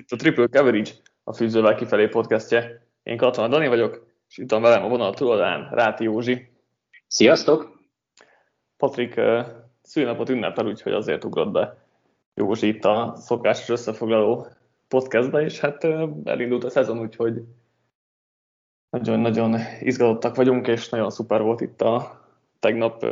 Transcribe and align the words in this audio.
itt 0.00 0.10
a 0.10 0.16
Triple 0.16 0.46
Coverage, 0.46 0.90
a 1.24 1.32
Fűzővel 1.32 1.74
kifelé 1.74 2.06
podcastje. 2.06 2.86
Én 3.02 3.16
Katona 3.16 3.48
Dani 3.48 3.68
vagyok, 3.68 4.06
és 4.28 4.38
itt 4.38 4.50
van 4.50 4.62
velem 4.62 4.84
a 4.84 4.88
vonal 4.88 5.14
túloldalán 5.14 5.70
Ráti 5.70 6.04
Józsi. 6.04 6.52
Sziasztok! 7.06 7.82
Patrik 8.76 9.20
szülnapot 9.82 10.28
ünnepel, 10.28 10.66
úgyhogy 10.66 10.92
azért 10.92 11.24
ugrott 11.24 11.50
be 11.50 11.84
Józsi 12.34 12.66
itt 12.68 12.84
a 12.84 13.14
szokásos 13.16 13.68
összefoglaló 13.68 14.46
podcastbe, 14.88 15.40
és 15.40 15.60
hát 15.60 15.84
elindult 16.24 16.64
a 16.64 16.70
szezon, 16.70 17.00
úgyhogy 17.00 17.42
nagyon-nagyon 18.90 19.56
izgatottak 19.80 20.36
vagyunk, 20.36 20.66
és 20.66 20.88
nagyon 20.88 21.10
szuper 21.10 21.42
volt 21.42 21.60
itt 21.60 21.80
a 21.80 22.24
tegnap, 22.58 23.06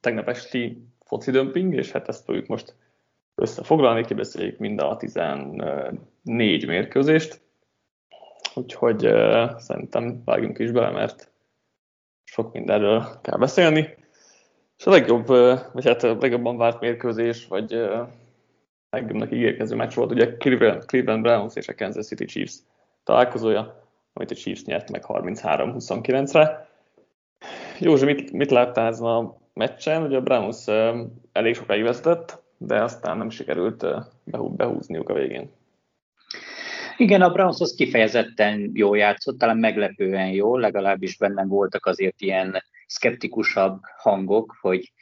tegnap 0.00 0.28
esti 0.28 0.86
foci 1.04 1.30
dömping, 1.30 1.74
és 1.74 1.90
hát 1.90 2.08
ezt 2.08 2.24
fogjuk 2.24 2.46
most 2.46 2.74
összefoglalni, 3.34 4.04
kibeszéljük 4.04 4.58
mind 4.58 4.80
a 4.80 4.96
14 4.96 6.66
mérkőzést. 6.66 7.40
Úgyhogy 8.54 9.06
uh, 9.06 9.58
szerintem 9.58 10.22
vágjunk 10.24 10.58
is 10.58 10.70
bele, 10.70 10.90
mert 10.90 11.32
sok 12.24 12.52
mindenről 12.52 13.20
kell 13.22 13.38
beszélni. 13.38 13.98
És 14.78 14.86
a 14.86 14.90
legjobb, 14.90 15.26
vagy 15.72 15.86
hát 15.86 16.02
a 16.02 16.16
legjobban 16.20 16.56
várt 16.56 16.80
mérkőzés, 16.80 17.46
vagy 17.46 17.74
uh, 17.74 18.08
legjobbnak 18.90 19.32
ígérkező 19.32 19.76
meccs 19.76 19.94
volt 19.94 20.10
ugye 20.10 20.36
Cleveland, 20.36 20.84
Cleveland 20.84 21.22
Browns 21.22 21.56
és 21.56 21.68
a 21.68 21.74
Kansas 21.74 22.06
City 22.06 22.24
Chiefs 22.24 22.54
találkozója, 23.04 23.88
amit 24.12 24.30
a 24.30 24.34
Chiefs 24.34 24.64
nyert 24.64 24.90
meg 24.90 25.04
33-29-re. 25.06 26.68
Józsi, 27.78 28.04
mit, 28.04 28.32
mit 28.32 28.50
láttál 28.50 28.86
ezen 28.86 29.06
a 29.06 29.36
meccsen? 29.52 30.02
Ugye 30.02 30.16
a 30.16 30.20
Browns 30.20 30.66
uh, 30.66 30.98
elég 31.32 31.54
sokáig 31.54 31.82
vezetett, 31.82 32.42
de 32.62 32.82
aztán 32.82 33.16
nem 33.16 33.30
sikerült 33.30 33.86
behúzniuk 34.56 35.08
a 35.08 35.14
végén. 35.14 35.50
Igen, 36.96 37.22
a 37.22 37.30
Browns 37.30 37.60
az 37.60 37.74
kifejezetten 37.74 38.70
jól 38.74 38.96
játszott, 38.98 39.38
talán 39.38 39.56
meglepően 39.56 40.28
jó, 40.28 40.56
legalábbis 40.56 41.16
bennem 41.16 41.48
voltak 41.48 41.86
azért 41.86 42.20
ilyen 42.20 42.62
szkeptikusabb 42.86 43.80
hangok, 43.96 44.56
hogy 44.60 44.92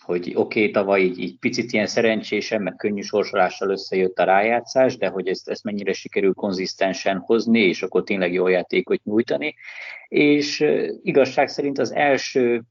hogy 0.00 0.32
oké, 0.34 0.60
okay, 0.60 0.70
tavaly 0.70 1.00
így, 1.00 1.18
így 1.18 1.38
picit 1.38 1.72
ilyen 1.72 1.86
szerencsésen, 1.86 2.62
meg 2.62 2.76
könnyű 2.76 3.00
sorsolással 3.00 3.70
összejött 3.70 4.18
a 4.18 4.24
rájátszás, 4.24 4.96
de 4.96 5.08
hogy 5.08 5.28
ezt, 5.28 5.48
ezt 5.48 5.64
mennyire 5.64 5.92
sikerül 5.92 6.34
konzisztensen 6.34 7.18
hozni, 7.18 7.60
és 7.60 7.82
akkor 7.82 8.04
tényleg 8.04 8.32
jó 8.32 8.46
játékot 8.46 9.04
nyújtani. 9.04 9.54
És 10.08 10.64
igazság 11.02 11.48
szerint 11.48 11.78
az 11.78 11.92
első 11.92 12.62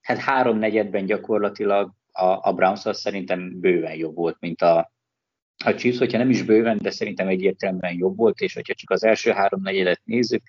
hát 0.00 0.18
három 0.18 0.58
negyedben 0.58 1.06
gyakorlatilag 1.06 1.90
a, 2.14 2.48
a 2.48 2.52
Browns 2.52 2.86
az 2.86 3.00
szerintem 3.00 3.60
bőven 3.60 3.94
jobb 3.94 4.14
volt, 4.14 4.36
mint 4.40 4.62
a, 4.62 4.92
a 5.64 5.74
Chiefs, 5.74 5.98
hogyha 5.98 6.18
nem 6.18 6.30
is 6.30 6.42
bőven, 6.42 6.78
de 6.82 6.90
szerintem 6.90 7.28
egyértelműen 7.28 7.94
jobb 7.96 8.16
volt, 8.16 8.38
és 8.40 8.54
hogyha 8.54 8.74
csak 8.74 8.90
az 8.90 9.04
első 9.04 9.30
három 9.30 9.60
negyedet 9.62 10.00
nézzük, 10.04 10.42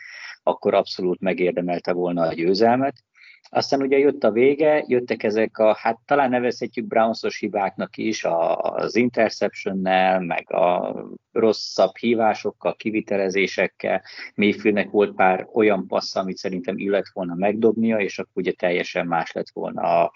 akkor 0.43 0.73
abszolút 0.73 1.19
megérdemelte 1.19 1.93
volna 1.93 2.21
a 2.21 2.33
győzelmet. 2.33 3.03
Aztán 3.49 3.81
ugye 3.81 3.97
jött 3.97 4.23
a 4.23 4.31
vége, 4.31 4.83
jöttek 4.87 5.23
ezek 5.23 5.57
a, 5.57 5.75
hát 5.79 5.99
talán 6.05 6.29
nevezhetjük 6.29 6.87
Brownsos 6.87 7.39
hibáknak 7.39 7.97
is, 7.97 8.23
az 8.23 8.95
interceptionnel, 8.95 10.19
meg 10.19 10.51
a 10.53 10.95
rosszabb 11.31 11.95
hívásokkal, 11.95 12.75
kivitelezésekkel. 12.75 14.03
Mayfieldnek 14.35 14.89
volt 14.89 15.15
pár 15.15 15.47
olyan 15.53 15.87
passz, 15.87 16.15
amit 16.15 16.37
szerintem 16.37 16.77
illet 16.77 17.09
volna 17.13 17.35
megdobnia, 17.35 17.97
és 17.97 18.19
akkor 18.19 18.31
ugye 18.33 18.51
teljesen 18.51 19.07
más 19.07 19.31
lett 19.31 19.49
volna 19.53 19.81
a, 19.81 20.11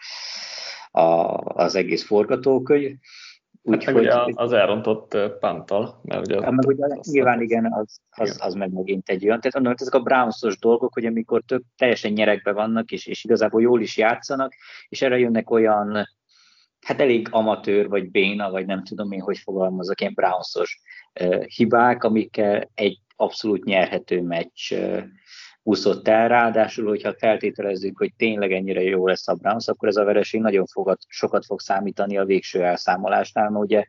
a, 0.92 1.38
az 1.40 1.76
egész 1.76 2.06
forgatókönyv. 2.06 2.96
Úgy, 3.62 3.84
hát 3.84 3.94
meg 3.94 4.04
ugye 4.04 4.14
az 4.34 4.54
elrontott 4.54 5.18
pántal, 5.40 6.00
mert 6.04 6.26
ugye... 6.26 6.42
Hát 6.42 6.52
meg 6.52 6.68
ugye 6.68 6.88
nyilván 7.02 7.42
igen, 7.42 7.74
az, 7.74 8.00
az, 8.10 8.38
az 8.42 8.54
meg 8.54 8.72
megint 8.72 9.10
egy 9.10 9.26
olyan. 9.26 9.40
Tehát 9.40 9.54
mondom, 9.54 9.74
ezek 9.80 9.94
a 9.94 10.00
Brownsos 10.00 10.60
dolgok, 10.60 10.94
hogy 10.94 11.06
amikor 11.06 11.42
tök 11.46 11.64
teljesen 11.78 12.12
nyerekbe 12.12 12.52
vannak, 12.52 12.92
és, 12.92 13.06
és 13.06 13.24
igazából 13.24 13.62
jól 13.62 13.82
is 13.82 13.98
játszanak, 13.98 14.54
és 14.90 15.02
erre 15.02 15.20
jönnek 15.20 15.50
olyan, 15.50 16.08
hát 16.80 17.02
elég 17.02 17.28
amatőr, 17.32 17.90
vagy 17.90 18.12
béna, 18.12 18.52
vagy 18.52 18.66
nem 18.66 18.84
tudom 18.84 19.12
én, 19.12 19.22
hogy 19.22 19.38
fogalmazok, 19.38 20.02
ilyen 20.02 20.14
Brownsos 20.14 20.82
uh, 21.22 21.44
hibák, 21.44 22.04
amikkel 22.04 22.70
egy 22.74 23.00
abszolút 23.16 23.64
nyerhető 23.64 24.22
meccs 24.22 24.72
uh, 24.72 25.04
úszott 25.70 26.08
el, 26.08 26.28
ráadásul, 26.28 26.88
hogyha 26.88 27.14
feltételezzük, 27.14 27.98
hogy 27.98 28.14
tényleg 28.18 28.52
ennyire 28.52 28.82
jó 28.82 29.08
lesz 29.08 29.28
a 29.28 29.34
Browns, 29.34 29.68
akkor 29.68 29.88
ez 29.88 29.96
a 29.96 30.04
vereség 30.04 30.42
nagyon 30.42 30.66
fogat, 30.66 31.02
sokat 31.08 31.46
fog 31.46 31.60
számítani 31.60 32.18
a 32.18 32.26
végső 32.26 32.64
elszámolásnál, 32.64 33.50
mert 33.50 33.64
ugye 33.64 33.86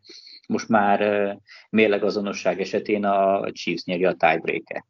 most 0.48 0.68
már 0.68 1.00
mérlegazonosság 1.70 2.60
esetén 2.60 3.04
a 3.04 3.50
Chiefs 3.52 3.84
nyeri 3.84 4.04
a 4.04 4.12
tiebreaket. 4.12 4.86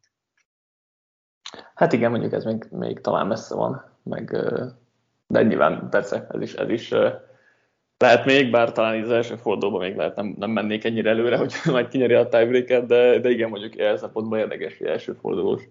Hát 1.75 1.93
igen, 1.93 2.11
mondjuk 2.11 2.33
ez 2.33 2.43
még, 2.43 2.65
még 2.69 2.99
talán 2.99 3.27
messze 3.27 3.55
van, 3.55 3.99
meg, 4.03 4.37
de 5.27 5.43
nyilván 5.43 5.89
persze 5.89 6.27
ez 6.31 6.41
is, 6.41 6.53
ez 6.53 6.69
is 6.69 6.93
lehet 7.97 8.25
még, 8.25 8.51
bár 8.51 8.71
talán 8.71 9.01
az 9.01 9.11
első 9.11 9.35
fordulóban 9.35 9.81
még 9.81 9.95
lehet 9.95 10.15
nem, 10.15 10.35
nem 10.39 10.49
mennék 10.49 10.83
ennyire 10.83 11.09
előre, 11.09 11.37
hogy 11.37 11.53
majd 11.71 11.87
kinyeri 11.87 12.13
a 12.13 12.27
tiebreaket, 12.27 12.85
de, 12.85 13.19
de 13.19 13.29
igen, 13.29 13.49
mondjuk 13.49 13.75
ilyen 13.75 13.97
szempontból 13.97 14.37
érdekes, 14.37 14.77
hogy 14.77 14.87
első 14.87 15.13
fordulós 15.13 15.61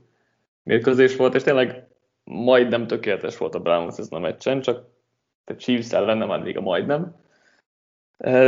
mérkőzés 0.70 1.16
volt, 1.16 1.34
és 1.34 1.42
tényleg 1.42 1.88
majdnem 2.25 2.86
tökéletes 2.86 3.36
volt 3.36 3.54
a 3.54 3.60
Browns 3.60 3.98
ezen 3.98 4.19
a 4.19 4.22
meccsen, 4.22 4.60
csak 4.60 4.86
a 5.44 5.56
Chiefs 5.56 5.92
ellen 5.92 6.19
nem 6.19 6.31
addig 6.31 6.56
a 6.56 6.60
majdnem. 6.60 7.16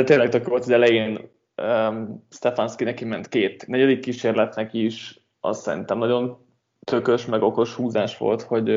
Tényleg 0.05 0.29
tök 0.29 0.49
volt 0.49 0.63
az 0.63 0.71
elején 0.71 1.31
um, 1.63 2.27
Stefanski 2.31 2.85
neki 2.85 3.05
ment 3.05 3.29
két 3.29 3.67
negyedik 3.67 4.01
kísérletnek 4.01 4.73
is, 4.75 5.21
azt 5.41 5.63
szerintem 5.63 5.99
nagyon 5.99 6.47
tökös, 6.85 7.27
meg 7.27 7.43
okos 7.43 7.75
húzás 7.75 8.19
volt, 8.19 8.43
hogy 8.43 8.69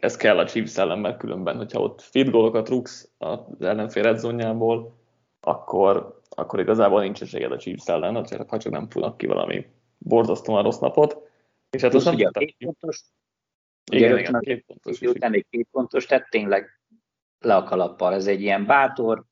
ez 0.00 0.16
kell 0.16 0.38
a 0.38 0.46
Chiefs 0.46 0.78
ellen, 0.78 0.98
mert 0.98 1.18
különben, 1.18 1.56
hogyha 1.56 1.80
ott 1.80 2.00
feed 2.00 2.30
gólokat 2.30 2.68
rúgsz 2.68 3.10
az 3.18 3.38
ellenfél 3.60 4.02
redzónjából, 4.02 4.96
akkor, 5.40 6.20
akkor 6.28 6.60
igazából 6.60 7.00
nincs 7.00 7.22
esélyed 7.22 7.52
a 7.52 7.58
Chiefs 7.58 7.86
ellen, 7.86 8.14
ha 8.48 8.58
csak 8.58 8.70
nem 8.70 8.88
fulnak 8.88 9.16
ki 9.16 9.26
valami 9.26 9.66
borzasztóan 9.98 10.62
rossz 10.62 10.78
napot. 10.78 11.27
És 11.70 11.82
hát 11.82 11.94
az 11.94 12.06
ugye 12.06 12.26
a 12.26 12.30
két 12.30 12.56
pontos, 12.58 13.02
igen, 13.90 14.12
ugye 14.12 14.20
igen, 14.20 14.40
két 14.40 14.64
pontos. 14.66 15.00
Után 15.00 15.34
egy 15.34 15.46
két 15.50 15.68
pontos, 15.70 16.06
tehát 16.06 16.30
tényleg 16.30 16.80
le 17.38 17.56
a 17.56 17.62
kalappal. 17.62 18.14
Ez 18.14 18.26
egy 18.26 18.40
ilyen 18.40 18.66
bátor 18.66 19.24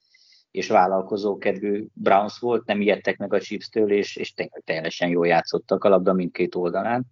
és 0.51 0.69
vállalkozókedvű 0.69 1.87
Browns 1.93 2.39
volt, 2.39 2.67
nem 2.67 2.81
ijedtek 2.81 3.17
meg 3.17 3.33
a 3.33 3.41
Chiefs-től, 3.41 3.93
és, 3.93 4.17
és 4.17 4.33
tényleg 4.33 4.63
teljesen 4.65 5.09
jól 5.09 5.27
játszottak 5.27 5.85
a 5.85 5.89
labda 5.89 6.13
mindkét 6.13 6.55
oldalán. 6.55 7.05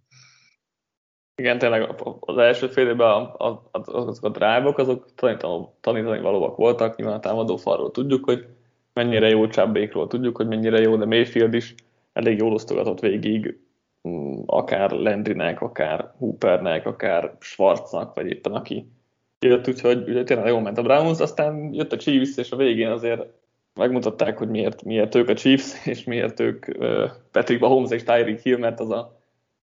Igen, 1.35 1.57
tényleg 1.57 2.01
az 2.19 2.37
első 2.37 2.67
fél 2.67 2.87
évben 2.87 3.29
azok 3.71 4.23
a 4.23 4.29
drive-ok, 4.29 4.77
azok 4.77 5.13
tanítani, 5.15 5.65
tanítani 5.79 6.19
valóak 6.19 6.55
voltak, 6.55 6.95
nyilván 6.95 7.15
a 7.15 7.19
támadó 7.19 7.57
falról 7.57 7.91
tudjuk, 7.91 8.25
hogy 8.25 8.47
mennyire 8.93 9.29
jó 9.29 9.47
csábékról 9.47 10.07
tudjuk, 10.07 10.37
hogy 10.37 10.47
mennyire 10.47 10.79
jó, 10.79 10.97
de 10.97 11.05
Mayfield 11.05 11.53
is 11.53 11.75
elég 12.13 12.37
jól 12.37 12.53
osztogatott 12.53 12.99
végig 12.99 13.59
akár 14.45 14.91
Landrynek, 14.91 15.61
akár 15.61 16.11
Hoopernek, 16.17 16.85
akár 16.85 17.35
Schwarznak, 17.39 18.15
vagy 18.15 18.31
éppen 18.31 18.53
aki 18.53 18.87
jött, 19.39 19.67
úgyhogy 19.67 20.09
ugye 20.09 20.23
tényleg 20.23 20.47
jól 20.47 20.61
ment 20.61 20.77
a 20.77 20.81
Browns, 20.81 21.19
aztán 21.19 21.73
jött 21.73 21.91
a 21.91 21.97
Chiefs, 21.97 22.37
és 22.37 22.51
a 22.51 22.55
végén 22.55 22.89
azért 22.89 23.25
megmutatták, 23.73 24.37
hogy 24.37 24.49
miért, 24.49 24.83
miért 24.83 25.15
ők 25.15 25.29
a 25.29 25.33
Chiefs, 25.33 25.85
és 25.91 26.03
miért 26.03 26.39
ők 26.39 26.65
Patrick 27.31 27.61
Mahomes 27.61 27.91
és 27.91 28.03
Tyreek 28.03 28.41
Hill, 28.41 28.57
mert 28.57 28.79
az 28.79 28.91
a 28.91 29.19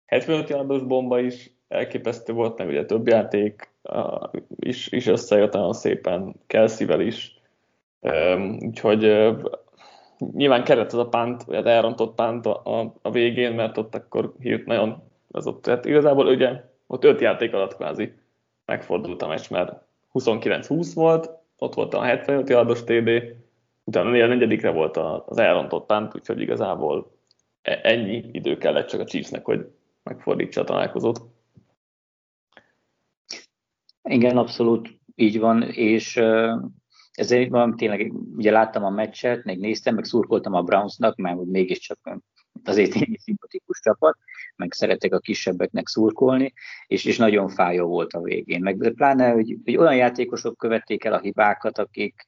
75 0.05 0.49
yardos 0.49 0.83
bomba 0.83 1.19
is 1.19 1.51
elképesztő 1.67 2.33
volt, 2.33 2.57
meg 2.57 2.67
ugye 2.67 2.85
több 2.85 3.07
játék 3.07 3.69
is, 4.55 4.91
is 4.91 5.07
összejött 5.07 5.53
nagyon 5.53 5.73
szépen, 5.73 6.35
Kelsey-vel 6.47 7.01
is, 7.01 7.41
úgyhogy 8.59 9.03
nyilván 10.19 10.63
kellett 10.63 10.91
az 10.91 10.99
a 10.99 11.09
pánt, 11.09 11.43
vagy 11.43 11.55
az 11.55 11.65
elrontott 11.65 12.15
pánt 12.15 12.45
a, 12.45 12.61
a, 12.63 12.93
a 13.01 13.11
végén, 13.11 13.53
mert 13.53 13.77
ott 13.77 13.95
akkor 13.95 14.33
hírt 14.39 14.65
nagyon 14.65 15.03
az 15.31 15.47
ott, 15.47 15.61
tehát 15.61 15.85
igazából 15.85 16.27
ugye 16.27 16.63
ott 16.87 17.03
öt 17.03 17.21
játék 17.21 17.53
alatt 17.53 17.75
kvázi 17.75 18.13
megfordult 18.65 19.21
a 19.21 19.27
meccs, 19.27 19.49
mert 19.49 19.81
29-20 20.13 20.91
volt, 20.93 21.29
ott 21.57 21.73
volt 21.73 21.93
a 21.93 22.01
75 22.01 22.49
yardos 22.49 22.83
TD, 22.83 23.09
utána 23.83 24.09
a 24.09 24.27
negyedikre 24.27 24.69
volt 24.69 24.97
az 24.97 25.37
elrontott 25.37 25.85
pánt, 25.85 26.15
úgyhogy 26.15 26.41
igazából 26.41 27.11
e, 27.61 27.79
ennyi 27.83 28.29
idő 28.31 28.57
kellett 28.57 28.87
csak 28.87 28.99
a 28.99 29.05
Chiefsnek, 29.05 29.45
hogy 29.45 29.71
megfordítsa 30.03 30.61
a 30.61 30.63
találkozót. 30.63 31.21
Igen, 34.03 34.37
abszolút 34.37 34.99
így 35.15 35.39
van, 35.39 35.61
és 35.61 36.21
ezért 37.15 37.49
van, 37.49 37.75
tényleg 37.75 38.13
ugye 38.35 38.51
láttam 38.51 38.83
a 38.83 38.89
meccset, 38.89 39.43
meg 39.43 39.59
néztem, 39.59 39.95
meg 39.95 40.03
szurkoltam 40.03 40.53
a 40.53 40.61
Brownsnak, 40.61 41.15
mert 41.15 41.37
hogy 41.37 41.47
mégiscsak 41.47 42.19
azért 42.63 42.95
egy 42.95 43.19
szimpatikus 43.19 43.79
csapat, 43.79 44.17
meg 44.55 44.73
szeretek 44.73 45.13
a 45.13 45.19
kisebbeknek 45.19 45.87
szurkolni, 45.87 46.53
és, 46.87 47.05
és 47.05 47.17
nagyon 47.17 47.49
fájó 47.49 47.87
volt 47.87 48.13
a 48.13 48.21
végén. 48.21 48.61
Meg 48.61 48.91
pláne, 48.95 49.31
hogy, 49.31 49.57
hogy 49.63 49.77
olyan 49.77 49.95
játékosok 49.95 50.57
követték 50.57 51.03
el 51.03 51.13
a 51.13 51.19
hibákat, 51.19 51.77
akik, 51.77 52.25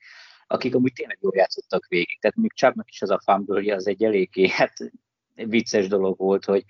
akik 0.47 0.75
amúgy 0.75 0.93
tényleg 0.93 1.17
jól 1.21 1.35
játszottak 1.35 1.85
végig. 1.87 2.19
Tehát 2.19 2.35
még 2.35 2.53
Csapnak 2.53 2.89
is 2.89 3.01
az 3.01 3.09
a 3.09 3.21
fumble 3.23 3.75
az 3.75 3.87
egy 3.87 4.03
eléggé, 4.03 4.47
hát 4.49 4.91
vicces 5.45 5.87
dolog 5.87 6.17
volt, 6.17 6.45
hogy, 6.45 6.63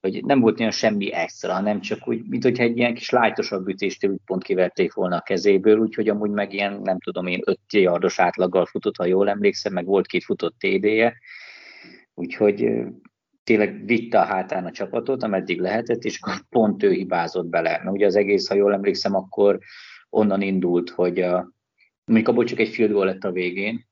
hogy 0.00 0.24
nem 0.24 0.40
volt 0.40 0.60
olyan 0.60 0.72
semmi 0.72 1.12
extra, 1.12 1.52
hanem 1.52 1.80
csak 1.80 2.08
úgy, 2.08 2.22
mint 2.28 2.42
hogyha 2.42 2.62
egy 2.62 2.76
ilyen 2.76 2.94
kis 2.94 3.10
lájtosabb 3.10 3.68
ütést 3.68 4.06
úgy 4.06 4.20
pont 4.24 4.44
kiverték 4.44 4.92
volna 4.92 5.16
a 5.16 5.20
kezéből, 5.20 5.78
úgyhogy 5.78 6.08
amúgy 6.08 6.30
meg 6.30 6.52
ilyen, 6.52 6.80
nem 6.82 6.98
tudom 7.00 7.26
én, 7.26 7.40
5 7.44 7.58
yardos 7.72 8.18
átlaggal 8.18 8.66
futott, 8.66 8.96
ha 8.96 9.04
jól 9.04 9.28
emlékszem, 9.28 9.72
meg 9.72 9.84
volt 9.84 10.06
két 10.06 10.24
futott 10.24 10.58
TD-je, 10.58 11.14
úgyhogy 12.14 12.68
tényleg 13.44 13.84
vitte 13.86 14.20
a 14.20 14.24
hátán 14.24 14.64
a 14.64 14.70
csapatot, 14.70 15.22
ameddig 15.22 15.60
lehetett, 15.60 16.04
és 16.04 16.18
akkor 16.20 16.42
pont 16.48 16.82
ő 16.82 16.90
hibázott 16.92 17.46
bele. 17.46 17.70
Mert 17.70 17.96
ugye 17.96 18.06
az 18.06 18.16
egész, 18.16 18.48
ha 18.48 18.54
jól 18.54 18.72
emlékszem, 18.72 19.14
akkor 19.14 19.58
onnan 20.10 20.42
indult, 20.42 20.90
hogy 20.90 21.20
a, 21.20 21.52
mondjuk 22.04 22.28
abból 22.28 22.44
csak 22.44 22.58
egy 22.58 22.68
field 22.68 22.92
goal 22.92 23.06
lett 23.06 23.24
a 23.24 23.32
végén, 23.32 23.86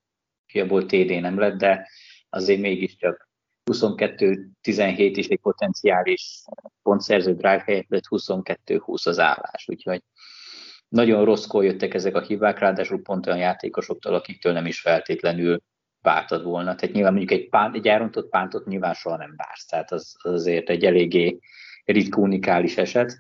ki 0.47 0.61
abból 0.61 0.87
TD 0.87 1.21
nem 1.21 1.39
lett, 1.39 1.59
de 1.59 1.89
azért 2.29 2.61
mégiscsak 2.61 3.26
22-17 3.73 5.13
is 5.15 5.27
egy 5.27 5.41
potenciális 5.41 6.45
pontszerző 6.83 7.33
drive 7.33 7.63
helyett 7.67 7.89
lett 7.89 8.05
22-20 8.09 9.07
az 9.07 9.19
állás, 9.19 9.65
úgyhogy 9.67 10.03
nagyon 10.89 11.25
rosszkor 11.25 11.65
jöttek 11.65 11.95
ezek 11.95 12.15
a 12.15 12.21
hibák, 12.21 12.59
ráadásul 12.59 13.03
pont 13.03 13.27
olyan 13.27 13.39
játékosoktól, 13.39 14.15
akiktől 14.15 14.53
nem 14.53 14.67
is 14.67 14.81
feltétlenül 14.81 15.61
vártad 16.01 16.45
volna. 16.45 16.75
Tehát 16.75 16.95
nyilván 16.95 17.15
mondjuk 17.15 17.41
egy, 17.41 17.49
pánt, 17.49 17.75
egy 17.75 17.89
elrontott 17.89 18.29
pántot 18.29 18.67
nyilván 18.67 18.95
soha 18.95 19.17
nem 19.17 19.35
vársz, 19.37 19.67
tehát 19.67 19.93
az, 19.93 20.15
az 20.19 20.33
azért 20.33 20.69
egy 20.69 20.85
eléggé 20.85 21.39
ritka 21.85 22.21
unikális 22.21 22.77
eset. 22.77 23.17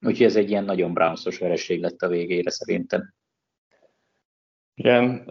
Úgyhogy 0.00 0.26
ez 0.26 0.36
egy 0.36 0.50
ilyen 0.50 0.64
nagyon 0.64 0.92
Brownsos 0.92 1.38
vereség 1.38 1.80
lett 1.80 2.02
a 2.02 2.08
végére 2.08 2.50
szerintem. 2.50 3.14
Igen, 4.78 5.24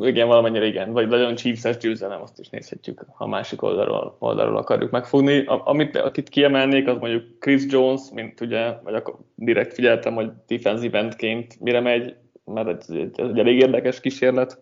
igen, 0.00 0.26
valamennyire 0.26 0.66
igen, 0.66 0.92
vagy 0.92 1.08
nagyon 1.08 1.34
Chiefs-es 1.34 1.76
győzelem, 1.76 2.22
azt 2.22 2.38
is 2.38 2.48
nézhetjük, 2.48 3.04
ha 3.08 3.26
másik 3.26 3.62
oldalról, 3.62 4.16
oldalról 4.18 4.56
akarjuk 4.56 4.90
megfogni. 4.90 5.44
Amit, 5.46 5.96
akit 5.96 6.28
kiemelnék, 6.28 6.88
az 6.88 6.98
mondjuk 6.98 7.38
Chris 7.38 7.62
Jones, 7.66 8.00
mint 8.14 8.40
ugye, 8.40 8.80
vagy 8.82 8.94
akkor 8.94 9.18
direkt 9.34 9.74
figyeltem, 9.74 10.14
hogy 10.14 10.30
defensive 10.46 10.98
endként 10.98 11.60
mire 11.60 11.80
megy, 11.80 12.16
mert 12.44 12.68
ez 12.68 12.90
egy, 12.90 13.20
egy 13.20 13.38
elég 13.38 13.58
érdekes 13.58 14.00
kísérlet, 14.00 14.60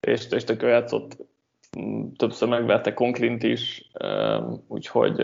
és, 0.00 0.26
és 0.30 0.44
tök 0.44 0.62
játszott, 0.62 1.16
mm, 1.78 2.08
többször 2.16 2.48
megverte 2.48 2.94
Conklint 2.94 3.42
is, 3.42 3.90
úgyhogy 4.68 5.20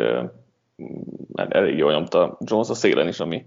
elég 1.35 1.77
jól 1.77 1.93
nyomta 1.93 2.39
Jones 2.45 2.69
a 2.69 2.75
szélen 2.75 3.09
is, 3.09 3.21
ami 3.21 3.47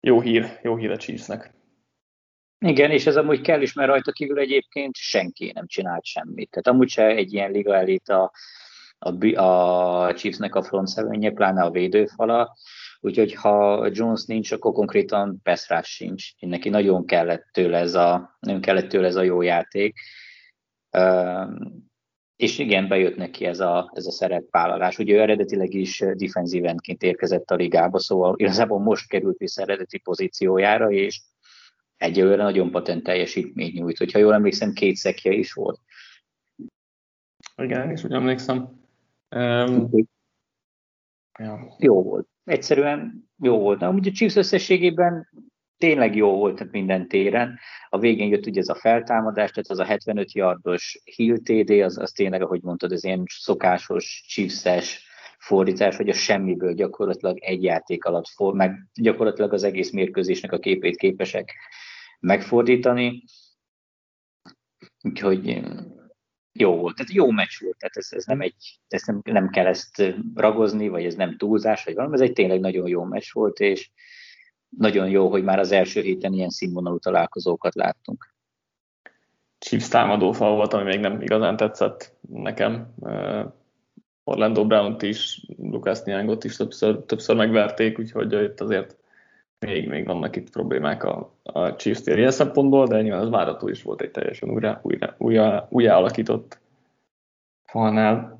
jó 0.00 0.20
hír, 0.20 0.58
jó 0.62 0.76
hír 0.76 0.90
a 0.90 0.96
Chiefsnek. 0.96 1.56
Igen, 2.60 2.90
és 2.90 3.06
ez 3.06 3.16
amúgy 3.16 3.40
kell 3.40 3.60
is, 3.60 3.72
mert 3.72 3.88
rajta 3.88 4.12
kívül 4.12 4.38
egyébként 4.38 4.96
senki 4.96 5.52
nem 5.54 5.66
csinált 5.66 6.04
semmit. 6.04 6.50
Tehát 6.50 6.66
amúgy 6.66 6.88
se 6.88 7.06
egy 7.06 7.32
ilyen 7.32 7.50
liga 7.50 7.74
elit 7.74 8.08
a, 8.08 8.32
a, 8.98 9.42
a 9.42 10.14
Chiefsnek 10.14 10.54
a 10.54 10.62
front 10.62 10.92
seven 10.92 11.34
pláne 11.34 11.62
a 11.62 11.70
védőfala, 11.70 12.56
úgyhogy 13.00 13.34
ha 13.34 13.86
Jones 13.92 14.24
nincs, 14.24 14.52
akkor 14.52 14.72
konkrétan 14.72 15.40
pass 15.42 15.70
sincs. 15.82 16.24
Neki 16.38 16.68
nagyon 16.68 17.06
kellett 17.06 17.46
tőle 17.52 17.78
ez 17.78 17.94
a, 17.94 18.36
nagyon 18.40 18.60
kellett 18.60 18.88
tőle 18.88 19.06
ez 19.06 19.16
a 19.16 19.22
jó 19.22 19.42
játék. 19.42 19.94
És 22.36 22.58
igen, 22.58 22.88
bejött 22.88 23.16
neki 23.16 23.44
ez 23.44 23.60
a, 23.60 23.90
ez 23.94 24.06
a 24.06 24.10
szerepvállalás. 24.10 24.98
Ugye 24.98 25.14
ő 25.14 25.20
eredetileg 25.20 25.74
is 25.74 26.04
defensív 26.14 26.64
endként 26.64 27.02
érkezett 27.02 27.50
a 27.50 27.54
ligába, 27.54 27.98
szóval 27.98 28.34
igazából 28.36 28.78
most 28.78 29.08
került 29.08 29.38
vissza 29.38 29.62
eredeti 29.62 29.98
pozíciójára, 29.98 30.90
és 30.90 31.20
egyelőre 31.98 32.42
nagyon 32.42 32.70
patent 32.70 33.02
teljesítmény 33.02 33.72
nyújt. 33.74 33.98
Hogyha 33.98 34.18
jól 34.18 34.34
emlékszem, 34.34 34.72
két 34.72 34.96
szekje 34.96 35.32
is 35.32 35.52
volt. 35.52 35.80
Igen, 37.56 37.90
és 37.90 38.04
úgy 38.04 38.12
emlékszem. 38.12 38.80
Um, 39.36 39.90
ja. 41.38 41.76
Jó 41.78 42.02
volt. 42.02 42.28
Egyszerűen 42.44 43.28
jó 43.42 43.58
volt. 43.58 43.80
Na, 43.80 43.90
ugye 43.90 44.10
a 44.10 44.12
Chiefs 44.12 44.36
összességében 44.36 45.28
tényleg 45.78 46.16
jó 46.16 46.36
volt 46.36 46.70
minden 46.70 47.08
téren. 47.08 47.58
A 47.88 47.98
végén 47.98 48.28
jött 48.28 48.46
ugye 48.46 48.60
ez 48.60 48.68
a 48.68 48.74
feltámadás, 48.74 49.50
tehát 49.50 49.70
az 49.70 49.78
a 49.78 49.84
75 49.84 50.32
yardos 50.32 51.00
Hill 51.04 51.36
TD, 51.36 51.70
az, 51.70 51.98
az 51.98 52.10
tényleg, 52.10 52.42
ahogy 52.42 52.62
mondtad, 52.62 52.92
ez 52.92 53.04
ilyen 53.04 53.24
szokásos 53.26 54.24
chiefs 54.28 55.06
fordítás, 55.38 55.96
hogy 55.96 56.08
a 56.08 56.12
semmiből 56.12 56.72
gyakorlatilag 56.72 57.38
egy 57.40 57.62
játék 57.62 58.04
alatt 58.04 58.28
for, 58.28 58.54
meg 58.54 58.86
gyakorlatilag 58.94 59.52
az 59.52 59.62
egész 59.62 59.90
mérkőzésnek 59.90 60.52
a 60.52 60.58
képét 60.58 60.96
képesek 60.96 61.54
megfordítani. 62.20 63.24
Úgyhogy 65.02 65.62
jó 66.52 66.76
volt, 66.76 66.96
tehát 66.96 67.12
jó 67.12 67.30
meccs 67.30 67.60
volt, 67.60 67.76
tehát 67.78 67.96
ez, 67.96 68.08
ez 68.10 68.24
nem 68.24 68.40
egy, 68.40 68.80
ez 68.88 69.02
nem, 69.06 69.20
nem 69.24 69.48
kell 69.48 69.66
ezt 69.66 70.14
ragozni, 70.34 70.88
vagy 70.88 71.04
ez 71.04 71.14
nem 71.14 71.36
túlzás, 71.36 71.84
vagy 71.84 71.94
valami, 71.94 72.14
ez 72.14 72.20
egy 72.20 72.32
tényleg 72.32 72.60
nagyon 72.60 72.88
jó 72.88 73.04
meccs 73.04 73.32
volt, 73.32 73.58
és 73.58 73.90
nagyon 74.68 75.08
jó, 75.08 75.30
hogy 75.30 75.44
már 75.44 75.58
az 75.58 75.72
első 75.72 76.00
héten 76.00 76.32
ilyen 76.32 76.50
színvonalú 76.50 76.98
találkozókat 76.98 77.74
láttunk. 77.74 78.34
Chiefs 79.58 79.88
támadó 79.88 80.32
fal 80.32 80.54
volt, 80.54 80.72
ami 80.72 80.84
még 80.84 81.00
nem 81.00 81.20
igazán 81.20 81.56
tetszett 81.56 82.16
nekem. 82.28 82.94
Orlando 84.24 84.66
Brown-t 84.66 85.02
is, 85.02 85.46
Lucas 85.56 86.02
Nyángot 86.02 86.44
is 86.44 86.56
többször, 86.56 87.04
többször 87.04 87.36
megverték, 87.36 87.98
úgyhogy 87.98 88.32
itt 88.32 88.60
azért 88.60 88.96
még, 89.66 89.88
még 89.88 90.06
vannak 90.06 90.36
itt 90.36 90.50
problémák 90.50 91.04
a, 91.04 91.32
a 91.42 91.76
chiefs 91.76 92.02
tér 92.02 92.18
ilyen 92.18 92.30
szempontból, 92.30 92.86
de 92.86 93.02
nyilván 93.02 93.20
az 93.20 93.30
várató 93.30 93.68
is 93.68 93.82
volt 93.82 94.00
egy 94.00 94.10
teljesen 94.10 94.50
újra, 94.50 94.80
újra, 94.82 95.14
újra, 95.18 95.66
újra 95.70 95.96
alakított 95.96 96.58
falnál. 97.64 98.38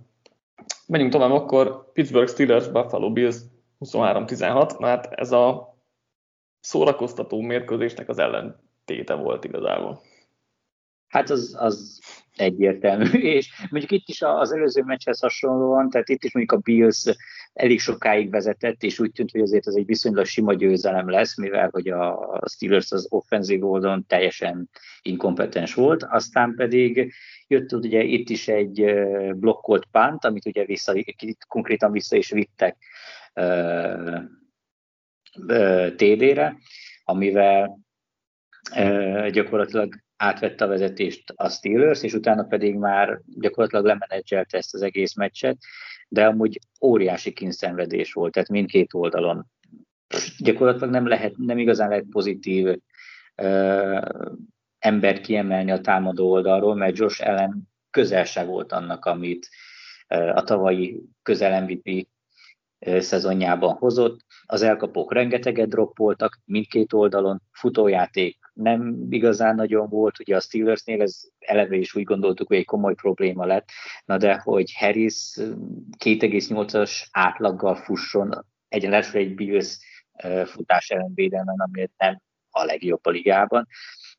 Menjünk 0.87 1.13
tovább 1.13 1.31
akkor, 1.31 1.93
Pittsburgh 1.93 2.31
Steelers, 2.31 2.69
Buffalo 2.69 3.13
Bills 3.13 3.37
23-16, 3.81 4.79
mert 4.79 5.05
hát 5.05 5.13
ez 5.13 5.33
a 5.33 5.77
szórakoztató 6.61 7.41
mérkőzésnek 7.41 8.09
az 8.09 8.19
ellentéte 8.19 9.15
volt 9.15 9.45
igazából. 9.45 10.01
Hát 11.09 11.31
az, 11.31 11.57
az 11.59 12.01
egyértelmű, 12.37 13.19
és 13.37 13.51
mondjuk 13.71 13.93
itt 13.93 14.09
is 14.09 14.23
az 14.23 14.53
előző 14.53 14.83
meccshez 14.83 15.21
hasonlóan, 15.21 15.91
tehát 15.91 16.09
itt 16.09 16.25
is 16.25 16.33
mondjuk 16.33 16.61
a 16.61 16.63
Bills 16.63 17.05
elég 17.53 17.81
sokáig 17.81 18.31
vezetett, 18.31 18.83
és 18.83 18.99
úgy 18.99 19.13
tűnt, 19.13 19.31
hogy 19.31 19.41
azért 19.41 19.67
ez 19.67 19.75
egy 19.75 19.87
viszonylag 19.87 20.25
sima 20.25 20.55
győzelem 20.55 21.11
lesz, 21.11 21.37
mivel 21.37 21.69
hogy 21.73 21.89
a 21.89 22.41
Steelers 22.51 22.93
az 22.93 23.07
offenzív 23.11 23.65
oldalon 23.65 24.07
teljesen 24.07 24.71
inkompetens 25.03 25.75
volt, 25.75 26.03
aztán 26.03 26.55
pedig 26.57 27.15
jött 27.47 27.73
ugye 27.73 28.03
itt 28.03 28.29
is 28.29 28.49
egy 28.49 28.85
blokkolt 29.35 29.87
pánt, 29.91 30.25
amit 30.25 30.47
ugye 30.47 30.65
vissza, 30.65 30.93
konkrétan 31.49 31.93
vissza 31.93 32.17
is 32.17 32.31
vittek 32.31 32.77
uh, 33.35 34.21
uh, 35.47 35.95
TD-re, 35.95 36.57
amivel 37.05 37.79
uh, 38.77 39.29
gyakorlatilag 39.29 40.07
átvette 40.19 40.65
a 40.65 40.69
vezetést 40.69 41.33
a 41.37 41.49
Steelers, 41.49 42.03
és 42.03 42.13
utána 42.13 42.43
pedig 42.43 42.75
már 42.75 43.21
gyakorlatilag 43.27 43.85
lemenedzselte 43.85 44.57
ezt 44.57 44.75
az 44.75 44.83
egész 44.83 45.15
meccset, 45.15 45.59
de 46.09 46.27
amúgy 46.27 46.59
óriási 46.81 47.33
kínszenvedés 47.33 48.13
volt, 48.13 48.33
tehát 48.33 48.49
mindkét 48.49 48.95
oldalon. 48.95 49.47
Gyakorlatilag 50.39 50.91
nem, 50.91 51.07
lehet, 51.07 51.37
nem 51.37 51.59
igazán 51.59 51.89
lehet 51.89 52.07
pozitív 52.11 52.67
uh, 53.43 54.03
ember 54.79 55.21
kiemelni 55.21 55.71
a 55.71 55.81
támadó 55.81 56.31
oldalról, 56.31 56.75
mert 56.75 56.97
Josh 56.97 57.29
Allen 57.29 57.69
közel 57.91 58.25
se 58.25 58.45
volt 58.45 58.73
annak, 58.73 59.05
amit 59.05 59.49
uh, 60.09 60.37
a 60.37 60.43
tavalyi 60.43 61.03
közel 61.23 61.63
MVP 61.63 62.09
szezonjában 62.99 63.75
hozott. 63.75 64.21
Az 64.47 64.63
elkapók 64.63 65.13
rengeteget 65.13 65.69
droppoltak 65.69 66.41
mindkét 66.45 66.93
oldalon, 66.93 67.43
futójáték 67.53 68.38
nem 68.59 69.07
igazán 69.11 69.55
nagyon 69.55 69.89
volt, 69.89 70.19
ugye 70.21 70.37
a 70.37 70.41
Steelersnél 70.41 71.03
ez 71.03 71.21
eleve 71.39 71.77
is 71.77 71.95
úgy 71.95 72.03
gondoltuk, 72.03 72.49
hogy 72.49 72.57
egy 72.57 72.65
komoly 72.65 72.95
probléma 72.95 73.45
lett, 73.45 73.69
na 74.05 74.17
de 74.17 74.39
hogy 74.39 74.75
Harris 74.75 75.37
2,8-as 76.05 77.07
átlaggal 77.11 77.75
fusson 77.75 78.47
egyenlőre 78.69 79.19
egy 79.19 79.35
Bills 79.35 79.79
futás 80.45 80.91
ellenvédelmen, 80.91 81.59
ami 81.59 81.91
nem 81.97 82.21
a 82.51 82.65
legjobb 82.65 83.07
a 83.07 83.11
ligában, 83.11 83.67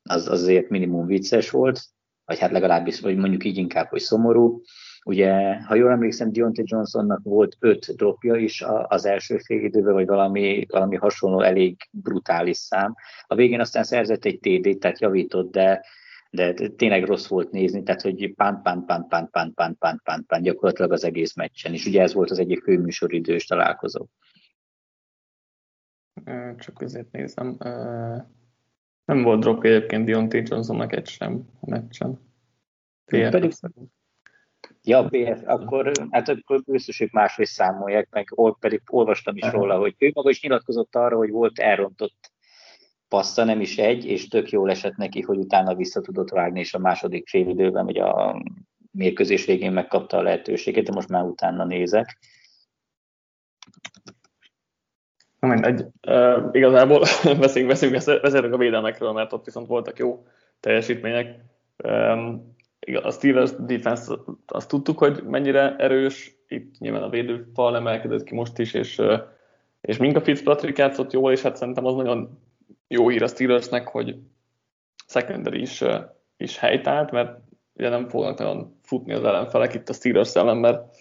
az 0.02 0.28
azért 0.28 0.68
minimum 0.68 1.06
vicces 1.06 1.50
volt, 1.50 1.80
vagy 2.24 2.38
hát 2.38 2.50
legalábbis, 2.50 3.00
vagy 3.00 3.16
mondjuk 3.16 3.44
így 3.44 3.56
inkább, 3.56 3.88
hogy 3.88 4.00
szomorú. 4.00 4.62
Ugye, 5.04 5.62
ha 5.62 5.74
jól 5.74 5.90
emlékszem, 5.90 6.32
Deontay 6.32 6.64
Johnsonnak 6.66 7.20
volt 7.22 7.56
öt 7.58 7.96
dropja 7.96 8.34
is 8.34 8.64
az 8.82 9.04
első 9.04 9.38
fél 9.38 9.64
időben, 9.64 9.92
vagy 9.92 10.06
valami, 10.06 10.66
valami 10.68 10.96
hasonló 10.96 11.40
elég 11.40 11.76
brutális 11.90 12.56
szám. 12.56 12.94
A 13.26 13.34
végén 13.34 13.60
aztán 13.60 13.84
szerzett 13.84 14.24
egy 14.24 14.38
TD, 14.40 14.78
tehát 14.78 15.00
javított, 15.00 15.50
de, 15.50 15.84
de 16.30 16.52
tényleg 16.52 17.04
rossz 17.04 17.26
volt 17.26 17.50
nézni, 17.50 17.82
tehát 17.82 18.00
hogy 18.00 18.34
pán, 18.34 18.62
pán, 18.62 18.84
pán, 18.84 19.06
pán, 19.08 19.30
pán, 19.30 19.52
pán, 19.54 19.76
pán, 19.78 20.00
pán, 20.04 20.24
pán, 20.26 20.42
gyakorlatilag 20.42 20.92
az 20.92 21.04
egész 21.04 21.34
meccsen, 21.34 21.72
és 21.72 21.86
ugye 21.86 22.02
ez 22.02 22.14
volt 22.14 22.30
az 22.30 22.38
egyik 22.38 22.62
főműsoridős 22.62 23.46
találkozó. 23.46 24.06
Csak 26.58 26.80
azért 26.80 27.10
nézem. 27.12 27.56
Nem 29.04 29.22
volt 29.22 29.40
drop 29.40 29.64
egyébként 29.64 30.04
Deontay 30.04 30.42
Johnsonnak 30.46 30.96
egy 30.96 31.08
sem 31.08 31.48
a 31.60 31.70
meccsen. 31.70 32.20
Pedig, 33.04 33.52
Ja, 34.82 35.08
BF, 35.08 35.42
akkor, 35.44 35.92
hát 36.10 36.28
akkor 36.28 36.62
biztos 36.66 37.00
ők 37.00 37.10
máshogy 37.10 37.46
számolják, 37.46 38.08
meg 38.10 38.26
pedig 38.60 38.82
olvastam 38.86 39.36
is 39.36 39.50
róla, 39.50 39.78
hogy 39.78 39.94
ő 39.98 40.10
maga 40.14 40.30
is 40.30 40.42
nyilatkozott 40.42 40.96
arra, 40.96 41.16
hogy 41.16 41.30
volt 41.30 41.58
elrontott 41.58 42.32
passza, 43.08 43.44
nem 43.44 43.60
is 43.60 43.78
egy, 43.78 44.04
és 44.04 44.28
tök 44.28 44.50
jól 44.50 44.70
esett 44.70 44.96
neki, 44.96 45.20
hogy 45.20 45.38
utána 45.38 45.74
vissza 45.74 46.00
tudott 46.00 46.30
vágni, 46.30 46.60
és 46.60 46.74
a 46.74 46.78
második 46.78 47.28
fél 47.28 47.48
időben, 47.48 47.84
vagy 47.84 47.98
a 47.98 48.42
mérkőzés 48.90 49.44
végén 49.44 49.72
megkapta 49.72 50.16
a 50.16 50.22
lehetőséget, 50.22 50.84
de 50.84 50.92
most 50.92 51.08
már 51.08 51.24
utána 51.24 51.64
nézek. 51.64 52.18
Mindegy. 55.38 55.84
Uh, 56.06 56.48
igazából 56.52 56.98
beszéljünk, 57.24 57.72
beszéljünk, 57.72 58.04
beszéljünk 58.22 58.54
a 58.54 58.58
védelmekről, 58.58 59.12
mert 59.12 59.32
ott 59.32 59.44
viszont 59.44 59.66
voltak 59.66 59.98
jó 59.98 60.26
teljesítmények. 60.60 61.38
Um, 61.84 62.58
a 63.02 63.10
Steelers 63.10 63.50
defense 63.58 64.14
azt 64.46 64.68
tudtuk, 64.68 64.98
hogy 64.98 65.22
mennyire 65.22 65.76
erős, 65.76 66.34
itt 66.48 66.78
nyilván 66.78 67.02
a 67.02 67.08
védőfal 67.08 67.76
emelkedett 67.76 68.24
ki 68.24 68.34
most 68.34 68.58
is, 68.58 68.74
és, 68.74 69.02
és 69.80 69.96
Minka 69.96 70.20
Fitzpatrick 70.20 70.78
játszott 70.78 71.12
jól, 71.12 71.32
és 71.32 71.42
hát 71.42 71.56
szerintem 71.56 71.84
az 71.86 71.94
nagyon 71.94 72.38
jó 72.88 73.08
hír 73.08 73.22
a 73.22 73.28
Steelersnek, 73.28 73.88
hogy 73.88 74.16
secondary 75.06 75.60
is, 75.60 75.84
is 76.36 76.58
helytált, 76.58 77.10
mert 77.10 77.38
ugye 77.74 77.88
nem 77.88 78.08
fognak 78.08 78.38
nagyon 78.38 78.78
futni 78.82 79.12
az 79.12 79.24
ellenfelek 79.24 79.74
itt 79.74 79.88
a 79.88 79.92
Steelers 79.92 80.34
ellen, 80.34 80.56
mert 80.56 80.96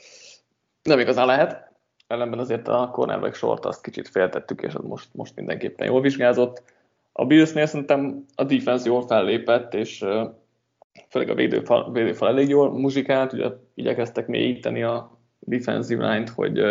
nem 0.83 0.99
igazán 0.99 1.25
lehet. 1.25 1.71
Ellenben 2.07 2.39
azért 2.39 2.67
a 2.67 2.89
cornerback 2.91 3.35
sort 3.35 3.65
azt 3.65 3.83
kicsit 3.83 4.07
féltettük, 4.07 4.61
és 4.61 4.73
az 4.73 4.83
most, 4.83 5.07
most 5.11 5.35
mindenképpen 5.35 5.87
jól 5.87 6.01
vizsgázott. 6.01 6.63
A 7.11 7.25
Billsnél 7.25 7.65
szerintem 7.65 8.25
a 8.35 8.43
defense 8.43 8.89
jól 8.89 9.07
fellépett, 9.07 9.73
és 9.73 10.05
főleg 11.09 11.29
a 11.29 11.33
védőfal, 11.33 11.91
védőfal 11.91 12.27
elég 12.27 12.49
jól 12.49 12.71
muzsikált, 12.71 13.33
ugye 13.33 13.47
igyekeztek 13.73 14.27
mélyíteni 14.27 14.83
a 14.83 15.17
defensive 15.39 16.11
line-t, 16.11 16.29
hogy, 16.29 16.61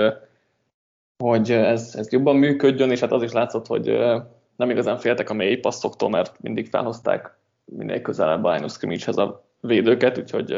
hogy 1.25 1.51
ez, 1.51 1.95
ez 1.95 2.13
jobban 2.13 2.37
működjön, 2.37 2.91
és 2.91 3.01
hát 3.01 3.13
az 3.13 3.23
is 3.23 3.33
látszott, 3.33 3.67
hogy 3.67 3.99
nem 4.57 4.71
igazán 4.71 4.99
féltek 4.99 5.31
a 5.31 5.35
mély 5.35 5.57
passzoktól, 5.57 6.11
mert 6.11 6.41
mindig 6.41 6.69
felhozták 6.69 7.37
minél 7.65 8.03
közelebb 8.03 8.45
a 8.45 8.53
line 8.53 9.23
a 9.23 9.45
védőket, 9.61 10.19
úgyhogy 10.19 10.57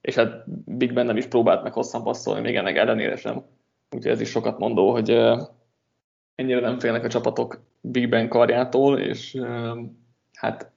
és 0.00 0.14
hát 0.14 0.44
Big 0.64 0.92
Ben 0.92 1.06
nem 1.06 1.16
is 1.16 1.26
próbált 1.26 1.62
meg 1.62 1.72
hosszan 1.72 2.02
passzolni, 2.02 2.40
még 2.40 2.56
ennek 2.56 2.76
ellenére 2.76 3.16
sem. 3.16 3.44
Úgyhogy 3.90 4.12
ez 4.12 4.20
is 4.20 4.28
sokat 4.28 4.58
mondó, 4.58 4.90
hogy 4.90 5.10
ennyire 6.34 6.60
nem 6.60 6.78
félnek 6.78 7.04
a 7.04 7.08
csapatok 7.08 7.60
Big 7.80 8.08
Ben 8.08 8.28
karjától, 8.28 8.98
és 8.98 9.36
hát 10.32 10.70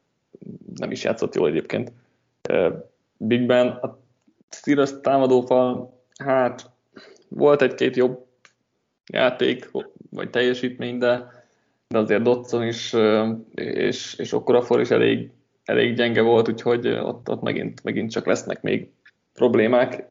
nem 0.75 0.91
is 0.91 1.03
játszott 1.03 1.35
jól 1.35 1.47
egyébként. 1.47 1.91
Big 3.17 3.45
Ben, 3.45 3.67
a 3.67 3.99
Steelers 4.49 4.91
támadófal, 5.01 5.99
hát 6.23 6.69
volt 7.27 7.61
egy-két 7.61 7.95
jobb 7.95 8.25
játék, 9.11 9.71
vagy 10.09 10.29
teljesítmény, 10.29 10.97
de, 10.97 11.43
de 11.87 11.97
azért 11.97 12.21
Dotson 12.21 12.63
is, 12.67 12.95
és, 13.55 14.15
és 14.15 14.33
Okorafor 14.33 14.79
is 14.79 14.89
elég, 14.89 15.29
elég 15.65 15.95
gyenge 15.95 16.21
volt, 16.21 16.49
úgyhogy 16.49 16.87
ott, 16.87 17.29
ott 17.29 17.41
megint, 17.41 17.83
megint 17.83 18.11
csak 18.11 18.25
lesznek 18.25 18.61
még 18.61 18.89
problémák. 19.33 20.07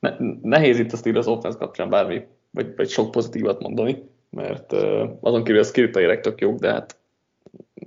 Ne, 0.00 0.16
nehéz 0.42 0.78
itt 0.78 0.92
a 0.92 0.96
Steelers 0.96 1.26
offense 1.26 1.58
kapcsán 1.58 1.90
bármi, 1.90 2.26
vagy, 2.50 2.76
vagy 2.76 2.88
sok 2.88 3.10
pozitívat 3.10 3.60
mondani, 3.60 4.02
mert 4.30 4.72
azon 5.20 5.44
kívül 5.44 5.60
a 5.60 5.64
skill 5.64 6.20
tök 6.20 6.40
jók, 6.40 6.58
de 6.58 6.72
hát 6.72 6.96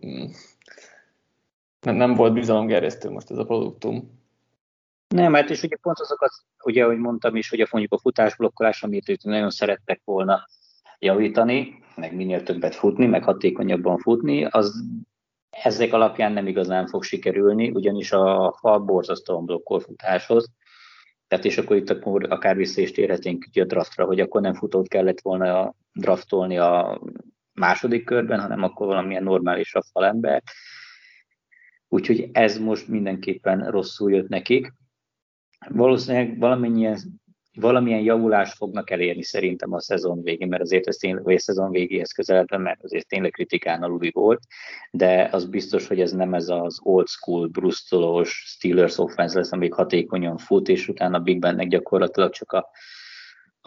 mm, 0.06 0.26
nem, 1.86 1.96
nem 1.96 2.14
volt 2.14 2.34
bizalomgerjesztő 2.34 3.10
most 3.10 3.32
ez 3.32 3.38
a 3.38 3.46
produktum. 3.46 4.24
Nem, 5.08 5.34
hát 5.34 5.50
és 5.50 5.64
ugye 5.64 5.76
pont 5.82 6.00
azokat, 6.00 6.32
ugye, 6.64 6.84
ahogy 6.84 6.98
mondtam 6.98 7.36
is, 7.36 7.50
hogy 7.50 7.60
a 7.60 7.68
mondjuk 7.72 7.94
a 7.94 8.00
futásblokkolás, 8.00 8.84
amit 8.84 9.10
ők 9.10 9.24
nagyon 9.24 9.50
szerettek 9.50 10.02
volna 10.04 10.48
javítani, 11.00 11.84
meg 11.96 12.16
minél 12.16 12.44
többet 12.44 12.76
futni, 12.76 13.06
meg 13.06 13.24
hatékonyabban 13.24 13.98
futni, 13.98 14.46
az 14.46 14.84
ezek 15.50 15.94
alapján 15.94 16.32
nem 16.32 16.48
igazán 16.48 16.88
fog 16.88 17.04
sikerülni, 17.04 17.70
ugyanis 17.70 18.12
a 18.12 18.56
fal 18.60 18.80
borzasztóan 18.80 19.46
blokkol 19.46 19.80
futáshoz. 19.80 20.50
Tehát 21.28 21.46
és 21.46 21.58
akkor 21.58 21.76
itt 21.76 21.90
akkor 21.90 22.32
akár 22.32 22.56
vissza 22.56 22.82
is 22.82 22.92
térhetnénk 22.92 23.46
a 23.54 23.64
draftra, 23.64 24.06
hogy 24.06 24.20
akkor 24.20 24.42
nem 24.42 24.54
futót 24.54 24.88
kellett 24.88 25.22
volna 25.22 25.74
draftolni 25.94 26.58
a 26.58 27.02
második 27.54 28.06
körben, 28.06 28.40
hanem 28.40 28.64
akkor 28.64 28.88
valamilyen 28.88 29.24
normálisabb 29.24 29.84
falember. 29.92 30.44
Úgyhogy 31.90 32.30
ez 32.32 32.58
most 32.58 32.88
mindenképpen 32.88 33.72
rosszul 33.72 34.12
jött 34.12 34.28
nekik. 34.28 34.74
Valószínűleg 35.70 36.40
valamilyen, 36.40 36.98
valamilyen 37.54 38.00
javulást 38.00 38.56
fognak 38.56 38.90
elérni 38.90 39.24
szerintem 39.24 39.74
a 39.74 39.82
szezon 39.82 40.22
végén, 40.22 40.48
mert 40.48 40.62
azért 40.62 40.88
ez 40.88 40.96
tényleg, 40.96 41.24
vagy 41.24 41.36
a 41.36 41.40
szezon 41.40 41.72
végéhez 41.72 42.12
közeledve, 42.12 42.58
mert 42.58 42.84
azért 42.84 43.08
tényleg 43.08 43.32
kritikán 43.32 43.84
aluli 43.84 44.12
volt, 44.14 44.40
de 44.92 45.30
az 45.32 45.46
biztos, 45.46 45.88
hogy 45.88 46.00
ez 46.00 46.12
nem 46.12 46.34
ez 46.34 46.50
az 46.50 46.80
old 46.84 47.08
school, 47.08 47.48
brusztolós 47.48 48.44
Steelers 48.46 48.98
offense 48.98 49.38
lesz, 49.38 49.52
amíg 49.52 49.74
hatékonyan 49.74 50.38
fut, 50.38 50.68
és 50.68 50.88
utána 50.88 51.20
Big 51.20 51.40
Bennek 51.40 51.68
gyakorlatilag 51.68 52.32
csak 52.32 52.52
a 52.52 52.70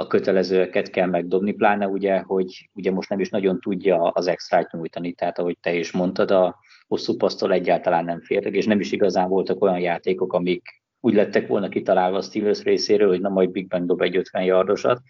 a 0.00 0.06
kötelezőeket 0.06 0.90
kell 0.90 1.06
megdobni, 1.06 1.52
pláne 1.52 1.88
ugye, 1.88 2.18
hogy 2.18 2.70
ugye 2.74 2.90
most 2.90 3.08
nem 3.08 3.20
is 3.20 3.28
nagyon 3.28 3.60
tudja 3.60 4.02
az 4.02 4.26
extrát 4.26 4.72
nyújtani, 4.72 5.12
tehát 5.12 5.38
ahogy 5.38 5.58
te 5.60 5.74
is 5.74 5.92
mondtad, 5.92 6.30
a 6.30 6.56
hosszú 6.86 7.16
pasztól 7.16 7.52
egyáltalán 7.52 8.04
nem 8.04 8.20
fértek, 8.20 8.54
és 8.54 8.66
nem 8.66 8.80
is 8.80 8.92
igazán 8.92 9.28
voltak 9.28 9.62
olyan 9.62 9.80
játékok, 9.80 10.32
amik 10.32 10.82
úgy 11.00 11.14
lettek 11.14 11.46
volna 11.46 11.68
kitalálva 11.68 12.16
a 12.16 12.22
Steelers 12.22 12.62
részéről, 12.62 13.08
hogy 13.08 13.20
na 13.20 13.28
majd 13.28 13.50
Big 13.50 13.68
Bang 13.68 13.86
dob 13.86 14.00
egy 14.00 14.16
50 14.16 14.42
yardosat. 14.42 15.00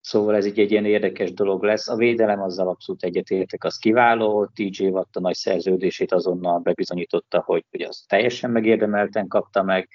Szóval 0.00 0.36
ez 0.36 0.46
így 0.46 0.58
egy 0.58 0.70
ilyen 0.70 0.84
érdekes 0.84 1.32
dolog 1.32 1.62
lesz. 1.62 1.88
A 1.88 1.96
védelem 1.96 2.42
azzal 2.42 2.68
abszolút 2.68 3.04
egyetértek, 3.04 3.64
az 3.64 3.76
kiváló. 3.76 4.50
TJ 4.54 4.86
Watt 4.86 5.16
a 5.16 5.20
nagy 5.20 5.34
szerződését 5.34 6.12
azonnal 6.12 6.58
bebizonyította, 6.58 7.42
hogy, 7.46 7.64
hogy 7.70 7.80
az 7.80 8.04
teljesen 8.08 8.50
megérdemelten 8.50 9.28
kapta 9.28 9.62
meg 9.62 9.88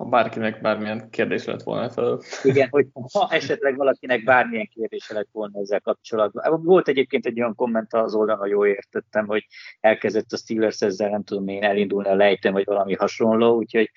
ha 0.00 0.06
bárkinek 0.06 0.60
bármilyen 0.60 1.10
kérdés 1.10 1.44
lett 1.44 1.62
volna 1.62 1.90
fel. 1.90 2.20
Igen, 2.42 2.68
hogy 2.70 2.86
ha 3.12 3.28
esetleg 3.30 3.76
valakinek 3.76 4.24
bármilyen 4.24 4.68
kérdése 4.74 5.14
lett 5.14 5.28
volna 5.32 5.60
ezzel 5.60 5.80
kapcsolatban. 5.80 6.62
Volt 6.62 6.88
egyébként 6.88 7.26
egy 7.26 7.40
olyan 7.40 7.54
komment 7.54 7.94
az 7.94 8.14
oldalon, 8.14 8.40
hogy 8.40 8.50
jól 8.50 8.66
értettem, 8.66 9.26
hogy 9.26 9.46
elkezdett 9.80 10.32
a 10.32 10.36
Steelers 10.36 10.80
ezzel, 10.80 11.10
nem 11.10 11.24
tudom 11.24 11.48
én, 11.48 11.62
elindulni 11.62 12.08
a 12.08 12.14
lejtőn, 12.14 12.52
vagy 12.52 12.64
valami 12.64 12.94
hasonló, 12.94 13.56
úgyhogy 13.56 13.90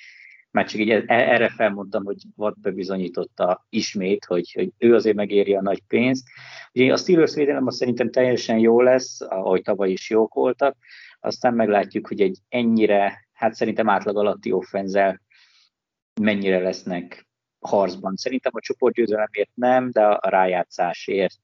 már 0.52 0.66
csak 0.66 0.80
így 0.80 0.90
e- 0.90 1.04
erre 1.08 1.50
felmondtam, 1.50 2.04
hogy 2.06 2.18
Watt 2.36 2.60
bebizonyította 2.60 3.66
ismét, 3.70 4.26
hogy, 4.26 4.52
hogy 4.52 4.72
ő 4.78 4.96
azért 4.96 5.16
megéri 5.16 5.56
a 5.56 5.62
nagy 5.62 5.82
pénzt. 5.88 6.28
Ugye 6.74 6.94
a 6.94 6.98
Steelers 6.98 7.34
védelem 7.34 7.68
azt 7.68 7.78
szerintem 7.78 8.12
teljesen 8.12 8.58
jó 8.58 8.82
lesz, 8.82 9.22
ahogy 9.22 9.62
tavaly 9.62 9.92
is 9.92 10.10
jók 10.10 10.34
voltak, 10.34 10.78
aztán 11.20 11.54
meglátjuk, 11.54 12.08
hogy 12.08 12.22
egy 12.22 12.38
ennyire, 12.50 13.28
hát 13.34 13.54
szerintem 13.54 13.90
átlag 13.90 14.18
alatti 14.18 14.52
offenzel 14.52 15.22
mennyire 16.22 16.60
lesznek 16.60 17.28
harcban. 17.60 18.16
Szerintem 18.16 18.52
a 18.56 18.62
csoportgyőzelemért 18.62 19.50
nem, 19.54 19.92
de 19.92 20.06
a 20.06 20.30
rájátszásért 20.30 21.42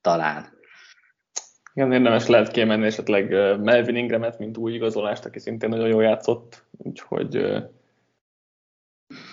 talán. 0.00 0.58
Igen, 1.74 1.92
érdemes 1.92 2.26
lehet 2.26 2.50
kiemelni 2.50 2.86
esetleg 2.86 3.30
Melvin 3.60 3.96
Ingramet, 3.96 4.38
mint 4.38 4.56
új 4.56 4.72
igazolást, 4.72 5.24
aki 5.24 5.38
szintén 5.38 5.68
nagyon 5.68 5.88
jól 5.88 6.02
játszott, 6.02 6.64
úgyhogy... 6.70 7.34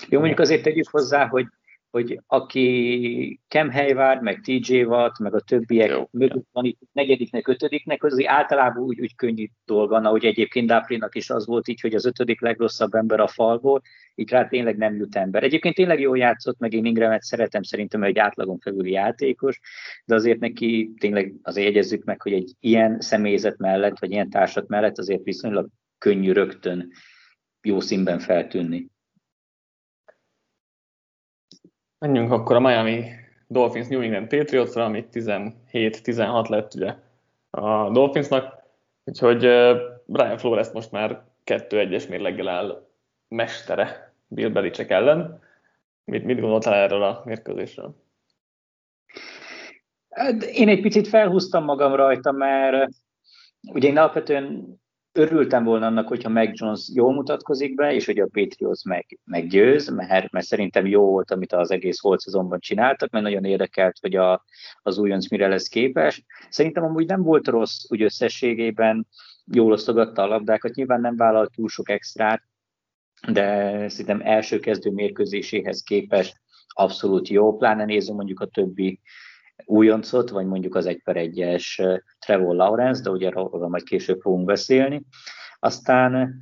Jó, 0.10 0.20
mondjuk 0.20 0.40
azért 0.40 0.64
tegyük 0.64 0.90
hozzá, 0.90 1.28
hogy 1.28 1.46
hogy 1.98 2.20
aki 2.28 3.40
Kem 3.48 3.72
Hayward, 3.72 4.22
meg 4.22 4.42
TJ 4.42 4.84
Watt, 4.84 5.20
meg 5.20 5.36
a 5.36 5.40
többiek 5.40 5.90
Jó, 5.90 6.08
mögött 6.12 6.48
van 6.52 6.66
itt 6.66 6.80
negyediknek, 6.92 7.48
ötödiknek, 7.48 8.04
az 8.04 8.26
általában 8.26 8.84
úgy, 8.84 9.00
úgy 9.00 9.16
könnyű 9.16 9.48
dolga, 9.66 9.96
ahogy 9.98 10.26
egyébként 10.26 10.68
Duffynak 10.68 11.16
is 11.16 11.30
az 11.30 11.46
volt 11.46 11.68
így, 11.68 11.82
hogy 11.82 11.94
az 11.94 12.06
ötödik 12.06 12.42
legrosszabb 12.42 12.94
ember 12.94 13.20
a 13.20 13.28
falból, 13.28 13.82
így 14.16 14.30
rá 14.30 14.48
tényleg 14.48 14.78
nem 14.78 14.96
jut 14.96 15.16
ember. 15.16 15.44
Egyébként 15.44 15.76
tényleg 15.76 16.00
jól 16.00 16.18
játszott, 16.18 16.60
meg 16.60 16.74
én 16.74 16.86
Ingramet 16.86 17.22
szeretem, 17.22 17.64
szerintem 17.64 18.04
egy 18.04 18.18
átlagon 18.18 18.58
felüli 18.60 18.92
játékos, 18.92 19.60
de 20.06 20.16
azért 20.16 20.40
neki 20.40 20.94
tényleg 21.00 21.34
azért 21.42 21.68
jegyezzük 21.68 22.04
meg, 22.04 22.22
hogy 22.22 22.34
egy 22.34 22.52
ilyen 22.60 23.00
személyzet 23.00 23.58
mellett, 23.58 24.00
vagy 24.00 24.12
ilyen 24.12 24.30
társat 24.30 24.68
mellett 24.68 24.98
azért 24.98 25.24
viszonylag 25.24 25.68
könnyű 25.98 26.32
rögtön 26.32 26.92
jó 27.62 27.80
színben 27.80 28.20
feltűnni. 28.20 28.88
Menjünk 32.00 32.32
akkor 32.32 32.56
a 32.56 32.60
Miami 32.60 33.04
Dolphins 33.48 33.88
New 33.88 34.02
England 34.02 34.28
Patriotsra, 34.28 34.86
ami 34.86 35.06
17-16 35.12 36.50
lett 36.50 36.74
ugye 36.74 36.96
a 37.50 37.90
Dolphinsnak, 37.90 38.64
úgyhogy 39.04 39.40
Brian 40.06 40.38
Flores 40.38 40.68
most 40.72 40.92
már 40.92 41.24
2-1-es 41.46 42.10
mérleggel 42.10 42.48
áll 42.48 42.88
mestere 43.28 44.14
Bill 44.28 44.50
Belichick 44.50 44.90
ellen. 44.90 45.40
Mit, 46.04 46.24
mit 46.24 46.40
gondoltál 46.40 46.74
erről 46.74 47.04
a 47.04 47.22
mérkőzésről? 47.26 47.96
Hát, 50.10 50.44
én 50.44 50.70
egy 50.70 50.82
picit 50.82 51.08
felhúztam 51.08 51.64
magam 51.64 51.96
rajta, 51.96 52.32
mert 52.32 52.90
ugye 53.62 53.88
én 53.88 53.98
alapvetően 53.98 54.76
örültem 55.18 55.64
volna 55.64 55.86
annak, 55.86 56.08
hogyha 56.08 56.30
Meg 56.30 56.52
Jones 56.54 56.90
jól 56.94 57.14
mutatkozik 57.14 57.76
be, 57.76 57.94
és 57.94 58.06
hogy 58.06 58.20
a 58.20 58.28
Patriots 58.32 58.84
meg, 58.84 59.20
meggyőz, 59.24 59.90
mert, 59.90 60.32
mert 60.32 60.46
szerintem 60.46 60.86
jó 60.86 61.04
volt, 61.04 61.32
amit 61.32 61.54
az 61.54 61.72
egész 61.72 62.00
holt 62.00 62.20
szezonban 62.20 62.60
csináltak, 62.60 63.10
mert 63.10 63.24
nagyon 63.24 63.44
érdekelt, 63.44 63.98
hogy 64.02 64.16
a, 64.16 64.44
az 64.82 64.98
újonc 64.98 65.30
mire 65.30 65.48
lesz 65.48 65.68
képes. 65.68 66.24
Szerintem 66.50 66.84
amúgy 66.84 67.06
nem 67.06 67.22
volt 67.22 67.48
rossz 67.48 67.84
úgy 67.88 68.02
összességében, 68.02 69.08
jól 69.46 69.72
osztogatta 69.72 70.22
a 70.22 70.28
labdákat, 70.28 70.76
nyilván 70.76 71.02
nem 71.02 71.16
vállalt 71.16 71.52
túl 71.52 71.68
sok 71.68 71.90
extrát, 71.90 72.44
de 73.32 73.90
szerintem 73.90 74.22
első 74.24 74.60
kezdő 74.60 74.92
mérkőzéséhez 74.92 75.82
képest 75.82 76.36
abszolút 76.68 77.28
jó, 77.28 77.58
pláne 77.58 77.86
nézem 77.86 78.16
mondjuk 78.16 78.40
a 78.40 78.46
többi 78.46 79.00
újoncot, 79.68 80.30
vagy 80.30 80.46
mondjuk 80.46 80.76
az 80.76 80.86
egy 80.86 81.02
per 81.04 81.18
egyes 81.18 81.82
Trevor 82.20 82.56
Lawrence, 82.56 83.02
de 83.02 83.10
ugye 83.10 83.28
arról 83.28 83.70
majd 83.70 83.84
később 83.84 84.22
fogunk 84.22 84.46
beszélni. 84.46 85.06
Aztán 85.60 86.38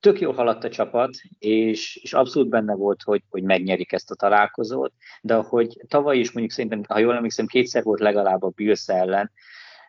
tök 0.00 0.20
jó 0.20 0.32
haladt 0.32 0.64
a 0.64 0.68
csapat, 0.68 1.10
és, 1.38 1.96
és 1.96 2.12
abszolút 2.12 2.48
benne 2.48 2.74
volt, 2.74 3.02
hogy, 3.02 3.22
hogy 3.28 3.42
megnyerik 3.42 3.92
ezt 3.92 4.10
a 4.10 4.14
találkozót, 4.14 4.92
de 5.22 5.34
hogy 5.34 5.80
tavaly 5.88 6.18
is 6.18 6.32
mondjuk 6.32 6.54
szerintem, 6.54 6.82
ha 6.88 6.98
jól 6.98 7.14
emlékszem, 7.14 7.46
kétszer 7.46 7.82
volt 7.82 8.00
legalább 8.00 8.42
a 8.42 8.52
Bills 8.54 8.88
ellen, 8.88 9.30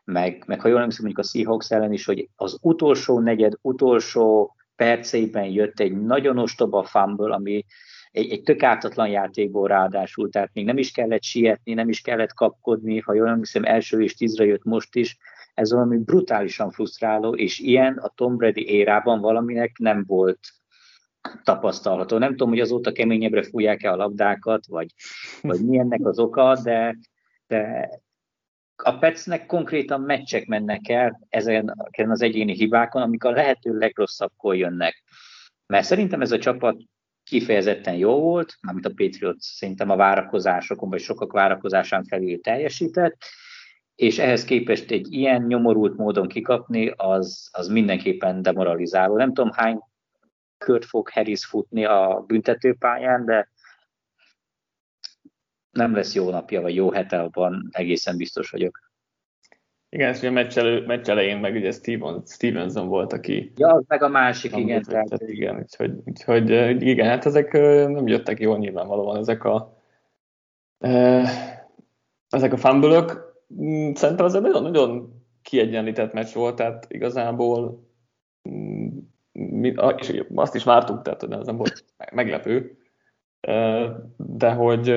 meg, 0.04 0.44
meg 0.48 0.62
ha 0.62 0.68
jól 0.68 0.78
emlékszem, 0.78 1.06
mondjuk 1.06 1.26
a 1.26 1.30
Seahawks 1.30 1.72
ellen 1.72 1.94
is, 1.94 2.06
hogy 2.06 2.30
az 2.36 2.58
utolsó 2.62 3.20
negyed, 3.20 3.54
utolsó 3.62 4.56
perceiben 4.76 5.46
jött 5.46 5.80
egy 5.80 6.02
nagyon 6.02 6.38
ostoba 6.38 6.84
fumble, 6.84 7.34
ami 7.34 7.66
egy, 8.18 8.32
egy 8.32 8.44
tök 8.44 8.64
ártatlan 8.64 9.10
játékból 9.10 9.68
ráadásul, 9.68 10.30
tehát 10.30 10.50
még 10.54 10.66
nem 10.66 10.78
is 10.78 10.92
kellett 10.92 11.24
sietni, 11.24 11.74
nem 11.74 11.90
is 11.90 12.02
kellett 12.02 12.34
kapkodni, 12.34 13.00
ha 13.00 13.14
jól 13.14 13.28
emlékszem, 13.28 13.64
első 13.64 14.02
és 14.04 14.16
tízre 14.16 14.46
jött 14.46 14.64
most 14.64 14.96
is, 14.96 15.18
ez 15.54 15.72
valami 15.72 15.98
brutálisan 15.98 16.72
frusztráló, 16.72 17.36
és 17.36 17.60
ilyen 17.60 17.98
a 17.98 18.08
Tom 18.16 18.38
Brady 18.38 18.70
érában 18.70 19.22
valaminek 19.22 19.78
nem 19.78 20.04
volt 20.08 20.40
tapasztalható. 21.44 22.18
Nem 22.18 22.30
tudom, 22.30 22.50
hogy 22.50 22.60
azóta 22.60 22.92
keményebbre 22.92 23.44
fújják-e 23.44 23.92
a 23.92 23.96
labdákat, 23.96 24.66
vagy, 24.66 24.94
vagy 25.42 25.66
mi 25.66 25.78
ennek 25.78 26.06
az 26.06 26.20
oka, 26.20 26.60
de, 26.64 26.98
de 27.48 27.90
a 28.76 28.98
Petsnek 28.98 29.46
konkrétan 29.46 30.02
meccsek 30.02 30.46
mennek 30.46 30.90
el 30.90 31.20
ezen 31.30 31.76
az 31.96 32.22
egyéni 32.22 32.54
hibákon, 32.54 33.02
amik 33.02 33.24
a 33.24 33.32
lehető 33.32 33.78
legrosszabbkor 33.78 34.56
jönnek. 34.56 35.04
Mert 35.66 35.86
szerintem 35.86 36.22
ez 36.22 36.32
a 36.32 36.38
csapat 36.38 36.78
kifejezetten 37.28 37.96
jó 37.96 38.20
volt, 38.20 38.58
amit 38.62 38.86
a 38.86 38.94
Patriots 38.96 39.44
szerintem 39.44 39.90
a 39.90 39.96
várakozásokon, 39.96 40.90
vagy 40.90 41.00
sokak 41.00 41.32
várakozásán 41.32 42.04
felül 42.04 42.42
teljesített, 42.42 43.18
és 43.96 44.20
ehhez 44.20 44.44
képest 44.44 44.92
egy 44.92 45.14
ilyen 45.14 45.42
nyomorult 45.42 45.98
módon 45.98 46.28
kikapni, 46.28 46.94
az, 46.96 47.50
az 47.52 47.68
mindenképpen 47.68 48.42
demoralizáló. 48.42 49.16
Nem 49.16 49.34
tudom, 49.34 49.52
hány 49.52 49.80
kört 50.58 50.86
fog 50.86 51.10
Harris 51.10 51.46
futni 51.46 51.86
a 51.86 52.24
büntetőpályán, 52.28 53.26
de 53.26 53.50
nem 55.72 55.96
lesz 55.96 56.16
jó 56.16 56.30
napja, 56.30 56.62
vagy 56.62 56.76
jó 56.76 56.92
hete, 56.92 57.22
abban 57.22 57.70
egészen 57.72 58.18
biztos 58.18 58.50
vagyok. 58.50 58.87
Igen, 59.90 60.14
és 60.14 60.24
a 60.24 60.32
meccs, 60.32 60.58
elő, 60.58 60.86
meccs 60.86 61.10
elején 61.10 61.38
meg 61.38 61.56
ugye 61.56 61.72
Steven, 61.72 62.24
Stevenson 62.26 62.88
volt, 62.88 63.14
aki... 63.14 63.52
Ja, 63.56 63.84
meg 63.88 64.04
a 64.04 64.08
másik, 64.08 64.56
igen. 64.56 64.84
Tehát, 64.84 65.08
tehát, 65.08 65.30
igen, 65.30 65.58
úgyhogy, 65.58 65.92
úgyhogy, 66.06 66.50
igen, 66.82 67.08
hát 67.08 67.26
ezek 67.26 67.52
nem 67.88 68.08
jöttek 68.08 68.40
jól 68.40 68.58
nyilvánvalóan, 68.58 69.18
ezek 69.18 69.44
a 69.44 69.76
ezek 72.30 72.54
a 72.54 72.58
fumble 72.58 73.06
mm, 73.54 73.92
Szerintem 73.94 74.26
ez 74.26 74.34
egy 74.34 74.42
nagyon-nagyon 74.42 75.22
kiegyenlített 75.42 76.14
meccs 76.14 76.34
volt, 76.34 76.56
tehát 76.56 76.86
igazából 76.90 77.88
mm, 78.50 78.88
mi, 79.32 79.74
és 79.98 80.24
azt 80.36 80.56
is 80.56 80.64
vártuk, 80.64 81.02
tehát 81.02 81.24
ez 81.24 81.46
nem 81.46 81.58
volt 81.58 81.84
meglepő, 82.12 82.78
de 84.18 84.52
hogy 84.52 84.90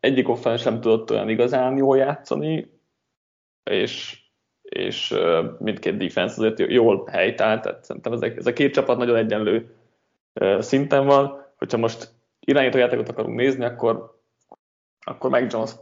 egyik 0.00 0.28
offense 0.28 0.62
sem 0.62 0.80
tudott 0.80 1.10
olyan 1.10 1.28
igazán 1.28 1.76
jól 1.76 1.96
játszani, 1.96 2.75
és, 3.70 4.20
és 4.62 5.14
mindkét 5.58 5.96
defense 5.96 6.34
azért 6.34 6.70
jól 6.70 7.06
helytált, 7.10 7.62
tehát 7.62 7.84
szerintem 7.84 8.12
ez 8.12 8.22
a, 8.22 8.26
ez 8.26 8.46
a 8.46 8.52
két 8.52 8.72
csapat 8.72 8.98
nagyon 8.98 9.16
egyenlő 9.16 9.74
szinten 10.58 11.06
van, 11.06 11.44
hogyha 11.56 11.76
most 11.78 12.12
irányítójátékot 12.40 13.08
akarunk 13.08 13.36
nézni, 13.36 13.64
akkor, 13.64 14.20
akkor 15.00 15.30
meg 15.30 15.52
Jones 15.52 15.72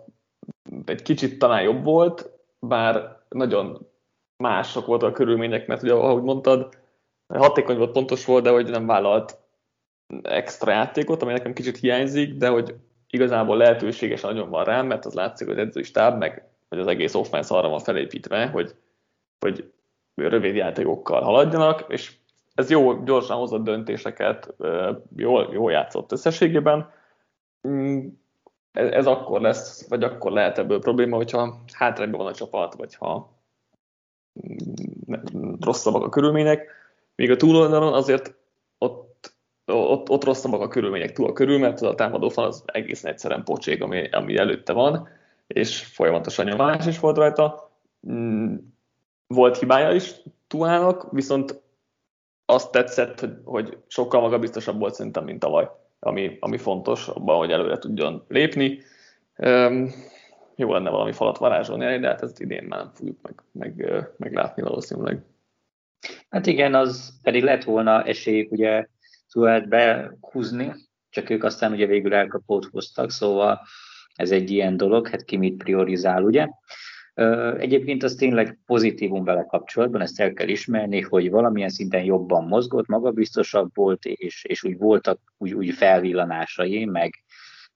egy 0.85 1.03
kicsit 1.03 1.38
talán 1.38 1.62
jobb 1.62 1.85
volt, 1.85 2.31
bár 2.59 3.18
nagyon 3.29 3.88
mások 4.37 4.87
voltak 4.87 5.09
a 5.09 5.12
körülmények, 5.12 5.66
mert 5.66 5.83
ugye, 5.83 5.92
ahogy 5.92 6.23
mondtad, 6.23 6.79
hatékony 7.29 7.77
volt, 7.77 7.92
pontos 7.92 8.25
volt, 8.25 8.44
de 8.44 8.51
hogy 8.51 8.70
nem 8.70 8.87
vállalt 8.87 9.38
extra 10.23 10.73
játékot, 10.73 11.23
ami 11.23 11.33
nekem 11.33 11.53
kicsit 11.53 11.77
hiányzik, 11.77 12.35
de 12.35 12.49
hogy 12.49 12.75
igazából 13.11 13.57
lehetőségesen 13.57 14.33
nagyon 14.33 14.51
van 14.51 14.64
rám, 14.64 14.87
mert 14.87 15.05
az 15.05 15.14
látszik, 15.14 15.47
hogy 15.47 15.59
edzői 15.59 15.83
stáb, 15.83 16.18
meg 16.18 16.49
hogy 16.74 16.82
az 16.82 16.90
egész 16.92 17.14
offense 17.14 17.54
arra 17.54 17.68
van 17.68 17.78
felépítve, 17.78 18.46
hogy, 18.46 18.74
hogy 19.38 19.72
rövid 20.14 20.54
játékokkal 20.54 21.22
haladjanak, 21.22 21.84
és 21.88 22.12
ez 22.54 22.70
jó, 22.70 23.02
gyorsan 23.04 23.37
hozott 23.37 23.64
döntéseket, 23.64 24.54
jól, 25.16 25.48
jól 25.52 25.72
játszott 25.72 26.12
összességében. 26.12 26.90
Mm, 27.68 28.06
ez, 28.72 28.90
ez 28.90 29.06
akkor 29.06 29.40
lesz, 29.40 29.88
vagy 29.88 30.02
akkor 30.02 30.32
lehet 30.32 30.58
ebből 30.58 30.80
probléma, 30.80 31.16
hogyha 31.16 31.56
hátrányban 31.72 32.20
van 32.20 32.32
a 32.32 32.34
csapat, 32.34 32.74
vagy 32.74 32.94
ha 32.94 33.32
rosszabbak 35.60 36.02
a 36.02 36.08
körülmények. 36.08 36.68
Míg 37.16 37.30
a 37.30 37.37
túloldalon 37.37 37.92
azért 37.92 38.34
ott, 38.78 39.34
ott, 39.66 40.10
ott 40.10 40.24
rosszabbak 40.24 40.60
a 40.60 40.68
körülmények 40.68 41.12
túl 41.12 41.28
a 41.28 41.32
körül, 41.32 41.58
mert 41.58 41.80
a 41.80 41.94
támadó 41.94 42.28
fal 42.28 42.44
az 42.44 42.62
egészen 42.66 43.10
egyszerűen 43.10 43.44
pocsék, 43.44 43.82
ami, 43.82 44.08
ami 44.08 44.37
előtte 44.37 44.72
van 44.72 45.08
és 45.46 45.85
folyamatosan 45.85 46.44
nyomás 46.44 46.87
is 46.87 46.98
volt 46.98 47.16
rajta. 47.16 47.70
Mm, 48.11 48.54
volt 49.26 49.59
hibája 49.59 49.90
is 49.90 50.14
Tuának, 50.46 51.12
viszont 51.12 51.62
azt 52.44 52.70
tetszett, 52.70 53.20
hogy, 53.20 53.37
hogy 53.44 53.78
sokkal 53.87 54.20
magabiztosabb 54.20 54.78
volt 54.78 54.94
szerintem, 54.94 55.24
mint 55.24 55.38
tavaly, 55.38 55.68
ami, 55.98 56.37
ami 56.40 56.59
fontos 56.59 57.09
abban, 57.09 57.37
hogy 57.37 57.50
előre 57.50 57.78
tudjon 57.78 58.24
lépni. 58.28 58.83
Um, 59.37 59.90
jó 60.57 60.72
lenne 60.72 60.90
valami 60.90 61.12
falat 61.12 61.38
varázsolni, 61.38 61.98
de 61.98 62.09
hát 62.09 62.22
ezt 62.22 62.40
idén 62.40 62.64
már 62.64 62.78
nem 62.78 62.90
fogjuk 62.94 63.18
meg, 63.22 63.42
meg, 63.52 64.04
meglátni 64.16 64.62
valószínűleg. 64.62 65.22
Hát 66.28 66.46
igen, 66.46 66.74
az 66.74 67.20
pedig 67.22 67.42
lett 67.42 67.64
volna 67.64 68.02
esélyük 68.02 68.52
ugye 68.52 68.87
Tuát 69.33 69.68
behúzni, 69.68 70.74
csak 71.11 71.30
ők 71.30 71.44
aztán 71.44 71.72
ugye 71.72 71.87
végül 71.87 72.14
elkapót 72.14 72.68
hoztak, 72.72 73.11
szóval 73.11 73.61
ez 74.14 74.31
egy 74.31 74.50
ilyen 74.50 74.77
dolog, 74.77 75.09
hát 75.09 75.24
ki 75.24 75.37
mit 75.37 75.57
priorizál, 75.57 76.22
ugye? 76.22 76.48
Egyébként 77.59 78.03
az 78.03 78.14
tényleg 78.14 78.59
pozitívum 78.66 79.24
vele 79.24 79.44
kapcsolatban, 79.44 80.00
ezt 80.00 80.20
el 80.20 80.33
kell 80.33 80.48
ismerni, 80.48 81.00
hogy 81.00 81.31
valamilyen 81.31 81.68
szinten 81.68 82.05
jobban 82.05 82.44
mozgott, 82.44 82.87
magabiztosabb 82.87 83.70
volt, 83.74 84.05
és, 84.05 84.44
és 84.44 84.62
úgy 84.62 84.79
voltak 84.79 85.20
úgy, 85.38 85.53
úgy 85.53 85.74
felvillanásai, 85.74 86.85
meg, 86.85 87.14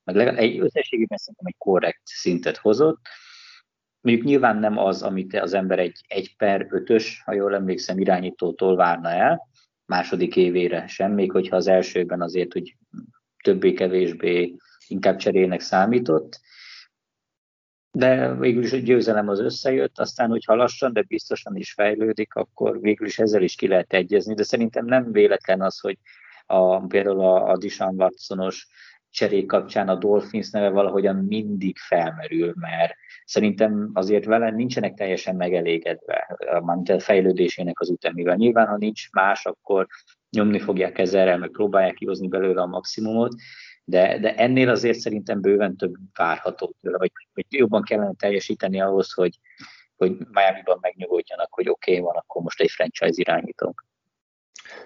meg 0.05 0.17
legalább 0.17 0.39
egy 0.39 0.59
összességében 0.59 1.19
szerintem 1.19 1.47
egy 1.47 1.57
korrekt 1.59 2.01
szintet 2.05 2.57
hozott. 2.57 3.01
Mondjuk 4.01 4.27
nyilván 4.27 4.57
nem 4.57 4.79
az, 4.79 5.03
amit 5.03 5.35
az 5.35 5.55
ember 5.55 5.79
egy 5.79 6.01
1 6.09 6.37
per 6.37 6.67
5-ös, 6.71 7.07
ha 7.25 7.33
jól 7.33 7.55
emlékszem, 7.55 7.99
irányítótól 7.99 8.77
várna 8.77 9.11
el, 9.11 9.49
második 9.87 10.37
évére 10.37 10.87
sem, 10.87 11.13
még 11.13 11.31
hogyha 11.31 11.57
az 11.57 11.67
elsőben 11.67 12.21
azért 12.21 12.53
hogy 12.53 12.77
többé-kevésbé 13.43 14.57
inkább 14.91 15.17
cserélnek 15.17 15.61
számított, 15.61 16.41
de 17.91 18.35
végül 18.35 18.63
is 18.63 18.73
a 18.73 18.77
győzelem 18.77 19.29
az 19.29 19.41
összejött, 19.41 19.99
aztán, 19.99 20.29
hogyha 20.29 20.55
lassan, 20.55 20.93
de 20.93 21.03
biztosan 21.03 21.57
is 21.57 21.73
fejlődik, 21.73 22.35
akkor 22.35 22.81
végül 22.81 23.07
is 23.07 23.19
ezzel 23.19 23.43
is 23.43 23.55
ki 23.55 23.69
lehet 23.69 23.93
egyezni, 23.93 24.35
de 24.35 24.43
szerintem 24.43 24.85
nem 24.85 25.13
véletlen 25.13 25.63
az, 25.63 25.81
hogy 25.81 25.99
a, 26.47 26.87
például 26.87 27.21
a, 27.21 27.51
a 27.51 27.57
Dishan 27.57 27.95
Watsonos 27.95 28.67
cserék 29.11 29.47
kapcsán 29.47 29.89
a 29.89 29.95
Dolphins 29.95 30.51
neve 30.51 30.69
valahogyan 30.69 31.17
mindig 31.17 31.79
felmerül, 31.79 32.53
mert 32.57 32.95
szerintem 33.25 33.91
azért 33.93 34.25
vele 34.25 34.51
nincsenek 34.51 34.95
teljesen 34.95 35.37
megelégedve, 35.37 36.37
a 36.87 37.01
fejlődésének 37.01 37.81
az 37.81 37.91
ütemivel. 37.91 38.37
Nyilván, 38.37 38.67
ha 38.67 38.77
nincs 38.77 39.11
más, 39.11 39.47
akkor 39.47 39.87
nyomni 40.31 40.59
fogják 40.59 40.99
ezzel, 40.99 41.39
meg 41.39 41.51
próbálják 41.51 41.95
kihozni 41.95 42.29
belőle 42.29 42.61
a 42.61 42.67
maximumot, 42.67 43.35
de, 43.89 44.19
de 44.19 44.35
ennél 44.35 44.69
azért 44.69 44.99
szerintem 44.99 45.41
bőven 45.41 45.77
több 45.77 45.95
várható 46.15 46.75
tőle, 46.81 46.99
vagy, 46.99 47.13
vagy 47.35 47.45
jobban 47.49 47.83
kellene 47.83 48.13
teljesíteni 48.19 48.81
ahhoz, 48.81 49.13
hogy, 49.13 49.39
hogy 49.97 50.17
Miami-ban 50.31 50.79
megnyugodjanak, 50.81 51.55
hogy 51.55 51.69
oké, 51.69 51.91
okay, 51.91 52.05
van, 52.05 52.17
akkor 52.17 52.43
most 52.43 52.61
egy 52.61 52.71
franchise 52.71 53.21
irányítónk. 53.21 53.85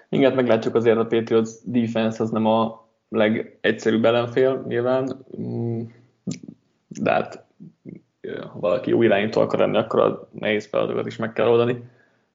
Igen, 0.09 0.25
hát 0.25 0.35
meglátjuk 0.35 0.75
azért 0.75 0.97
a 0.97 1.05
Patriots 1.05 1.49
defense 1.63 2.23
az 2.23 2.29
nem 2.29 2.45
a 2.45 2.87
legegyszerűbb 3.09 4.05
ellenfél 4.05 4.63
nyilván, 4.67 5.25
mm, 5.39 5.81
de 6.87 7.11
hát 7.11 7.45
ha 8.51 8.59
valaki 8.59 8.89
jó 8.89 9.01
irányító 9.01 9.41
akar 9.41 9.59
lenni, 9.59 9.77
akkor 9.77 9.99
a 9.99 10.29
nehéz 10.31 10.67
feladatokat 10.67 11.07
is 11.07 11.15
meg 11.15 11.33
kell 11.33 11.47
oldani, 11.47 11.83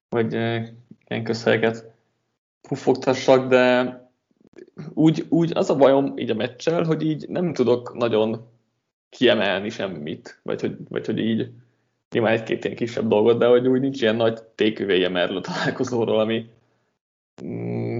hogy 0.08 0.32
ilyen 0.32 1.24
közhelyeket 1.24 1.90
puffogtassak, 2.68 3.48
de 3.48 4.07
úgy, 4.94 5.26
úgy 5.28 5.50
az 5.54 5.70
a 5.70 5.76
bajom 5.76 6.16
így 6.16 6.30
a 6.30 6.34
meccsel, 6.34 6.84
hogy 6.84 7.02
így 7.02 7.28
nem 7.28 7.52
tudok 7.52 7.96
nagyon 7.96 8.48
kiemelni 9.08 9.68
semmit, 9.68 10.40
vagy 10.42 10.60
hogy, 10.60 10.76
vagy 10.88 11.06
hogy 11.06 11.18
így 11.18 11.50
nyilván 12.10 12.32
egy-két 12.32 12.64
ilyen 12.64 12.76
kisebb 12.76 13.08
dolgot, 13.08 13.38
de 13.38 13.46
hogy 13.46 13.68
úgy 13.68 13.80
nincs 13.80 14.02
ilyen 14.02 14.16
nagy 14.16 14.42
téküvéjem 14.54 15.16
erről 15.16 15.36
a 15.36 15.40
találkozóról, 15.40 16.20
ami 16.20 16.50
mm, 17.44 17.98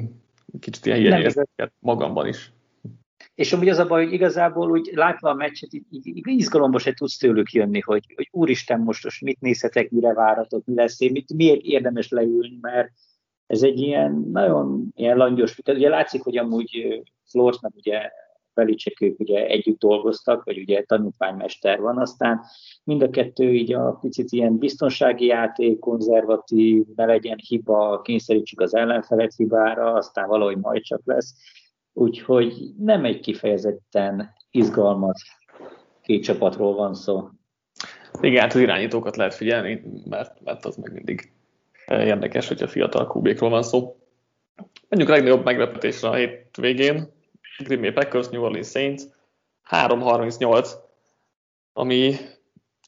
kicsit 0.61 0.87
ilyen 0.87 0.99
hiányérzetet 0.99 1.73
magamban 1.79 2.27
is. 2.27 2.53
És 3.35 3.53
amúgy 3.53 3.69
az 3.69 3.79
a 3.79 3.87
baj, 3.87 4.05
hogy 4.05 4.13
igazából 4.13 4.71
úgy 4.71 4.91
látva 4.95 5.31
a 5.31 5.35
meccset, 5.35 5.73
így, 5.73 5.85
így 5.91 6.23
izgalomba 6.27 6.79
se 6.79 6.93
tudsz 6.93 7.17
tőlük 7.17 7.53
jönni, 7.53 7.81
hogy, 7.81 8.13
hogy 8.17 8.29
úristen, 8.31 8.81
most, 8.81 9.05
most 9.05 9.23
mit 9.23 9.41
nézhetek, 9.41 9.91
mire 9.91 10.13
váratok, 10.13 10.67
mi 10.67 10.75
lesz, 10.75 11.01
mit, 11.01 11.33
miért 11.35 11.61
érdemes 11.61 12.09
leülni, 12.09 12.59
mert 12.61 12.91
ez 13.49 13.63
egy 13.63 13.81
ilyen 13.81 14.29
nagyon 14.33 14.93
ilyen 14.95 15.17
langyos, 15.17 15.59
ugye 15.67 15.89
látszik, 15.89 16.23
hogy 16.23 16.37
amúgy 16.37 17.03
Flores 17.25 17.61
meg 17.61 17.73
ugye 17.77 18.11
Belicek 18.55 19.01
ők 19.01 19.21
ugye 19.21 19.47
együtt 19.47 19.79
dolgoztak, 19.79 20.45
vagy 20.45 20.59
ugye 20.59 20.83
tanítványmester 20.83 21.81
van, 21.81 21.99
aztán 21.99 22.41
mind 22.85 23.03
a 23.03 23.11
kettő 23.11 23.55
így 23.55 23.73
a 23.73 23.99
picit 24.01 24.31
ilyen 24.31 24.59
biztonsági 24.59 25.25
játék, 25.27 25.79
konzervatív, 25.79 26.85
ne 26.97 27.05
legyen 27.05 27.39
hiba, 27.47 28.01
kényszerítsük 28.01 28.61
az 28.61 28.75
ellenfelet 28.75 29.35
hibára, 29.37 29.93
aztán 29.93 30.29
valahogy 30.29 30.59
majd 30.59 30.83
csak 30.83 31.01
lesz. 31.05 31.35
Úgyhogy 31.93 32.71
nem 32.79 33.05
egy 33.05 33.21
kifejezetten 33.21 34.35
izgalmas 34.51 35.39
két 36.03 36.23
csapatról 36.23 36.75
van 36.75 36.95
szó. 36.95 37.29
Igen, 38.21 38.41
hát 38.41 38.55
az 38.55 38.61
irányítókat 38.61 39.17
lehet 39.17 39.35
figyelni, 39.35 39.83
mert, 40.05 40.41
mert 40.45 40.65
az 40.65 40.77
meg 40.77 40.93
mindig 40.93 41.33
érdekes, 41.91 42.49
hogyha 42.49 42.69
fiatal 42.69 43.07
kubékról 43.07 43.51
van 43.51 43.63
szó. 43.63 43.97
Menjünk 44.89 45.11
a 45.11 45.15
legnagyobb 45.15 45.45
meglepetésre 45.45 46.09
a 46.09 46.15
hét 46.15 46.57
végén. 46.57 47.13
Green 47.59 47.81
Bay 47.81 47.91
Packers, 47.91 48.29
New 48.29 48.43
Orleans 48.43 48.69
Saints, 48.69 49.03
3-38, 49.71 50.71
ami 51.73 52.15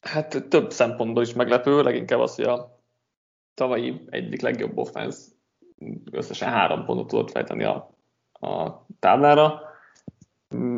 hát 0.01 0.45
több 0.49 0.71
szempontból 0.71 1.23
is 1.23 1.33
meglepő, 1.33 1.81
leginkább 1.81 2.19
az, 2.19 2.35
hogy 2.35 2.45
a 2.45 2.79
tavalyi 3.53 4.01
egyik 4.09 4.41
legjobb 4.41 4.77
offense 4.77 5.19
összesen 6.11 6.49
három 6.49 6.85
pontot 6.85 7.07
tudott 7.07 7.31
fejteni 7.31 7.63
a, 7.63 7.95
a 8.31 8.85
táblára. 8.99 9.61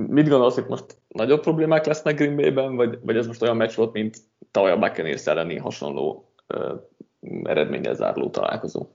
Mit 0.07 0.29
gondolsz, 0.29 0.55
hogy 0.55 0.65
most 0.67 0.97
nagyobb 1.07 1.41
problémák 1.41 1.85
lesznek 1.85 2.15
Green 2.15 2.35
Bay-ben, 2.35 2.75
vagy, 2.75 2.99
vagy 3.01 3.17
ez 3.17 3.27
most 3.27 3.41
olyan 3.41 3.57
meccs 3.57 3.75
volt, 3.75 3.93
mint 3.93 4.17
tavaly 4.51 4.71
a 4.71 4.77
Buccaneers 4.77 5.27
elleni 5.27 5.57
hasonló 5.57 6.33
eredménye 7.43 7.93
zárló 7.93 8.29
találkozó? 8.29 8.85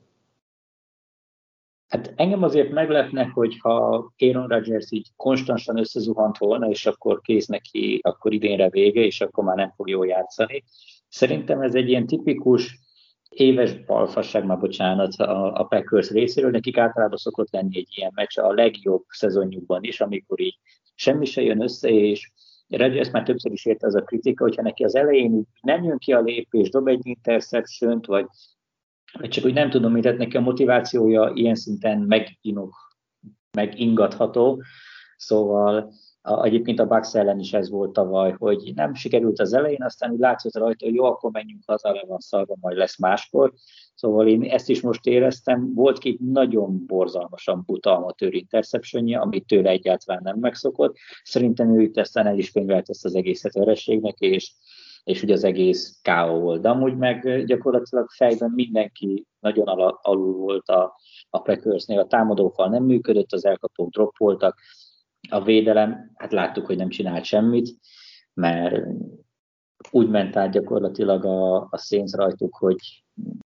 Hát 1.89 2.13
engem 2.17 2.43
azért 2.43 2.71
meglepne, 2.71 3.25
hogyha 3.25 4.13
Aaron 4.19 4.47
Rodgers 4.47 4.91
így 4.91 5.09
konstantan 5.17 5.79
összezuhant 5.79 6.39
volna, 6.39 6.69
és 6.69 6.87
akkor 6.87 7.21
kész 7.21 7.47
neki, 7.47 8.01
akkor 8.03 8.33
idénre 8.33 8.69
vége, 8.69 9.01
és 9.01 9.21
akkor 9.21 9.45
már 9.45 9.57
nem 9.57 9.73
fog 9.77 9.89
jól 9.89 10.07
játszani. 10.07 10.65
Szerintem 11.09 11.61
ez 11.61 11.75
egy 11.75 11.89
ilyen 11.89 12.07
tipikus 12.07 12.79
éves 13.29 13.85
balfasság, 13.85 14.45
már 14.45 14.59
bocsánat, 14.59 15.15
a, 15.15 15.55
a 15.55 15.65
Packers 15.65 16.11
részéről, 16.11 16.51
nekik 16.51 16.79
általában 16.79 17.17
szokott 17.17 17.53
lenni 17.53 17.79
egy 17.79 17.89
ilyen 17.91 18.13
meccs 18.15 18.39
a 18.39 18.53
legjobb 18.53 19.05
szezonjukban 19.09 19.85
is, 19.85 20.01
amikor 20.01 20.41
így 20.41 20.59
semmi 20.95 21.25
se 21.25 21.43
jön 21.43 21.63
össze, 21.63 21.89
és 21.89 22.33
Rodgers 22.69 23.11
már 23.11 23.23
többször 23.23 23.53
is 23.53 23.67
érte 23.67 23.87
az 23.87 23.95
a 23.95 24.03
kritika, 24.03 24.45
hogyha 24.45 24.63
neki 24.63 24.85
az 24.85 24.95
elején 24.95 25.43
nem 25.61 25.85
jön 25.85 25.99
ki 25.99 26.13
a 26.13 26.21
lépés, 26.21 26.69
dob 26.69 26.89
egy 26.89 27.07
interception 27.07 28.01
vagy 28.07 28.27
vagy 29.13 29.29
csak 29.29 29.45
úgy 29.45 29.53
nem 29.53 29.71
tudom, 29.71 29.93
mit 29.93 30.17
neki 30.17 30.37
a 30.37 30.41
motivációja 30.41 31.31
ilyen 31.35 31.55
szinten 31.55 31.99
meginok, 31.99 32.97
megingatható, 33.57 34.63
szóval 35.17 35.93
a, 36.29 36.45
egyébként 36.45 36.79
a 36.79 36.87
Bucks 36.87 37.15
ellen 37.15 37.39
is 37.39 37.53
ez 37.53 37.71
volt 37.71 37.93
tavaly, 37.93 38.35
hogy 38.39 38.73
nem 38.75 38.95
sikerült 38.95 39.41
az 39.41 39.53
elején, 39.53 39.83
aztán 39.83 40.11
úgy 40.11 40.19
látszott 40.19 40.57
rajta, 40.57 40.85
hogy 40.85 40.95
jó, 40.95 41.05
akkor 41.05 41.31
menjünk 41.31 41.63
haza, 41.67 41.93
le 41.93 42.05
van 42.07 42.19
szarva, 42.19 42.57
majd 42.61 42.77
lesz 42.77 42.99
máskor. 42.99 43.53
Szóval 43.95 44.29
én 44.29 44.43
ezt 44.43 44.69
is 44.69 44.81
most 44.81 45.07
éreztem, 45.07 45.75
volt 45.75 45.99
két 45.99 46.21
nagyon 46.21 46.87
borzalmasan 46.87 47.63
buta 47.67 47.97
amatőr 47.97 48.35
interceptionje, 48.35 49.19
amit 49.19 49.47
tőle 49.47 49.71
egyáltalán 49.71 50.23
nem 50.25 50.39
megszokott. 50.39 50.97
Szerintem 51.23 51.79
ő 51.79 51.83
itt 51.83 51.97
aztán 51.97 52.27
el 52.27 52.39
is 52.39 52.51
könyvelt 52.51 52.89
ezt 52.89 53.05
az 53.05 53.15
egészet 53.15 53.55
verességnek, 53.55 54.19
és 54.19 54.53
és 55.05 55.23
ugye 55.23 55.33
az 55.33 55.45
egész 55.45 55.99
káó 56.03 56.41
volt. 56.41 56.61
De 56.61 56.69
amúgy 56.69 56.97
meg 56.97 57.45
gyakorlatilag 57.45 58.09
fejben 58.11 58.51
mindenki 58.51 59.27
nagyon 59.41 59.67
al- 59.67 59.99
alul 60.03 60.33
volt 60.33 60.69
a, 60.69 60.95
a 61.31 61.39
Packersnél, 61.41 61.99
a 61.99 62.07
támadófal 62.07 62.69
nem 62.69 62.85
működött, 62.85 63.33
az 63.33 63.45
elkapók 63.45 63.91
drop 63.91 64.17
voltak, 64.17 64.59
a 65.29 65.43
védelem, 65.43 66.13
hát 66.15 66.33
láttuk, 66.33 66.67
hogy 66.67 66.77
nem 66.77 66.89
csinált 66.89 67.25
semmit, 67.25 67.69
mert 68.35 68.87
úgy 69.91 70.09
ment 70.09 70.37
át 70.37 70.51
gyakorlatilag 70.51 71.25
a, 71.25 71.57
a 71.71 71.79
szénz 71.79 72.15
rajtuk, 72.15 72.57
hogy 72.57 73.05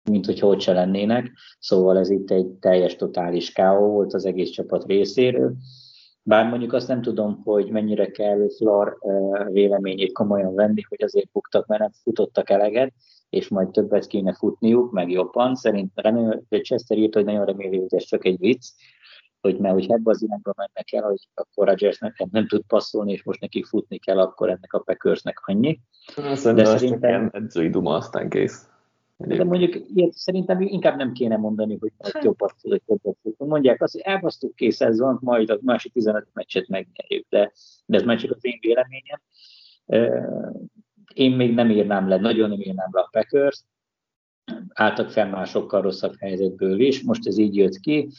mint 0.10 0.26
hogy 0.26 0.40
hogy 0.40 0.62
se 0.62 0.74
lennének, 0.74 1.32
szóval 1.60 1.98
ez 1.98 2.10
itt 2.10 2.32
egy 2.32 2.48
teljes 2.48 2.96
totális 2.96 3.52
káó 3.52 3.92
volt 3.92 4.14
az 4.14 4.26
egész 4.26 4.50
csapat 4.50 4.86
részéről, 4.86 5.56
bár 6.24 6.50
mondjuk 6.50 6.74
azt 6.74 6.88
nem 6.88 7.02
tudom, 7.02 7.42
hogy 7.44 7.70
mennyire 7.70 8.12
kell 8.12 8.48
Flor 8.58 8.98
véleményét 9.52 10.12
komolyan 10.12 10.56
venni, 10.56 10.82
hogy 10.88 11.04
azért 11.04 11.32
buktak, 11.32 11.68
mert 11.68 11.82
nem 11.82 11.92
futottak 12.04 12.50
eleget, 12.50 12.94
és 13.30 13.48
majd 13.48 13.70
többet 13.70 14.08
kéne 14.08 14.34
futniuk, 14.34 14.92
meg 14.92 15.10
jobban. 15.10 15.56
Szerintem 15.56 16.44
hogy 16.50 16.62
Chester 16.62 16.98
írt, 16.98 17.14
hogy 17.14 17.26
nagyon 17.26 17.46
reméli, 17.46 17.78
hogy 17.78 17.96
ez 17.96 18.04
csak 18.04 18.26
egy 18.26 18.38
vicc, 18.40 18.68
hogy 19.42 19.58
mert 19.58 19.74
hogy 19.74 19.92
ebbe 19.92 20.10
az 20.10 20.22
irányba 20.22 20.54
mennek 20.58 20.94
el, 20.94 21.04
hogy 21.04 21.28
akkor 21.34 21.68
Rodgers 21.68 22.00
nekem 22.00 22.28
nem 22.32 22.48
tud 22.48 22.64
passzolni, 22.68 23.12
és 23.12 23.24
most 23.24 23.40
neki 23.40 23.64
futni 23.64 23.98
kell, 23.98 24.20
akkor 24.20 24.50
ennek 24.50 24.74
a 24.74 24.80
Packersnek 24.80 25.40
annyi. 25.46 25.80
Szerintem 26.16 26.56
De 26.56 26.66
szerintem 26.66 27.30
edzői 27.34 27.70
duma, 27.70 27.96
aztán 27.96 28.30
kész. 28.30 28.66
De 29.18 29.44
mondjuk 29.44 29.76
ilyet 29.94 30.14
szerintem 30.14 30.62
inkább 30.62 30.98
nem 30.98 31.12
kéne 31.12 31.38
mondani, 31.38 31.78
hogy 31.80 31.92
majd 31.98 32.24
jobbat 32.24 32.56
hogy 32.62 32.82
jobbat 32.88 33.18
Mondják 33.38 33.82
azt, 33.82 33.94
hogy 33.94 34.02
elbasztuk 34.02 34.56
kész, 34.56 34.82
ez 34.82 35.00
van, 35.00 35.18
majd 35.22 35.50
a 35.50 35.60
másik 35.62 35.94
15 35.94 36.28
meccset 36.34 36.68
megnyerjük, 36.68 37.26
de, 37.30 37.52
de 37.86 37.98
ez 37.98 38.04
már 38.04 38.18
csak 38.18 38.32
az 38.32 38.46
én 38.46 38.58
véleményem. 38.62 39.22
Én 41.14 41.36
még 41.36 41.54
nem 41.54 41.70
írnám 41.70 42.08
le, 42.08 42.18
nagyon 42.18 42.50
nem 42.50 42.60
írnám 42.60 42.90
le 42.92 43.02
a 43.02 43.10
Packers, 43.12 43.64
álltak 44.74 45.10
fel 45.10 45.30
már 45.30 45.48
sokkal 45.48 45.82
rosszabb 45.82 46.16
helyzetből 46.20 46.80
is, 46.80 47.04
most 47.04 47.28
ez 47.28 47.38
így 47.38 47.56
jött 47.56 47.80
ki. 47.80 48.10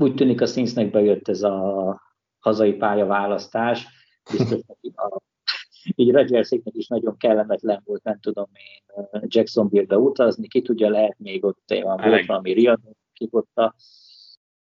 Úgy 0.00 0.14
tűnik 0.14 0.40
a 0.40 0.46
Saintsnek 0.46 0.90
bejött 0.90 1.28
ez 1.28 1.42
a 1.42 2.00
hazai 2.38 2.72
pályaválasztás, 2.72 3.86
biztos 4.30 4.60
a 4.94 5.20
így 5.94 6.10
Rodgerséknek 6.10 6.74
is 6.74 6.86
nagyon 6.86 7.16
kellemetlen 7.16 7.82
volt, 7.84 8.02
nem 8.02 8.18
tudom 8.20 8.48
én, 8.52 9.06
Jacksonville-be 9.26 9.98
utazni, 9.98 10.48
ki 10.48 10.62
tudja, 10.62 10.90
lehet 10.90 11.18
még 11.18 11.44
ott 11.44 11.74
van, 11.82 12.00
volt 12.00 12.26
valami 12.26 12.52
riadó, 12.52 12.96
ki 13.12 13.28
ott 13.30 13.56
a, 13.56 13.74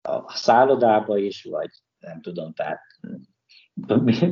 a 0.02 0.36
szállodába 0.36 1.18
is, 1.18 1.44
vagy 1.44 1.70
nem 2.00 2.22
tudom, 2.22 2.54
tehát 2.54 2.80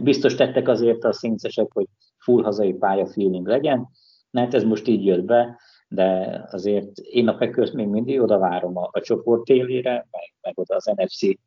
biztos 0.01 0.35
tettek 0.35 0.67
azért 0.67 1.03
a 1.03 1.13
színcesek, 1.13 1.71
hogy 1.71 1.87
full 2.17 2.43
hazai 2.43 2.73
pálya 2.73 3.05
feeling 3.05 3.47
legyen, 3.47 3.87
mert 4.31 4.53
ez 4.53 4.63
most 4.63 4.87
így 4.87 5.05
jött 5.05 5.23
be, 5.23 5.59
de 5.89 6.41
azért 6.51 6.97
én 6.97 7.27
a 7.27 7.37
Packers 7.37 7.71
még 7.71 7.87
mindig 7.87 8.21
oda 8.21 8.37
várom 8.37 8.77
a, 8.77 8.89
a 8.91 9.01
csoport 9.01 9.47
élére, 9.47 10.07
meg, 10.11 10.33
meg 10.41 10.59
oda 10.59 10.75
az 10.75 10.85
NFC 10.95 11.37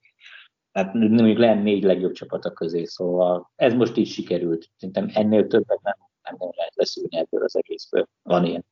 tehát 0.73 0.95
mondjuk 0.95 1.39
lehet 1.39 1.63
négy 1.63 1.83
legjobb 1.83 2.13
csapata 2.13 2.53
közé, 2.53 2.85
szóval 2.85 3.51
ez 3.57 3.75
most 3.75 3.97
így 3.97 4.09
sikerült. 4.09 4.69
Szerintem 4.77 5.11
ennél 5.15 5.47
többet 5.47 5.81
nem, 5.83 5.95
nem 6.23 6.51
lehet 6.57 6.75
leszűrni 6.75 7.17
ebből 7.17 7.43
az 7.43 7.57
egészből. 7.57 8.07
Van 8.23 8.45
ilyen. 8.45 8.65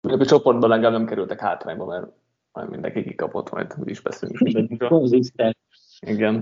A 0.00 0.24
csoportban 0.24 0.68
legalább 0.68 0.92
nem 0.92 1.06
kerültek 1.06 1.40
hátrányba, 1.40 1.84
mert 1.84 2.06
majd 2.52 2.68
mindenki 2.68 3.02
kikapott, 3.02 3.50
majd 3.50 3.74
úgy 3.80 3.90
is 3.90 4.00
beszélünk 4.00 4.84
Konzisztens. 4.88 5.56
Igen. 6.00 6.36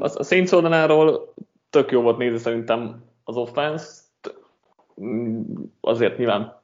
A 0.00 0.24
Saints 0.24 0.52
oldaláról 0.52 1.34
tök 1.70 1.90
jó 1.90 2.02
volt 2.02 2.18
nézni 2.18 2.38
szerintem 2.38 3.04
az 3.24 3.36
offense 3.36 4.00
Azért 5.80 6.18
nyilván 6.18 6.61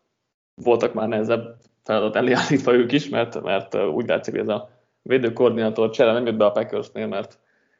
voltak 0.62 0.94
már 0.94 1.08
nehezebb 1.08 1.56
feladat 1.84 2.16
elé 2.16 2.32
állítva 2.32 2.72
ők 2.72 2.92
is, 2.92 3.08
mert, 3.08 3.42
mert 3.42 3.74
úgy 3.74 4.08
látszik, 4.08 4.32
hogy 4.32 4.42
ez 4.42 4.48
a 4.48 4.70
védőkoordinátor 5.02 5.90
csere 5.90 6.12
nem 6.12 6.26
jött 6.26 6.36
be 6.36 6.44
a 6.44 6.50
Packersnél, 6.50 7.06
mert 7.06 7.38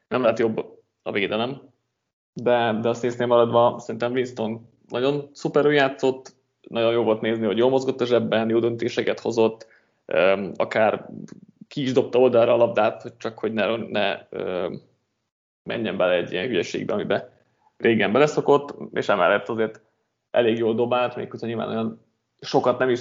nem 0.08 0.22
lehet 0.22 0.38
jobb 0.38 0.64
a 1.02 1.12
védelem, 1.12 1.60
de, 2.32 2.78
de 2.80 2.88
azt 2.88 3.02
nézném 3.02 3.28
maradva, 3.28 3.78
szerintem 3.78 4.12
Winston 4.12 4.68
nagyon 4.88 5.28
szuperül 5.32 5.72
játszott, 5.72 6.36
nagyon 6.68 6.92
jó 6.92 7.02
volt 7.02 7.20
nézni, 7.20 7.46
hogy 7.46 7.58
jól 7.58 7.70
mozgott 7.70 8.00
a 8.00 8.06
zsebben, 8.06 8.48
jó 8.48 8.58
döntéseket 8.58 9.20
hozott, 9.20 9.66
akár 10.56 11.08
ki 11.68 11.82
is 11.82 11.92
dobta 11.92 12.18
oldalra 12.18 12.52
a 12.52 12.56
labdát, 12.56 13.14
csak 13.18 13.38
hogy 13.38 13.52
ne, 13.52 13.76
ne 13.76 14.18
menjen 15.62 15.96
bele 15.96 16.14
egy 16.14 16.32
ilyen 16.32 16.46
hülyeségbe, 16.46 16.92
amiben 16.92 17.28
régen 17.76 18.12
beleszokott, 18.12 18.74
és 18.92 19.08
emellett 19.08 19.48
azért 19.48 19.80
elég 20.30 20.58
jól 20.58 20.74
dobált, 20.74 21.16
még 21.16 21.30
hogyha 21.30 21.46
nyilván 21.46 21.68
olyan 21.68 22.07
sokat 22.40 22.78
nem 22.78 22.88
is 22.88 23.00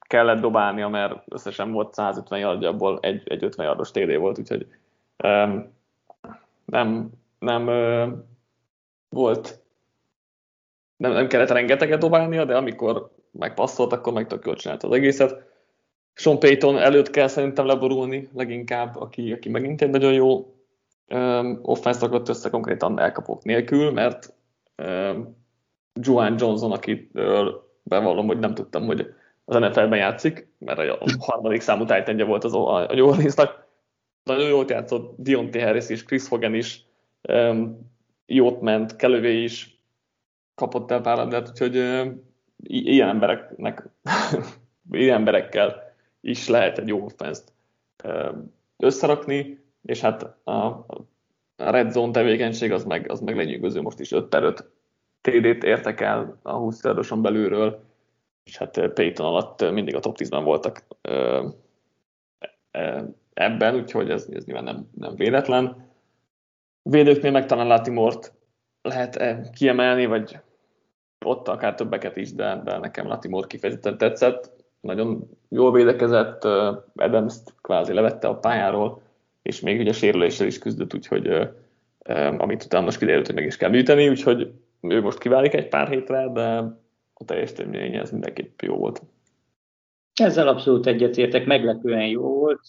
kellett 0.00 0.40
dobálnia, 0.40 0.88
mert 0.88 1.22
összesen 1.28 1.72
volt 1.72 1.94
150 1.94 2.38
yardja, 2.38 2.68
abból 2.68 2.98
egy, 3.02 3.22
egy 3.24 3.44
50 3.44 3.66
yardos 3.66 3.90
TD 3.90 4.16
volt, 4.16 4.38
úgyhogy 4.38 4.66
um, 5.24 5.76
nem, 6.64 7.10
nem 7.38 7.66
uh, 7.66 8.08
volt, 9.08 9.60
nem, 10.96 11.12
nem 11.12 11.26
kellett 11.26 11.48
rengeteget 11.48 11.98
dobálnia, 11.98 12.44
de 12.44 12.56
amikor 12.56 13.10
megpasszolt, 13.30 13.92
akkor 13.92 14.12
meg 14.12 14.26
tök 14.26 14.46
jól 14.46 14.54
csinálta 14.54 14.88
az 14.88 14.94
egészet. 14.94 15.46
Sean 16.14 16.38
Payton 16.38 16.78
előtt 16.78 17.10
kell 17.10 17.28
szerintem 17.28 17.66
leborulni 17.66 18.28
leginkább, 18.34 18.96
aki, 18.96 19.32
aki 19.32 19.48
megint 19.48 19.82
egy 19.82 19.90
nagyon 19.90 20.12
jó 20.12 20.54
um, 21.08 21.58
offense 21.62 22.00
rakott 22.00 22.28
össze 22.28 22.50
konkrétan 22.50 22.98
elkapok 22.98 23.44
nélkül, 23.44 23.90
mert 23.90 24.34
um, 24.76 25.36
Juan 26.00 26.34
Johnson, 26.38 26.72
akitől 26.72 27.67
bevallom, 27.88 28.26
hogy 28.26 28.38
nem 28.38 28.54
tudtam, 28.54 28.86
hogy 28.86 29.14
az 29.44 29.56
NFL-ben 29.56 29.98
játszik, 29.98 30.48
mert 30.58 30.78
a 30.78 30.98
harmadik 31.18 31.60
számú 31.60 31.84
tájtendje 31.84 32.24
volt 32.24 32.44
az 32.44 32.54
a 32.54 32.86
New 32.92 33.06
Orleansnak. 33.06 33.66
Nagyon 34.22 34.48
jót 34.48 34.70
játszott 34.70 35.14
Dionte 35.18 35.64
Harris 35.64 35.88
is, 35.88 36.04
Chris 36.04 36.28
Hogan 36.28 36.54
is, 36.54 36.84
um, 37.28 37.90
jót 38.26 38.60
ment, 38.60 38.96
Kelővé 38.96 39.42
is 39.42 39.80
kapott 40.54 40.90
el 40.90 41.00
pár 41.00 41.16
labdát, 41.16 41.48
úgyhogy 41.48 41.76
um, 41.76 42.22
ilyen 42.62 43.08
embereknek, 43.08 43.88
ilyen 44.90 45.16
emberekkel 45.16 45.94
is 46.20 46.48
lehet 46.48 46.78
egy 46.78 46.88
jó 46.88 47.04
offense 47.04 47.42
um, 48.04 48.54
összerakni, 48.76 49.64
és 49.82 50.00
hát 50.00 50.22
a, 50.44 50.56
a 50.56 51.06
red 51.56 51.90
zone 51.90 52.12
tevékenység 52.12 52.72
az 52.72 52.84
meg, 52.84 53.10
az 53.10 53.20
meg 53.20 53.36
lenyűgöző, 53.36 53.80
most 53.80 54.00
is 54.00 54.12
5 54.12 54.28
per 54.28 54.42
5 54.42 54.70
TD-t 55.20 55.64
értek 55.64 56.00
el 56.00 56.38
a 56.42 56.52
20 56.52 56.84
yardoson 56.84 57.22
belülről, 57.22 57.80
és 58.44 58.56
hát 58.56 58.88
Payton 58.94 59.26
alatt 59.26 59.70
mindig 59.70 59.94
a 59.94 60.00
top 60.00 60.16
10-ben 60.18 60.44
voltak 60.44 60.84
ebben, 63.34 63.74
úgyhogy 63.74 64.10
ez, 64.10 64.28
ez 64.32 64.44
nyilván 64.44 64.64
nem, 64.64 64.88
nem 64.94 65.14
véletlen. 65.14 65.86
Védőknél 66.82 67.30
meg 67.30 67.46
talán 67.46 67.66
Latimort 67.66 68.32
lehet 68.82 69.50
kiemelni, 69.50 70.06
vagy 70.06 70.38
ott 71.24 71.48
akár 71.48 71.74
többeket 71.74 72.16
is, 72.16 72.32
de, 72.32 72.60
de 72.64 72.78
nekem 72.78 73.06
Latimor 73.06 73.46
kifejezetten 73.46 73.98
tetszett. 73.98 74.50
Nagyon 74.80 75.28
jól 75.48 75.72
védekezett, 75.72 76.44
adams 76.94 77.34
kvázi 77.62 77.92
levette 77.92 78.28
a 78.28 78.38
pályáról, 78.38 79.02
és 79.42 79.60
még 79.60 79.80
ugye 79.80 79.92
sérüléssel 79.92 80.46
is 80.46 80.58
küzdött, 80.58 80.94
úgyhogy 80.94 81.50
amit 82.38 82.64
utána 82.64 82.84
most 82.84 82.98
kiderült, 82.98 83.26
hogy 83.26 83.34
meg 83.34 83.46
is 83.46 83.56
kell 83.56 83.70
műteni, 83.70 84.08
úgyhogy 84.08 84.52
ő 84.80 85.00
most 85.00 85.18
kiválik 85.18 85.54
egy 85.54 85.68
pár 85.68 85.88
hétre, 85.88 86.28
de 86.32 86.42
a 87.14 87.24
teljesítménye 87.24 88.00
ez 88.00 88.10
mindenképp 88.10 88.60
jó 88.60 88.76
volt. 88.76 89.02
Ezzel 90.14 90.48
abszolút 90.48 90.86
egyetértek, 90.86 91.46
meglepően 91.46 92.06
jó 92.06 92.22
volt. 92.22 92.60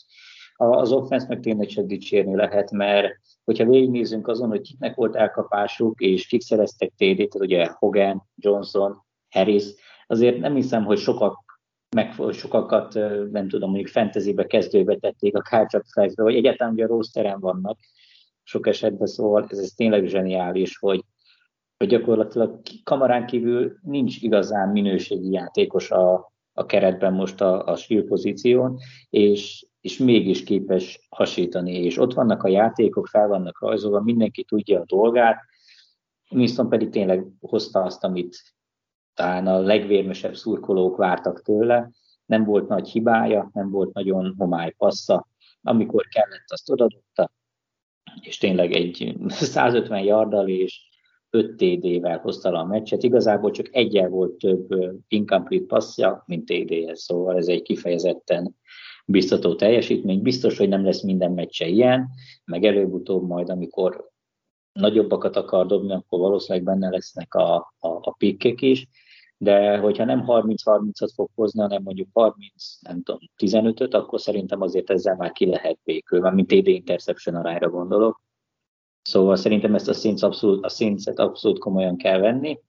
Az 0.55 0.91
offense 0.91 1.25
meg 1.27 1.39
tényleg 1.39 1.67
csak 1.67 1.85
dicsérni 1.85 2.35
lehet, 2.35 2.71
mert 2.71 3.15
hogyha 3.43 3.65
végignézzünk 3.65 4.27
azon, 4.27 4.49
hogy 4.49 4.61
kiknek 4.61 4.95
volt 4.95 5.15
elkapásuk, 5.15 5.99
és 5.99 6.27
kik 6.27 6.41
szereztek 6.41 6.91
TD-t, 6.97 7.35
ugye 7.35 7.67
Hogan, 7.71 8.29
Johnson, 8.35 9.03
Harris, 9.29 9.63
azért 10.07 10.39
nem 10.39 10.55
hiszem, 10.55 10.83
hogy 10.83 10.97
sokak 10.97 11.49
meg 11.95 12.13
sokakat, 12.31 12.93
nem 13.31 13.47
tudom, 13.47 13.69
mondjuk 13.69 13.89
fantasybe 13.89 14.45
kezdőbe 14.45 14.95
tették 14.95 15.35
a 15.35 15.41
Kárcsak 15.41 15.85
vagy 16.15 16.35
egyáltalán 16.35 16.73
ugye 16.73 16.83
a 16.83 16.87
rosteren 16.87 17.39
vannak 17.39 17.79
sok 18.43 18.67
esetben, 18.67 19.07
szóval 19.07 19.47
ez, 19.49 19.57
ez 19.57 19.71
tényleg 19.71 20.05
zseniális, 20.05 20.77
hogy 20.77 21.03
hogy 21.79 21.87
gyakorlatilag 21.87 22.61
kamarán 22.83 23.25
kívül 23.25 23.77
nincs 23.81 24.21
igazán 24.21 24.69
minőségi 24.69 25.31
játékos 25.31 25.91
a, 25.91 26.31
a 26.53 26.65
keretben 26.65 27.13
most 27.13 27.41
a, 27.41 27.65
a 27.65 27.75
skill 27.75 28.03
pozíción, 28.03 28.77
és, 29.09 29.65
és 29.81 29.97
mégis 29.97 30.43
képes 30.43 31.07
hasítani, 31.09 31.73
és 31.73 31.97
ott 31.97 32.13
vannak 32.13 32.43
a 32.43 32.47
játékok, 32.47 33.07
fel 33.07 33.27
vannak 33.27 33.61
rajzolva, 33.61 34.01
mindenki 34.01 34.43
tudja 34.43 34.79
a 34.79 34.85
dolgát, 34.85 35.39
Winston 36.31 36.69
pedig 36.69 36.89
tényleg 36.89 37.27
hozta 37.39 37.81
azt, 37.83 38.03
amit 38.03 38.53
talán 39.13 39.47
a 39.47 39.59
legvérmesebb 39.59 40.35
szurkolók 40.35 40.97
vártak 40.97 41.41
tőle, 41.41 41.91
nem 42.25 42.43
volt 42.43 42.67
nagy 42.67 42.89
hibája, 42.89 43.49
nem 43.53 43.69
volt 43.69 43.93
nagyon 43.93 44.35
homály 44.37 44.73
passza, 44.77 45.27
amikor 45.61 46.05
kellett, 46.07 46.45
azt 46.47 46.69
odadotta, 46.69 47.31
és 48.21 48.37
tényleg 48.37 48.71
egy 48.71 49.15
150 49.27 50.03
yardal 50.03 50.47
és 50.47 50.88
5 51.29 51.55
TD-vel 51.55 52.17
hozta 52.17 52.49
a 52.49 52.65
meccset. 52.65 53.03
Igazából 53.03 53.51
csak 53.51 53.67
egyel 53.71 54.09
volt 54.09 54.37
több 54.37 54.67
incomplete 55.07 55.65
passzja, 55.65 56.23
mint 56.25 56.45
TD-hez, 56.45 57.01
szóval 57.01 57.37
ez 57.37 57.47
egy 57.47 57.61
kifejezetten 57.61 58.55
biztató 59.05 59.55
teljesítmény. 59.55 60.21
Biztos, 60.21 60.57
hogy 60.57 60.69
nem 60.69 60.85
lesz 60.85 61.01
minden 61.01 61.31
meccse 61.31 61.67
ilyen, 61.67 62.09
meg 62.45 62.63
előbb-utóbb 62.63 63.27
majd, 63.27 63.49
amikor 63.49 64.09
nagyobbakat 64.71 65.35
akar 65.35 65.65
dobni, 65.65 65.93
akkor 65.93 66.19
valószínűleg 66.19 66.65
benne 66.65 66.89
lesznek 66.89 67.33
a, 67.33 67.55
a, 67.79 67.87
a 67.87 68.15
pikkek 68.17 68.61
is, 68.61 68.87
de 69.37 69.77
hogyha 69.77 70.05
nem 70.05 70.23
30-30-at 70.27 71.11
fog 71.15 71.29
hozni, 71.35 71.61
hanem 71.61 71.81
mondjuk 71.83 72.07
30, 72.13 72.79
nem 72.79 73.03
tudom, 73.03 73.19
15-öt, 73.37 73.93
akkor 73.93 74.21
szerintem 74.21 74.61
azért 74.61 74.89
ezzel 74.89 75.15
már 75.15 75.31
ki 75.31 75.45
lehet 75.45 75.79
békülve, 75.83 76.31
mint 76.31 76.47
TD 76.47 76.67
interception 76.67 77.35
arányra 77.35 77.69
gondolok. 77.69 78.21
Szóval 79.09 79.35
szerintem 79.35 79.75
ezt 79.75 79.87
a 79.87 79.93
szint 79.93 80.21
abszolút, 80.21 80.65
a 80.65 80.69
szintet 80.69 81.19
abszolút 81.19 81.59
komolyan 81.59 81.97
kell 81.97 82.19
venni. 82.19 82.59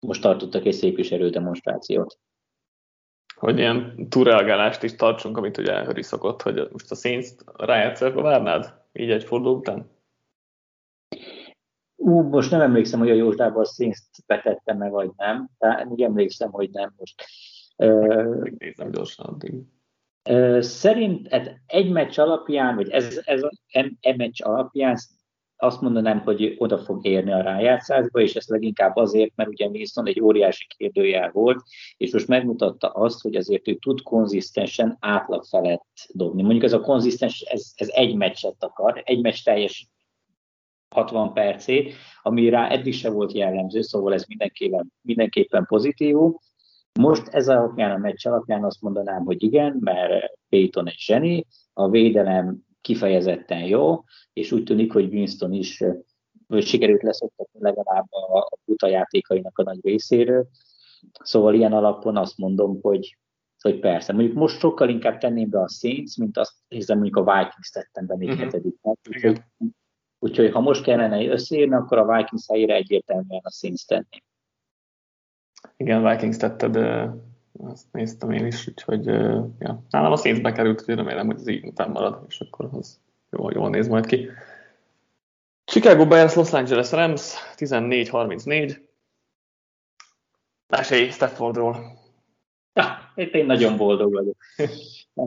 Most 0.00 0.22
tartottak 0.22 0.64
egy 0.64 0.72
szép 0.72 0.98
is 0.98 1.10
erődemonstrációt. 1.10 2.18
Hogy 3.34 3.58
ilyen 3.58 4.06
túlreagálást 4.08 4.82
is 4.82 4.94
tartsunk, 4.94 5.36
amit 5.36 5.58
ugye 5.58 5.84
Harry 5.84 6.02
szokott, 6.02 6.42
hogy 6.42 6.68
most 6.72 6.90
a 6.90 6.94
Saints 6.94 7.28
rájátszásba 7.56 8.22
várnád? 8.22 8.74
Így 8.92 9.10
egy 9.10 9.24
forduló 9.24 9.56
után? 9.56 9.90
Ú, 11.96 12.20
most 12.20 12.50
nem 12.50 12.60
emlékszem, 12.60 12.98
hogy 12.98 13.10
a 13.10 13.14
Józsdában 13.14 13.62
a 13.62 13.66
Saints 13.66 13.98
betettem 14.26 14.78
meg, 14.78 14.90
vagy 14.90 15.10
nem. 15.16 15.48
De 15.58 15.86
úgy 15.88 16.02
emlékszem, 16.02 16.50
hogy 16.50 16.70
nem 16.70 16.94
most. 16.96 17.24
Nézem 18.58 18.90
gyorsan 18.90 19.26
addig. 19.26 19.54
Szerint 20.60 21.28
hát 21.28 21.60
egy 21.66 21.90
meccs 21.90 22.18
alapján, 22.18 22.74
vagy 22.74 22.90
ez, 22.90 23.20
ez 23.24 23.42
a 23.42 23.50
e 24.00 24.14
meccs 24.16 24.42
alapján 24.42 24.96
azt 25.60 25.80
mondanám, 25.80 26.20
hogy 26.20 26.54
oda 26.58 26.78
fog 26.78 27.06
érni 27.06 27.32
a 27.32 27.42
rájátszásba, 27.42 28.20
és 28.20 28.34
ez 28.34 28.46
leginkább 28.46 28.96
azért, 28.96 29.32
mert 29.36 29.50
ugye 29.50 29.66
Wilson 29.66 30.06
egy 30.06 30.20
óriási 30.20 30.66
kérdőjel 30.76 31.30
volt, 31.32 31.62
és 31.96 32.12
most 32.12 32.28
megmutatta 32.28 32.88
azt, 32.88 33.20
hogy 33.20 33.36
azért 33.36 33.68
ő 33.68 33.74
tud 33.74 34.02
konzisztensen 34.02 34.96
átlag 35.00 35.44
felett 35.44 35.86
dobni. 36.12 36.42
Mondjuk 36.42 36.64
ez 36.64 36.72
a 36.72 36.80
konzisztens, 36.80 37.40
ez, 37.40 37.72
ez 37.74 37.88
egy 37.90 38.14
meccset 38.14 38.56
akar, 38.58 39.02
egy 39.04 39.20
meccs 39.20 39.42
teljes 39.42 39.88
60 40.94 41.32
percét, 41.32 41.94
ami 42.22 42.48
rá 42.48 42.68
eddig 42.68 42.94
se 42.94 43.10
volt 43.10 43.32
jellemző, 43.32 43.80
szóval 43.80 44.12
ez 44.12 44.24
mindenképpen, 44.26 44.92
mindenképpen 45.00 45.64
pozitívum. 45.66 46.36
Most 47.00 47.28
ez 47.28 47.48
alapján, 47.48 47.90
a 47.90 47.98
meccs 47.98 48.26
alapján 48.26 48.64
azt 48.64 48.80
mondanám, 48.80 49.24
hogy 49.24 49.42
igen, 49.42 49.76
mert 49.80 50.38
Payton 50.48 50.88
egy 50.88 50.98
zseni, 50.98 51.46
a 51.72 51.88
védelem 51.88 52.66
kifejezetten 52.88 53.64
jó, 53.64 54.04
és 54.32 54.52
úgy 54.52 54.62
tűnik, 54.62 54.92
hogy 54.92 55.12
Winston 55.12 55.52
is 55.52 55.84
hogy 56.48 56.66
sikerült 56.66 57.02
leszoktatni 57.02 57.60
legalább 57.60 58.12
a, 58.12 58.38
a 58.38 58.58
buta 58.64 58.88
játékainak 58.88 59.58
a 59.58 59.62
nagy 59.62 59.78
részéről. 59.82 60.48
Szóval 61.22 61.54
ilyen 61.54 61.72
alapon 61.72 62.16
azt 62.16 62.38
mondom, 62.38 62.78
hogy, 62.82 63.18
hogy 63.60 63.78
persze. 63.78 64.12
Mondjuk 64.12 64.36
most 64.36 64.58
sokkal 64.58 64.88
inkább 64.88 65.18
tenném 65.18 65.50
be 65.50 65.60
a 65.60 65.68
Saints, 65.68 66.16
mint 66.16 66.38
azt 66.38 66.54
hiszem 66.68 66.98
mondjuk 66.98 67.26
a 67.26 67.38
Vikings 67.38 67.70
tettem 67.70 68.06
be 68.06 68.16
még 68.16 68.28
uh-huh. 68.28 68.44
hetedik. 68.44 68.74
Úgyhogy, 69.08 69.40
úgyhogy 70.18 70.50
ha 70.50 70.60
most 70.60 70.82
kellene 70.82 71.26
összeírni, 71.26 71.74
akkor 71.74 71.98
a 71.98 72.16
Vikings 72.16 72.46
helyére 72.48 72.74
egyértelműen 72.74 73.40
a 73.42 73.50
Saints 73.50 73.86
tenném. 73.86 74.22
Igen, 75.76 76.08
Vikings 76.08 76.36
tetted 76.36 76.76
azt 77.62 77.86
néztem 77.92 78.30
én 78.30 78.46
is, 78.46 78.68
úgyhogy 78.68 79.04
ja. 79.58 79.82
nálam 79.90 80.12
a 80.12 80.16
Saints 80.16 80.40
bekerült, 80.40 80.80
úgyhogy 80.80 80.94
remélem, 80.94 81.26
hogy 81.26 81.36
ez 81.36 81.48
így 81.48 81.72
marad, 81.76 82.24
és 82.28 82.40
akkor 82.40 82.68
az 82.72 83.00
jól, 83.30 83.52
jól 83.54 83.70
néz 83.70 83.88
majd 83.88 84.06
ki. 84.06 84.28
Chicago 85.64 86.06
Bears, 86.06 86.34
Los 86.34 86.52
Angeles 86.52 86.92
Rams, 86.92 87.34
14-34. 87.56 88.78
Mesélj 90.66 91.10
Staffordról. 91.10 91.76
Ja, 92.72 93.12
én 93.14 93.46
nagyon 93.46 93.76
boldog 93.76 94.12
vagyok. 94.12 94.36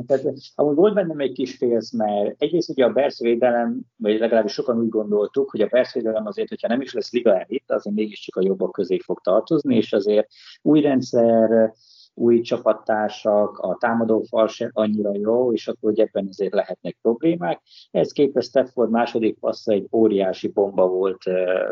Tehát, 0.07 0.33
amúgy 0.55 0.75
volt 0.75 0.93
bennem 0.93 1.19
egy 1.19 1.31
kis 1.31 1.55
félsz, 1.55 1.91
mert 1.91 2.41
egyrészt 2.41 2.69
ugye 2.69 2.85
a 2.85 2.91
Bears 2.91 3.19
védelem, 3.19 3.81
vagy 3.95 4.19
legalábbis 4.19 4.51
sokan 4.51 4.79
úgy 4.79 4.89
gondoltuk, 4.89 5.49
hogy 5.49 5.61
a 5.61 5.67
Bears 5.67 5.93
védelem 5.93 6.25
azért, 6.25 6.49
hogyha 6.49 6.67
nem 6.67 6.81
is 6.81 6.93
lesz 6.93 7.11
liga 7.11 7.39
elit, 7.39 7.63
azért 7.67 7.95
mégiscsak 7.95 8.35
a 8.35 8.43
jobbak 8.43 8.71
közé 8.71 8.99
fog 8.99 9.21
tartozni, 9.21 9.75
és 9.75 9.93
azért 9.93 10.27
új 10.61 10.81
rendszer, 10.81 11.73
új 12.21 12.41
csapatársak, 12.41 13.57
a 13.57 13.77
támadófal 13.79 14.47
se 14.47 14.69
annyira 14.73 15.11
jó, 15.13 15.53
és 15.53 15.67
akkor 15.67 15.91
ugye 15.91 16.03
ebben 16.03 16.27
azért 16.29 16.53
lehetnek 16.53 16.97
problémák. 17.01 17.61
Ez 17.91 18.11
képest 18.11 18.47
Stafford 18.47 18.89
második 18.89 19.39
passza 19.39 19.71
egy 19.71 19.87
óriási 19.91 20.47
bomba 20.47 20.87
volt 20.87 21.23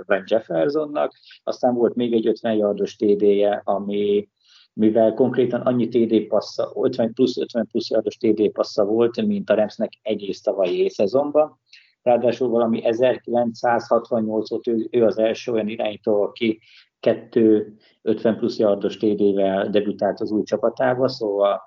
Van 0.05 0.23
Jeffersonnak, 0.25 1.13
aztán 1.43 1.73
volt 1.73 1.95
még 1.95 2.13
egy 2.13 2.27
50 2.27 2.53
yardos 2.53 2.95
TD-je, 2.95 3.61
ami 3.63 4.29
mivel 4.73 5.13
konkrétan 5.13 5.61
annyi 5.61 5.87
TD 5.87 6.27
passza, 6.27 6.71
50 6.75 7.13
plusz 7.13 7.37
50 7.37 7.67
plusz 7.71 7.89
yardos 7.89 8.17
TD 8.17 8.51
passza 8.51 8.85
volt, 8.85 9.25
mint 9.25 9.49
a 9.49 9.53
Remsznek 9.53 9.91
egész 10.01 10.41
tavalyi 10.41 10.89
szezonban. 10.89 11.59
Ráadásul 12.01 12.49
valami 12.49 12.85
1968 12.85 14.51
ot 14.51 14.67
ő, 14.67 14.87
ő 14.91 15.05
az 15.05 15.17
első 15.17 15.51
olyan 15.51 15.67
irányító, 15.67 16.21
aki 16.21 16.59
2 16.99 17.77
50 18.01 18.37
plusz 18.37 18.57
yardos 18.57 18.97
TD-vel 18.97 19.69
debütált 19.69 20.19
az 20.19 20.31
új 20.31 20.43
csapatába, 20.43 21.07
szóval 21.07 21.61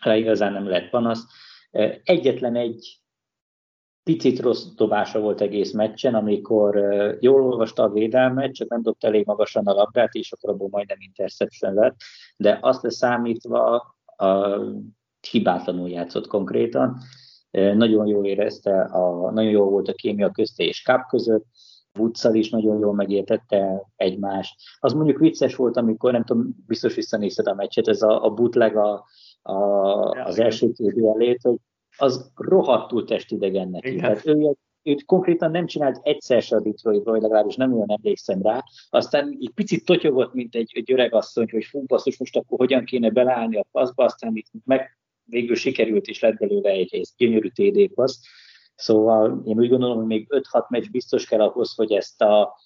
rá 0.00 0.16
igazán 0.16 0.52
nem 0.52 0.68
lett 0.68 0.90
panasz. 0.90 1.24
Egyetlen 2.02 2.56
egy 2.56 3.00
picit 4.02 4.40
rossz 4.40 4.64
dobása 4.76 5.20
volt 5.20 5.40
egész 5.40 5.72
meccsen, 5.72 6.14
amikor 6.14 6.76
jól 7.20 7.42
olvasta 7.42 7.82
a 7.82 7.90
védelmet, 7.90 8.54
csak 8.54 8.68
nem 8.68 8.82
dobta 8.82 9.06
elég 9.06 9.26
magasan 9.26 9.66
a 9.66 9.72
labdát, 9.72 10.14
és 10.14 10.32
akkor 10.32 10.50
abból 10.50 10.68
majdnem 10.70 10.96
interception 11.00 11.74
lett, 11.74 11.96
de 12.36 12.58
azt 12.60 12.82
leszámítva 12.82 13.76
a 14.16 14.44
hibátlanul 15.30 15.88
játszott 15.88 16.26
konkrétan. 16.26 16.98
Nagyon 17.50 18.06
jól 18.06 18.26
érezte, 18.26 18.80
a, 18.80 19.30
nagyon 19.30 19.50
jó 19.50 19.70
volt 19.70 19.88
a 19.88 19.94
kémia 19.94 20.30
közte 20.30 20.64
és 20.64 20.82
Káp 20.82 21.08
között, 21.08 21.46
Woodsal 21.96 22.34
is 22.34 22.50
nagyon 22.50 22.78
jól 22.78 22.94
megértette 22.94 23.88
egymást. 23.96 24.54
Az 24.78 24.92
mondjuk 24.92 25.18
vicces 25.18 25.56
volt, 25.56 25.76
amikor, 25.76 26.12
nem 26.12 26.24
tudom, 26.24 26.64
biztos 26.66 26.94
visszanézted 26.94 27.46
a 27.46 27.54
meccset, 27.54 27.88
ez 27.88 28.02
a, 28.02 28.24
a 28.24 28.30
bootleg 28.30 28.76
a, 28.76 29.04
a, 29.42 29.54
az 30.10 30.38
első 30.38 30.72
két 30.72 31.04
elét, 31.14 31.42
hogy 31.42 31.56
az 31.96 32.30
rohadtul 32.34 33.04
testidegen 33.04 33.68
neki. 33.68 33.96
Tehát 33.96 34.26
ő, 34.26 34.56
őt 34.82 35.04
konkrétan 35.04 35.50
nem 35.50 35.66
csinált 35.66 36.00
egyszer 36.02 36.42
se 36.42 36.56
a 36.56 36.60
Detroitban, 36.60 37.20
legalábbis 37.20 37.56
nem 37.56 37.72
olyan 37.72 37.90
emlékszem 37.90 38.42
rá. 38.42 38.64
Aztán 38.90 39.36
egy 39.40 39.50
picit 39.54 39.84
totyogott, 39.84 40.34
mint 40.34 40.54
egy, 40.54 40.72
egy 40.74 40.92
öreg 40.92 41.14
asszony, 41.14 41.46
hogy 41.50 41.64
fú, 41.64 41.84
basszus, 41.86 42.18
most 42.18 42.36
akkor 42.36 42.58
hogyan 42.58 42.84
kéne 42.84 43.10
beleállni 43.10 43.56
a 43.56 43.66
passzba, 43.72 44.04
aztán 44.04 44.36
itt 44.36 44.50
meg 44.64 44.98
végül 45.24 45.56
sikerült, 45.56 46.06
és 46.06 46.20
lett 46.20 46.36
belőle 46.36 46.70
egy, 46.70 46.94
egy 46.94 47.08
gyönyörű 47.16 47.48
TD 47.48 47.94
passz. 47.94 48.18
Szóval 48.76 49.42
én 49.44 49.58
úgy 49.58 49.68
gondolom, 49.68 49.96
hogy 49.96 50.06
még 50.06 50.26
5-6 50.30 50.68
meccs 50.68 50.90
biztos 50.90 51.26
kell 51.26 51.40
ahhoz, 51.40 51.74
hogy 51.74 51.92
ezt 51.92 52.22
a, 52.22 52.58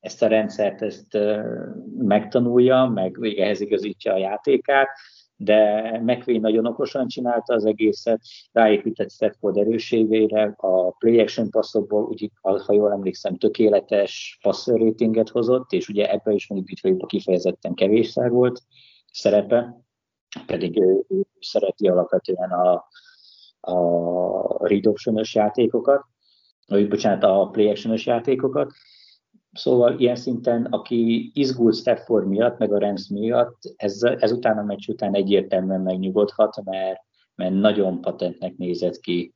ezt 0.00 0.22
a 0.22 0.26
rendszert 0.26 0.82
ezt 0.82 1.18
megtanulja, 1.98 2.86
meg 2.86 3.18
ehhez 3.38 3.60
igazítja 3.60 4.12
a 4.12 4.18
játékát 4.18 4.88
de 5.42 5.98
McVay 6.02 6.38
nagyon 6.38 6.66
okosan 6.66 7.08
csinálta 7.08 7.54
az 7.54 7.64
egészet, 7.64 8.20
ráépített 8.52 9.10
Stafford 9.10 9.56
erősségeire, 9.56 10.54
a 10.56 10.90
play 10.90 11.20
action 11.20 11.50
passzokból, 11.50 12.04
úgy, 12.04 12.30
ha 12.40 12.72
jól 12.72 12.92
emlékszem, 12.92 13.36
tökéletes 13.36 14.38
passer 14.42 14.78
ratinget 14.78 15.28
hozott, 15.28 15.72
és 15.72 15.88
ugye 15.88 16.10
ebben 16.10 16.34
is 16.34 16.48
mondjuk 16.48 16.70
Detroitban 16.70 17.08
kifejezetten 17.08 17.74
kevésszer 17.74 18.30
volt 18.30 18.62
szerepe, 19.12 19.84
pedig 20.46 20.80
ő, 20.80 21.04
ő 21.08 21.22
szereti 21.40 21.88
alapvetően 21.88 22.50
a, 22.50 22.84
a 23.60 24.66
read 24.66 24.84
játékokat, 25.32 26.04
vagy 26.66 26.88
bocsánat, 26.88 27.22
a 27.22 27.48
play 27.52 27.68
action 27.68 27.98
játékokat, 28.04 28.72
Szóval 29.52 29.98
ilyen 29.98 30.16
szinten, 30.16 30.64
aki 30.64 31.30
izgult 31.34 31.76
Stafford 31.76 32.26
miatt, 32.26 32.58
meg 32.58 32.72
a 32.72 32.78
Rams 32.78 33.08
miatt, 33.08 33.58
ez, 33.76 34.02
ezután 34.02 34.58
a 34.58 34.62
meccs 34.62 34.88
után 34.88 35.14
egyértelműen 35.14 35.80
megnyugodhat, 35.80 36.64
mert, 36.64 37.00
mert 37.34 37.54
nagyon 37.54 38.00
patentnek 38.00 38.56
nézett 38.56 39.00
ki 39.00 39.34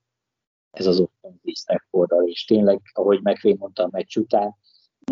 ez 0.70 0.86
az 0.86 1.00
offenzív 1.00 1.54
Stafforddal, 1.54 2.28
és 2.28 2.44
tényleg, 2.44 2.80
ahogy 2.92 3.20
McVay 3.22 3.56
mondta 3.58 3.82
a 3.82 3.88
meccs 3.90 4.16
után, 4.16 4.54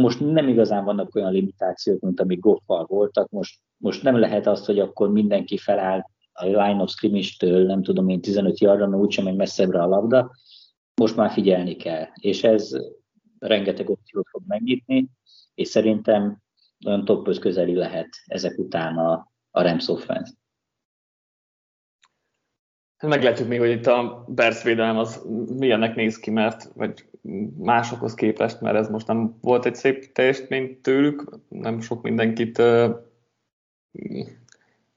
most 0.00 0.20
nem 0.20 0.48
igazán 0.48 0.84
vannak 0.84 1.14
olyan 1.14 1.32
limitációk, 1.32 2.00
mint 2.00 2.20
amik 2.20 2.40
Goffal 2.40 2.84
voltak, 2.84 3.30
most, 3.30 3.60
most 3.76 4.02
nem 4.02 4.18
lehet 4.18 4.46
azt, 4.46 4.66
hogy 4.66 4.78
akkor 4.78 5.10
mindenki 5.10 5.58
feláll 5.58 6.04
a 6.32 6.44
line 6.44 6.82
of 6.82 6.90
scrimmage-től, 6.90 7.66
nem 7.66 7.82
tudom 7.82 8.08
én, 8.08 8.20
15 8.20 8.60
yardra, 8.60 8.88
mert 8.88 9.02
úgysem 9.02 9.24
megy 9.24 9.36
messzebbre 9.36 9.82
a 9.82 9.86
labda, 9.86 10.30
most 10.94 11.16
már 11.16 11.30
figyelni 11.30 11.76
kell. 11.76 12.06
És 12.20 12.44
ez 12.44 12.70
rengeteg 13.38 13.90
opciót 13.90 14.28
fog 14.28 14.42
megnyitni, 14.46 15.08
és 15.54 15.68
szerintem 15.68 16.42
olyan 16.86 17.04
top 17.04 17.28
5 17.28 17.38
közeli 17.38 17.74
lehet 17.74 18.08
ezek 18.26 18.58
után 18.58 18.98
a, 18.98 19.32
a 19.50 19.62
Rams 19.62 19.88
offense. 19.88 20.32
Meglátjuk 23.02 23.48
még, 23.48 23.58
hogy 23.58 23.70
itt 23.70 23.86
a 23.86 24.24
Bears 24.28 24.62
védelem 24.62 24.98
az 24.98 25.26
milyennek 25.58 25.94
néz 25.94 26.18
ki, 26.18 26.30
mert 26.30 26.72
vagy 26.74 27.08
másokhoz 27.58 28.14
képest, 28.14 28.60
mert 28.60 28.76
ez 28.76 28.88
most 28.88 29.06
nem 29.06 29.38
volt 29.40 29.64
egy 29.64 29.74
szép 29.74 30.12
teljesítmény 30.12 30.80
tőlük, 30.80 31.38
nem 31.48 31.80
sok 31.80 32.02
mindenkit 32.02 32.62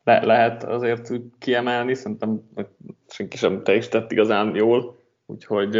le, 0.05 0.25
lehet 0.25 0.63
azért 0.63 1.11
kiemelni, 1.39 1.93
szerintem 1.93 2.49
senki 3.07 3.37
sem 3.37 3.63
teljesített 3.63 4.11
igazán 4.11 4.55
jól, 4.55 4.99
úgyhogy 5.25 5.75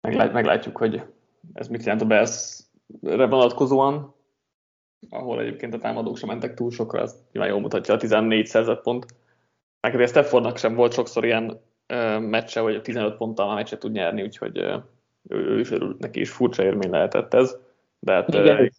Meglát, 0.00 0.32
meglátjuk, 0.32 0.76
hogy 0.76 1.02
ez 1.52 1.68
mit 1.68 1.82
jelent 1.82 2.02
a 2.02 2.06
Bears-re 2.06 3.26
vonatkozóan, 3.26 4.14
ahol 5.10 5.40
egyébként 5.40 5.74
a 5.74 5.78
támadók 5.78 6.16
sem 6.16 6.28
mentek 6.28 6.54
túl 6.54 6.70
sokra, 6.70 7.00
ez 7.00 7.22
nyilván 7.32 7.52
jól 7.52 7.60
mutatja 7.60 7.94
a 7.94 7.96
14 7.96 8.46
szerzett 8.46 8.82
pont. 8.82 9.06
Meg 9.80 10.00
a 10.00 10.06
Staffordnak 10.06 10.56
sem 10.56 10.74
volt 10.74 10.92
sokszor 10.92 11.24
ilyen 11.24 11.60
meccse, 12.20 12.60
hogy 12.60 12.74
a 12.74 12.80
15 12.80 13.16
ponttal 13.16 13.50
a 13.50 13.54
meccset 13.54 13.78
tud 13.78 13.92
nyerni, 13.92 14.22
úgyhogy 14.22 14.58
ő, 15.28 15.60
is 15.60 15.70
örült, 15.70 15.98
neki 15.98 16.20
is 16.20 16.30
furcsa 16.30 16.62
élmény 16.62 16.90
lehetett 16.90 17.34
ez. 17.34 17.56
De 17.98 18.12
hát, 18.12 18.34
Igen, 18.34 18.56
ez, 18.56 18.76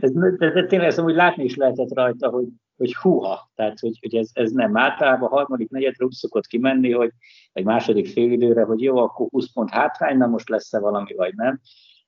ez, 0.00 0.10
ez, 0.38 0.64
tényleg 0.68 0.92
hogy 0.92 1.14
látni 1.14 1.44
is 1.44 1.56
lehetett 1.56 1.94
rajta, 1.94 2.28
hogy 2.28 2.46
hogy 2.76 2.94
húha, 2.94 3.50
tehát 3.54 3.78
hogy, 3.78 3.98
hogy 4.00 4.14
ez, 4.14 4.30
ez 4.32 4.50
nem 4.50 4.76
általában 4.76 5.28
harmadik 5.28 5.70
negyedre 5.70 6.04
úgy 6.04 6.12
szokott 6.12 6.46
kimenni, 6.46 6.92
hogy 6.92 7.10
egy 7.52 7.64
második 7.64 8.06
félidőre, 8.06 8.62
hogy 8.62 8.82
jó, 8.82 8.96
akkor 8.96 9.26
20 9.30 9.52
pont 9.52 9.70
hátrány, 9.70 10.16
na 10.16 10.26
most 10.26 10.48
lesz-e 10.48 10.78
valami, 10.78 11.14
vagy 11.14 11.34
nem. 11.34 11.60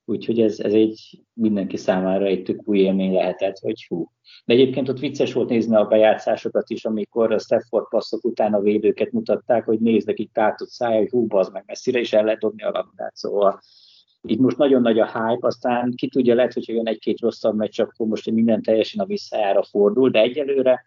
Úgyhogy 0.04 0.40
ez, 0.40 0.60
ez 0.60 0.72
egy 0.72 1.22
mindenki 1.32 1.76
számára 1.76 2.24
egy 2.24 2.42
tök 2.42 2.60
új 2.64 2.78
élmény 2.78 3.12
lehetett, 3.12 3.58
hogy 3.58 3.86
hú. 3.88 4.12
De 4.44 4.54
egyébként 4.54 4.88
ott 4.88 4.98
vicces 4.98 5.32
volt 5.32 5.48
nézni 5.48 5.76
a 5.76 5.84
bejátszásokat 5.84 6.70
is, 6.70 6.84
amikor 6.84 7.32
a 7.32 7.38
Stafford 7.38 7.88
passzok 7.88 8.24
után 8.24 8.54
a 8.54 8.60
védőket 8.60 9.12
mutatták, 9.12 9.64
hogy 9.64 9.80
néznek 9.80 10.18
itt 10.18 10.32
tátott 10.32 10.68
száj, 10.68 10.98
hogy 10.98 11.08
hú, 11.10 11.26
az 11.28 11.48
meg 11.48 11.64
messzire 11.66 12.00
is 12.00 12.12
el 12.12 12.24
lehet 12.24 12.40
dobni 12.40 12.62
a 12.62 12.70
labdát. 12.70 13.16
Szóval 13.16 13.60
itt 14.22 14.38
most 14.38 14.56
nagyon 14.56 14.82
nagy 14.82 14.98
a 14.98 15.06
hype, 15.06 15.46
aztán 15.46 15.94
ki 15.96 16.08
tudja, 16.08 16.34
lehet, 16.34 16.52
hogy 16.52 16.68
jön 16.68 16.86
egy-két 16.86 17.20
rosszabb 17.20 17.56
meccs, 17.56 17.80
akkor 17.80 18.06
most 18.06 18.30
minden 18.30 18.62
teljesen 18.62 19.00
a 19.00 19.06
visszajára 19.06 19.62
fordul, 19.62 20.10
de 20.10 20.20
egyelőre 20.20 20.84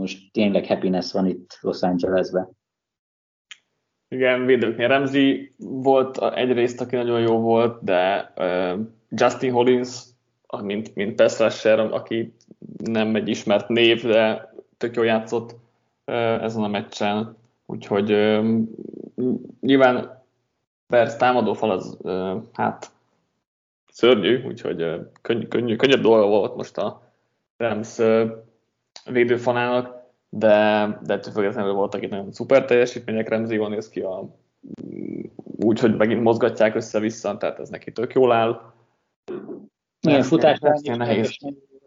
most 0.00 0.32
tényleg 0.32 0.66
happiness 0.66 1.12
van 1.12 1.26
itt 1.26 1.58
Los 1.60 1.82
Angelesben. 1.82 2.48
Igen, 4.08 4.44
védőknél 4.46 4.88
Remzi 4.88 5.52
volt 5.58 6.18
egyrészt, 6.34 6.80
aki 6.80 6.96
nagyon 6.96 7.20
jó 7.20 7.38
volt, 7.38 7.84
de 7.84 8.32
Justin 9.08 9.52
Hollins, 9.52 10.02
mint, 10.62 10.94
mint 10.94 11.14
pass 11.14 11.38
rusher, 11.38 11.78
aki 11.78 12.32
nem 12.76 13.14
egy 13.14 13.28
ismert 13.28 13.68
név, 13.68 14.02
de 14.02 14.54
tök 14.76 14.96
jól 14.96 15.04
játszott 15.04 15.54
ezen 16.04 16.62
a 16.62 16.68
meccsen. 16.68 17.36
Úgyhogy 17.66 18.06
nyilván 19.60 20.15
Persze, 20.86 21.16
támadófal 21.16 21.70
az 21.70 21.98
hát 22.52 22.90
szörnyű, 23.86 24.44
úgyhogy 24.44 24.86
könny, 25.22 25.48
könnyű, 25.48 25.76
könnyebb 25.76 26.00
dolga 26.00 26.26
volt 26.26 26.56
most 26.56 26.78
a 26.78 27.02
Rams 27.56 27.98
védőfanának, 29.04 29.96
de, 30.28 30.88
de 31.02 31.14
ettől 31.14 31.32
függetlenül 31.32 31.72
voltak 31.72 32.02
itt 32.02 32.10
nagyon 32.10 32.32
szuper 32.32 32.64
teljesítmények, 32.64 33.28
Remzi 33.28 33.56
van 33.56 33.70
néz 33.70 33.88
ki 33.88 34.00
a, 34.00 34.36
úgy, 35.58 35.80
hogy 35.80 35.96
megint 35.96 36.22
mozgatják 36.22 36.74
össze-vissza, 36.74 37.36
tehát 37.36 37.58
ez 37.58 37.68
neki 37.68 37.92
tök 37.92 38.14
jól 38.14 38.32
áll. 38.32 38.72
Igen, 40.00 40.22
futás 40.22 40.58
nehéz. 40.84 41.36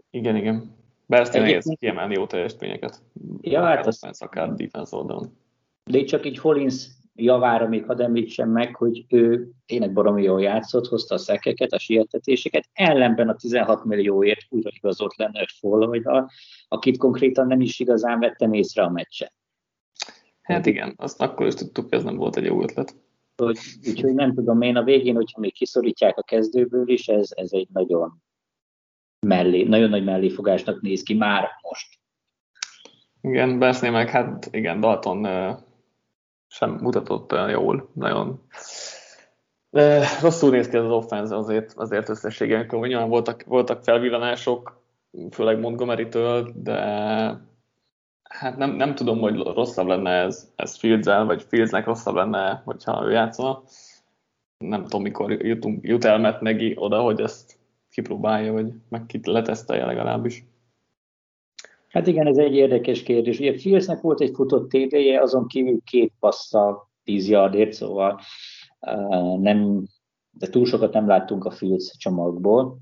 Igen, 0.09 0.35
igen. 0.35 0.77
Bersztén 1.05 1.41
nehéz 1.41 1.75
kiemelni 1.79 2.13
jó 2.13 2.27
teljesítményeket. 2.27 3.01
Ja, 3.41 3.63
hát 3.63 3.87
az... 3.87 4.03
Akár 4.19 4.53
defense 4.53 4.95
oldalon. 4.95 5.37
De 5.83 6.03
csak 6.03 6.25
így 6.25 6.37
Hollins 6.37 6.87
javára 7.15 7.67
még 7.67 7.85
hadd 7.85 8.01
említsem 8.01 8.49
meg, 8.49 8.75
hogy 8.75 9.05
ő 9.09 9.49
tényleg 9.65 9.93
baromi 9.93 10.23
jól 10.23 10.41
játszott, 10.41 10.87
hozta 10.87 11.15
a 11.15 11.17
szekeket, 11.17 11.71
a 11.71 11.79
sietetéseket, 11.79 12.69
ellenben 12.73 13.29
a 13.29 13.35
16 13.35 13.83
millióért 13.83 14.45
újra 14.49 14.69
igazolt 14.73 15.15
Leonard 15.15 15.49
floyd 15.49 16.07
akit 16.67 16.97
konkrétan 16.97 17.47
nem 17.47 17.61
is 17.61 17.79
igazán 17.79 18.19
vettem 18.19 18.53
észre 18.53 18.83
a 18.83 18.89
meccsen. 18.89 19.31
Hát 20.41 20.65
igen, 20.65 20.93
azt 20.97 21.21
akkor 21.21 21.47
is 21.47 21.53
tudtuk, 21.53 21.89
hogy 21.89 21.97
ez 21.97 22.03
nem 22.03 22.15
volt 22.15 22.35
egy 22.35 22.45
jó 22.45 22.61
ötlet. 22.61 22.95
Hogy, 23.35 23.57
úgyhogy 23.87 24.13
nem 24.13 24.33
tudom, 24.33 24.61
én 24.61 24.75
a 24.75 24.83
végén, 24.83 25.15
hogyha 25.15 25.39
még 25.39 25.53
kiszorítják 25.53 26.17
a 26.17 26.23
kezdőből 26.23 26.89
is, 26.89 27.07
ez, 27.07 27.29
ez 27.35 27.51
egy 27.51 27.67
nagyon 27.73 28.23
mellé, 29.19 29.63
nagyon 29.63 29.89
nagy 29.89 30.03
melléfogásnak 30.03 30.81
néz 30.81 31.03
ki 31.03 31.13
már 31.13 31.47
most. 31.61 31.99
Igen, 33.21 33.59
Berszné 33.59 33.89
meg, 33.89 34.09
hát 34.09 34.47
igen, 34.51 34.79
Dalton 34.79 35.25
sem 36.49 36.77
mutatott 36.81 37.31
olyan 37.31 37.49
jól, 37.49 37.89
nagyon 37.93 38.41
rosszul 40.21 40.49
néz 40.49 40.67
ki 40.67 40.77
az 40.77 40.91
offense 40.91 41.35
azért, 41.35 41.73
azért 41.73 42.09
összességében, 42.09 42.79
nyilván 42.79 43.09
voltak, 43.09 43.43
voltak 43.43 43.83
felvillanások, 43.83 44.81
főleg 45.31 45.59
Montgomery-től, 45.59 46.51
de 46.55 46.79
hát 48.29 48.57
nem, 48.57 48.71
nem 48.71 48.95
tudom, 48.95 49.19
hogy 49.19 49.37
rosszabb 49.37 49.87
lenne 49.87 50.11
ez, 50.11 50.51
ez 50.55 50.77
fields 50.77 51.05
vagy 51.05 51.43
Fieldsnek 51.43 51.85
rosszabb 51.85 52.15
lenne, 52.15 52.61
hogyha 52.65 53.05
ő 53.05 53.11
játszana. 53.11 53.61
Nem 54.57 54.81
tudom, 54.81 55.01
mikor 55.01 55.31
jutunk, 55.31 55.87
jut 55.87 56.05
el 56.05 56.19
Matt 56.19 56.41
Nagy 56.41 56.73
oda, 56.75 57.01
hogy 57.01 57.21
ezt 57.21 57.57
kipróbálja, 57.91 58.53
vagy 58.53 58.73
meg 58.89 59.19
letesztelje 59.23 59.85
legalábbis. 59.85 60.43
Hát 61.89 62.07
igen, 62.07 62.27
ez 62.27 62.37
egy 62.37 62.55
érdekes 62.55 63.03
kérdés. 63.03 63.39
Ugye 63.39 63.57
Fieldsnek 63.57 64.01
volt 64.01 64.21
egy 64.21 64.31
futott 64.33 64.69
TD-je, 64.69 65.21
azon 65.21 65.47
kívül 65.47 65.79
két 65.83 66.13
passza 66.19 66.89
10 67.03 67.29
yardért, 67.29 67.73
szóval 67.73 68.19
uh, 68.79 69.37
nem, 69.37 69.83
de 70.31 70.47
túl 70.47 70.65
sokat 70.65 70.93
nem 70.93 71.07
láttunk 71.07 71.45
a 71.45 71.51
Fields 71.51 71.97
csomagból. 71.97 72.77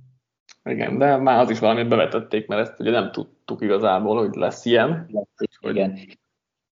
Igen, 0.64 0.97
de 0.97 1.18
már 1.18 1.39
az 1.39 1.49
is 1.49 1.60
valamit 1.60 1.88
bevetették, 1.88 2.47
mert 2.47 2.68
ezt 2.68 2.80
ugye 2.80 2.91
nem 2.91 3.12
tudtuk 3.12 3.62
igazából, 3.62 4.18
hogy 4.18 4.36
lesz 4.36 4.66
ilyen. 4.66 5.10
Lesz, 5.12 5.28
igen. 5.60 5.97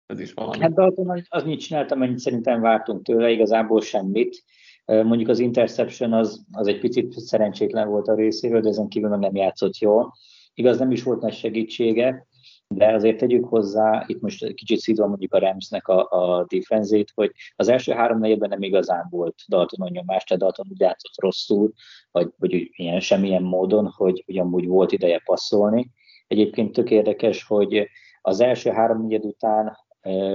Ez 0.06 0.20
is 0.20 0.34
valami. 0.34 0.60
Hát 0.60 0.74
Dalton 0.74 1.24
az 1.30 1.44
mit 1.44 1.60
csináltam, 1.60 2.02
amennyit 2.02 2.20
szerintem 2.20 2.62
vártunk 2.62 3.04
tőle, 3.04 3.30
igazából 3.30 3.82
semmit. 3.82 4.44
Mondjuk 4.86 5.30
az 5.30 5.40
interception 5.40 6.14
az, 6.14 6.46
az 6.52 6.68
egy 6.68 6.80
picit 6.80 7.20
szerencsétlen 7.20 7.88
volt 7.88 8.08
a 8.08 8.16
részéről, 8.16 8.62
de 8.62 8.70
ezen 8.70 8.88
kívül 8.88 9.10
nem 9.10 9.36
játszott 9.36 9.78
jól. 9.78 10.14
Igaz, 10.58 10.80
nem 10.80 10.92
is 10.92 11.04
volt 11.04 11.22
nagy 11.22 11.34
segítsége, 11.34 12.28
de 12.68 12.94
azért 12.94 13.18
tegyük 13.18 13.46
hozzá, 13.46 14.04
itt 14.08 14.22
most 14.22 14.54
kicsit 14.54 14.80
szidva 14.80 15.08
mondjuk 15.08 15.34
a 15.34 15.40
Ramsnek 15.40 15.88
a, 15.88 16.10
a 16.10 16.46
defenzét, 16.48 17.12
hogy 17.16 17.32
az 17.56 17.68
első 17.68 17.92
három 17.92 18.20
negyedben 18.20 18.50
nem 18.50 18.62
igazán 18.62 19.08
volt 19.10 19.36
Dalton 19.48 19.90
nyomás, 19.92 20.24
tehát 20.24 20.44
Dalton 20.44 20.66
úgy 20.70 20.80
játszott 20.80 21.22
rosszul, 21.22 21.74
vagy, 22.12 22.30
vagy 22.38 22.70
ilyen 22.72 23.00
semmilyen 23.00 23.44
módon, 23.44 23.88
hogy 23.96 24.24
ugyanúgy 24.28 24.68
volt 24.68 24.92
ideje 24.92 25.22
passzolni. 25.26 25.92
Egyébként 26.28 26.74
tök 26.74 26.92
érdekes, 26.92 27.44
hogy 27.44 27.90
az 28.22 28.40
első 28.40 28.70
három 28.70 29.02
negyed 29.02 29.26
után 29.26 29.78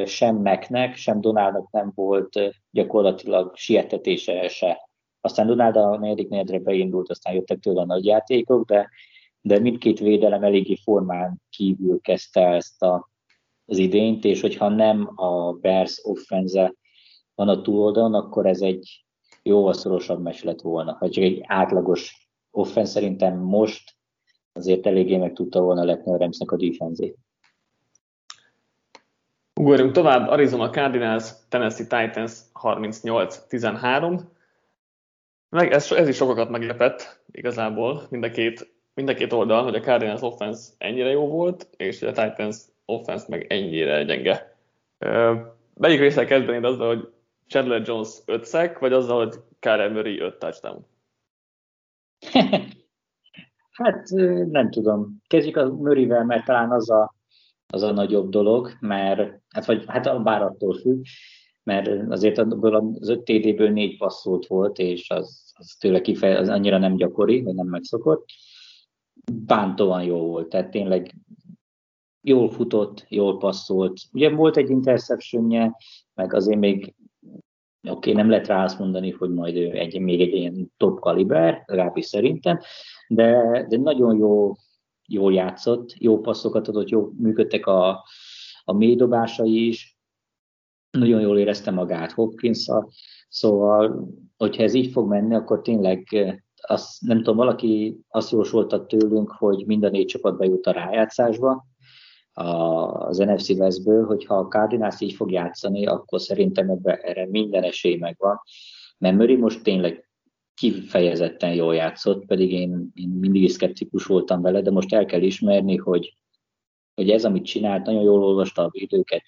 sem 0.04 0.36
Meknek, 0.36 0.96
sem 0.96 1.20
Donaldnak 1.20 1.70
nem 1.70 1.92
volt 1.94 2.40
gyakorlatilag 2.70 3.56
sietetése 3.56 4.48
se. 4.48 4.88
Aztán 5.20 5.46
Donald 5.46 5.76
a 5.76 5.98
negyedik 5.98 6.28
negyedre 6.28 6.58
beindult, 6.58 7.10
aztán 7.10 7.34
jöttek 7.34 7.58
tőle 7.58 7.80
a 7.80 7.86
nagy 7.86 8.04
játékok, 8.04 8.66
de 8.66 8.90
de 9.41 9.59
mindkét 9.59 9.99
védelem 9.99 10.43
eléggé 10.43 10.74
formán 10.74 11.43
kívül 11.51 12.01
kezdte 12.01 12.47
ezt 12.47 12.82
a, 12.82 13.11
az 13.64 13.78
idényt, 13.78 14.24
és 14.24 14.41
hogyha 14.41 14.68
nem 14.68 15.11
a 15.14 15.53
Bears 15.53 16.01
offense 16.03 16.74
van 17.34 17.49
a 17.49 17.61
túloldalon, 17.61 18.14
akkor 18.14 18.47
ez 18.47 18.61
egy 18.61 19.05
jóval 19.43 19.72
szorosabb 19.72 20.22
mes 20.22 20.43
lett 20.43 20.61
volna. 20.61 20.97
Ha 20.99 21.11
csak 21.11 21.24
egy 21.24 21.41
átlagos 21.47 22.28
offense 22.51 22.91
szerintem 22.91 23.38
most 23.38 23.97
azért 24.53 24.86
eléggé 24.86 25.16
meg 25.16 25.32
tudta 25.32 25.61
volna 25.61 25.84
letni 25.84 26.12
a 26.12 26.16
Ramsnek 26.16 26.51
a 26.51 26.57
defenzét. 26.57 27.16
Ugorjunk 29.61 29.93
tovább, 29.93 30.28
Arizona 30.28 30.70
Cardinals, 30.70 31.30
Tennessee 31.49 31.86
Titans 31.86 32.32
38-13. 32.62 34.20
Meg 35.49 35.72
ez, 35.72 35.93
ez 35.93 36.09
is 36.09 36.16
sokakat 36.16 36.51
meglepett 36.51 37.22
igazából, 37.30 38.07
mind 38.11 38.24
a 38.24 38.30
két 38.30 38.80
mind 38.95 39.09
a 39.09 39.14
két 39.14 39.32
oldal, 39.32 39.62
hogy 39.62 39.74
a 39.74 39.80
Cardinals 39.80 40.22
offense 40.22 40.72
ennyire 40.78 41.11
jó 41.11 41.28
volt, 41.28 41.68
és 41.76 42.03
a 42.03 42.12
Titans 42.12 42.57
offense 42.84 43.24
meg 43.28 43.47
ennyire 43.53 44.05
gyenge. 44.05 44.57
Melyik 45.74 46.01
részre 46.01 46.24
kezdenéd 46.24 46.64
azzal, 46.64 46.86
hogy 46.86 47.09
Chandler 47.47 47.82
Jones 47.86 48.09
5 48.24 48.45
szek, 48.45 48.78
vagy 48.78 48.93
azzal, 48.93 49.26
hogy 49.26 49.34
Kyler 49.59 49.93
Murray 49.93 50.20
5 50.20 50.38
touchdown? 50.38 50.86
hát 53.82 54.09
nem 54.51 54.70
tudom. 54.70 55.22
Kezdjük 55.26 55.57
a 55.57 55.68
Murrayvel, 55.68 56.24
mert 56.24 56.45
talán 56.45 56.70
az 56.70 56.91
a, 56.91 57.14
az 57.66 57.82
a 57.82 57.93
nagyobb 57.93 58.28
dolog, 58.28 58.70
mert 58.80 59.41
hát, 59.49 59.64
vagy, 59.64 59.84
hát 59.86 60.22
bár 60.22 60.43
attól 60.43 60.74
függ, 60.74 61.05
mert 61.62 62.11
azért 62.11 62.38
abból 62.38 62.95
az 63.01 63.09
5 63.09 63.24
TD-ből 63.24 63.70
4 63.70 63.97
passzolt 63.97 64.47
volt, 64.47 64.78
és 64.78 65.11
az, 65.11 65.53
az 65.59 65.76
tőle 65.78 66.01
kifeje, 66.01 66.38
az 66.38 66.49
annyira 66.49 66.78
nem 66.78 66.97
gyakori, 66.97 67.43
vagy 67.43 67.55
nem 67.55 67.66
megszokott 67.66 68.24
bántóan 69.32 70.02
jó 70.02 70.26
volt, 70.26 70.48
tehát 70.48 70.70
tényleg 70.70 71.14
jól 72.20 72.50
futott, 72.50 73.06
jól 73.08 73.38
passzolt. 73.38 74.00
Ugye 74.12 74.30
volt 74.30 74.56
egy 74.56 74.70
interceptionje, 74.70 75.76
meg 76.14 76.34
azért 76.34 76.58
még 76.58 76.94
oké, 77.82 77.90
okay, 77.90 78.12
nem 78.12 78.30
lehet 78.30 78.46
rá 78.46 78.64
azt 78.64 78.78
mondani, 78.78 79.10
hogy 79.10 79.30
majd 79.30 79.56
ő 79.56 79.70
egy, 79.70 80.00
még 80.00 80.20
egy 80.20 80.32
ilyen 80.32 80.72
top 80.76 81.00
kaliber, 81.00 81.62
legalábbis 81.66 82.06
szerintem, 82.06 82.58
de, 83.08 83.64
de 83.68 83.76
nagyon 83.76 84.16
jó, 84.16 84.52
jól 85.08 85.32
játszott, 85.32 85.94
jó 85.98 86.20
passzokat 86.20 86.68
adott, 86.68 86.88
jó 86.88 87.10
működtek 87.16 87.66
a, 87.66 88.04
a 88.64 88.72
mély 88.72 88.96
dobásai 88.96 89.66
is, 89.66 89.98
nagyon 90.90 91.20
jól 91.20 91.38
érezte 91.38 91.70
magát 91.70 92.12
hopkins 92.12 92.68
szóval, 93.28 94.08
hogyha 94.36 94.62
ez 94.62 94.74
így 94.74 94.92
fog 94.92 95.08
menni, 95.08 95.34
akkor 95.34 95.60
tényleg 95.60 96.08
azt 96.61 97.00
nem 97.00 97.16
tudom, 97.16 97.36
valaki 97.36 98.00
azt 98.08 98.30
jósolta 98.30 98.86
tőlünk, 98.86 99.30
hogy 99.30 99.66
mind 99.66 99.84
a 99.84 99.88
négy 99.88 100.06
csapat 100.06 100.36
bejut 100.36 100.66
a 100.66 100.72
rájátszásba 100.72 101.66
az 102.32 103.18
NFC 103.18 103.48
Westből, 103.48 104.06
hogyha 104.06 104.34
a 104.34 104.48
Cardinals 104.48 105.00
így 105.00 105.12
fog 105.12 105.30
játszani, 105.30 105.86
akkor 105.86 106.20
szerintem 106.20 106.70
ebbe, 106.70 106.96
erre 106.96 107.26
minden 107.26 107.62
esély 107.62 107.96
megvan. 107.96 108.40
Mert 108.98 109.16
Murray 109.16 109.36
most 109.36 109.62
tényleg 109.62 110.08
kifejezetten 110.54 111.54
jól 111.54 111.74
játszott, 111.74 112.26
pedig 112.26 112.52
én, 112.52 112.90
én 112.94 113.08
mindig 113.08 113.50
szkeptikus 113.50 114.04
voltam 114.04 114.42
vele, 114.42 114.61
de 114.61 114.70
most 114.70 114.94
el 114.94 115.04
kell 115.04 115.22
ismerni, 115.22 115.76
hogy, 115.76 116.14
hogy 116.94 117.11
ez, 117.11 117.24
amit 117.24 117.44
csinált, 117.44 117.86
nagyon 117.86 118.02
jól 118.02 118.24
olvasta 118.24 118.62
a 118.62 118.70
videóket, 118.72 119.22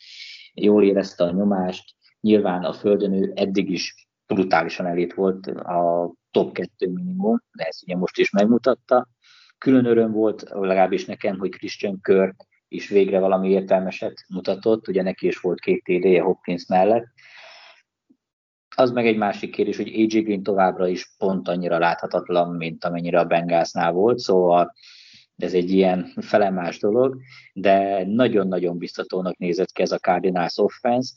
jól 0.54 0.84
érezte 0.84 1.24
a 1.24 1.30
nyomást, 1.30 1.94
nyilván 2.20 2.64
a 2.64 2.72
földön 2.72 3.12
ő 3.12 3.32
eddig 3.34 3.70
is 3.70 4.08
brutálisan 4.32 4.86
elét 4.86 5.14
volt 5.14 5.46
a 5.46 6.12
top 6.30 6.52
2 6.52 6.88
minimum, 6.88 7.42
de 7.52 7.64
ezt 7.64 7.82
ugye 7.82 7.96
most 7.96 8.18
is 8.18 8.30
megmutatta. 8.30 9.08
Külön 9.58 9.84
öröm 9.84 10.12
volt, 10.12 10.42
legalábbis 10.50 11.04
nekem, 11.04 11.38
hogy 11.38 11.50
Christian 11.50 12.00
Kirk 12.02 12.34
is 12.68 12.88
végre 12.88 13.18
valami 13.18 13.48
értelmeset 13.50 14.24
mutatott, 14.28 14.88
ugye 14.88 15.02
neki 15.02 15.26
is 15.26 15.38
volt 15.38 15.60
két 15.60 15.82
td 15.84 16.18
Hopkins 16.20 16.66
mellett. 16.66 17.06
Az 18.76 18.90
meg 18.90 19.06
egy 19.06 19.16
másik 19.16 19.50
kérdés, 19.50 19.76
hogy 19.76 19.94
AJ 19.94 20.20
Green 20.20 20.42
továbbra 20.42 20.88
is 20.88 21.14
pont 21.18 21.48
annyira 21.48 21.78
láthatatlan, 21.78 22.56
mint 22.56 22.84
amennyire 22.84 23.20
a 23.20 23.24
Bengásznál 23.24 23.92
volt, 23.92 24.18
szóval 24.18 24.74
ez 25.36 25.54
egy 25.54 25.70
ilyen 25.70 26.12
felemás 26.20 26.78
dolog, 26.78 27.20
de 27.52 28.04
nagyon-nagyon 28.06 28.78
biztatónak 28.78 29.36
nézett 29.36 29.70
ki 29.70 29.82
ez 29.82 29.92
a 29.92 29.98
Cardinals 29.98 30.58
offense, 30.58 31.12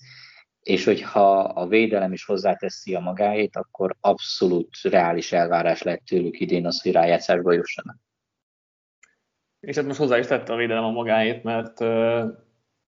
és 0.66 0.86
hogyha 0.86 1.40
a 1.40 1.68
védelem 1.68 2.14
is 2.14 2.26
hozzáteszi 2.26 2.96
a 2.96 3.00
magáét, 3.00 3.56
akkor 3.56 3.96
abszolút 4.00 4.82
reális 4.82 5.32
elvárás 5.32 5.82
lett 5.82 6.06
tőlük 6.06 6.40
idén 6.40 6.66
az, 6.66 6.82
hogy 6.82 6.92
rájátszásba 6.92 7.54
jussanak. 7.54 7.98
És 9.60 9.76
hát 9.76 9.86
most 9.86 10.00
hozzá 10.00 10.18
is 10.18 10.26
tette 10.26 10.54
a 10.54 10.56
védelem 10.56 10.84
a 10.84 10.92
magáét, 10.92 11.44
mert, 11.44 11.80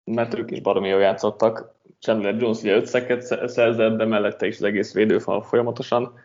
mert 0.04 0.34
ők 0.34 0.52
is 0.52 0.62
baromi 0.62 0.88
jól 0.88 1.02
játszottak. 1.02 1.76
Chandler 2.00 2.36
Jones 2.36 2.62
ugye 2.62 2.76
ötszeket 2.76 3.50
szerzett, 3.50 3.98
de 3.98 4.06
mellette 4.06 4.48
is 4.48 4.56
az 4.56 4.64
egész 4.64 4.94
védőfal 4.94 5.44
folyamatosan 5.44 6.20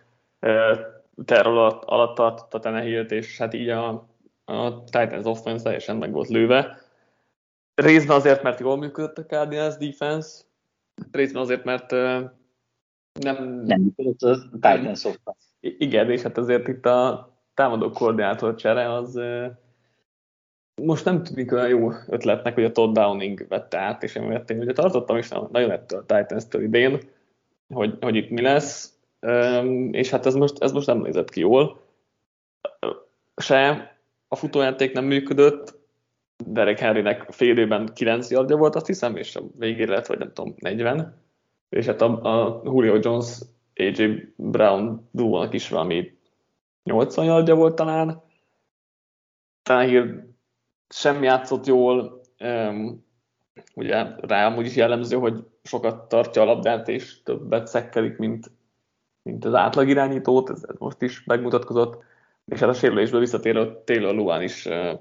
terror 1.24 1.56
alatt, 1.56 1.84
alatt 1.84 2.16
tartotta 2.16 2.58
Tenehilt, 2.58 3.10
és 3.10 3.38
hát 3.38 3.54
így 3.54 3.68
a, 3.68 4.08
a 4.44 4.84
Titans 4.84 5.26
offense 5.26 5.62
teljesen 5.64 5.96
meg 5.96 6.12
volt 6.12 6.28
lőve. 6.28 6.80
Részben 7.74 8.16
azért, 8.16 8.42
mert 8.42 8.60
jól 8.60 8.76
működött 8.76 9.18
a 9.18 9.26
Cardinals 9.26 9.76
defense, 9.76 10.44
Részben 11.10 11.42
azért, 11.42 11.64
mert 11.64 11.90
nem... 13.20 13.62
Nem 13.64 13.94
a 13.96 14.14
Titans. 14.52 15.06
Igen, 15.60 16.10
és 16.10 16.22
hát 16.22 16.38
azért 16.38 16.68
itt 16.68 16.86
a 16.86 17.30
támadó 17.54 17.90
koordinátor 17.90 18.54
csere 18.54 18.92
az 18.92 19.20
most 20.82 21.04
nem 21.04 21.22
tűnik 21.22 21.52
olyan 21.52 21.68
jó 21.68 21.90
ötletnek, 22.08 22.54
hogy 22.54 22.64
a 22.64 22.72
Todd 22.72 22.92
Downing 22.92 23.46
vette 23.48 23.78
át, 23.78 24.02
és 24.02 24.16
emiatt 24.16 24.50
én 24.50 24.60
ugye 24.60 24.72
tartottam 24.72 25.16
is 25.16 25.28
nagyon 25.28 25.70
ettől 25.70 26.04
a 26.06 26.14
Titans-től 26.14 26.62
idén, 26.62 27.00
hogy, 27.74 27.96
hogy 28.00 28.16
itt 28.16 28.30
mi 28.30 28.40
lesz, 28.40 28.98
és 29.90 30.10
hát 30.10 30.26
ez 30.26 30.34
most, 30.34 30.62
ez 30.62 30.72
most 30.72 30.86
nem 30.86 30.98
nézett 30.98 31.30
ki 31.30 31.40
jól. 31.40 31.80
Se 33.36 33.92
a 34.28 34.36
futójáték 34.36 34.92
nem 34.92 35.04
működött, 35.04 35.75
Derek 36.44 36.78
Henrynek 36.78 37.30
fél 37.30 37.50
időben 37.50 37.90
9 37.94 38.30
yardja 38.30 38.56
volt, 38.56 38.74
azt 38.74 38.86
hiszem, 38.86 39.16
és 39.16 39.36
a 39.36 39.42
végére 39.58 39.92
lett, 39.92 40.06
vagy 40.06 40.18
nem 40.18 40.32
tudom, 40.32 40.54
40. 40.56 41.22
És 41.68 41.86
hát 41.86 42.00
a, 42.00 42.22
a 42.22 42.60
Julio 42.64 42.98
Jones, 43.00 43.40
AJ 43.74 44.32
Brown 44.36 45.08
duónak 45.10 45.54
is 45.54 45.68
valami 45.68 46.18
80 46.82 47.24
yardja 47.24 47.54
volt 47.54 47.74
talán. 47.74 48.22
Tannehill 49.62 50.34
sem 50.88 51.22
játszott 51.22 51.66
jól, 51.66 52.20
um, 52.40 53.04
ugye 53.74 54.06
rá 54.20 54.46
amúgy 54.46 54.66
is 54.66 54.76
jellemző, 54.76 55.16
hogy 55.16 55.44
sokat 55.62 56.08
tartja 56.08 56.42
a 56.42 56.44
labdát, 56.44 56.88
és 56.88 57.22
többet 57.22 57.66
szekkelik, 57.66 58.16
mint, 58.16 58.50
mint 59.22 59.44
az 59.44 59.54
átlag 59.54 59.88
irányítót, 59.88 60.50
ez, 60.50 60.64
ez 60.68 60.78
most 60.78 61.02
is 61.02 61.24
megmutatkozott, 61.24 62.04
és 62.44 62.60
hát 62.60 62.68
a 62.68 62.72
sérülésből 62.72 63.20
visszatérő 63.20 63.82
Taylor 63.84 64.14
Luan 64.14 64.42
is 64.42 64.66
uh, 64.66 64.98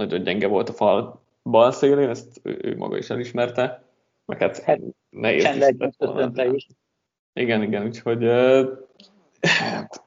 nagyon 0.00 0.22
gyenge 0.22 0.46
volt 0.46 0.68
a 0.68 0.72
fal 0.72 1.20
bal 1.42 1.72
szélén, 1.72 2.08
ezt 2.08 2.40
ő, 2.42 2.58
ő 2.62 2.76
maga 2.76 2.96
is 2.96 3.10
elismerte, 3.10 3.82
meg 4.24 4.38
hát, 4.38 4.58
hát 4.58 4.80
nehéz 5.10 5.44
is, 5.44 6.54
is. 6.54 6.66
Igen, 7.32 7.62
igen, 7.62 7.84
úgyhogy 7.84 8.20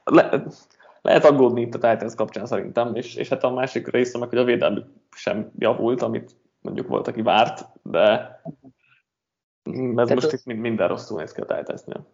le, 0.04 0.44
lehet 1.02 1.26
aggódni 1.26 1.62
itt 1.62 1.76
a 1.76 1.90
Titans 1.90 2.16
kapcsán 2.16 2.46
szerintem, 2.46 2.96
és, 2.96 3.16
és 3.16 3.30
hát 3.30 3.44
a 3.44 3.52
másik 3.54 3.88
része 3.88 4.18
meg, 4.18 4.30
hogy 4.30 4.38
a 4.38 4.44
védelmi 4.44 4.82
sem 5.16 5.52
javult, 5.58 6.02
amit 6.02 6.36
mondjuk 6.62 6.88
volt, 6.88 7.08
aki 7.08 7.22
várt, 7.22 7.70
de 7.82 8.42
ez 9.64 9.74
Tehát 9.94 10.14
most 10.14 10.26
az... 10.26 10.34
itt 10.46 10.58
minden 10.58 10.88
rosszul 10.88 11.20
néz 11.20 11.32
ki 11.32 11.42
a 11.42 11.46
Titansnél. 11.46 12.08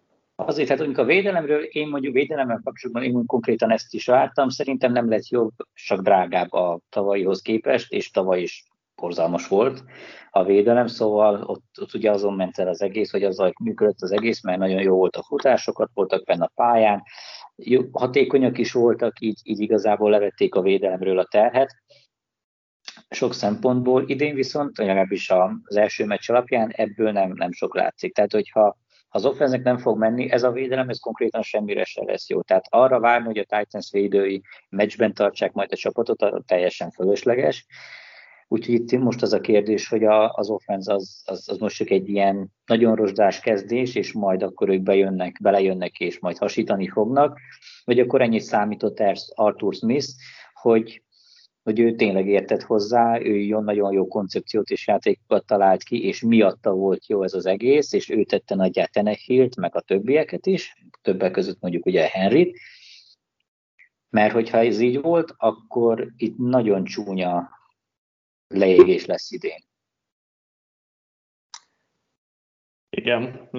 Azért, 0.46 0.70
hát 0.70 0.78
mondjuk 0.78 0.98
a 1.00 1.04
védelemről, 1.04 1.64
én 1.64 1.88
mondjuk 1.88 2.14
védelemmel 2.14 2.62
kapcsolatban 2.64 3.04
én 3.04 3.26
konkrétan 3.26 3.72
ezt 3.72 3.94
is 3.94 4.06
vártam, 4.06 4.50
szerintem 4.50 4.92
nem 4.92 5.10
lett 5.10 5.28
jobb, 5.28 5.52
csak 5.74 6.02
drágább 6.02 6.54
a 6.54 6.80
tavalyihoz 6.90 7.42
képest, 7.42 7.92
és 7.92 8.12
tavaly 8.12 8.42
is 8.42 8.64
borzalmas 8.96 9.48
volt 9.48 9.84
a 10.32 10.44
védelem, 10.44 10.88
szóval 10.88 11.42
ott, 11.42 11.64
ott 11.82 11.94
ugye 11.94 12.12
azon 12.12 12.34
ment 12.34 12.58
el 12.58 12.68
az 12.68 12.82
egész, 12.82 13.12
hogy 13.12 13.24
azzal 13.24 13.54
működött 13.64 14.02
az 14.02 14.12
egész, 14.12 14.44
mert 14.44 14.60
nagyon 14.60 14.82
jó 14.82 14.96
volt 14.96 15.16
a 15.16 15.24
futásokat, 15.24 15.90
voltak 15.94 16.26
benne 16.26 16.44
a 16.44 16.52
pályán, 16.56 17.04
jó, 17.56 17.82
hatékonyak 17.92 18.58
is 18.58 18.72
voltak, 18.72 19.20
így, 19.20 19.40
így 19.44 19.60
igazából 19.60 20.10
levették 20.10 20.56
a 20.56 20.62
védelemről 20.62 21.20
a 21.20 21.28
terhet. 21.32 21.76
Sok 23.10 23.34
szempontból 23.34 24.04
idén 24.08 24.36
viszont, 24.36 24.78
legalábbis 24.78 25.30
az 25.30 25.76
első 25.76 26.06
meccs 26.06 26.30
alapján 26.30 26.70
ebből 26.70 27.12
nem, 27.12 27.32
nem 27.36 27.52
sok 27.52 27.76
látszik. 27.76 28.14
Tehát, 28.14 28.32
hogyha 28.32 28.78
az 29.10 29.26
offenznek 29.26 29.64
nem 29.64 29.78
fog 29.78 29.98
menni, 29.98 30.32
ez 30.32 30.44
a 30.44 30.52
védelem, 30.52 30.90
ez 30.90 31.00
konkrétan 31.00 31.42
semmire 31.42 31.84
se 31.84 32.04
lesz 32.04 32.30
jó. 32.30 32.42
Tehát 32.42 32.66
arra 32.70 33.00
várni, 33.00 33.26
hogy 33.26 33.38
a 33.38 33.58
Titans 33.58 33.92
védői 33.92 34.42
meccsben 34.70 35.14
tartsák 35.14 35.54
majd 35.54 35.72
a 35.72 35.76
csapatot, 35.76 36.46
teljesen 36.46 36.92
fölösleges. 36.92 37.66
Úgyhogy 38.52 38.74
itt 38.74 39.00
most 39.00 39.22
az 39.22 39.34
a 39.34 39.40
kérdés, 39.40 39.88
hogy 39.88 40.04
a, 40.04 40.34
az 40.34 40.50
offense 40.50 40.94
az, 40.94 41.22
az, 41.26 41.50
az 41.50 41.58
most 41.58 41.76
csak 41.76 41.90
egy 41.90 42.10
ilyen 42.10 42.54
nagyon 42.66 42.96
rozsdás 42.96 43.40
kezdés, 43.40 43.96
és 43.96 44.14
majd 44.14 44.44
akkor 44.44 44.70
ők 44.70 44.82
bejönnek, 44.82 45.38
belejönnek, 45.42 46.00
és 46.00 46.20
majd 46.20 46.38
hasítani 46.38 46.88
fognak, 46.88 47.40
vagy 47.84 48.00
akkor 48.00 48.22
ennyit 48.22 48.42
számított 48.42 49.04
Arthur 49.36 49.74
Smith, 49.74 50.08
hogy, 50.54 51.04
hogy 51.70 51.80
ő 51.80 51.96
tényleg 51.96 52.28
értett 52.28 52.62
hozzá, 52.62 53.20
ő 53.22 53.36
jó, 53.36 53.60
nagyon 53.60 53.94
jó 53.94 54.08
koncepciót 54.08 54.70
és 54.70 54.88
játékokat 54.88 55.46
talált 55.46 55.84
ki, 55.84 56.06
és 56.06 56.22
miatta 56.22 56.72
volt 56.74 57.08
jó 57.08 57.24
ez 57.24 57.34
az 57.34 57.46
egész, 57.46 57.94
és 57.94 58.10
ő 58.10 58.24
tette 58.24 58.56
nagyjá 58.56 58.86
Tenehilt, 58.86 59.56
meg 59.56 59.76
a 59.76 59.82
többieket 59.82 60.46
is, 60.46 60.76
többek 61.02 61.32
között 61.32 61.62
mondjuk 61.62 61.86
ugye 61.86 62.08
Henryt, 62.08 62.60
mert 64.10 64.34
hogyha 64.34 64.58
ez 64.58 64.80
így 64.80 65.02
volt, 65.02 65.34
akkor 65.38 66.14
itt 66.18 66.38
nagyon 66.38 66.84
csúnya 66.84 67.50
leégés 68.48 69.06
lesz 69.06 69.32
idén. 69.32 69.64
Igen, 72.90 73.50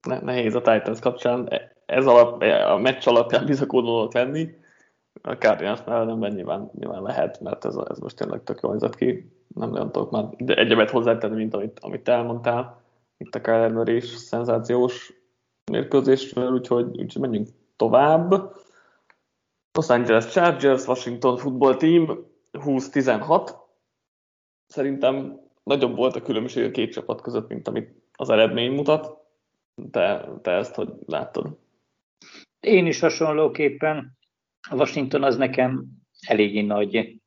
nehéz 0.00 0.54
a 0.54 0.60
Titans 0.60 1.00
kapcsán. 1.00 1.48
Ez 1.86 2.06
alap, 2.06 2.42
a 2.42 2.76
meccs 2.76 3.08
alapján 3.08 3.44
bizakodónak 3.46 4.12
lenni. 4.14 4.64
A 5.22 5.32
Cardinals 5.32 5.84
nem 5.84 6.18
nyilván, 6.18 6.70
nyilván 6.78 7.02
lehet, 7.02 7.40
mert 7.40 7.64
ez, 7.64 7.76
ez 7.88 7.98
most 7.98 8.16
tényleg 8.16 8.42
tök 8.42 8.60
jól 8.62 8.72
nézett 8.72 8.94
ki. 8.94 9.30
Nem 9.54 9.70
nagyon 9.70 9.92
tudok 9.92 10.10
már 10.10 10.24
egyebet 10.46 10.90
hozzátenni, 10.90 11.36
mint 11.36 11.54
amit, 11.54 11.78
amit 11.80 12.08
elmondtál. 12.08 12.82
Itt 13.16 13.34
a 13.34 13.40
Kyler 13.40 13.88
is 13.88 14.04
szenzációs 14.04 15.12
mérkőzésről, 15.70 16.52
úgyhogy, 16.52 17.00
úgyhogy 17.00 17.22
menjünk 17.22 17.48
tovább. 17.76 18.30
Los 19.72 19.88
Angeles 19.88 20.30
Chargers, 20.30 20.86
Washington 20.86 21.36
Football 21.36 21.76
Team 21.76 22.26
20-16 22.52 23.50
szerintem 24.66 25.40
nagyobb 25.62 25.96
volt 25.96 26.16
a 26.16 26.22
különbség 26.22 26.64
a 26.64 26.70
két 26.70 26.92
csapat 26.92 27.20
között, 27.20 27.48
mint 27.48 27.68
amit 27.68 27.90
az 28.12 28.30
eredmény 28.30 28.72
mutat. 28.72 29.24
Te, 29.90 30.28
te 30.42 30.50
ezt 30.50 30.74
hogy 30.74 30.92
láttad? 31.06 31.58
Én 32.60 32.86
is 32.86 33.00
hasonlóképpen. 33.00 34.18
Washington 34.70 35.22
az 35.22 35.36
nekem 35.36 35.84
eléggé 36.26 36.60
nagy 36.60 37.20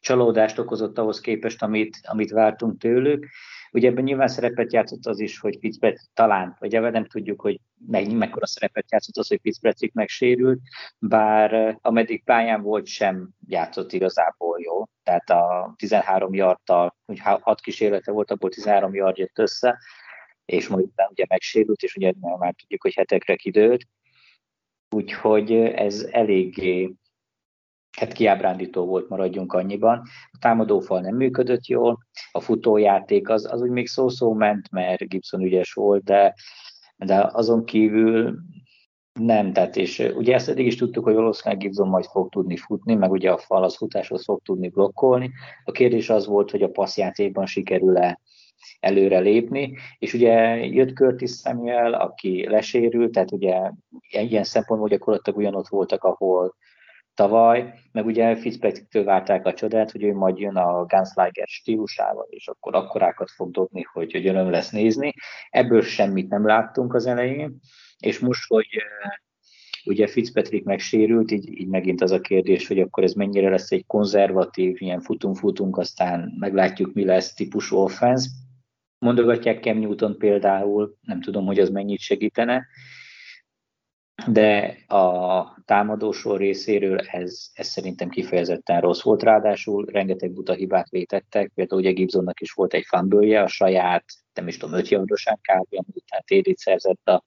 csalódást 0.00 0.58
okozott 0.58 0.98
ahhoz 0.98 1.20
képest, 1.20 1.62
amit, 1.62 1.98
amit 2.02 2.30
vártunk 2.30 2.80
tőlük. 2.80 3.26
Ugye 3.72 3.88
ebben 3.88 4.04
nyilván 4.04 4.28
szerepet 4.28 4.72
játszott 4.72 5.06
az 5.06 5.20
is, 5.20 5.38
hogy 5.38 5.58
Pittsburgh 5.58 6.00
talán, 6.14 6.56
vagy 6.58 6.74
ebben 6.74 6.92
nem 6.92 7.06
tudjuk, 7.06 7.40
hogy 7.40 7.60
meg, 7.86 8.16
mekkora 8.16 8.46
szerepet 8.46 8.92
játszott 8.92 9.16
az, 9.16 9.28
hogy 9.28 9.40
Pittsburgh 9.40 9.90
megsérült, 9.92 10.60
bár 10.98 11.52
eh, 11.52 11.76
ameddig 11.80 12.24
pályán 12.24 12.62
volt 12.62 12.86
sem 12.86 13.30
játszott 13.46 13.92
igazából 13.92 14.60
jó. 14.60 14.84
Tehát 15.02 15.30
a 15.30 15.74
13 15.76 16.34
yardtal, 16.34 16.96
hogy 17.06 17.18
6 17.18 17.60
kísérlete 17.60 18.12
volt, 18.12 18.30
abból 18.30 18.50
13 18.50 18.94
yard 18.94 19.16
jött 19.16 19.38
össze, 19.38 19.78
és 20.44 20.68
majd 20.68 20.88
ugye 21.10 21.24
megsérült, 21.28 21.82
és 21.82 21.94
ugye 21.94 22.12
már 22.38 22.54
tudjuk, 22.60 22.82
hogy 22.82 22.94
hetekre 22.94 23.36
kidőlt. 23.36 23.82
Úgyhogy 24.90 25.52
ez 25.52 26.08
eléggé 26.10 26.94
hát 27.96 28.12
kiábrándító 28.12 28.84
volt, 28.84 29.08
maradjunk 29.08 29.52
annyiban. 29.52 30.02
A 30.30 30.38
támadófal 30.40 31.00
nem 31.00 31.16
működött 31.16 31.66
jól, 31.66 31.98
a 32.32 32.40
futójáték 32.40 33.28
az, 33.28 33.52
az 33.52 33.60
úgy 33.62 33.70
még 33.70 33.88
szó-szó 33.88 34.32
ment, 34.32 34.70
mert 34.70 35.08
Gibson 35.08 35.42
ügyes 35.42 35.72
volt, 35.72 36.02
de, 36.02 36.34
de 36.96 37.28
azon 37.32 37.64
kívül 37.64 38.38
nem, 39.20 39.52
tehát 39.52 39.76
és 39.76 39.98
ugye 39.98 40.34
ezt 40.34 40.48
eddig 40.48 40.66
is 40.66 40.76
tudtuk, 40.76 41.04
hogy 41.04 41.14
valószínűleg 41.14 41.62
Gibson 41.62 41.88
majd 41.88 42.04
fog 42.04 42.28
tudni 42.28 42.56
futni, 42.56 42.94
meg 42.94 43.10
ugye 43.10 43.30
a 43.30 43.38
fal 43.38 43.64
az 43.64 43.76
futáshoz 43.76 44.24
fog 44.24 44.40
tudni 44.42 44.68
blokkolni. 44.68 45.30
A 45.64 45.70
kérdés 45.70 46.10
az 46.10 46.26
volt, 46.26 46.50
hogy 46.50 46.62
a 46.62 46.68
passzjátékban 46.68 47.46
sikerül-e 47.46 48.20
előre 48.80 49.18
lépni, 49.18 49.76
és 49.98 50.14
ugye 50.14 50.56
jött 50.66 50.94
Curtis 50.94 51.30
Samuel, 51.30 51.92
aki 51.92 52.46
lesérült, 52.48 53.12
tehát 53.12 53.32
ugye 53.32 53.70
ilyen 54.10 54.44
szempontból 54.44 54.88
gyakorlatilag 54.88 55.38
ugyanott 55.38 55.68
voltak, 55.68 56.04
ahol 56.04 56.56
tavaly, 57.14 57.74
meg 57.92 58.06
ugye 58.06 58.36
Fitzpatrick-től 58.36 59.04
várták 59.04 59.46
a 59.46 59.54
csodát, 59.54 59.90
hogy 59.90 60.02
ő 60.02 60.14
majd 60.14 60.38
jön 60.38 60.56
a 60.56 60.84
Gunslinger 60.84 61.46
stílusával, 61.46 62.26
és 62.30 62.48
akkor 62.48 62.74
akkorákat 62.74 63.30
fog 63.30 63.50
dobni, 63.50 63.82
hogy, 63.92 64.12
hogy 64.12 64.26
öröm 64.26 64.50
lesz 64.50 64.70
nézni. 64.70 65.12
Ebből 65.50 65.82
semmit 65.82 66.28
nem 66.28 66.46
láttunk 66.46 66.94
az 66.94 67.06
elején, 67.06 67.58
és 67.98 68.18
most, 68.18 68.46
hogy 68.48 68.66
ugye 69.84 70.06
Fitzpatrick 70.06 70.64
megsérült, 70.64 71.30
így, 71.30 71.60
így 71.60 71.68
megint 71.68 72.00
az 72.00 72.10
a 72.10 72.20
kérdés, 72.20 72.68
hogy 72.68 72.80
akkor 72.80 73.04
ez 73.04 73.12
mennyire 73.12 73.50
lesz 73.50 73.70
egy 73.70 73.86
konzervatív, 73.86 74.82
ilyen 74.82 75.00
futunk-futunk, 75.00 75.78
aztán 75.78 76.34
meglátjuk, 76.38 76.92
mi 76.92 77.04
lesz 77.04 77.34
típusú 77.34 77.76
offense. 77.76 78.28
Mondogatják 79.00 79.62
Cam 79.62 79.78
Newton 79.78 80.18
például, 80.18 80.96
nem 81.00 81.20
tudom, 81.20 81.46
hogy 81.46 81.58
az 81.58 81.68
mennyit 81.68 82.00
segítene, 82.00 82.66
de 84.26 84.76
a 84.86 85.62
támadósor 85.64 86.38
részéről 86.38 86.98
ez, 86.98 87.48
ez 87.52 87.66
szerintem 87.66 88.08
kifejezetten 88.08 88.80
rossz 88.80 89.02
volt, 89.02 89.22
ráadásul 89.22 89.84
rengeteg 89.84 90.32
buta 90.32 90.52
hibát 90.52 90.88
vétettek, 90.88 91.52
például 91.54 91.80
ugye 91.80 91.92
Gibsonnak 91.92 92.40
is 92.40 92.52
volt 92.52 92.74
egy 92.74 92.84
fanbője, 92.86 93.42
a 93.42 93.48
saját, 93.48 94.04
nem 94.34 94.48
is 94.48 94.56
tudom, 94.56 94.78
öt 94.78 94.88
javadosán 94.88 95.36
kb. 95.36 95.66
amit 95.70 96.24
tédit 96.24 96.58
szerzett 96.58 97.08
a, 97.08 97.24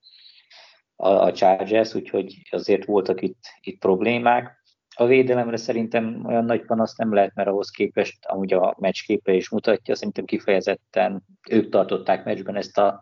a, 0.96 1.08
a 1.08 1.32
Chargers, 1.32 1.94
úgyhogy 1.94 2.48
azért 2.50 2.84
voltak 2.84 3.22
itt, 3.22 3.42
itt 3.60 3.78
problémák. 3.78 4.63
A 4.94 5.06
védelemre 5.06 5.56
szerintem 5.56 6.24
olyan 6.26 6.44
nagy 6.44 6.64
panasz 6.64 6.96
nem 6.96 7.14
lehet, 7.14 7.34
mert 7.34 7.48
ahhoz 7.48 7.70
képest, 7.70 8.24
amúgy 8.24 8.52
a 8.52 8.76
meccsképe 8.78 9.32
is 9.32 9.48
mutatja, 9.48 9.94
szerintem 9.94 10.24
kifejezetten 10.24 11.22
ők 11.50 11.68
tartották 11.68 12.24
meccsben 12.24 12.56
ezt 12.56 12.78
a, 12.78 13.00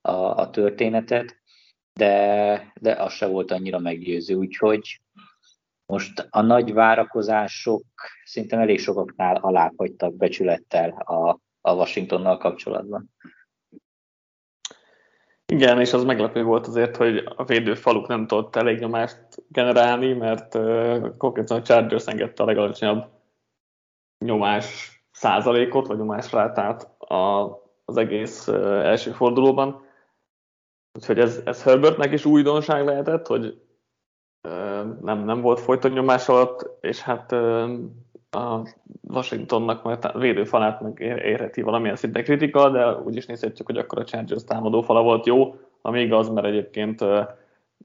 a, 0.00 0.12
a 0.12 0.50
történetet 0.50 1.36
de, 1.96 2.72
de 2.80 2.92
az 2.92 3.12
se 3.12 3.26
volt 3.26 3.50
annyira 3.50 3.78
meggyőző, 3.78 4.34
úgyhogy 4.34 5.00
most 5.86 6.26
a 6.30 6.40
nagy 6.40 6.72
várakozások 6.72 7.84
szinte 8.24 8.56
elég 8.56 8.80
sokaknál 8.80 9.36
aláhagytak 9.36 10.16
becsülettel 10.16 10.90
a, 10.90 11.40
a 11.60 11.74
Washingtonnal 11.74 12.38
kapcsolatban. 12.38 13.10
Igen, 15.52 15.80
és 15.80 15.92
az 15.92 16.04
meglepő 16.04 16.42
volt 16.42 16.66
azért, 16.66 16.96
hogy 16.96 17.28
a 17.36 17.44
védőfaluk 17.44 18.06
nem 18.06 18.26
tudott 18.26 18.56
elég 18.56 18.78
nyomást 18.78 19.26
generálni, 19.48 20.12
mert 20.12 20.54
uh, 20.54 21.16
konkrétan 21.16 21.58
a 21.58 21.62
Chargers 21.62 22.06
engedte 22.06 22.42
a 22.42 22.46
legalacsonyabb 22.46 23.04
nyomás 24.24 24.98
százalékot, 25.10 25.86
vagy 25.86 25.96
nyomás 25.96 26.32
rátát 26.32 27.02
a, 27.10 27.50
az 27.84 27.96
egész 27.96 28.48
uh, 28.48 28.84
első 28.84 29.12
fordulóban. 29.12 29.84
Úgyhogy 30.92 31.18
ez, 31.18 31.40
ez 31.44 31.62
Herbertnek 31.62 32.12
is 32.12 32.24
újdonság 32.24 32.84
lehetett, 32.84 33.26
hogy 33.26 33.66
nem, 35.00 35.24
nem 35.24 35.40
volt 35.40 35.60
folyton 35.60 35.90
nyomás 35.90 36.28
alatt, 36.28 36.70
és 36.80 37.00
hát 37.00 37.32
a 38.36 38.62
Washingtonnak 39.02 39.82
majd 39.82 40.04
a 40.04 40.18
védőfalát 40.18 40.80
meg 40.80 41.00
érheti 41.24 41.62
valamilyen 41.62 41.96
szinten 41.96 42.24
kritika, 42.24 42.70
de 42.70 42.94
úgy 42.94 43.16
is 43.16 43.26
nézhetjük, 43.26 43.66
hogy 43.66 43.78
akkor 43.78 43.98
a 43.98 44.04
Chargers 44.04 44.44
támadófala 44.44 45.02
volt 45.02 45.26
jó, 45.26 45.54
ami 45.82 46.00
igaz, 46.00 46.28
mert 46.28 46.46
egyébként 46.46 47.04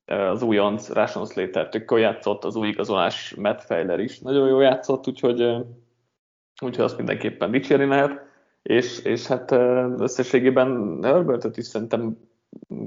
az 0.05 0.41
újonc 0.41 0.89
Rashon 0.89 1.25
Slater 1.25 1.69
tök 1.69 1.93
játszott, 1.97 2.43
az 2.43 2.55
új 2.55 2.67
igazolás 2.67 3.35
Matt 3.35 3.61
Feiler 3.61 3.99
is 3.99 4.19
nagyon 4.19 4.47
jól 4.47 4.63
játszott, 4.63 5.07
úgyhogy 5.07 5.41
úgyhogy 6.63 6.85
azt 6.85 6.97
mindenképpen 6.97 7.51
dicsérni 7.51 7.85
lehet, 7.85 8.21
és, 8.61 8.99
és 9.03 9.27
hát 9.27 9.51
összességében 9.97 10.99
Herbertet 11.03 11.57
is 11.57 11.65
szerintem 11.65 12.17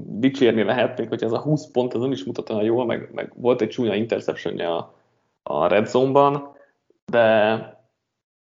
dicsérni 0.05 0.63
lehet, 0.63 0.97
még 0.97 1.07
hogy 1.07 1.23
ez 1.23 1.31
a 1.31 1.39
20 1.39 1.71
pont 1.71 1.93
az 1.93 2.01
nem 2.01 2.11
is 2.11 2.23
mutat 2.23 2.49
olyan 2.49 2.63
jól, 2.63 2.85
meg, 2.85 3.09
meg 3.13 3.33
volt 3.35 3.61
egy 3.61 3.69
csúnya 3.69 3.95
interception 3.95 4.59
a, 4.59 4.93
a 5.43 5.67
red 5.67 5.87
zone-ban, 5.87 6.54
de, 7.05 7.87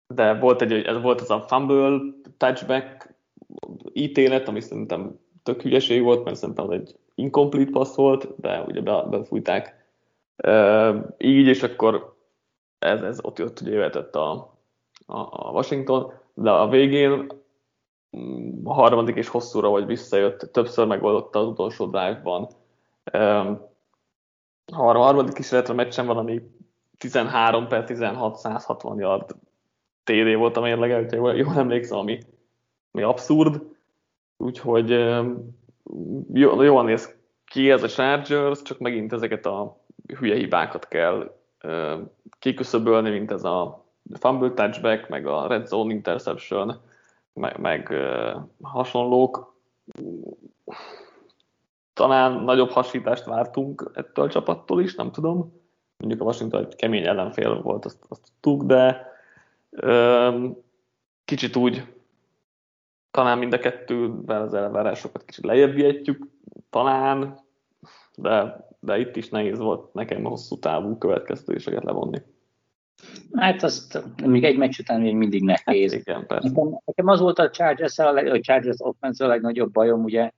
de 0.08 0.34
volt, 0.34 0.62
egy, 0.62 0.72
ez 0.72 1.02
volt 1.02 1.22
az 1.22 1.30
a 1.30 1.42
fumble 1.42 2.00
touchback 2.38 3.16
ítélet, 3.94 4.48
ami 4.48 4.62
szerintem 4.62 5.20
tök 5.44 5.62
hülyeség 5.62 6.04
volt, 6.04 6.24
mert 6.24 6.36
szerintem 6.36 6.66
az 6.66 6.72
egy 6.72 6.96
incomplete 7.16 7.72
pass 7.72 7.96
volt, 7.96 8.40
de 8.42 8.62
ugye 8.62 8.82
befújták 8.82 9.84
így, 11.18 11.48
és 11.48 11.64
akkor 11.64 12.16
ez, 12.80 13.02
ez 13.02 13.20
ott 13.22 13.38
jött, 13.38 13.62
ugye 13.62 13.72
jöhetett 13.72 14.16
a, 14.16 14.32
a, 15.06 15.18
a 15.18 15.52
Washington, 15.52 16.14
de 16.34 16.52
a 16.52 16.68
végén 16.68 17.32
mm, 18.18 18.68
a 18.68 18.74
harmadik 18.74 19.16
és 19.16 19.28
hosszúra, 19.28 19.70
vagy 19.70 19.86
visszajött, 19.86 20.40
többször 20.52 20.88
megoldotta 20.88 21.40
az 21.40 21.48
utolsó 21.48 21.86
drive-ban. 21.86 22.48
A 24.66 24.82
harmadik 24.82 25.34
kísérletre 25.34 25.74
meccsen 25.74 26.06
valami 26.06 26.42
13 26.98 27.68
per 27.68 27.84
16, 27.84 28.38
160 28.38 29.00
yard 29.00 29.36
TD 30.04 30.36
volt 30.36 30.58
a 30.58 30.62
mérlege, 30.62 31.00
úgyhogy 31.00 31.18
jól, 31.18 31.36
jól 31.36 31.58
emlékszem, 31.58 31.98
ami, 31.98 32.20
ami 32.92 33.04
abszurd. 33.04 33.62
Úgyhogy 34.38 34.90
jól 36.34 36.84
néz 36.84 37.16
ki 37.46 37.72
ez 37.72 37.84
a 37.84 37.88
Chargers, 37.88 38.62
csak 38.62 38.80
megint 38.80 39.14
ezeket 39.14 39.46
a 39.46 39.78
hülye 40.18 40.36
hibákat 40.36 40.88
kell 40.88 41.36
kiküszöbölni, 42.40 43.10
mint 43.10 43.32
ez 43.32 43.44
a 43.44 43.86
fumble 44.20 44.52
touchback, 44.52 45.10
meg 45.10 45.28
a 45.28 45.48
red 45.48 45.68
zone 45.68 45.94
interception, 45.94 46.82
meg, 47.34 47.60
meg 47.60 47.94
hasonlók. 48.62 49.56
Talán 51.94 52.44
nagyobb 52.44 52.70
hasítást 52.70 53.26
vártunk 53.26 53.92
ettől 53.94 54.26
a 54.26 54.30
csapattól 54.30 54.82
is, 54.82 54.96
nem 54.96 55.12
tudom. 55.12 55.62
Mondjuk 56.04 56.22
a 56.22 56.26
Washington 56.26 56.66
egy 56.66 56.76
kemény 56.76 57.06
ellenfél 57.06 57.62
volt, 57.62 57.86
azt, 57.86 58.06
azt 58.08 58.22
tudtuk, 58.24 58.64
de 58.64 59.12
kicsit 61.26 61.56
úgy 61.56 61.84
talán 63.12 63.38
mind 63.38 63.54
a 63.54 63.60
kettővel 63.60 64.42
az 64.42 64.54
elvárásokat 64.54 65.26
kicsit 65.26 65.46
lejjebb 65.46 65.74
vihetjük, 65.74 66.28
talán, 66.70 67.40
de, 68.16 68.68
de 68.80 69.00
itt 69.00 69.16
is 69.16 69.30
nehéz 69.30 69.58
volt 69.58 69.94
nekem 69.94 70.24
hosszú 70.24 70.60
távú 70.60 70.98
következtetéseket 70.98 71.84
levonni. 71.84 72.22
Hát 73.34 73.64
azt 73.64 74.04
még 74.26 74.44
egy 74.44 74.58
meccs 74.58 74.80
után 74.80 75.02
még 75.02 75.16
mindig 75.16 75.44
nehéz. 75.44 75.92
Hát 75.92 76.02
igen, 76.02 76.28
persze. 76.28 76.48
Nekem, 76.50 76.80
nekem 76.86 77.08
az 77.08 77.20
volt 77.20 77.40
a 77.40 77.50
Chargers, 77.50 78.00
a, 78.00 78.14
a 78.14 78.40
Chargers 78.40 78.78
offense 78.80 79.26
a 79.26 79.28
legnagyobb 79.28 79.72
bajom, 79.72 80.04
ugye, 80.04 80.32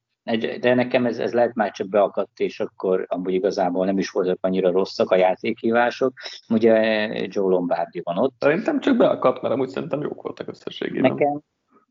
de 0.59 0.73
nekem 0.73 1.05
ez, 1.05 1.19
ez 1.19 1.33
lehet 1.33 1.53
már 1.53 1.71
csak 1.71 1.89
beakadt, 1.89 2.39
és 2.39 2.59
akkor 2.59 3.05
amúgy 3.09 3.33
igazából 3.33 3.85
nem 3.85 3.97
is 3.97 4.09
voltak 4.09 4.37
annyira 4.41 4.71
rosszak 4.71 5.11
a 5.11 5.15
játékhívások. 5.15 6.13
Ugye 6.49 6.73
Joe 7.27 7.49
Lombardi 7.49 8.01
van 8.03 8.17
ott. 8.17 8.33
Szerintem 8.39 8.79
csak 8.79 8.97
beakadt, 8.97 9.41
mert 9.41 9.53
amúgy 9.53 9.69
szerintem 9.69 10.01
jók 10.01 10.21
voltak 10.21 10.47
összességében. 10.47 11.11
Nekem, 11.11 11.41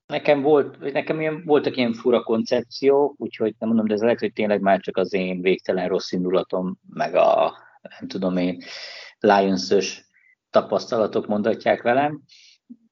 nekem, 0.06 0.42
volt, 0.42 0.92
nekem 0.92 1.20
ilyen, 1.20 1.42
voltak 1.44 1.76
ilyen 1.76 1.92
fura 1.92 2.22
koncepciók, 2.22 3.14
úgyhogy 3.16 3.54
nem 3.58 3.68
mondom, 3.68 3.86
de 3.86 3.94
ez 3.94 4.02
lehet, 4.02 4.20
hogy 4.20 4.32
tényleg 4.32 4.60
már 4.60 4.80
csak 4.80 4.96
az 4.96 5.12
én 5.12 5.40
végtelen 5.40 5.88
rossz 5.88 6.12
indulatom, 6.12 6.78
meg 6.88 7.14
a, 7.14 7.54
nem 7.98 8.08
tudom 8.08 8.36
én, 8.36 8.62
Lions-ös 9.18 10.08
tapasztalatok 10.50 11.26
mondatják 11.26 11.82
velem. 11.82 12.22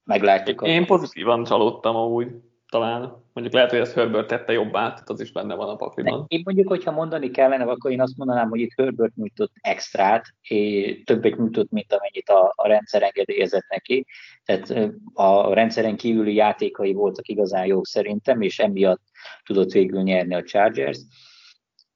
Meglátjuk. 0.05 0.67
Én 0.67 0.87
pozitívan 0.87 1.45
csalódtam 1.45 1.97
amúgy 1.97 2.29
talán. 2.73 3.01
Mondjuk 3.33 3.55
lehet, 3.55 3.71
hogy 3.71 3.79
ezt 3.79 3.95
Herbert 3.95 4.27
tette 4.27 4.53
jobbá, 4.53 4.93
tehát 4.93 5.09
az 5.09 5.21
is 5.21 5.33
benne 5.33 5.55
van 5.55 5.69
a 5.69 5.77
pakliban. 5.77 6.25
Én 6.29 6.41
mondjuk, 6.45 6.69
hogyha 6.69 6.91
mondani 6.91 7.31
kellene, 7.31 7.65
akkor 7.65 7.91
én 7.91 8.01
azt 8.01 8.17
mondanám, 8.17 8.49
hogy 8.49 8.61
itt 8.61 8.73
Herbert 8.77 9.15
nyújtott 9.15 9.53
extrát, 9.61 10.25
és 10.41 11.03
többet 11.05 11.37
nyújtott, 11.37 11.71
mint 11.71 11.93
amennyit 11.93 12.29
a, 12.29 12.53
a 12.57 12.67
rendszer 12.67 13.03
engedélyezett 13.03 13.67
neki. 13.69 14.07
Tehát 14.45 14.93
a 15.13 15.55
rendszeren 15.55 15.97
kívüli 15.97 16.35
játékai 16.35 16.93
voltak 16.93 17.29
igazán 17.29 17.67
jók 17.67 17.87
szerintem, 17.87 18.41
és 18.41 18.59
emiatt 18.59 19.03
tudott 19.45 19.73
végül 19.73 20.03
nyerni 20.03 20.35
a 20.35 20.43
Chargers. 20.43 20.99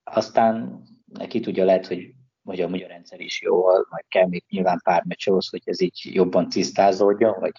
Aztán 0.05 0.83
neki 1.07 1.41
tudja 1.41 1.65
lehet, 1.65 1.87
hogy 1.87 2.15
vagy 2.43 2.61
a 2.61 2.69
magyar 2.69 2.89
rendszer 2.89 3.21
is 3.21 3.43
jó, 3.43 3.65
majd 3.65 4.05
kell 4.09 4.27
még 4.29 4.45
nyilván 4.49 4.81
pár 4.85 5.03
meccs 5.05 5.29
ahhoz, 5.29 5.49
hogy 5.49 5.63
ez 5.65 5.81
így 5.81 6.01
jobban 6.03 6.49
tisztázódjon, 6.49 7.35
vagy 7.41 7.53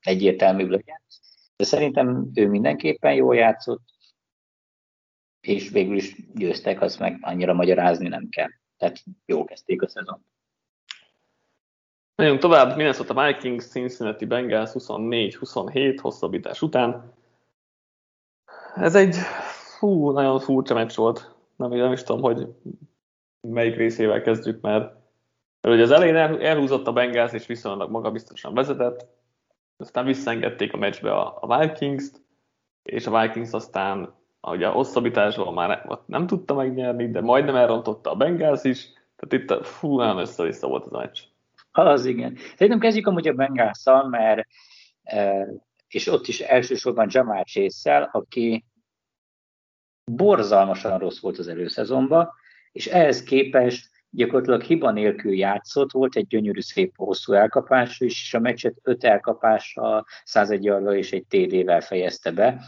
egyértelműbb 0.00 0.70
legyen. 0.70 1.00
De 1.62 1.68
szerintem 1.68 2.30
ő 2.34 2.48
mindenképpen 2.48 3.14
jól 3.14 3.36
játszott, 3.36 3.82
és 5.40 5.70
végül 5.70 5.96
is 5.96 6.16
győztek, 6.34 6.80
azt 6.80 6.98
meg 6.98 7.18
annyira 7.20 7.52
magyarázni 7.52 8.08
nem 8.08 8.28
kell. 8.28 8.48
Tehát 8.76 9.02
jó 9.26 9.44
kezdték 9.44 9.82
a 9.82 9.88
szezon. 9.88 10.24
Megyünk 12.14 12.38
tovább, 12.38 12.76
Minnesota 12.76 13.26
Vikings, 13.26 13.66
Cincinnati 13.66 14.24
Bengals 14.24 14.70
24-27 14.74 15.98
hosszabbítás 16.00 16.62
után. 16.62 17.12
Ez 18.74 18.94
egy 18.94 19.16
fú, 19.78 20.10
nagyon 20.10 20.40
furcsa 20.40 20.74
meccs 20.74 20.94
volt. 20.94 21.34
Nem, 21.56 21.70
nem 21.70 21.92
is 21.92 22.02
tudom, 22.02 22.22
hogy 22.22 22.54
melyik 23.40 23.76
részével 23.76 24.22
kezdjük, 24.22 24.60
mert, 24.60 24.94
mert 25.60 25.74
ugye 25.74 25.82
az 25.82 25.90
elején 25.90 26.16
elhúzott 26.40 26.86
a 26.86 26.92
Bengals, 26.92 27.32
és 27.32 27.46
viszonylag 27.46 27.90
magabiztosan 27.90 28.54
vezetett, 28.54 29.20
aztán 29.82 30.04
visszaengedték 30.04 30.72
a 30.72 30.76
meccsbe 30.76 31.12
a, 31.14 31.38
a 31.40 31.58
Vikings-t, 31.58 32.20
és 32.82 33.06
a 33.06 33.20
Vikings 33.20 33.52
aztán 33.52 34.14
ugye 34.40 34.66
a 34.66 34.72
hosszabbításból 34.72 35.52
már 35.52 36.02
nem 36.06 36.26
tudta 36.26 36.54
megnyerni, 36.54 37.10
de 37.10 37.20
majdnem 37.20 37.56
elrontotta 37.56 38.10
a 38.10 38.14
Bengals 38.14 38.64
is, 38.64 38.92
tehát 39.16 39.44
itt 39.44 39.66
fú, 39.66 39.96
nagyon 39.98 40.18
össze-vissza 40.18 40.68
volt 40.68 40.84
az 40.84 40.90
meccs. 40.90 41.20
Az 41.72 42.04
igen. 42.04 42.36
Szerintem 42.36 42.80
kezdjük 42.80 43.06
amúgy 43.06 43.28
a 43.28 43.32
bengals 43.32 43.82
mert 44.10 44.46
e, 45.02 45.46
és 45.88 46.06
ott 46.06 46.26
is 46.26 46.40
elsősorban 46.40 47.08
Jamal 47.10 47.44
chase 47.44 48.08
aki 48.12 48.64
borzalmasan 50.04 50.98
rossz 50.98 51.20
volt 51.20 51.38
az 51.38 51.48
előszezonban, 51.48 52.30
és 52.72 52.86
ehhez 52.86 53.22
képest 53.22 53.90
gyakorlatilag 54.14 54.62
hiba 54.62 54.90
nélkül 54.90 55.32
játszott, 55.32 55.92
volt 55.92 56.16
egy 56.16 56.26
gyönyörű 56.26 56.60
szép 56.60 56.96
hosszú 56.96 57.32
elkapás 57.32 58.00
is, 58.00 58.22
és 58.22 58.34
a 58.34 58.38
meccset 58.38 58.74
öt 58.82 59.04
elkapással, 59.04 60.06
101 60.24 60.68
arra 60.68 60.96
és 60.96 61.12
egy 61.12 61.26
TD-vel 61.26 61.80
fejezte 61.80 62.30
be, 62.30 62.62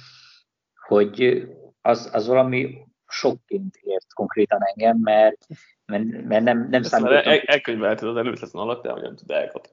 hogy 0.87 1.49
az, 1.81 2.11
az 2.13 2.27
valami 2.27 2.87
sokként 3.07 3.77
ért 3.77 4.13
konkrétan 4.13 4.61
engem, 4.63 4.99
mert, 4.99 5.47
mert, 5.87 6.05
mert 6.05 6.45
nem, 6.45 6.69
nem 6.71 6.83
számítottam. 6.83 7.33
El, 7.33 7.39
elkönyvelted 7.39 8.09
az 8.09 8.17
előszezon 8.17 8.63
alatt, 8.63 8.87
hogy 8.87 9.03
nem 9.03 9.17
tud 9.17 9.31
elkapni. 9.31 9.73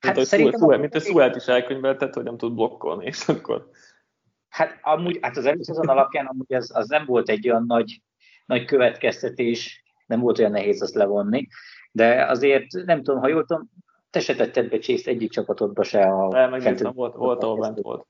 Hát 0.00 0.14
mint, 0.14 0.26
szerintem 0.26 0.60
Suel, 0.60 0.78
mint 0.78 0.94
a 0.94 1.00
Suelt 1.00 1.36
is 1.36 1.46
elkönyvelted, 1.46 2.14
hogy 2.14 2.24
nem 2.24 2.36
tud 2.36 2.54
blokkolni, 2.54 3.04
és 3.04 3.28
akkor... 3.28 3.70
Hát 4.48 4.78
amúgy, 4.82 5.18
hát 5.20 5.36
az 5.36 5.46
előszezon 5.46 5.88
alapján 5.88 6.26
amúgy 6.26 6.54
az, 6.54 6.76
az 6.76 6.88
nem 6.88 7.04
volt 7.06 7.28
egy 7.28 7.48
olyan 7.48 7.64
nagy, 7.66 8.02
nagy 8.46 8.64
következtetés, 8.64 9.83
nem 10.06 10.20
volt 10.20 10.38
olyan 10.38 10.50
nehéz 10.50 10.82
azt 10.82 10.94
levonni, 10.94 11.48
de 11.92 12.24
azért 12.26 12.72
nem 12.84 13.02
tudom, 13.02 13.20
ha 13.20 13.28
jól 13.28 13.44
tudom, 13.44 13.70
te 14.10 14.20
se 14.20 14.34
tetted 14.34 14.68
be 14.68 14.78
Chase 14.78 15.10
egyik 15.10 15.30
csapatodba 15.30 15.82
se 15.82 16.02
a... 16.02 16.28
Nem, 16.28 16.50
megnéztem, 16.50 16.92
volt, 16.92 17.14
volt, 17.14 17.42
volt. 17.42 18.06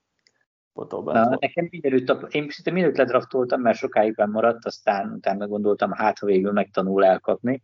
Volt, 0.73 0.91
Na, 0.91 1.01
volt. 1.01 1.41
Nekem 1.41 1.69
mindenütt, 1.71 2.33
én 2.35 2.49
szinte 2.49 2.71
mindenütt 2.71 2.99
ledraftoltam, 2.99 3.61
mert 3.61 3.79
sokáig 3.79 4.15
benn 4.15 4.31
maradt, 4.31 4.65
aztán 4.65 5.13
utána 5.13 5.47
gondoltam, 5.47 5.93
hát 5.93 6.19
ha 6.19 6.27
végül 6.27 6.53
megtanul 6.53 7.05
elkapni, 7.05 7.61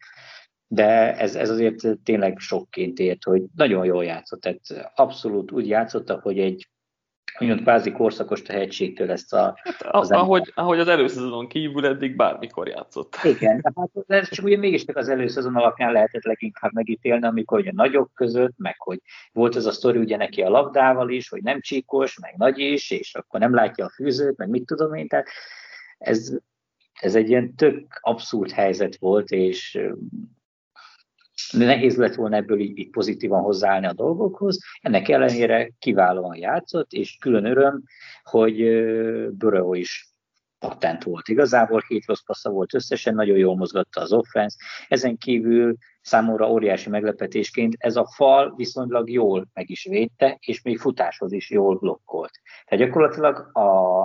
de 0.66 1.16
ez, 1.16 1.37
ez 1.37 1.51
azért 1.51 1.99
tényleg 2.05 2.39
sokként 2.39 2.99
ért, 2.99 3.24
hogy 3.24 3.43
nagyon 3.55 3.85
jól 3.85 4.05
játszott, 4.05 4.41
tehát 4.41 4.93
abszolút 4.95 5.53
úgy 5.53 5.68
játszottak, 5.68 6.22
hogy 6.22 6.39
egy 6.39 6.68
úgymond 7.39 7.61
kvázi 7.61 7.93
korszakos 7.93 8.43
tehetségtől 8.43 9.11
ezt 9.11 9.33
a... 9.33 9.55
Hát, 9.62 9.83
az 9.83 10.11
ahogy, 10.11 10.53
ahogy 10.55 10.78
az 10.78 10.89
előszezonon 10.89 11.49
kívül 11.49 11.87
eddig 11.87 12.16
bármikor 12.16 12.68
játszott. 12.68 13.16
Igen, 13.24 13.61
de 13.61 13.72
hát 13.74 13.91
ez 14.07 14.28
csak 14.28 14.45
ugye 14.45 14.57
mégis 14.57 14.85
csak 14.85 14.97
az 14.97 15.09
előszezon 15.09 15.57
alapján 15.57 15.93
lehetett 15.93 16.24
leginkább 16.24 16.72
megítélni, 16.72 17.26
amikor 17.26 17.59
ugye 17.59 17.72
nagyok 17.74 18.11
között, 18.14 18.55
meg 18.57 18.74
hogy 18.78 19.01
volt 19.33 19.55
az 19.55 19.66
a 19.66 19.72
sztori 19.72 19.99
ugye 19.99 20.16
neki 20.16 20.43
a 20.43 20.49
labdával 20.49 21.11
is, 21.11 21.28
hogy 21.28 21.43
nem 21.43 21.61
csíkos, 21.61 22.18
meg 22.18 22.35
nagy 22.37 22.59
is, 22.59 22.91
és 22.91 23.14
akkor 23.14 23.41
nem 23.41 23.55
látja 23.55 23.85
a 23.85 23.91
fűzőt, 23.91 24.37
meg 24.37 24.49
mit 24.49 24.66
tudom 24.66 24.95
én, 24.95 25.09
tehát 25.09 25.28
ez, 25.99 26.37
ez 27.01 27.14
egy 27.14 27.28
ilyen 27.28 27.55
tök 27.55 27.99
abszurd 28.01 28.51
helyzet 28.51 28.97
volt, 28.97 29.31
és 29.31 29.81
nehéz 31.53 31.96
lett 31.96 32.14
volna 32.14 32.36
ebből 32.36 32.61
így, 32.61 32.78
így 32.78 32.90
pozitívan 32.90 33.42
hozzáállni 33.42 33.86
a 33.86 33.92
dolgokhoz. 33.92 34.59
Ennek 34.80 35.09
ellenére 35.09 35.70
kiválóan 35.78 36.36
játszott, 36.36 36.92
és 36.92 37.16
külön 37.20 37.44
öröm, 37.44 37.82
hogy 38.22 38.57
Burrow 39.30 39.74
is 39.74 40.09
patent 40.59 41.05
volt 41.05 41.28
igazából, 41.28 41.84
hét 41.88 42.07
rossz 42.07 42.22
passza 42.26 42.51
volt 42.51 42.74
összesen, 42.74 43.14
nagyon 43.14 43.36
jól 43.36 43.57
mozgatta 43.57 44.01
az 44.01 44.12
offense. 44.12 44.57
Ezen 44.88 45.16
kívül 45.16 45.76
számomra 46.01 46.51
óriási 46.51 46.88
meglepetésként 46.88 47.74
ez 47.78 47.96
a 47.96 48.07
fal 48.14 48.55
viszonylag 48.57 49.11
jól 49.11 49.46
meg 49.53 49.70
is 49.70 49.84
védte, 49.84 50.36
és 50.40 50.62
még 50.62 50.78
futáshoz 50.78 51.32
is 51.32 51.51
jól 51.51 51.76
blokkolt. 51.76 52.30
Tehát 52.66 52.84
gyakorlatilag 52.84 53.57
a, 53.57 54.03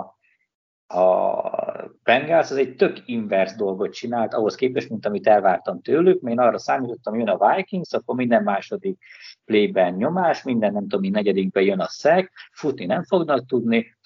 a 0.86 1.90
Bengals 2.02 2.50
az 2.50 2.56
egy 2.56 2.76
tök 2.76 3.02
inverse 3.04 3.56
dolgot 3.56 3.92
csinált 3.92 4.34
ahhoz 4.34 4.54
képest, 4.54 4.88
mint 4.88 5.06
amit 5.06 5.26
elvártam 5.26 5.80
tőlük, 5.80 6.20
mert 6.20 6.36
én 6.36 6.42
arra 6.42 6.58
számítottam, 6.58 7.18
jön 7.18 7.28
a 7.28 7.54
Vikings, 7.54 7.92
akkor 7.92 8.14
minden 8.14 8.42
második 8.42 8.98
playben 9.44 9.94
nyomás, 9.94 10.42
minden 10.42 10.72
nem 10.72 10.82
tudom, 10.82 11.00
mi 11.00 11.08
negyedikben 11.08 11.62
jön 11.62 11.80
a 11.80 11.88
szeg, 11.88 12.30
futni 12.52 12.86
nem 12.86 13.02
fognak 13.02 13.46
tudni, 13.46 13.96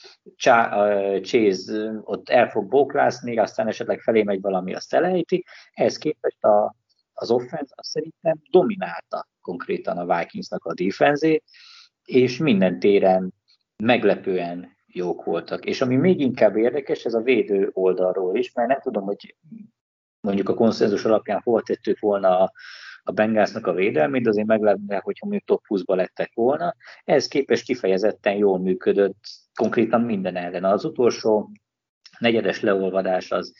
Chase 1.22 1.90
ott 2.02 2.28
el 2.28 2.48
fog 2.48 2.68
bóklászni, 2.68 3.38
aztán 3.38 3.66
esetleg 3.66 4.00
felé 4.00 4.22
megy 4.22 4.40
valami, 4.40 4.74
azt 4.74 4.94
elejti. 4.94 5.44
Ehhez 5.72 5.96
képest 5.96 6.44
a, 6.44 6.74
az 7.12 7.30
offense 7.30 7.74
azt 7.76 7.90
szerintem 7.90 8.40
dominálta 8.50 9.28
konkrétan 9.40 9.98
a 9.98 10.16
Vikingsnak 10.16 10.64
a 10.64 10.74
defenzét, 10.74 11.44
és 12.04 12.38
minden 12.38 12.78
téren 12.78 13.34
meglepően 13.76 14.78
jók 14.92 15.24
voltak. 15.24 15.64
És 15.64 15.80
ami 15.80 15.96
még 15.96 16.20
inkább 16.20 16.56
érdekes, 16.56 17.04
ez 17.04 17.14
a 17.14 17.22
védő 17.22 17.70
oldalról 17.72 18.36
is, 18.36 18.52
mert 18.52 18.68
nem 18.68 18.80
tudom, 18.80 19.04
hogy 19.04 19.36
mondjuk 20.20 20.48
a 20.48 20.54
konszenzus 20.54 21.04
alapján 21.04 21.40
hol 21.44 21.62
tettük 21.62 21.98
volna 21.98 22.38
a, 22.38 22.52
a 23.02 23.12
Bengalsnak 23.12 23.66
a 23.66 23.72
védelmét, 23.72 24.26
azért 24.26 24.46
meglepne, 24.46 25.00
hogyha 25.02 25.26
mondjuk 25.26 25.48
top 25.48 25.64
20-ba 25.68 25.96
lettek 25.96 26.30
volna. 26.34 26.74
Ez 27.04 27.28
képest 27.28 27.64
kifejezetten 27.64 28.34
jól 28.34 28.58
működött 28.58 29.24
konkrétan 29.54 30.00
minden 30.00 30.36
ellen. 30.36 30.64
Az 30.64 30.84
utolsó 30.84 31.50
negyedes 32.18 32.60
leolvadás 32.60 33.30
az, 33.30 33.52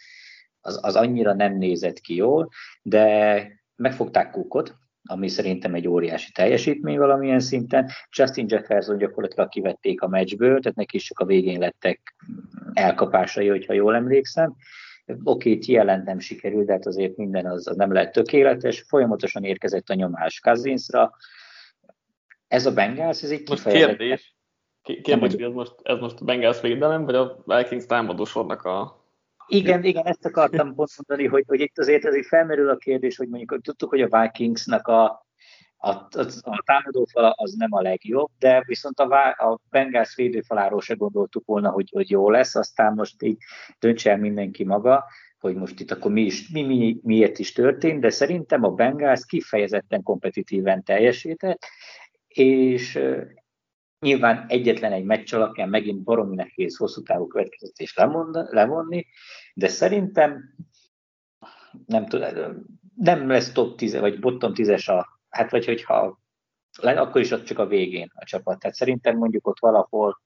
az, 0.60 0.78
az 0.82 0.96
annyira 0.96 1.34
nem 1.34 1.56
nézett 1.56 1.98
ki 1.98 2.14
jól, 2.14 2.48
de 2.82 3.46
megfogták 3.76 4.30
Cookot, 4.30 4.74
ami 5.04 5.28
szerintem 5.28 5.74
egy 5.74 5.88
óriási 5.88 6.32
teljesítmény 6.32 6.98
valamilyen 6.98 7.40
szinten. 7.40 7.90
Justin 8.16 8.46
Jefferson 8.48 8.98
gyakorlatilag 8.98 9.48
kivették 9.48 10.02
a 10.02 10.08
meccsből, 10.08 10.60
tehát 10.60 10.76
neki 10.76 10.96
is 10.96 11.04
csak 11.04 11.18
a 11.18 11.24
végén 11.24 11.58
lettek 11.58 12.16
elkapásai, 12.72 13.48
hogyha 13.48 13.72
jól 13.72 13.94
emlékszem. 13.94 14.54
Oké, 15.24 15.50
okay, 15.50 15.72
jelent 15.72 16.04
nem 16.04 16.18
sikerült, 16.18 16.66
de 16.66 16.72
hát 16.72 16.86
azért 16.86 17.16
minden 17.16 17.46
az, 17.46 17.66
az 17.66 17.76
nem 17.76 17.92
lehet 17.92 18.12
tökéletes. 18.12 18.84
Folyamatosan 18.88 19.44
érkezett 19.44 19.88
a 19.88 19.94
nyomás 19.94 20.40
Cousinsra. 20.40 21.16
Ez 22.48 22.66
a 22.66 22.72
Bengals, 22.72 23.22
ez 23.22 23.30
egy 23.30 23.48
Most 23.48 23.68
kérdés, 23.68 24.34
kérdés, 24.82 25.18
hogy 25.18 25.42
ez 25.42 25.52
most, 25.52 25.74
ez 25.82 25.98
most 25.98 26.20
a 26.20 26.24
Bengals 26.24 26.60
védelem, 26.60 27.04
vagy 27.04 27.14
a 27.14 27.42
Vikings 27.44 27.86
támadósornak 27.86 28.62
a 28.62 28.99
igen, 29.50 29.84
igen, 29.84 30.06
ezt 30.06 30.24
akartam 30.24 30.74
pont 30.74 30.90
mondani, 30.96 31.28
hogy, 31.28 31.44
hogy 31.46 31.60
itt 31.60 31.78
azért 31.78 32.04
azért 32.04 32.26
felmerül 32.26 32.68
a 32.68 32.76
kérdés, 32.76 33.16
hogy 33.16 33.28
mondjuk 33.28 33.50
hogy 33.50 33.60
tudtuk, 33.60 33.90
hogy 33.90 34.00
a 34.00 34.20
Vikingsnak 34.20 34.86
a, 34.86 35.04
a, 35.76 35.90
a, 35.90 36.26
a 36.40 36.62
támadófala 36.64 37.30
az 37.30 37.52
nem 37.52 37.72
a 37.72 37.80
legjobb, 37.80 38.28
de 38.38 38.62
viszont 38.66 38.98
a, 39.00 39.28
a 39.28 39.60
Bengals 39.70 40.14
védőfaláról 40.14 40.80
se 40.80 40.94
gondoltuk 40.94 41.46
volna, 41.46 41.70
hogy, 41.70 41.90
hogy 41.92 42.10
jó 42.10 42.30
lesz, 42.30 42.54
aztán 42.54 42.94
most 42.94 43.22
így 43.22 43.36
döntse 43.78 44.10
el 44.10 44.18
mindenki 44.18 44.64
maga, 44.64 45.04
hogy 45.38 45.54
most 45.54 45.80
itt 45.80 45.90
akkor 45.90 46.12
mi, 46.12 46.22
is, 46.22 46.48
mi, 46.48 46.62
mi 46.62 47.00
miért 47.02 47.38
is 47.38 47.52
történt, 47.52 48.00
de 48.00 48.10
szerintem 48.10 48.64
a 48.64 48.70
Bengals 48.70 49.26
kifejezetten 49.26 50.02
kompetitíven 50.02 50.82
teljesített, 50.82 51.66
és 52.28 52.98
Nyilván 54.00 54.44
egyetlen 54.48 54.92
egy 54.92 55.04
meccs 55.04 55.34
alapján 55.34 55.68
megint 55.68 56.02
baromi 56.02 56.34
nehéz 56.34 56.76
hosszú 56.76 57.02
távú 57.02 57.26
következtetést 57.26 57.96
levonni, 58.32 59.06
de 59.54 59.68
szerintem 59.68 60.54
nem 61.86 62.06
tudom, 62.06 62.28
nem 62.96 63.28
lesz 63.28 63.52
top 63.52 63.76
10, 63.76 63.98
vagy 63.98 64.18
bottom 64.18 64.52
10-es 64.54 64.98
a, 64.98 65.20
hát 65.28 65.50
vagy 65.50 65.64
hogyha 65.64 66.18
akkor 66.78 67.20
is 67.20 67.30
ott 67.30 67.44
csak 67.44 67.58
a 67.58 67.66
végén 67.66 68.10
a 68.14 68.24
csapat. 68.24 68.58
Tehát 68.58 68.76
szerintem 68.76 69.16
mondjuk 69.16 69.46
ott 69.46 69.58
valahol 69.58 70.22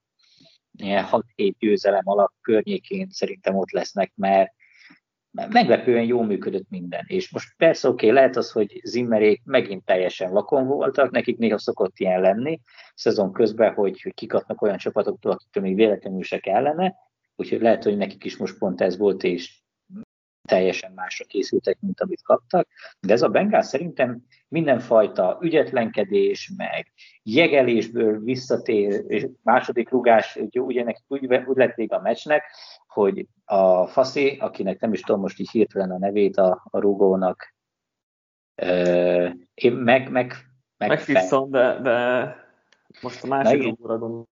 ilyen 0.72 1.06
6-7 1.10 1.54
győzelem 1.58 2.08
alap 2.08 2.32
környékén 2.40 3.08
szerintem 3.10 3.56
ott 3.56 3.70
lesznek, 3.70 4.12
mert 4.14 4.52
meglepően 5.34 6.04
jól 6.04 6.24
működött 6.24 6.66
minden. 6.68 7.04
És 7.06 7.30
most 7.30 7.54
persze 7.56 7.88
oké, 7.88 8.06
okay, 8.06 8.18
lehet 8.18 8.36
az, 8.36 8.50
hogy 8.50 8.80
Zimmerék 8.84 9.42
megint 9.44 9.84
teljesen 9.84 10.30
vakon 10.32 10.66
voltak, 10.66 11.10
nekik 11.10 11.38
néha 11.38 11.58
szokott 11.58 11.98
ilyen 11.98 12.20
lenni 12.20 12.60
szezon 12.94 13.32
közben, 13.32 13.74
hogy, 13.74 14.00
hogy 14.02 14.14
kikapnak 14.14 14.62
olyan 14.62 14.76
csapatoktól, 14.76 15.32
akiktől 15.32 15.62
még 15.62 15.74
véletlenül 15.74 16.22
se 16.22 16.38
kellene, 16.38 16.94
úgyhogy 17.36 17.60
lehet, 17.60 17.82
hogy 17.82 17.96
nekik 17.96 18.24
is 18.24 18.36
most 18.36 18.58
pont 18.58 18.80
ez 18.80 18.98
volt, 18.98 19.22
és 19.22 19.62
teljesen 20.48 20.92
másra 20.92 21.24
készültek, 21.24 21.80
mint 21.80 22.00
amit 22.00 22.22
kaptak, 22.22 22.68
de 23.00 23.12
ez 23.12 23.22
a 23.22 23.28
Bengál 23.28 23.62
szerintem 23.62 24.22
mindenfajta 24.48 25.38
ügyetlenkedés, 25.40 26.52
meg 26.56 26.92
jegelésből 27.22 28.20
visszatér, 28.20 29.04
és 29.06 29.26
második 29.42 29.90
rugás, 29.90 30.38
ugye, 30.52 30.84
nekik 30.84 31.04
úgy, 31.08 31.34
úgy 31.46 31.56
lett 31.56 31.78
a 31.90 32.00
meccsnek, 32.00 32.44
hogy 32.86 33.26
a 33.44 33.86
Faszi, 33.86 34.36
akinek 34.40 34.80
nem 34.80 34.92
is 34.92 35.00
tudom 35.00 35.20
most 35.20 35.38
így 35.38 35.50
hirtelen 35.50 35.90
a 35.90 35.98
nevét 35.98 36.36
a, 36.36 36.62
a 36.70 36.78
rugónak, 36.78 37.54
én 39.54 39.72
meg, 39.72 40.10
meg, 40.10 40.34
meg 40.76 40.88
Megfisszom, 40.88 41.50
de, 41.50 41.80
de 41.80 42.36
most 43.02 43.24
a 43.24 43.26
másik 43.26 43.62
rugóra 43.62 43.98
gondolom. 43.98 44.28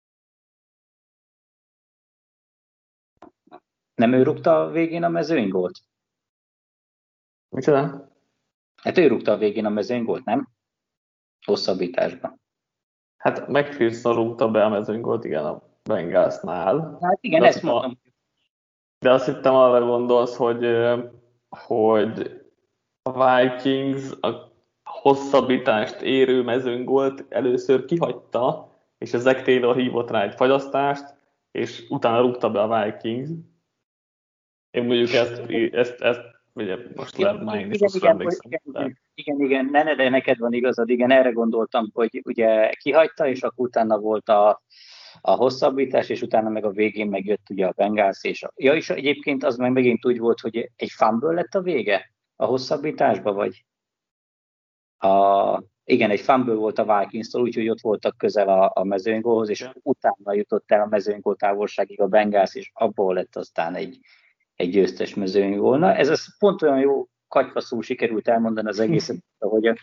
Nem 3.94 4.12
ő 4.12 4.22
rúgta 4.22 4.62
a 4.62 4.70
végén 4.70 5.02
a 5.02 5.08
mezőnygólt? 5.08 5.78
Micsoda? 7.52 8.10
Hát 8.82 8.98
ő 8.98 9.06
rúgta 9.06 9.32
a 9.32 9.36
végén 9.36 9.64
a 9.64 9.68
mezőnygólt, 9.68 10.24
nem? 10.24 10.48
Hosszabbításban. 11.46 12.40
Hát 13.16 13.48
McPherson 13.48 14.14
rúgta 14.14 14.50
be 14.50 14.64
a 14.64 14.68
mezőnygólt, 14.68 15.24
igen, 15.24 15.44
a 15.44 15.62
Bengalsnál. 15.82 16.98
Hát 17.00 17.18
igen, 17.20 17.40
de 17.40 17.46
ezt 17.46 17.62
mondom. 17.62 18.00
De 18.98 19.12
azt 19.12 19.26
hittem 19.26 19.54
arra 19.54 19.86
gondolsz, 19.86 20.36
hogy, 20.36 20.66
hogy 21.48 22.40
a 23.02 23.36
Vikings 23.36 24.10
a 24.20 24.52
hosszabbítást 24.84 26.00
érő 26.00 26.42
mezőnygólt 26.42 27.24
először 27.28 27.84
kihagyta, 27.84 28.72
és 28.98 29.14
a 29.14 29.18
Zach 29.18 29.42
Taylor 29.42 29.76
hívott 29.76 30.10
rá 30.10 30.22
egy 30.22 30.34
fagyasztást, 30.34 31.14
és 31.50 31.86
utána 31.88 32.20
rúgta 32.20 32.50
be 32.50 32.60
a 32.60 32.84
Vikings. 32.84 33.30
Én 34.70 34.84
mondjuk 34.84 35.12
ezt, 35.12 35.50
ezt, 35.72 36.00
ezt 36.00 36.31
ugye 36.54 36.76
most 36.94 37.16
lehet 37.16 37.42
már 37.42 37.60
én 37.60 37.70
is 37.70 37.94
igen, 37.94 38.20
igen, 38.20 38.38
igen, 38.40 38.60
igen, 38.64 38.98
igen, 39.14 39.40
igen, 39.40 39.64
ne, 39.64 39.94
de 39.94 40.08
neked 40.08 40.38
van 40.38 40.52
igazad, 40.52 40.88
igen, 40.88 41.10
erre 41.10 41.30
gondoltam, 41.30 41.90
hogy 41.92 42.20
ugye 42.24 42.70
kihagyta, 42.70 43.26
és 43.26 43.42
akkor 43.42 43.66
utána 43.66 43.98
volt 43.98 44.28
a, 44.28 44.62
a 45.20 45.30
hosszabbítás, 45.30 46.08
és 46.08 46.22
utána 46.22 46.48
meg 46.48 46.64
a 46.64 46.70
végén 46.70 47.08
megjött 47.08 47.50
ugye 47.50 47.66
a 47.66 47.72
Bengals, 47.76 48.24
és 48.24 48.42
a, 48.42 48.52
ja, 48.56 48.74
és 48.74 48.90
egyébként 48.90 49.44
az 49.44 49.56
meg 49.56 49.72
megint 49.72 50.06
úgy 50.06 50.18
volt, 50.18 50.40
hogy 50.40 50.70
egy 50.76 50.90
fumble 50.90 51.32
lett 51.32 51.54
a 51.54 51.60
vége? 51.60 52.12
A 52.36 52.44
hosszabbításba, 52.44 53.32
vagy? 53.32 53.64
A, 54.98 55.62
igen, 55.84 56.10
egy 56.10 56.20
fumble 56.20 56.54
volt 56.54 56.78
a 56.78 56.98
Vikings-tól, 56.98 57.42
úgyhogy 57.42 57.68
ott 57.68 57.80
voltak 57.80 58.16
közel 58.16 58.48
a, 58.48 58.70
a 58.74 58.84
mezőnygólhoz, 58.84 59.48
és 59.48 59.68
utána 59.82 60.32
jutott 60.32 60.72
el 60.72 60.80
a 60.80 60.86
mezőnygól 60.86 61.36
távolságig 61.36 62.00
a 62.00 62.06
Bengals, 62.06 62.54
és 62.54 62.70
abból 62.74 63.14
lett 63.14 63.36
aztán 63.36 63.74
egy, 63.74 63.98
egy 64.56 64.70
győztes 64.70 65.14
mezőnygólna. 65.14 65.94
Ez 65.94 66.08
az 66.08 66.38
pont 66.38 66.62
olyan 66.62 66.78
jó 66.78 67.06
katyfaszú 67.28 67.80
sikerült 67.80 68.28
elmondani 68.28 68.68
az 68.68 68.80
egészet, 68.80 69.16
ahogy 69.38 69.66
a, 69.66 69.74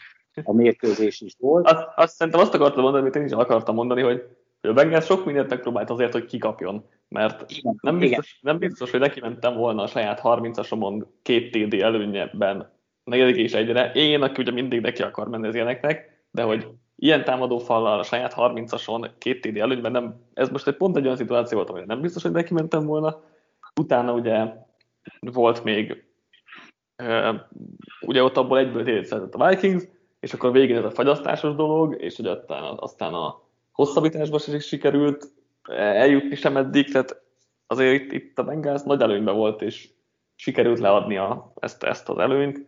a 0.44 0.54
mérkőzés 0.54 1.22
is 1.22 1.36
volt. 1.40 1.68
Azt, 1.68 1.88
azt 1.96 2.16
szerintem 2.16 2.42
azt 2.42 2.54
akartam 2.54 2.82
mondani, 2.82 3.04
amit 3.04 3.16
én 3.16 3.26
is 3.26 3.32
akartam 3.32 3.76
mondani, 3.76 4.02
hogy 4.02 4.24
a 4.62 4.74
Bengals 4.74 5.06
sok 5.06 5.26
mindent 5.26 5.50
megpróbált 5.50 5.90
azért, 5.90 6.14
hogy 6.14 6.26
kikapjon, 6.26 6.86
mert 7.08 7.52
igen, 7.52 7.76
nem, 7.82 7.98
biztos, 8.00 8.38
igen. 8.40 8.54
nem 8.54 8.58
biztos, 8.58 8.92
hogy 8.92 9.00
neki 9.00 9.20
mentem 9.20 9.56
volna 9.56 9.84
a 9.84 9.88
saját 9.88 10.22
30-asomon 10.24 11.06
két 11.22 11.52
TD 11.52 11.74
előnyeben 11.74 12.72
negyedik 13.04 13.36
és 13.36 13.54
egyre. 13.54 13.92
Én, 13.92 14.22
aki 14.22 14.42
ugye 14.42 14.52
mindig 14.52 14.82
neki 14.82 15.02
akar 15.02 15.28
menni 15.28 15.48
az 15.48 15.56
ilyeneknek, 15.56 16.24
de 16.32 16.44
hogy 16.44 16.68
ilyen 16.96 17.24
támadó 17.24 17.58
fallal 17.58 18.00
a 18.00 18.04
saját 18.04 18.34
30-ason 18.38 19.10
két 19.18 19.42
TD 19.42 19.58
előnyben 19.58 19.92
nem, 19.92 20.16
ez 20.34 20.50
most 20.50 20.68
egy 20.68 20.76
pont 20.76 20.98
egy 20.98 21.06
olyan 21.06 21.16
szituáció 21.16 21.58
volt, 21.58 21.70
hogy 21.70 21.86
nem 21.86 22.02
biztos, 22.02 22.24
hogy 22.24 22.32
neki 22.32 22.54
mentem 22.54 22.86
volna. 22.86 23.22
Utána 23.76 24.14
ugye 24.14 24.54
volt 25.20 25.64
még, 25.64 26.04
ugye 28.02 28.24
ott 28.24 28.38
abból 28.38 28.58
egyből 28.58 29.04
TD 29.04 29.36
a 29.36 29.48
Vikings, 29.48 29.84
és 30.20 30.34
akkor 30.34 30.52
végén 30.52 30.78
ez 30.78 30.84
a 30.84 30.92
fagyasztásos 30.92 31.56
dolog, 31.56 32.02
és 32.02 32.16
hogy 32.16 32.26
aztán, 32.26 32.64
aztán 32.78 33.14
a 33.14 33.42
hosszabbításban 33.72 34.40
is 34.56 34.68
sikerült 34.68 35.28
eljutni 35.78 36.36
sem 36.36 36.58
eddig, 36.58 36.92
tehát 36.92 37.22
azért 37.68 38.02
itt, 38.02 38.12
itt 38.12 38.40
a 38.40 38.44
Bengals 38.44 38.82
nagy 38.82 39.02
előnyben 39.02 39.36
volt, 39.36 39.62
és 39.62 39.90
sikerült 40.36 40.80
leadni 40.80 41.18
a, 41.18 41.54
ezt, 41.60 41.84
ezt 41.84 42.10
az 42.10 42.18
előnyt. 42.18 42.68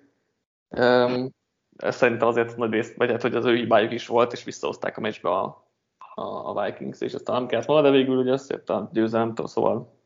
Um, 0.70 1.30
ez 1.78 1.96
szerintem 1.96 2.28
azért 2.28 2.58
nagy 2.58 2.72
rész, 2.72 2.96
vagy 2.96 3.10
hát, 3.10 3.22
hogy 3.22 3.36
az 3.36 3.46
ő 3.46 3.56
hibájuk 3.56 3.92
is 3.92 4.08
volt, 4.08 4.34
és 4.34 4.44
visszahozták 4.44 4.98
a 4.98 5.02
meccsbe 5.02 5.30
a, 5.30 5.68
a, 6.16 6.22
a 6.22 6.64
Vikings, 6.64 7.02
és 7.02 7.14
ezt 7.14 7.28
nem 7.28 7.48
kellett 7.48 7.66
volna, 7.66 7.90
de 7.90 7.96
végül 7.96 8.18
ugye 8.18 8.32
összejött 8.32 8.70
a 8.70 8.90
győzelem, 8.94 9.34
szóval 9.36 10.01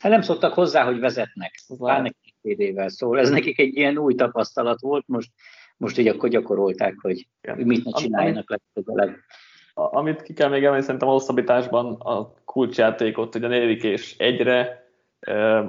Hát 0.00 0.12
nem 0.12 0.20
szoktak 0.20 0.54
hozzá, 0.54 0.84
hogy 0.84 0.98
vezetnek. 0.98 1.54
Pláne 1.78 2.12
TD-vel, 2.42 2.88
szóval 2.88 3.18
ez 3.18 3.30
nekik 3.30 3.58
egy 3.58 3.76
ilyen 3.76 3.98
új 3.98 4.14
tapasztalat 4.14 4.80
volt, 4.80 5.04
most, 5.06 5.30
most 5.76 5.98
így 5.98 6.08
akkor 6.08 6.28
gyakorolták, 6.28 6.94
hogy 7.00 7.26
Igen. 7.40 7.58
mit 7.66 7.84
ne 7.84 7.90
csináljanak 7.92 8.50
legközelebb. 8.50 9.16
Amit 9.74 10.22
ki 10.22 10.32
kell 10.32 10.48
még 10.48 10.64
emelni, 10.64 10.82
szerintem 10.82 11.08
a 11.08 11.12
hosszabbításban 11.12 11.94
a 11.94 12.34
kulcsjátékot, 12.44 13.32
hogy 13.32 13.44
a 13.44 13.48
negyedik 13.48 13.82
és 13.82 14.16
egyre 14.18 14.86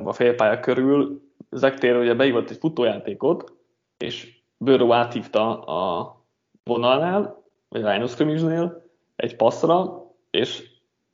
a 0.03 0.13
félpálya 0.13 0.59
körül 0.59 1.27
Zektér 1.51 1.95
ugye 1.95 2.13
beívott 2.13 2.49
egy 2.49 2.57
futójátékot, 2.57 3.53
és 3.97 4.37
Bőró 4.57 4.93
áthívta 4.93 5.61
a 5.61 6.15
vonalnál, 6.63 7.43
vagy 7.69 7.81
Rhino 7.81 8.07
scrimmage 8.07 8.71
egy 9.15 9.35
passzra, 9.35 10.03
és 10.29 10.63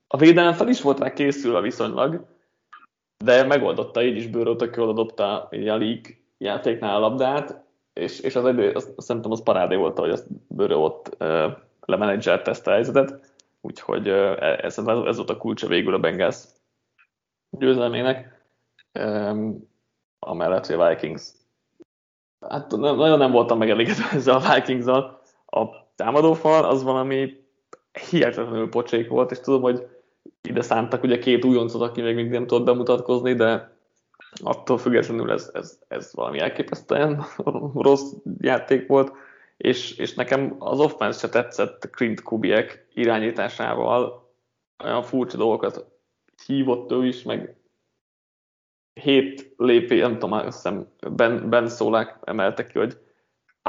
a 0.08 0.18
védelem 0.18 0.54
fel 0.54 0.68
is 0.68 0.82
volt 0.82 1.00
rá 1.00 1.14
készülve 1.14 1.62
viszonylag, 1.62 2.35
de 3.24 3.44
megoldotta 3.44 4.04
így 4.04 4.16
is 4.16 4.28
Bőró, 4.28 4.56
tök 4.56 4.76
jól 4.76 4.90
adopta 4.90 5.48
így 5.52 5.68
a 5.68 5.78
League 5.78 6.10
játéknál 6.38 6.96
a 6.96 7.00
labdát, 7.00 7.64
és, 7.94 8.20
és 8.20 8.36
az 8.36 8.48
idő, 8.48 8.72
azt, 8.72 8.94
azt 8.96 9.08
szerintem 9.08 9.32
az 9.32 9.44
parádé 9.44 9.76
volt, 9.76 10.00
hogy 10.00 10.10
azt 10.10 10.28
Bőró 10.48 10.84
ott 10.84 11.16
uh, 11.20 11.52
lemenedzselt 11.80 12.48
ezt 12.48 12.68
a 12.68 12.72
helyzetet, 12.72 13.34
úgyhogy 13.62 14.10
uh, 14.10 14.64
ez, 14.64 14.78
ez 14.78 15.16
volt 15.18 15.30
a 15.30 15.38
kulcsa 15.38 15.68
végül 15.68 15.94
a 15.94 16.00
Bengals 16.00 16.44
győzelmének, 17.50 18.46
um, 19.00 19.70
amellett, 20.20 20.66
hogy 20.66 20.76
a 20.76 20.90
Vikings 20.90 21.24
hát 22.50 22.72
nagyon 22.72 23.18
nem 23.18 23.32
voltam 23.32 23.58
megelégedve 23.58 24.10
ezzel 24.18 24.36
a 24.36 24.54
vikings. 24.54 24.86
A 25.46 25.66
támadófal 25.96 26.66
az 26.66 26.84
valami 26.84 27.44
hihetetlenül 28.10 28.70
pocsék 28.70 29.10
volt, 29.10 29.32
és 29.32 29.40
tudom, 29.40 29.62
hogy 29.62 29.88
ide 30.42 30.62
szántak 30.62 31.04
ugye 31.04 31.20
két 31.20 31.46
újoncot, 31.46 31.82
aki 31.82 32.02
még, 32.02 32.16
még 32.16 32.30
nem 32.30 32.48
tudott 32.48 32.66
bemutatkozni, 32.66 33.34
de 33.34 33.78
attól 34.44 34.78
függetlenül 34.78 35.32
ez, 35.32 35.50
ez, 35.54 35.80
ez 35.88 36.12
valami 36.14 36.40
elképesztően 36.40 37.24
rossz 37.88 38.14
játék 38.40 38.88
volt, 38.88 39.12
és, 39.58 39.98
és 39.98 40.14
nekem 40.14 40.56
az 40.60 40.80
offense 40.80 41.20
se 41.20 41.30
tetszett 41.30 41.90
Clint 41.92 42.22
Kubiek 42.22 42.88
irányításával, 42.94 44.30
olyan 44.84 45.04
furcsa 45.04 45.38
dolgokat 45.38 45.86
hívott 46.46 46.92
ő 46.92 47.06
is, 47.06 47.24
meg 47.24 47.56
hét 48.94 49.54
lépés, 49.58 50.02
nem 50.02 50.14
tudom, 50.14 50.32
azt 50.32 50.46
hiszem 50.46 50.88
Ben, 51.12 51.50
ben 51.50 51.68
Szólák 51.68 52.18
emelte 52.24 52.66
ki, 52.66 52.78
hogy 52.78 52.98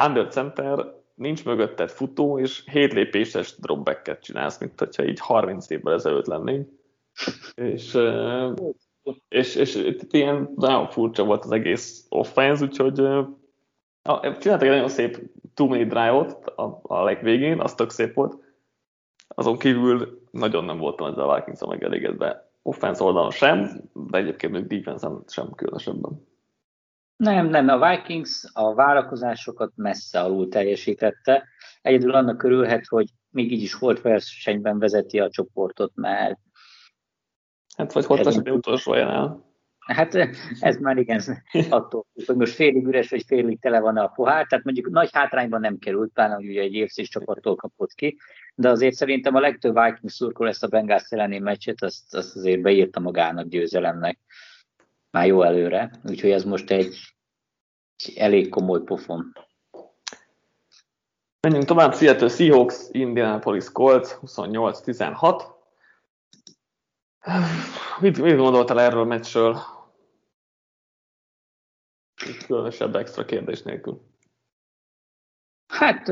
under 0.07 0.29
center, 0.29 0.95
nincs 1.17 1.45
mögötted 1.45 1.91
futó, 1.91 2.39
és 2.39 2.62
hét 2.71 2.93
lépéses 2.93 3.57
dropbacket 3.57 4.23
csinálsz, 4.23 4.59
mint 4.59 4.79
hogyha 4.79 5.05
így 5.05 5.21
30 5.21 5.71
évvel 5.71 5.95
ezelőtt 5.95 6.27
lennénk. 6.27 6.69
És, 7.55 7.99
és, 9.29 9.55
és, 9.55 9.75
és 9.75 9.97
ilyen 10.11 10.53
nagyon 10.57 10.89
furcsa 10.89 11.25
volt 11.25 11.45
az 11.45 11.51
egész 11.51 12.07
offense, 12.09 12.64
úgyhogy 12.64 12.95
csináltak 14.39 14.62
egy 14.62 14.69
nagyon 14.69 14.89
szép 14.89 15.21
two 15.55 15.69
minute 15.69 15.89
drive-ot 15.89 16.47
a, 16.47 16.81
a 16.83 17.03
legvégén, 17.03 17.61
az 17.61 17.75
tök 17.75 17.91
szép 17.91 18.14
volt. 18.14 18.45
Azon 19.29 19.59
kívül 19.59 20.23
nagyon 20.31 20.64
nem 20.64 20.79
voltam 20.79 21.07
ezzel 21.07 21.29
a 21.29 21.35
vikings 21.35 21.64
megelégedve 21.67 22.51
offense 22.62 23.05
oldalon 23.05 23.31
sem, 23.31 23.81
de 23.93 24.19
egyébként 24.19 24.53
még 24.53 24.67
defense 24.67 25.11
sem 25.27 25.55
különösebben. 25.55 26.27
Nem, 27.17 27.47
nem, 27.47 27.69
a 27.69 27.89
Vikings 27.89 28.45
a 28.53 28.75
várakozásokat 28.75 29.73
messze 29.75 30.21
alul 30.21 30.49
teljesítette. 30.49 31.49
Egyedül 31.83 32.14
annak 32.14 32.39
körülhet, 32.39 32.87
hogy 32.87 33.09
még 33.31 33.53
így 33.53 33.62
is 33.62 33.75
volt 33.75 34.01
versenyben 34.01 34.79
vezeti 34.79 35.21
a 35.21 35.31
csoportot, 35.31 35.93
mert... 35.95 36.39
Hát 37.77 37.93
vagy 37.93 38.07
volt 38.07 38.27
az 38.27 38.43
utolsó 38.45 38.93
el. 38.93 39.45
Hát 39.79 40.14
ez 40.61 40.77
már 40.77 40.97
igen, 40.97 41.21
attól, 41.69 42.07
hogy 42.27 42.37
most 42.37 42.55
félig 42.55 42.87
üres, 42.87 43.11
vagy 43.11 43.25
félig 43.27 43.61
tele 43.61 43.81
van 43.81 43.97
a 43.97 44.07
pohár, 44.07 44.47
tehát 44.47 44.64
mondjuk 44.64 44.91
nagy 44.91 45.09
hátrányban 45.12 45.61
nem 45.61 45.79
került, 45.79 46.12
pláne, 46.12 46.35
hogy 46.35 46.49
ugye 46.49 46.61
egy 46.61 46.75
évszés 46.75 47.09
csapattól 47.09 47.57
kapott 47.57 47.93
ki, 47.93 48.17
de 48.55 48.69
azért 48.69 48.95
szerintem 48.95 49.35
a 49.35 49.41
legtöbb 49.41 49.75
Vikings 49.75 50.12
szurkol 50.12 50.49
ezt 50.49 50.64
a 50.64 50.69
Bengals 50.69 51.11
elleni 51.11 51.39
meccset, 51.39 51.83
azt, 51.83 52.14
azt 52.14 52.37
azért 52.37 52.61
beírta 52.61 53.01
magának 53.01 53.49
győzelemnek 53.49 54.19
már 55.17 55.27
jó 55.27 55.43
előre, 55.43 55.91
úgyhogy 56.05 56.31
ez 56.31 56.45
most 56.45 56.71
egy, 56.71 56.97
egy 57.97 58.17
elég 58.17 58.49
komoly 58.49 58.83
pofon. 58.83 59.33
Menjünk 61.41 61.67
tovább, 61.67 61.95
Seattle 61.95 62.29
Seahawks, 62.29 62.89
Indianapolis 62.91 63.73
Colts, 63.73 64.09
28-16. 64.23 65.43
Mit, 68.01 68.19
mit 68.19 68.37
gondoltál 68.37 68.81
erről 68.81 69.01
a 69.01 69.05
meccsről? 69.05 69.59
Különösebb 72.47 72.97
extra 72.97 73.25
kérdés 73.25 73.62
nélkül. 73.62 74.01
Hát 75.67 76.09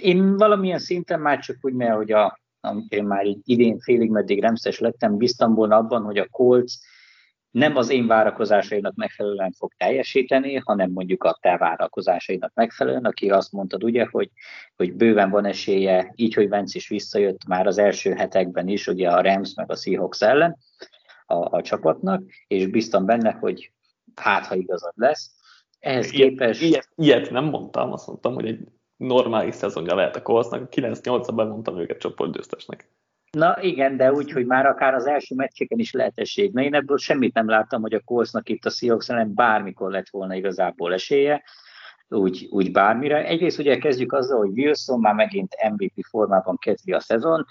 én 0.00 0.36
valamilyen 0.36 0.78
szinten 0.78 1.20
már 1.20 1.38
csak 1.38 1.56
úgy, 1.60 1.72
mert 1.72 1.96
hogy 1.96 2.12
a, 2.12 2.40
én 2.88 3.04
már 3.04 3.26
így 3.26 3.40
idén 3.44 3.78
félig 3.78 4.10
meddig 4.10 4.40
remszes 4.40 4.78
lettem, 4.78 5.16
biztam 5.16 5.54
volna 5.54 5.76
abban, 5.76 6.02
hogy 6.02 6.18
a 6.18 6.28
Colts 6.28 6.74
nem 7.56 7.76
az 7.76 7.90
én 7.90 8.06
várakozásainak 8.06 8.94
megfelelően 8.94 9.52
fog 9.52 9.72
teljesíteni, 9.76 10.54
hanem 10.64 10.90
mondjuk 10.90 11.24
a 11.24 11.38
te 11.40 11.56
várakozásainak 11.56 12.54
megfelelően, 12.54 13.04
aki 13.04 13.30
azt 13.30 13.52
mondtad 13.52 13.84
ugye, 13.84 14.06
hogy, 14.10 14.30
hogy 14.76 14.94
bőven 14.94 15.30
van 15.30 15.44
esélye, 15.44 16.12
így, 16.14 16.34
hogy 16.34 16.48
Vence 16.48 16.78
is 16.78 16.88
visszajött 16.88 17.46
már 17.46 17.66
az 17.66 17.78
első 17.78 18.12
hetekben 18.12 18.68
is, 18.68 18.86
ugye 18.86 19.10
a 19.10 19.20
Rams 19.20 19.54
meg 19.54 19.70
a 19.70 19.76
Seahawks 19.76 20.22
ellen 20.22 20.58
a, 21.26 21.56
a 21.56 21.62
csapatnak, 21.62 22.22
és 22.46 22.66
biztam 22.66 23.04
benne, 23.04 23.32
hogy 23.32 23.72
hát, 24.14 24.46
ha 24.46 24.54
igazad 24.54 24.92
lesz. 24.96 25.34
Ehhez 25.78 26.12
ilyet, 26.12 26.28
képest... 26.28 26.62
Ilyet, 26.62 26.88
ilyet 26.94 27.30
nem 27.30 27.44
mondtam, 27.44 27.92
azt 27.92 28.06
mondtam, 28.06 28.34
hogy 28.34 28.46
egy 28.46 28.68
normális 28.96 29.54
szezonja 29.54 29.94
lehet 29.94 30.16
a 30.16 30.22
Coltsnak, 30.22 30.68
9-8-ban 30.70 31.48
mondtam 31.48 31.78
őket 31.78 31.98
csoportgyőztesnek. 31.98 32.90
Na 33.30 33.62
igen, 33.62 33.96
de 33.96 34.12
úgy, 34.12 34.32
hogy 34.32 34.46
már 34.46 34.66
akár 34.66 34.94
az 34.94 35.06
első 35.06 35.34
meccseken 35.34 35.78
is 35.78 35.92
lehetesség. 35.92 36.52
Na 36.52 36.62
én 36.62 36.74
ebből 36.74 36.98
semmit 36.98 37.34
nem 37.34 37.48
láttam, 37.48 37.80
hogy 37.80 37.94
a 37.94 38.00
Coltsnak 38.00 38.48
itt 38.48 38.64
a 38.64 38.70
Seahawks 38.70 39.08
ellen 39.08 39.34
bármikor 39.34 39.90
lett 39.90 40.08
volna 40.08 40.34
igazából 40.34 40.92
esélye, 40.92 41.42
úgy, 42.08 42.46
úgy 42.50 42.72
bármire. 42.72 43.24
Egyrészt 43.24 43.58
ugye 43.58 43.78
kezdjük 43.78 44.12
azzal, 44.12 44.38
hogy 44.38 44.58
Wilson 44.58 45.00
már 45.00 45.14
megint 45.14 45.54
MVP 45.70 46.04
formában 46.08 46.56
kezdi 46.58 46.92
a 46.92 47.00
szezon. 47.00 47.46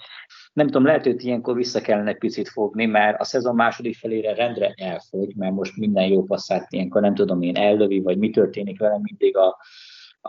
Nem 0.52 0.66
tudom, 0.66 0.84
lehet, 0.84 1.04
hogy 1.04 1.24
ilyenkor 1.24 1.54
vissza 1.54 1.80
kellene 1.80 2.14
picit 2.14 2.48
fogni, 2.48 2.86
mert 2.86 3.20
a 3.20 3.24
szezon 3.24 3.54
második 3.54 3.96
felére 3.96 4.34
rendre 4.34 4.72
elfogy, 4.76 5.36
mert 5.36 5.54
most 5.54 5.76
minden 5.76 6.08
jó 6.08 6.22
passzát 6.22 6.72
ilyenkor 6.72 7.00
nem 7.00 7.14
tudom 7.14 7.42
én 7.42 7.56
ellövi, 7.56 8.00
vagy 8.00 8.18
mi 8.18 8.30
történik 8.30 8.78
vele 8.78 8.98
mindig 9.02 9.36
a, 9.36 9.56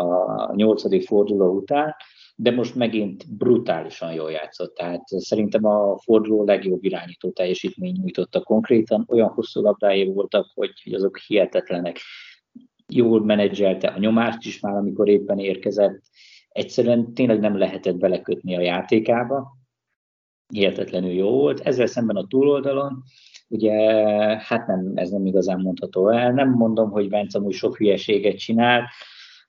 a 0.04 0.56
nyolcadik 0.56 1.08
forduló 1.08 1.56
után, 1.56 1.96
de 2.40 2.52
most 2.52 2.76
megint 2.76 3.38
brutálisan 3.38 4.14
jól 4.14 4.32
játszott. 4.32 4.76
Tehát 4.76 5.08
szerintem 5.08 5.66
a 5.66 5.98
forduló 5.98 6.46
legjobb 6.46 6.84
irányító 6.84 7.32
teljesítmény 7.32 7.96
nyújtotta 7.98 8.42
konkrétan. 8.42 9.06
Olyan 9.08 9.30
hosszú 9.30 9.62
labdái 9.62 10.06
voltak, 10.06 10.52
hogy, 10.54 10.82
hogy 10.84 10.94
azok 10.94 11.18
hihetetlenek. 11.18 12.00
Jól 12.88 13.26
menedzselte 13.26 13.88
a 13.88 14.00
nyomást 14.00 14.46
is 14.46 14.60
már, 14.60 14.76
amikor 14.76 15.10
éppen 15.10 15.40
érkezett. 15.40 16.02
Egyszerűen 16.50 17.14
tényleg 17.14 17.40
nem 17.40 17.58
lehetett 17.58 17.98
belekötni 17.98 18.56
a 18.56 18.62
játékába. 18.62 19.58
Hihetetlenül 20.54 21.12
jó 21.12 21.30
volt. 21.30 21.60
Ezzel 21.60 21.86
szemben 21.86 22.16
a 22.16 22.28
túloldalon 22.28 23.04
ugye 23.50 23.74
hát 24.40 24.68
nem, 24.68 24.92
ez 24.96 25.10
nem 25.10 25.26
igazán 25.26 25.60
mondható 25.60 26.10
el. 26.10 26.32
Nem 26.32 26.50
mondom, 26.50 26.90
hogy 26.90 27.10
Vence 27.10 27.38
amúgy 27.38 27.54
sok 27.54 27.78
hülyeséget 27.78 28.38
csinál, 28.38 28.90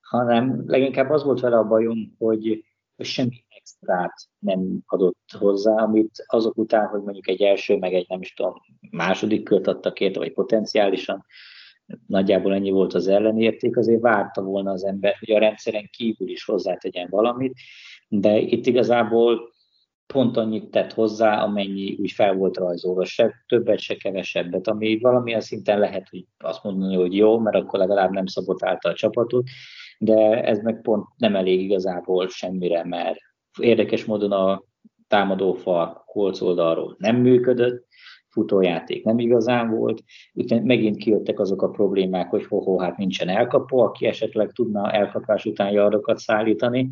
hanem 0.00 0.62
leginkább 0.66 1.10
az 1.10 1.24
volt 1.24 1.40
vele 1.40 1.56
a 1.56 1.66
bajom, 1.66 2.14
hogy, 2.18 2.64
hogy 2.98 3.06
semmi 3.06 3.44
extrát 3.48 4.14
nem 4.38 4.78
adott 4.86 5.30
hozzá, 5.38 5.74
amit 5.74 6.24
azok 6.26 6.56
után, 6.56 6.86
hogy 6.86 7.02
mondjuk 7.02 7.28
egy 7.28 7.42
első, 7.42 7.76
meg 7.76 7.94
egy 7.94 8.06
nem 8.08 8.20
is 8.20 8.32
tudom, 8.34 8.54
második 8.90 9.44
kört 9.44 9.66
adtak 9.66 10.00
érte, 10.00 10.18
vagy 10.18 10.32
potenciálisan, 10.32 11.24
nagyjából 12.06 12.54
ennyi 12.54 12.70
volt 12.70 12.94
az 12.94 13.06
ellenérték, 13.06 13.76
azért 13.76 14.00
várta 14.00 14.42
volna 14.42 14.70
az 14.70 14.84
ember, 14.84 15.14
hogy 15.18 15.30
a 15.34 15.38
rendszeren 15.38 15.88
kívül 15.90 16.28
is 16.28 16.44
hozzátegyen 16.44 17.06
valamit, 17.10 17.52
de 18.08 18.38
itt 18.38 18.66
igazából 18.66 19.52
pont 20.06 20.36
annyit 20.36 20.70
tett 20.70 20.92
hozzá, 20.92 21.42
amennyi 21.42 21.96
úgy 22.00 22.10
fel 22.10 22.34
volt 22.34 22.56
rajzolva, 22.56 23.04
se 23.04 23.44
többet, 23.46 23.78
se 23.78 23.94
kevesebbet, 23.94 24.68
ami 24.68 24.98
valamilyen 24.98 25.40
szinten 25.40 25.78
lehet, 25.78 26.08
hogy 26.08 26.24
azt 26.38 26.62
mondani, 26.62 26.94
hogy 26.94 27.14
jó, 27.14 27.38
mert 27.38 27.56
akkor 27.56 27.78
legalább 27.78 28.10
nem 28.10 28.26
szabotálta 28.26 28.88
a 28.88 28.94
csapatot, 28.94 29.44
de 29.98 30.44
ez 30.44 30.58
meg 30.62 30.80
pont 30.80 31.06
nem 31.16 31.36
elég 31.36 31.60
igazából 31.60 32.28
semmire, 32.28 32.84
mert 32.84 33.18
érdekes 33.60 34.04
módon 34.04 34.32
a 34.32 34.62
támadófal 35.08 36.02
kolc 36.06 36.40
oldalról 36.40 36.96
nem 36.98 37.16
működött, 37.16 37.86
futójáték 38.28 39.04
nem 39.04 39.18
igazán 39.18 39.70
volt, 39.70 40.02
úgyhogy 40.32 40.62
megint 40.62 40.96
kijöttek 40.96 41.40
azok 41.40 41.62
a 41.62 41.70
problémák, 41.70 42.30
hogy 42.30 42.46
hoho, 42.46 42.78
hát 42.78 42.96
nincsen 42.96 43.28
elkapó, 43.28 43.78
aki 43.78 44.06
esetleg 44.06 44.52
tudna 44.52 44.92
elkapás 44.92 45.44
után 45.44 45.70
jardokat 45.70 46.18
szállítani, 46.18 46.90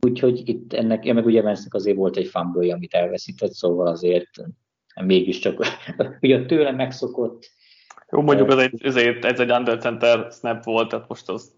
úgyhogy 0.00 0.48
itt 0.48 0.72
ennek, 0.72 1.04
ja, 1.04 1.14
meg 1.14 1.26
ugye 1.26 1.42
Vence 1.42 1.68
azért 1.70 1.96
volt 1.96 2.16
egy 2.16 2.26
fumble 2.26 2.74
amit 2.74 2.94
elveszített, 2.94 3.52
szóval 3.52 3.86
azért 3.86 4.30
mégiscsak 5.04 5.66
ugye 6.20 6.44
tőle 6.46 6.72
megszokott 6.72 7.52
jó, 8.14 8.22
mondjuk 8.22 8.50
ez 8.50 8.58
egy, 8.58 8.84
ez 8.84 8.96
egy, 8.96 9.24
ez 9.24 9.40
egy 9.40 9.50
under 9.50 9.78
center 9.78 10.32
snap 10.32 10.64
volt, 10.64 10.88
tehát 10.88 11.08
most 11.08 11.28
az... 11.28 11.52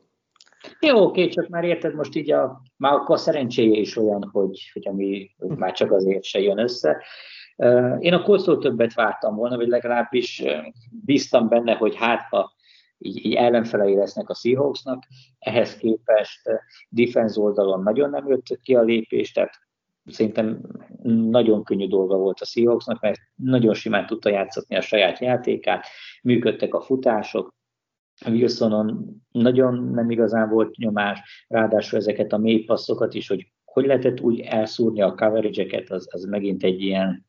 Jó, 0.81 1.03
oké, 1.03 1.29
csak 1.29 1.49
már 1.49 1.65
érted, 1.65 1.95
most 1.95 2.15
így 2.15 2.31
a, 2.31 2.63
már 2.77 2.93
akkor 2.93 3.15
a 3.15 3.19
szerencséje 3.19 3.79
is 3.79 3.97
olyan, 3.97 4.29
hogy, 4.33 4.71
hogy, 4.73 4.89
ami, 4.89 5.31
hogy 5.39 5.57
már 5.57 5.73
csak 5.73 5.93
azért 5.93 6.25
se 6.25 6.41
jön 6.41 6.59
össze. 6.59 7.03
Én 7.99 8.13
a 8.13 8.23
Coltstól 8.23 8.59
többet 8.59 8.95
vártam 8.95 9.37
volna, 9.37 9.57
vagy 9.57 9.69
legalábbis 9.69 10.43
bíztam 11.05 11.49
benne, 11.49 11.75
hogy 11.75 11.97
hát 11.97 12.27
ha 12.31 12.55
így, 12.99 13.25
így 13.27 13.35
ellenfelei 13.35 13.95
lesznek 13.95 14.29
a 14.29 14.35
Seahawksnak, 14.35 15.03
ehhez 15.39 15.77
képest 15.77 16.41
defense 16.89 17.41
oldalon 17.41 17.83
nagyon 17.83 18.11
nem 18.11 18.29
jött 18.29 18.59
ki 18.63 18.75
a 18.75 18.83
lépés, 18.83 19.33
tehát 19.33 19.55
szerintem 20.05 20.61
nagyon 21.31 21.65
könnyű 21.65 21.89
dolga 21.89 22.17
volt 22.17 22.41
a 22.41 22.45
Seahawksnak, 22.45 23.01
mert 23.01 23.19
nagyon 23.35 23.75
simán 23.75 24.07
tudta 24.07 24.29
játszatni 24.29 24.77
a 24.77 24.81
saját 24.81 25.19
játékát, 25.19 25.87
működtek 26.23 26.75
a 26.75 26.81
futások, 26.81 27.56
Wilsonon 28.27 29.17
nagyon 29.31 29.91
nem 29.91 30.11
igazán 30.11 30.49
volt 30.49 30.77
nyomás, 30.77 31.45
ráadásul 31.49 31.99
ezeket 31.99 32.33
a 32.33 32.39
mély 32.39 32.65
passzokat 32.65 33.15
is, 33.15 33.29
hogy 33.29 33.55
hogy 33.65 33.87
lehetett 33.87 34.21
úgy 34.21 34.41
elszúrni 34.41 35.03
a 35.03 35.15
coverage 35.15 35.85
az, 35.89 36.09
az 36.11 36.25
megint 36.25 36.63
egy 36.63 36.81
ilyen 36.81 37.27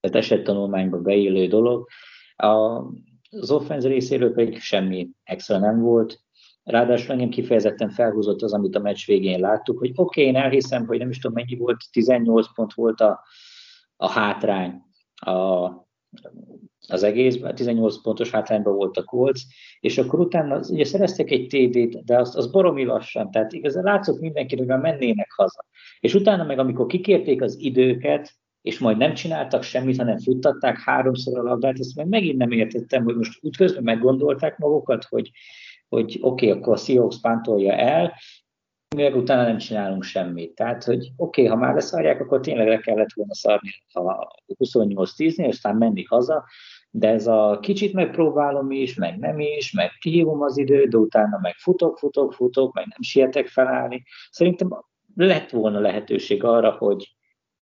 tehát 0.00 0.16
esettanulmányba 0.16 1.00
beillő 1.00 1.46
dolog. 1.46 1.88
A, 2.36 2.46
az 3.30 3.50
offense 3.50 3.88
részéről 3.88 4.32
pedig 4.32 4.60
semmi 4.60 5.10
extra 5.22 5.58
nem 5.58 5.80
volt. 5.80 6.20
Ráadásul 6.62 7.12
engem 7.12 7.28
kifejezetten 7.28 7.90
felhúzott 7.90 8.42
az, 8.42 8.52
amit 8.52 8.76
a 8.76 8.80
meccs 8.80 9.06
végén 9.06 9.40
láttuk, 9.40 9.78
hogy 9.78 9.90
oké, 9.94 10.00
okay, 10.00 10.24
én 10.24 10.42
elhiszem, 10.42 10.86
hogy 10.86 10.98
nem 10.98 11.10
is 11.10 11.18
tudom 11.18 11.36
mennyi 11.36 11.56
volt, 11.56 11.84
18 11.92 12.54
pont 12.54 12.72
volt 12.72 13.00
a, 13.00 13.20
a 13.96 14.10
hátrány 14.10 14.82
a, 15.14 15.66
az 16.88 17.02
egészben, 17.02 17.54
18 17.54 18.02
pontos 18.02 18.30
hátrányban 18.30 18.74
volt 18.74 18.96
a 18.96 19.02
Colts, 19.02 19.40
és 19.80 19.98
akkor 19.98 20.20
utána 20.20 20.60
ugye 20.68 20.84
szereztek 20.84 21.30
egy 21.30 21.46
TD-t, 21.46 22.04
de 22.04 22.18
azt, 22.18 22.36
az 22.36 22.50
baromi 22.50 22.84
lassan, 22.84 23.30
tehát 23.30 23.52
igazán 23.52 23.84
látszott 23.84 24.20
mindenki, 24.20 24.56
hogy 24.56 24.66
mennének 24.66 25.32
haza. 25.36 25.64
És 26.00 26.14
utána 26.14 26.44
meg, 26.44 26.58
amikor 26.58 26.86
kikérték 26.86 27.42
az 27.42 27.56
időket, 27.60 28.34
és 28.62 28.78
majd 28.78 28.96
nem 28.96 29.14
csináltak 29.14 29.62
semmit, 29.62 29.96
hanem 29.96 30.18
futtatták 30.18 30.78
háromszor 30.78 31.38
a 31.38 31.42
labdát, 31.42 31.78
ezt 31.78 31.96
meg 31.96 32.08
megint 32.08 32.36
nem 32.36 32.50
értettem, 32.50 33.04
hogy 33.04 33.16
most 33.16 33.38
útközben 33.44 33.82
meggondolták 33.82 34.58
magukat, 34.58 35.04
hogy, 35.04 35.30
hogy 35.88 36.18
oké, 36.20 36.48
okay, 36.48 36.60
akkor 36.60 36.72
a 36.72 36.76
Seahawks 36.76 37.20
pántolja 37.20 37.72
el, 37.72 38.12
mivel 38.94 39.12
utána 39.12 39.42
nem 39.42 39.58
csinálunk 39.58 40.02
semmit. 40.02 40.54
Tehát, 40.54 40.84
hogy 40.84 41.12
oké, 41.16 41.42
okay, 41.42 41.46
ha 41.46 41.60
már 41.60 41.74
leszarják, 41.74 42.20
akkor 42.20 42.40
tényleg 42.40 42.68
le 42.68 42.78
kellett 42.78 43.12
volna 43.14 43.34
szarni 43.34 43.70
a 43.92 44.02
28-10-nél, 44.58 45.48
aztán 45.48 45.76
menni 45.76 46.04
haza, 46.04 46.44
de 46.90 47.08
ez 47.08 47.26
a 47.26 47.58
kicsit 47.60 47.92
megpróbálom 47.92 48.70
is, 48.70 48.94
meg 48.94 49.18
nem 49.18 49.40
is, 49.40 49.72
meg 49.72 49.90
kihívom 50.00 50.42
az 50.42 50.58
időt, 50.58 50.88
de 50.88 50.96
utána 50.96 51.38
meg 51.42 51.54
futok, 51.54 51.98
futok, 51.98 52.32
futok, 52.32 52.74
meg 52.74 52.86
nem 52.86 53.00
sietek 53.00 53.46
felállni. 53.46 54.02
Szerintem 54.30 54.68
lett 55.14 55.50
volna 55.50 55.80
lehetőség 55.80 56.44
arra, 56.44 56.70
hogy, 56.70 57.16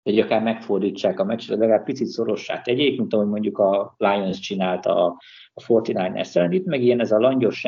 hogy 0.02 0.18
akár 0.18 0.42
megfordítsák 0.42 1.20
a 1.20 1.24
meccset, 1.24 1.58
legalább 1.58 1.84
picit 1.84 2.06
szorossá 2.06 2.60
tegyék, 2.60 2.98
mint 2.98 3.14
ahogy 3.14 3.26
mondjuk 3.26 3.58
a 3.58 3.94
Lions 3.96 4.38
csinálta 4.38 5.06
a, 5.06 5.16
a 5.54 5.62
49ers 5.62 6.36
ellen. 6.36 6.52
Itt 6.52 6.66
meg 6.66 6.82
ilyen 6.82 7.00
ez 7.00 7.12
a 7.12 7.18
langyos 7.18 7.64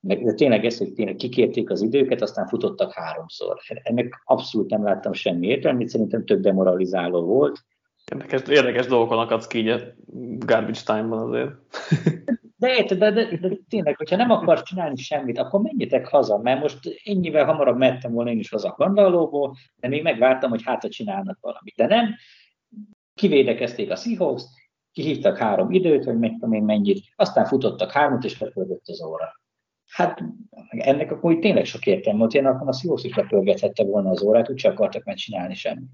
semmienség, 0.00 0.26
de 0.26 0.34
tényleg 0.34 0.64
ez, 0.64 0.78
hogy 0.78 0.92
tényleg 0.92 1.14
kikérték 1.14 1.70
az 1.70 1.82
időket, 1.82 2.22
aztán 2.22 2.46
futottak 2.46 2.92
háromszor. 2.92 3.58
Ennek 3.82 4.22
abszolút 4.24 4.70
nem 4.70 4.84
láttam 4.84 5.12
semmi 5.12 5.46
értelmét, 5.46 5.88
szerintem 5.88 6.24
több 6.24 6.40
demoralizáló 6.40 7.24
volt. 7.24 7.64
Érdekes, 8.12 8.42
érdekes 8.48 8.86
dolgokon 8.86 9.18
akadsz 9.18 9.46
ki 9.46 9.58
így 9.58 9.68
a 9.68 9.80
garbage 10.38 10.80
time-ban 10.84 11.18
azért. 11.18 11.50
De 12.60 12.76
érted, 12.76 12.98
de, 12.98 13.10
de, 13.10 13.36
de, 13.36 13.56
tényleg, 13.68 13.96
hogyha 13.96 14.16
nem 14.16 14.30
akarsz 14.30 14.62
csinálni 14.62 14.96
semmit, 14.96 15.38
akkor 15.38 15.60
menjetek 15.60 16.06
haza, 16.06 16.38
mert 16.38 16.60
most 16.60 16.78
ennyivel 17.04 17.44
hamarabb 17.44 17.78
mehettem 17.78 18.12
volna 18.12 18.30
én 18.30 18.38
is 18.38 18.48
haza 18.48 18.68
a 18.68 18.72
kandallóból, 18.72 19.56
de 19.76 19.88
még 19.88 20.02
megvártam, 20.02 20.50
hogy 20.50 20.62
hátra 20.64 20.88
csinálnak 20.88 21.38
valamit. 21.40 21.74
De 21.76 21.86
nem, 21.86 22.14
kivédekezték 23.14 23.90
a 23.90 23.96
Seahawks, 23.96 24.42
kihívtak 24.92 25.36
három 25.36 25.70
időt, 25.70 26.04
hogy 26.04 26.18
meg 26.18 26.32
tudom 26.32 26.52
én 26.52 26.62
mennyit, 26.62 27.04
aztán 27.16 27.44
futottak 27.44 27.90
hármat, 27.90 28.24
és 28.24 28.40
lepörgött 28.40 28.88
az 28.88 29.02
óra. 29.02 29.37
Hát 29.88 30.22
ennek 30.68 31.10
akkor 31.10 31.38
tényleg 31.38 31.64
sok 31.64 31.86
értelme 31.86 32.18
volt, 32.18 32.34
én 32.34 32.46
akkor 32.46 32.68
a 32.68 32.72
Seahawks 32.72 33.04
is 33.04 33.14
lepörgethette 33.14 33.84
volna 33.84 34.10
az 34.10 34.22
órát, 34.22 34.50
úgyse 34.50 34.68
akartak 34.68 35.04
megcsinálni 35.04 35.54
semmit. 35.54 35.90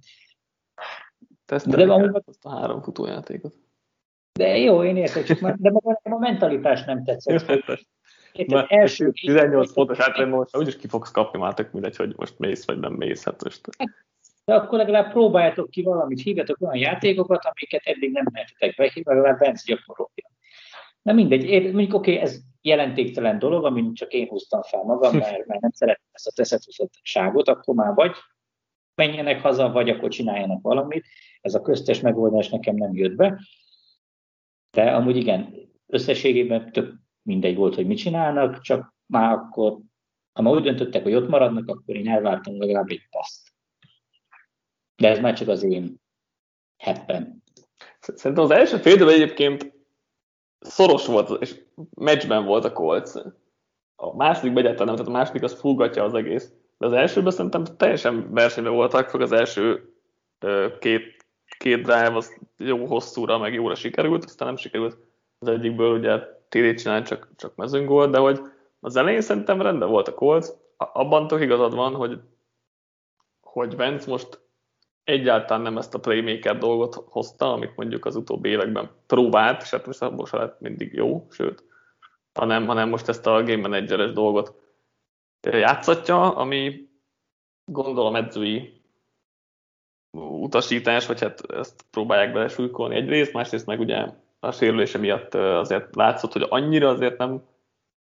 Tesztelik 1.45 1.87
de 1.87 1.93
amúgy... 1.93 2.23
azt 2.27 2.45
a 2.45 2.51
három 2.51 2.83
futójátékot. 2.83 3.55
De 4.33 4.59
jó, 4.59 4.85
én 4.85 4.97
értek, 4.97 5.25
csak 5.25 5.41
már, 5.41 5.57
de 5.57 5.71
maga 5.71 6.01
a 6.03 6.19
mentalitás 6.19 6.85
nem 6.85 7.05
tetszett. 7.05 7.49
Érted, 8.33 8.65
első 8.69 9.11
18 9.11 9.73
pontos 9.73 9.99
hátrányban 9.99 10.39
most 10.39 10.57
úgyis 10.57 10.77
ki 10.77 10.89
fogsz 10.89 11.11
kapni, 11.11 11.39
már 11.39 11.55
tök 11.55 11.73
mindegy, 11.73 11.97
hogy 11.97 12.15
most 12.17 12.39
mész 12.39 12.65
vagy 12.65 12.79
nem 12.79 12.93
mész. 12.93 13.25
Hát 13.25 13.45
most. 13.45 13.61
De 14.45 14.55
akkor 14.55 14.79
legalább 14.79 15.11
próbáljátok 15.11 15.71
ki 15.71 15.83
valamit, 15.83 16.23
hívjatok 16.23 16.61
olyan 16.61 16.77
játékokat, 16.77 17.45
amiket 17.45 17.83
eddig 17.85 18.13
nem 18.13 18.27
mehetetek 18.33 18.77
be, 18.77 18.91
legalább 19.05 19.39
Bence 19.39 19.63
gyakorolja. 19.67 20.31
Na 21.05 21.13
mindegy, 21.13 21.73
mondjuk 21.73 21.95
oké, 21.95 22.13
okay, 22.13 22.23
ez 22.23 22.41
jelentéktelen 22.61 23.39
dolog, 23.39 23.65
amit 23.65 23.97
csak 23.97 24.13
én 24.13 24.29
húztam 24.29 24.63
fel 24.63 24.83
magam, 24.83 25.17
mert, 25.19 25.47
mert 25.47 25.61
nem 25.61 25.71
szeretem 25.71 26.07
ezt 26.13 26.27
a 26.27 26.33
teszetúszottságot, 26.33 27.49
akkor 27.49 27.75
már 27.75 27.95
vagy 27.95 28.13
menjenek 28.95 29.41
haza, 29.41 29.71
vagy 29.71 29.89
akkor 29.89 30.09
csináljanak 30.09 30.63
valamit. 30.63 31.07
Ez 31.41 31.55
a 31.55 31.61
köztes 31.61 32.01
megoldás 32.01 32.49
nekem 32.49 32.75
nem 32.75 32.95
jött 32.95 33.15
be. 33.15 33.41
De 34.71 34.91
amúgy 34.91 35.17
igen, 35.17 35.55
összességében 35.87 36.73
több 36.73 36.93
mindegy 37.23 37.57
volt, 37.57 37.75
hogy 37.75 37.87
mit 37.87 37.99
csinálnak, 37.99 38.61
csak 38.61 38.95
már 39.07 39.33
akkor, 39.33 39.79
ha 40.33 40.43
már 40.43 40.55
úgy 40.55 40.63
döntöttek, 40.63 41.03
hogy 41.03 41.15
ott 41.15 41.29
maradnak, 41.29 41.69
akkor 41.69 41.97
én 41.97 42.09
elvártam 42.09 42.59
legalább 42.59 42.89
egy 42.89 43.09
paszt. 43.11 43.53
De 44.97 45.09
ez 45.09 45.19
már 45.19 45.35
csak 45.35 45.49
az 45.49 45.63
én 45.63 46.01
heppen. 46.77 47.43
Szerintem 48.01 48.45
az 48.45 48.51
első 48.51 48.77
fél 48.77 49.09
egyébként 49.09 49.74
szoros 50.65 51.07
volt, 51.07 51.43
és 51.43 51.61
meccsben 51.95 52.45
volt 52.45 52.65
a 52.65 52.73
kolc. 52.73 53.15
A 53.97 54.17
második 54.17 54.57
egyáltalán 54.57 54.87
nem, 54.87 54.95
tehát 54.95 55.11
a 55.11 55.19
második 55.19 55.43
az 55.43 55.59
fulgatja 55.59 56.05
az 56.05 56.15
egész. 56.15 56.53
De 56.79 56.87
az 56.87 56.93
elsőben 56.93 57.33
szerintem 57.33 57.65
teljesen 57.77 58.33
versenyben 58.33 58.75
voltak, 58.75 59.09
fog 59.09 59.21
az 59.21 59.33
első 59.33 59.95
két 60.79 61.15
két 61.59 61.83
drive 61.83 62.17
az 62.17 62.39
jó 62.59 62.87
hosszúra, 62.87 63.39
meg 63.39 63.55
jóra 63.55 63.75
sikerült, 63.75 64.25
aztán 64.25 64.49
nem 64.49 64.57
sikerült 64.57 64.97
az 65.39 65.49
egyikből 65.49 65.99
ugye 65.99 66.19
TD 66.49 66.75
csinálni, 66.75 67.05
csak, 67.05 67.29
csak 67.37 67.55
mezőnygól, 67.55 68.09
de 68.09 68.19
hogy 68.19 68.41
az 68.81 68.97
elején 68.97 69.21
szerintem 69.21 69.63
rendben 69.63 69.89
volt 69.89 70.09
a 70.09 70.15
Colts, 70.15 70.47
abban 70.77 71.27
tök 71.27 71.41
igazad 71.41 71.75
van, 71.75 71.95
hogy, 71.95 72.21
hogy 73.41 73.77
Vance 73.77 74.11
most 74.11 74.41
egyáltalán 75.05 75.63
nem 75.63 75.77
ezt 75.77 75.95
a 75.95 76.01
playmaker 76.01 76.59
dolgot 76.59 76.95
hozta, 76.95 77.53
amit 77.53 77.77
mondjuk 77.77 78.05
az 78.05 78.17
utóbbi 78.17 78.49
években 78.49 78.91
próbált, 79.07 79.63
és 79.63 79.71
hát 79.71 79.87
most 79.87 80.03
abból 80.03 80.27
se 80.27 80.37
lett 80.37 80.61
mindig 80.61 80.93
jó, 80.93 81.27
sőt, 81.31 81.65
hanem, 82.33 82.67
hanem 82.67 82.89
most 82.89 83.09
ezt 83.09 83.27
a 83.27 83.43
game 83.43 83.57
manageres 83.57 84.13
dolgot 84.13 84.55
játszatja, 85.41 86.37
ami 86.37 86.89
gondolom 87.65 88.15
edzői 88.15 88.83
utasítás, 90.19 91.07
vagy 91.07 91.21
hát 91.21 91.51
ezt 91.51 91.85
próbálják 91.91 92.33
belesújkolni 92.33 92.95
egyrészt, 92.95 93.33
másrészt 93.33 93.67
meg 93.67 93.81
ugye 93.81 94.07
a 94.41 94.51
sérülése 94.53 94.99
miatt 94.99 95.35
azért 95.35 95.95
látszott, 95.95 96.33
hogy 96.33 96.47
annyira 96.49 96.89
azért 96.89 97.19
nem 97.19 97.43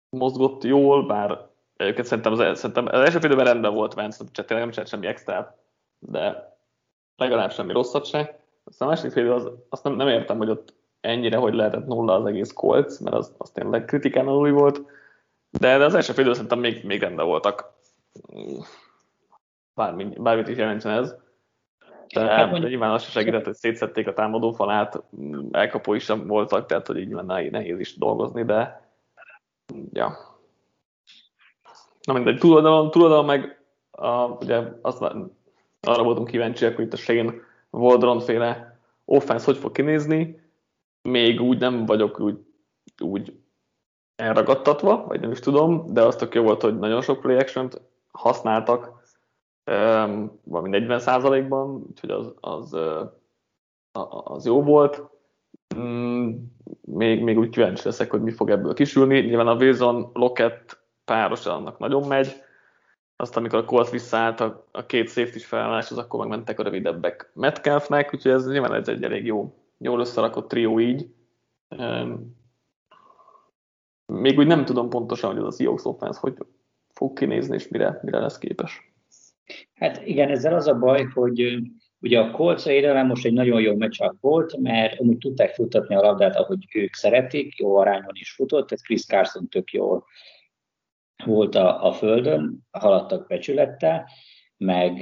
mozgott 0.09 0.63
jól, 0.63 1.05
bár 1.05 1.47
egyébként 1.75 2.07
szerintem 2.07 2.31
az, 2.31 2.39
szerintem 2.39 2.85
az 2.85 2.99
első 2.99 3.19
félidőben 3.19 3.45
rendben 3.45 3.73
volt 3.73 3.93
Vance, 3.93 4.17
tehát 4.17 4.35
tényleg 4.35 4.65
nem 4.65 4.69
csinált 4.69 4.89
semmi 4.89 5.07
extrát, 5.07 5.57
de 5.99 6.56
legalább 7.17 7.51
semmi 7.51 7.71
rosszat 7.71 8.05
se. 8.05 8.39
Aztán 8.63 8.87
a 8.87 8.91
második 8.91 9.11
félidő 9.11 9.33
az, 9.33 9.51
azt 9.69 9.83
nem, 9.83 9.93
nem 9.93 10.07
értem, 10.07 10.37
hogy 10.37 10.49
ott 10.49 10.73
ennyire, 11.01 11.37
hogy 11.37 11.53
lehetett 11.53 11.85
nulla 11.85 12.13
az 12.13 12.25
egész 12.25 12.53
kolc, 12.53 12.99
mert 12.99 13.15
az, 13.15 13.33
az 13.37 13.51
tényleg 13.51 13.85
kritikán 13.85 14.27
alul 14.27 14.51
volt, 14.51 14.81
de, 15.49 15.77
de 15.77 15.85
az 15.85 15.95
első 15.95 16.13
félidő 16.13 16.33
szerintem 16.33 16.59
még, 16.59 16.85
még 16.85 17.01
rendben 17.01 17.25
voltak. 17.25 17.73
Bármi, 19.73 20.05
bármit 20.17 20.47
is 20.47 20.57
jelentsen 20.57 20.91
ez. 20.91 21.15
De, 22.13 22.21
hát 22.21 22.49
mondjuk, 22.49 22.69
nyilván 22.69 22.91
az 22.91 23.03
se 23.03 23.09
segített, 23.09 23.45
hogy 23.45 23.53
szétszették 23.53 24.07
a 24.07 24.13
támadó 24.13 24.51
falát, 24.51 25.03
elkapói 25.51 25.99
sem 25.99 26.27
voltak, 26.27 26.65
tehát 26.65 26.87
hogy 26.87 26.97
így 26.97 27.07
nyilván 27.07 27.49
nehéz 27.51 27.79
is 27.79 27.97
dolgozni, 27.97 28.43
de 28.43 28.89
ja. 29.91 30.17
Na 32.01 32.13
mindegy, 32.13 32.39
túloldalon, 32.39 32.91
túloldalon 32.91 33.25
meg 33.25 33.61
a, 33.91 34.25
ugye 34.25 34.61
azt, 34.81 35.05
arra 35.87 36.03
voltunk 36.03 36.27
kíváncsiak, 36.27 36.75
hogy 36.75 36.85
itt 36.85 36.93
a 36.93 36.97
Shane 36.97 37.33
Waldron 37.69 38.19
féle 38.19 38.79
offense 39.05 39.45
hogy 39.45 39.57
fog 39.57 39.71
kinézni, 39.71 40.41
még 41.01 41.41
úgy 41.41 41.59
nem 41.59 41.85
vagyok 41.85 42.19
úgy, 42.19 42.37
úgy 43.03 43.33
elragadtatva, 44.15 45.05
vagy 45.07 45.19
nem 45.19 45.31
is 45.31 45.39
tudom, 45.39 45.93
de 45.93 46.01
azt 46.01 46.19
tök 46.19 46.35
jó 46.35 46.43
volt, 46.43 46.61
hogy 46.61 46.79
nagyon 46.79 47.01
sok 47.01 47.19
play 47.19 47.45
használtak, 48.11 49.05
valami 50.43 50.69
40% 50.71 51.45
ban 51.49 51.85
úgyhogy 51.89 52.09
az, 52.09 52.33
az, 52.39 52.77
az 54.23 54.45
jó 54.45 54.63
volt. 54.63 55.03
Mm, 55.75 56.31
még, 56.81 57.23
még 57.23 57.37
úgy 57.37 57.49
kíváncsi 57.49 57.81
leszek, 57.85 58.11
hogy 58.11 58.21
mi 58.21 58.31
fog 58.31 58.49
ebből 58.49 58.73
kisülni. 58.73 59.19
Nyilván 59.19 59.47
a 59.47 59.55
Wilson 59.55 60.09
Lockett 60.13 60.79
páros 61.05 61.45
annak 61.45 61.77
nagyon 61.77 62.07
megy. 62.07 62.45
Azt, 63.19 63.37
amikor 63.37 63.59
a 63.59 63.65
Colts 63.65 63.89
visszaállt 63.89 64.39
a, 64.39 64.67
a 64.71 64.85
két 64.85 65.09
safety 65.09 65.37
felállás, 65.37 65.91
az 65.91 65.97
akkor 65.97 66.19
megmentek 66.19 66.59
a 66.59 66.63
rövidebbek 66.63 67.31
Metcalfnek, 67.33 68.13
úgyhogy 68.13 68.31
ez 68.31 68.47
nyilván 68.47 68.73
ez 68.73 68.87
egy 68.87 69.03
elég 69.03 69.25
jó, 69.25 69.53
jól 69.77 69.99
összerakott 69.99 70.47
trió 70.47 70.79
így. 70.79 71.07
Még 74.05 74.37
úgy 74.37 74.47
nem 74.47 74.65
tudom 74.65 74.89
pontosan, 74.89 75.31
hogy 75.31 75.39
az 75.39 75.53
a 75.53 75.57
Seahawks 75.57 75.85
offense 75.85 76.19
hogy 76.19 76.33
fog 76.89 77.17
kinézni, 77.17 77.55
és 77.55 77.67
mire, 77.67 77.99
mire 78.03 78.19
lesz 78.19 78.37
képes. 78.37 78.91
Hát 79.73 80.05
igen, 80.05 80.29
ezzel 80.29 80.53
az 80.53 80.67
a 80.67 80.79
baj, 80.79 81.03
hogy 81.03 81.57
ugye 81.99 82.19
a 82.19 82.31
Colts 82.31 82.65
érelem 82.65 83.07
most 83.07 83.25
egy 83.25 83.33
nagyon 83.33 83.61
jó 83.61 83.75
meccs 83.75 83.99
volt, 84.21 84.57
mert 84.57 84.99
amúgy 84.99 85.17
tudták 85.17 85.53
futatni 85.53 85.95
a 85.95 86.01
labdát, 86.01 86.35
ahogy 86.35 86.67
ők 86.73 86.93
szeretik, 86.93 87.57
jó 87.57 87.75
arányon 87.75 88.13
is 88.13 88.31
futott, 88.31 88.71
ez 88.71 88.81
Chris 88.81 89.05
Carson 89.05 89.47
tök 89.47 89.71
jól 89.71 90.05
volt 91.25 91.55
a, 91.55 91.85
a 91.85 91.91
földön, 91.91 92.67
haladtak 92.71 93.27
becsülettel, 93.27 94.09
meg 94.57 94.93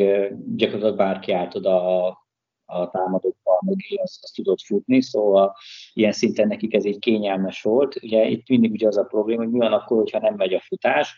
gyakorlatilag 0.55 0.97
bárki 0.97 1.31
állt 1.31 1.55
oda 1.55 2.05
a, 2.05 2.27
a 2.65 2.89
támadók 2.89 3.35
mögé, 3.65 3.95
az, 3.95 4.19
az 4.21 4.29
tudott 4.29 4.61
futni, 4.61 5.01
szóval 5.01 5.55
ilyen 5.93 6.11
szinten 6.11 6.47
nekik 6.47 6.73
ez 6.73 6.85
egy 6.85 6.99
kényelmes 6.99 7.61
volt. 7.61 7.95
Ugye 8.03 8.25
itt 8.25 8.47
mindig 8.47 8.71
ugye 8.71 8.87
az 8.87 8.97
a 8.97 9.03
probléma, 9.03 9.43
hogy 9.43 9.51
mi 9.51 9.59
van 9.59 9.73
akkor, 9.73 9.97
hogyha 9.97 10.19
nem 10.19 10.35
megy 10.35 10.53
a 10.53 10.59
futás, 10.59 11.15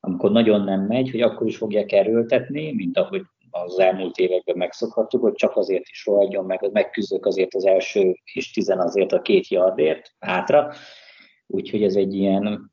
amikor 0.00 0.30
nagyon 0.30 0.64
nem 0.64 0.80
megy, 0.80 1.10
hogy 1.10 1.20
akkor 1.20 1.46
is 1.46 1.56
fogják 1.56 1.92
erőltetni, 1.92 2.72
mint 2.72 2.98
ahogy 2.98 3.22
az 3.50 3.78
elmúlt 3.78 4.16
években 4.16 4.56
megszokhattuk, 4.56 5.22
hogy 5.22 5.34
csak 5.34 5.56
azért 5.56 5.88
is 5.88 6.06
rohadjon 6.06 6.44
meg, 6.44 6.58
hogy 6.58 6.70
megküzdök 6.70 7.26
azért 7.26 7.54
az 7.54 7.66
első 7.66 8.16
és 8.34 8.52
tizen 8.52 8.78
azért 8.78 9.12
a 9.12 9.22
két 9.22 9.48
yardért 9.48 10.14
hátra. 10.18 10.72
Úgyhogy 11.46 11.82
ez 11.82 11.94
egy 11.94 12.14
ilyen, 12.14 12.69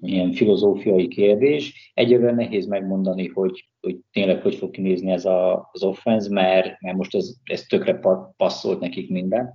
ilyen 0.00 0.32
filozófiai 0.32 1.08
kérdés. 1.08 1.92
Egyébként 1.94 2.34
nehéz 2.34 2.66
megmondani, 2.66 3.26
hogy, 3.26 3.68
hogy 3.80 3.98
tényleg 4.12 4.42
hogy 4.42 4.54
fog 4.54 4.70
kinézni 4.70 5.10
ez 5.10 5.24
a, 5.24 5.68
az 5.72 5.82
offense, 5.82 6.30
mert, 6.30 6.80
mert 6.80 6.96
most 6.96 7.14
ez, 7.14 7.34
ez 7.44 7.62
tökre 7.62 8.00
passzolt 8.36 8.80
nekik 8.80 9.10
minden. 9.10 9.54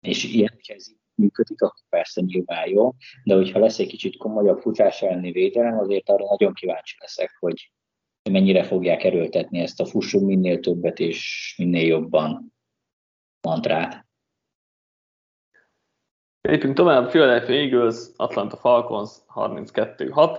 És 0.00 0.24
ilyen, 0.24 0.50
hogyha 0.54 0.74
működik, 1.14 1.62
akkor 1.62 1.84
persze 1.88 2.20
nyilván 2.20 2.68
jó, 2.68 2.92
de 3.24 3.34
hogyha 3.34 3.58
lesz 3.58 3.78
egy 3.78 3.86
kicsit 3.86 4.16
komolyabb 4.16 4.58
futás 4.58 5.02
elleni 5.02 5.32
védelem, 5.32 5.78
azért 5.78 6.08
arra 6.08 6.24
nagyon 6.28 6.54
kíváncsi 6.54 6.96
leszek, 7.00 7.36
hogy 7.38 7.72
mennyire 8.30 8.62
fogják 8.62 9.04
erőltetni 9.04 9.58
ezt 9.58 9.80
a 9.80 9.84
fussunk 9.84 10.26
minél 10.26 10.60
többet 10.60 10.98
és 10.98 11.54
minél 11.58 11.86
jobban 11.86 12.54
mantrát. 13.40 14.06
Lépünk 16.48 16.74
tovább, 16.74 17.08
Philadelphia 17.08 17.54
Eagles, 17.54 17.96
Atlanta 18.16 18.56
Falcons 18.56 19.10
32-6. 19.34 20.38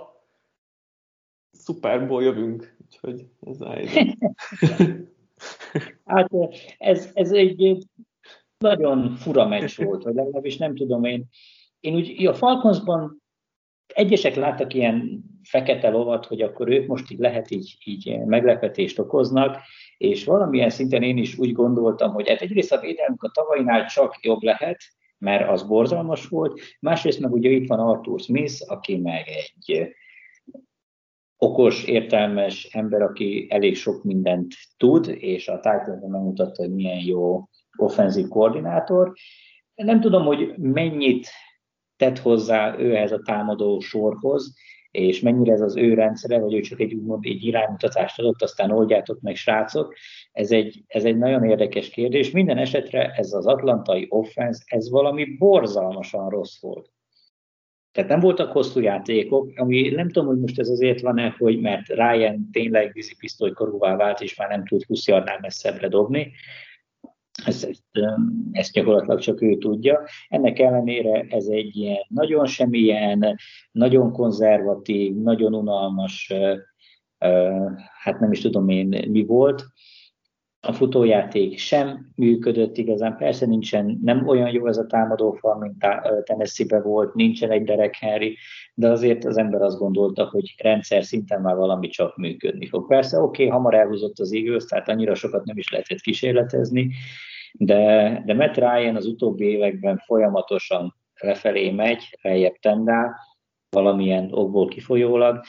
Superból 1.64 2.24
jövünk, 2.24 2.76
úgyhogy 2.86 3.26
ez 3.42 3.62
a 3.62 3.76
Hát 6.06 6.30
ez, 6.78 7.10
ez 7.14 7.32
egy 7.32 7.78
nagyon 8.58 9.16
fura 9.16 9.48
meccs 9.48 9.78
volt, 9.78 10.04
vagy 10.04 10.14
legalábbis 10.14 10.58
nem 10.58 10.76
tudom 10.76 11.04
én. 11.04 11.26
Én 11.80 11.96
úgy 11.96 12.26
a 12.26 12.34
Falconsban 12.34 13.22
egyesek 13.94 14.36
láttak 14.36 14.74
ilyen 14.74 15.24
fekete 15.44 15.90
lovat, 15.90 16.26
hogy 16.26 16.42
akkor 16.42 16.70
ők 16.70 16.88
most 16.88 17.12
így 17.12 17.20
lehet 17.20 17.52
így, 17.52 17.78
így 17.84 18.20
meglepetést 18.26 19.00
okoznak, 19.00 19.58
és 19.98 20.26
valamilyen 20.26 20.70
szinten 20.70 21.04
én 21.04 21.18
is 21.18 21.38
úgy 21.38 21.52
gondoltam, 21.52 22.12
hogy 22.12 22.30
hát 22.30 22.42
egyrészt 22.42 22.72
a 22.72 22.80
védelmük 22.80 23.24
a 23.24 23.32
tavainál 23.32 23.86
csak 23.86 24.18
jobb 24.22 24.42
lehet, 24.42 24.78
mert 25.18 25.50
az 25.50 25.64
borzalmas 25.64 26.28
volt, 26.28 26.62
másrészt 26.80 27.20
meg 27.20 27.34
ugye 27.34 27.50
itt 27.50 27.68
van 27.68 27.80
Arthur 27.80 28.20
Smith, 28.20 28.54
aki 28.68 28.98
meg 28.98 29.28
egy 29.28 29.96
okos, 31.38 31.84
értelmes 31.84 32.64
ember, 32.64 33.02
aki 33.02 33.48
elég 33.50 33.76
sok 33.76 34.04
mindent 34.04 34.54
tud, 34.78 35.08
és 35.08 35.48
a 35.48 35.60
titan 35.60 36.10
megmutatta, 36.10 36.62
hogy 36.62 36.74
milyen 36.74 37.00
jó 37.00 37.50
offenzív 37.78 38.28
koordinátor. 38.28 39.14
Nem 39.76 40.00
tudom, 40.00 40.26
hogy 40.26 40.58
mennyit 40.58 41.28
tett 41.96 42.20
hozzá 42.20 42.80
ő 42.80 42.96
ehhez 42.96 43.12
a 43.12 43.22
támadó 43.26 43.80
sorhoz, 43.80 44.54
és 44.96 45.20
mennyire 45.20 45.54
ez 45.54 45.62
az 45.62 45.78
ő 45.78 45.94
rendszere, 45.94 46.40
vagy 46.40 46.54
ő 46.54 46.60
csak 46.60 46.80
egy 46.80 46.94
úgymond 46.94 47.26
egy 47.26 47.44
iránymutatást 47.44 48.20
adott, 48.20 48.42
aztán 48.42 48.72
oldjátok 48.72 49.22
meg, 49.22 49.36
srácok. 49.36 49.96
Ez 50.32 50.52
egy, 50.52 50.84
ez 50.88 51.04
egy 51.04 51.18
nagyon 51.18 51.44
érdekes 51.44 51.90
kérdés. 51.90 52.32
Minden 52.32 52.58
esetre 52.58 53.10
ez 53.10 53.34
az 53.34 53.46
atlantai 53.46 54.06
offense, 54.10 54.64
ez 54.66 54.90
valami 54.90 55.26
borzalmasan 55.38 56.30
rossz 56.30 56.62
volt. 56.62 56.94
Tehát 57.92 58.10
nem 58.10 58.20
voltak 58.20 58.52
hosszú 58.52 58.80
játékok, 58.80 59.52
ami 59.56 59.90
nem 59.90 60.10
tudom, 60.10 60.28
hogy 60.28 60.40
most 60.40 60.60
ez 60.60 60.70
azért 60.70 61.02
van-e, 61.02 61.36
hogy 61.38 61.60
mert 61.60 61.88
Ryan 61.88 62.50
tényleg 62.52 62.94
vízipisztolykorúvá 62.94 63.96
vált, 63.96 64.22
és 64.22 64.36
már 64.36 64.50
nem 64.50 64.66
tud 64.66 64.84
20 64.84 65.08
yardnál 65.08 65.40
messzebbre 65.42 65.88
dobni, 65.88 66.32
ezt, 67.46 67.64
ezt, 67.64 67.84
ezt 68.52 68.72
gyakorlatilag 68.72 69.20
csak 69.20 69.42
ő 69.42 69.58
tudja. 69.58 70.00
Ennek 70.28 70.60
ellenére 70.60 71.26
ez 71.30 71.46
egy 71.46 71.76
ilyen 71.76 72.06
nagyon 72.08 72.46
semmilyen, 72.46 73.38
nagyon 73.72 74.12
konzervatív, 74.12 75.16
nagyon 75.16 75.54
unalmas, 75.54 76.34
hát 78.04 78.20
nem 78.20 78.32
is 78.32 78.42
tudom 78.42 78.70
én 78.70 79.10
mi 79.10 79.26
volt. 79.26 79.66
A 80.60 80.74
futójáték 80.74 81.58
sem 81.58 82.12
működött 82.16 82.78
igazán, 82.78 83.18
persze 83.18 83.46
nincsen, 83.46 84.00
nem 84.04 84.28
olyan 84.28 84.52
jó 84.52 84.68
ez 84.68 84.78
a 84.78 84.86
támadófal, 84.86 85.58
mint 85.58 85.86
Tennessee-be 86.24 86.82
volt, 86.82 87.14
nincsen 87.14 87.52
egy 87.52 87.64
Derek 87.64 87.96
Henry, 87.96 88.38
de 88.74 88.90
azért 88.90 89.26
az 89.26 89.38
ember 89.38 89.62
azt 89.62 89.78
gondolta, 89.78 90.26
hogy 90.26 90.56
rendszer 90.58 91.04
szinten 91.04 91.42
már 91.42 91.56
valami 91.56 91.88
csak 91.88 92.18
működni 92.18 92.68
fog. 92.68 92.88
Persze, 92.88 93.20
oké, 93.20 93.44
okay, 93.46 93.58
hamar 93.58 93.74
elhúzott 93.74 94.20
az 94.20 94.34
Eagles, 94.34 94.66
tehát 94.66 94.90
annyira 94.90 95.16
sokat 95.16 95.46
nem 95.46 95.58
is 95.58 95.70
lehetett 95.70 96.00
kísérletezni, 96.00 96.92
de, 97.58 98.22
de 98.26 98.34
Matt 98.34 98.56
Ryan 98.56 98.96
az 98.96 99.06
utóbbi 99.06 99.46
években 99.46 99.98
folyamatosan 99.98 100.96
lefelé 101.14 101.72
megy, 101.72 102.18
feljebb 102.20 102.56
tendál, 102.56 103.16
valamilyen 103.70 104.34
okból 104.34 104.68
kifolyólag. 104.68 105.44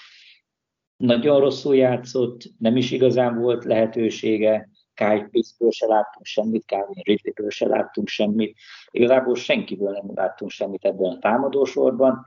Nagyon 0.97 1.41
rosszul 1.41 1.77
játszott, 1.77 2.43
nem 2.59 2.77
is 2.77 2.91
igazán 2.91 3.41
volt 3.41 3.65
lehetősége, 3.65 4.69
Kyle 4.95 5.29
Pittsből 5.31 5.71
se 5.71 5.87
láttunk 5.87 6.27
semmit, 6.27 6.65
Calvin 6.65 7.03
Ridleyből 7.03 7.51
se 7.51 7.66
láttunk 7.66 8.09
semmit, 8.09 8.57
igazából 8.91 9.35
senkiből 9.35 9.91
nem 9.91 10.11
láttunk 10.15 10.51
semmit 10.51 10.85
ebben 10.85 11.11
a 11.11 11.19
támadósorban. 11.19 12.24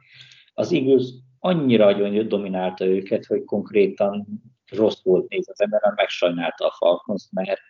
Az 0.53 0.73
Eagles 0.73 1.03
annyira 1.39 1.91
nagyon 1.91 2.27
dominálta 2.27 2.85
őket, 2.85 3.25
hogy 3.25 3.43
konkrétan 3.43 4.27
rossz 4.71 5.03
volt 5.03 5.29
néz 5.29 5.49
az 5.49 5.61
ember, 5.61 5.93
megsajnálta 5.95 6.65
a 6.65 6.75
Falcons, 6.77 7.27
mert 7.31 7.61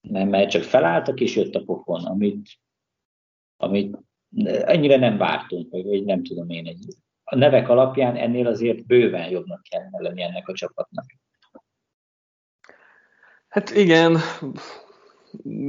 mert, 0.00 0.50
csak 0.50 0.62
felálltak 0.62 1.20
és 1.20 1.36
jött 1.36 1.54
a 1.54 1.64
pofon, 1.64 2.04
amit, 2.04 2.48
amit 3.56 3.96
ennyire 4.46 4.96
nem 4.96 5.16
vártunk, 5.16 5.70
vagy 5.70 6.04
nem 6.04 6.22
tudom 6.22 6.50
én 6.50 6.66
egy. 6.66 6.84
A 7.24 7.36
nevek 7.36 7.68
alapján 7.68 8.16
ennél 8.16 8.46
azért 8.46 8.86
bőven 8.86 9.30
jobbnak 9.30 9.62
kellene 9.62 10.02
lenni 10.02 10.22
ennek 10.22 10.48
a 10.48 10.52
csapatnak. 10.52 11.04
Hát 13.48 13.70
igen, 13.70 14.16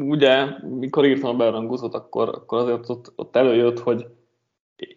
ugye, 0.09 0.45
mikor 0.61 1.05
írtam 1.05 1.29
a 1.29 1.37
berangozót, 1.37 1.93
akkor, 1.93 2.29
akkor 2.29 2.59
azért 2.59 2.89
ott, 2.89 3.13
ott 3.15 3.35
előjött, 3.35 3.79
hogy 3.79 4.07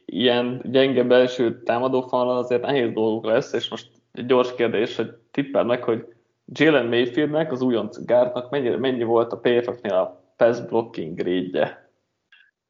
ilyen 0.05 0.63
gyenge 0.65 1.05
belső 1.05 1.63
támadófalal 1.63 2.37
azért 2.37 2.63
nehéz 2.63 2.93
dolgok 2.93 3.25
lesz, 3.25 3.53
és 3.53 3.69
most 3.69 3.91
egy 4.13 4.27
gyors 4.27 4.55
kérdés, 4.55 4.97
hogy 4.97 5.15
tippel 5.31 5.65
meg, 5.65 5.83
hogy 5.83 6.07
Jalen 6.45 6.87
Mayfieldnek, 6.87 7.53
az 7.53 7.63
újonc 7.63 8.05
gárdnak 8.05 8.51
mennyi, 8.51 8.69
mennyi 8.69 9.03
volt 9.03 9.33
a 9.33 9.39
PFF-nél 9.39 9.95
a 9.95 10.35
pass 10.37 10.61
blocking 10.61 11.17
grade 11.17 11.91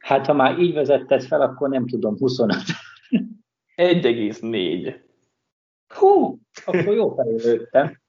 Hát 0.03 0.27
ha 0.27 0.33
már 0.33 0.59
így 0.59 0.75
vezetted 0.75 1.23
fel, 1.23 1.41
akkor 1.41 1.69
nem 1.69 1.87
tudom, 1.87 2.17
25. 2.19 2.57
1,4. 3.77 5.01
Hú, 5.95 6.39
akkor 6.65 6.95
jó 6.95 7.15
fejlődtem. 7.15 8.01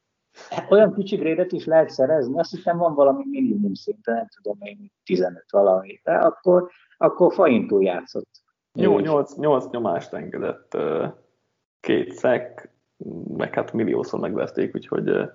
Olyan 0.69 0.93
kicsi 0.93 1.15
grédet 1.15 1.51
is 1.51 1.65
lehet 1.65 1.89
szerezni, 1.89 2.39
azt 2.39 2.51
hiszem 2.51 2.77
van 2.77 2.95
valami 2.95 3.23
minimum 3.29 3.73
szinten, 3.73 4.15
nem 4.15 4.27
tudom 4.41 4.57
én, 4.61 4.91
15 5.03 5.45
valami, 5.51 5.99
de 6.03 6.11
akkor, 6.11 6.69
akkor 6.97 7.33
faintól 7.33 7.83
játszott. 7.83 8.29
Jó, 8.73 8.99
8, 8.99 9.35
8 9.35 9.69
nyomást 9.69 10.13
engedett, 10.13 10.77
két 11.79 12.11
szek, 12.11 12.69
meg 13.27 13.53
hát 13.53 13.73
milliószor 13.73 14.19
megverték, 14.19 14.75
úgyhogy 14.75 15.29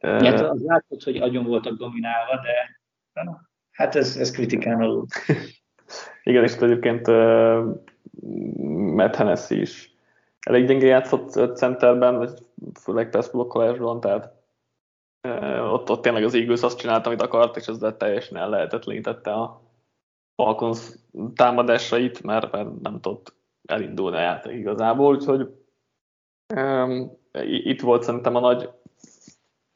Hát 0.00 0.40
az 0.40 0.62
látszott, 0.62 1.02
hogy 1.02 1.16
agyon 1.16 1.44
voltak 1.44 1.76
dominálva, 1.76 2.34
de 2.34 2.80
hát 3.70 3.94
ez, 3.94 4.16
ez 4.16 4.30
kritikán 4.30 4.80
alul. 4.80 5.06
Igen, 6.22 6.42
és 6.42 6.56
egyébként 6.56 7.08
uh, 7.08 7.80
Matt 8.94 9.14
Hennessy 9.14 9.60
is 9.60 9.94
elég 10.40 10.66
gyenge 10.66 10.86
játszott 10.86 11.56
centerben, 11.56 12.16
vagy 12.16 12.32
főleg 12.80 13.10
pass 13.10 13.30
blokkolásban, 13.30 14.00
tehát 14.00 14.32
ott, 15.72 15.90
ott 15.90 16.02
tényleg 16.02 16.24
az 16.24 16.34
Eagles 16.34 16.62
azt 16.62 16.78
csinálta, 16.78 17.08
amit 17.08 17.22
akart, 17.22 17.56
és 17.56 17.66
ezzel 17.66 17.96
teljesen 17.96 18.36
el 18.36 18.48
lehetetlenítette 18.48 19.32
a 19.32 19.62
Falcons 20.34 20.94
támadásait, 21.34 22.22
mert, 22.22 22.52
mert 22.52 22.80
nem 22.80 23.00
tudott 23.00 23.34
elindulni 23.68 24.16
a 24.16 24.20
játék 24.20 24.56
igazából, 24.58 25.14
úgyhogy 25.14 25.54
um, 26.54 27.18
itt 27.42 27.80
volt 27.80 28.02
szerintem 28.02 28.34
a 28.34 28.40
nagy 28.40 28.70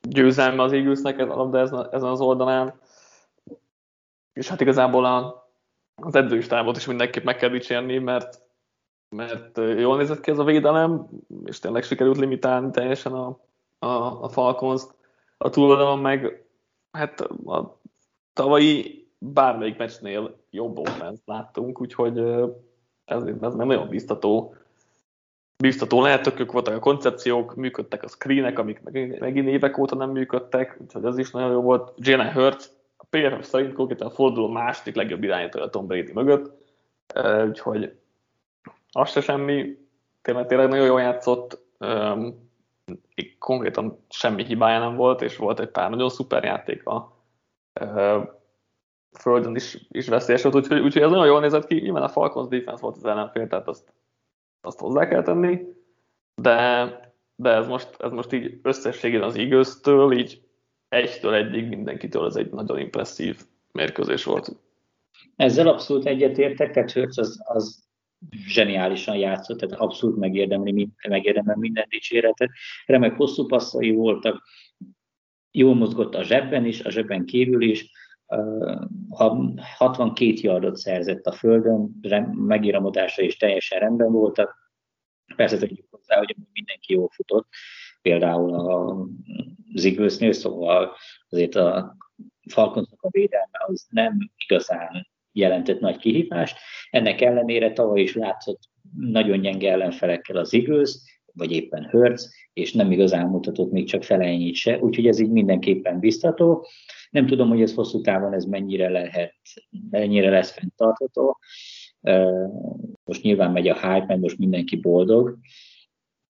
győzelme 0.09 0.63
az 0.63 0.73
Eaglesnek 0.73 1.17
de 1.51 1.59
ezen 1.59 2.09
az 2.11 2.21
oldalán, 2.21 2.75
és 4.33 4.49
hát 4.49 4.61
igazából 4.61 5.05
a, 5.05 5.49
az 5.95 6.15
edzőistábot 6.15 6.77
is 6.77 6.87
mindenképp 6.87 7.25
meg 7.25 7.37
kell 7.37 7.49
dicsérni, 7.49 7.99
mert, 7.99 8.41
mert 9.09 9.57
jól 9.57 9.97
nézett 9.97 10.21
ki 10.21 10.31
ez 10.31 10.39
a 10.39 10.45
védelem, 10.45 11.07
és 11.45 11.59
tényleg 11.59 11.83
sikerült 11.83 12.17
limitálni 12.17 12.71
teljesen 12.71 13.13
a, 13.13 13.39
a, 13.79 14.23
a 14.23 14.29
falcons. 14.29 14.83
A 15.39 15.51
túloldalon 15.51 15.99
meg 15.99 16.47
hát 16.91 17.21
a 17.21 17.81
tavalyi 18.33 19.09
bármelyik 19.19 19.79
meccsnél 19.79 20.37
jobb 20.51 20.79
offense 20.79 21.23
láttunk, 21.25 21.81
úgyhogy 21.81 22.19
ez, 23.05 23.23
ez 23.23 23.55
meg 23.55 23.67
nagyon 23.67 23.89
biztató. 23.89 24.55
Biztató 25.59 26.03
lehet, 26.03 26.41
ők 26.41 26.53
voltak 26.53 26.75
a 26.75 26.79
koncepciók, 26.79 27.55
működtek 27.55 28.03
a 28.03 28.09
screenek, 28.09 28.59
amik 28.59 28.83
megint 29.19 29.49
évek 29.49 29.79
óta 29.79 29.95
nem 29.95 30.11
működtek, 30.11 30.77
úgyhogy 30.81 31.05
ez 31.05 31.19
is 31.19 31.31
nagyon 31.31 31.51
jó 31.51 31.61
volt. 31.61 31.93
Jalen 31.97 32.33
Hurts 32.33 32.65
a 32.97 33.05
PFF 33.11 33.47
szerint 33.47 33.73
konkrétan 33.73 34.07
a 34.07 34.11
forduló 34.11 34.49
második 34.49 34.95
legjobb 34.95 35.23
irányító 35.23 35.61
a 35.61 35.71
Tom 35.71 35.87
Brady 35.87 36.13
mögött, 36.13 36.53
úgyhogy 37.47 37.93
az 38.91 39.11
se 39.11 39.21
semmi, 39.21 39.79
tényleg, 40.23 40.47
tényleg 40.47 40.69
nagyon 40.69 40.87
jól 40.87 41.01
játszott, 41.01 41.65
konkrétan 43.39 44.05
semmi 44.09 44.45
hibája 44.45 44.79
nem 44.79 44.97
volt, 44.97 45.23
és 45.23 45.37
volt 45.37 45.61
egy 45.61 45.71
pár 45.71 45.91
nagyon 45.91 46.09
szuper 46.09 46.45
játéka 46.45 47.17
földön 49.19 49.55
is, 49.55 49.87
is 49.89 50.09
veszélyes 50.09 50.43
volt, 50.43 50.55
úgyhogy, 50.55 50.81
úgyhogy 50.81 51.03
ez 51.03 51.11
nagyon 51.11 51.27
jól 51.27 51.41
nézett 51.41 51.67
ki, 51.67 51.75
nyilván 51.75 52.03
a 52.03 52.09
Falcons 52.09 52.49
defense 52.49 52.83
volt 52.83 52.97
az 52.97 53.05
ellenfél, 53.05 53.49
tehát 53.49 53.69
azt, 53.69 53.93
azt 54.67 54.79
hozzá 54.79 55.09
kell 55.09 55.23
tenni, 55.23 55.61
de, 56.35 56.87
de 57.37 57.51
ez, 57.51 57.67
most, 57.67 57.97
ez 57.99 58.11
most 58.11 58.33
így 58.33 58.59
összességében 58.63 59.29
az 59.29 59.37
igaztől, 59.37 60.13
így 60.13 60.41
egytől 60.89 61.35
egyig 61.35 61.69
mindenkitől 61.69 62.27
ez 62.27 62.37
egy 62.37 62.51
nagyon 62.51 62.79
impresszív 62.79 63.41
mérkőzés 63.73 64.25
volt. 64.25 64.57
Ezzel 65.37 65.69
abszolút 65.69 66.07
egyetértek, 66.07 66.73
tehát 66.73 66.93
Hurts 66.93 67.19
az, 67.19 67.43
az 67.45 67.85
zseniálisan 68.31 69.17
játszott, 69.17 69.59
tehát 69.59 69.81
abszolút 69.81 70.17
megérdemli, 70.17 70.89
megérdemel 71.09 71.57
minden 71.57 71.87
dicséretet. 71.89 72.51
Remek 72.87 73.17
hosszú 73.17 73.47
passzai 73.47 73.91
voltak, 73.91 74.43
jól 75.51 75.75
mozgott 75.75 76.15
a 76.15 76.23
zsebben 76.23 76.65
is, 76.65 76.81
a 76.81 76.91
zsebben 76.91 77.25
kívül 77.25 77.63
is, 77.63 77.91
ha 79.11 79.55
62 79.77 80.35
yardot 80.41 80.77
szerzett 80.77 81.27
a 81.27 81.33
földön, 81.33 82.01
megíramodása 82.33 83.23
is 83.23 83.37
teljesen 83.37 83.79
rendben 83.79 84.13
voltak. 84.13 84.73
Persze 85.37 85.59
tegyük 85.59 85.87
hozzá, 85.91 86.17
hogy 86.19 86.37
mindenki 86.53 86.93
jól 86.93 87.09
futott, 87.09 87.49
például 88.03 88.55
a 88.55 89.07
Zigősznél, 89.75 90.33
szóval 90.33 90.97
azért 91.29 91.55
a 91.55 91.97
Falconsnak 92.49 93.03
a 93.03 93.09
védelme 93.11 93.59
az 93.67 93.87
nem 93.91 94.31
igazán 94.47 95.09
jelentett 95.33 95.81
nagy 95.81 95.97
kihívást. 95.97 96.59
Ennek 96.91 97.21
ellenére 97.21 97.73
tavaly 97.73 98.01
is 98.01 98.15
látszott 98.15 98.61
nagyon 98.97 99.41
gyenge 99.41 99.71
ellenfelekkel 99.71 100.37
az 100.37 100.55
Eagles, 100.55 101.16
vagy 101.37 101.53
éppen 101.53 101.85
Hertz, 101.85 102.35
és 102.53 102.73
nem 102.73 102.91
igazán 102.91 103.27
mutatott 103.27 103.71
még 103.71 103.87
csak 103.87 104.03
felejnyit 104.03 104.55
se, 104.55 104.79
úgyhogy 104.79 105.07
ez 105.07 105.19
így 105.19 105.31
mindenképpen 105.31 105.99
biztató. 105.99 106.67
Nem 107.11 107.27
tudom, 107.27 107.49
hogy 107.49 107.63
ez 107.63 107.75
hosszú 107.75 108.01
távon 108.01 108.33
ez 108.33 108.45
mennyire 108.45 108.89
lehet, 108.89 109.35
mennyire 109.91 110.31
lesz 110.31 110.53
fenntartható. 110.53 111.39
Most 113.05 113.23
nyilván 113.23 113.53
megy 113.53 113.69
a 113.69 113.75
hype, 113.75 114.05
mert 114.07 114.21
most 114.21 114.39
mindenki 114.39 114.77
boldog, 114.77 115.39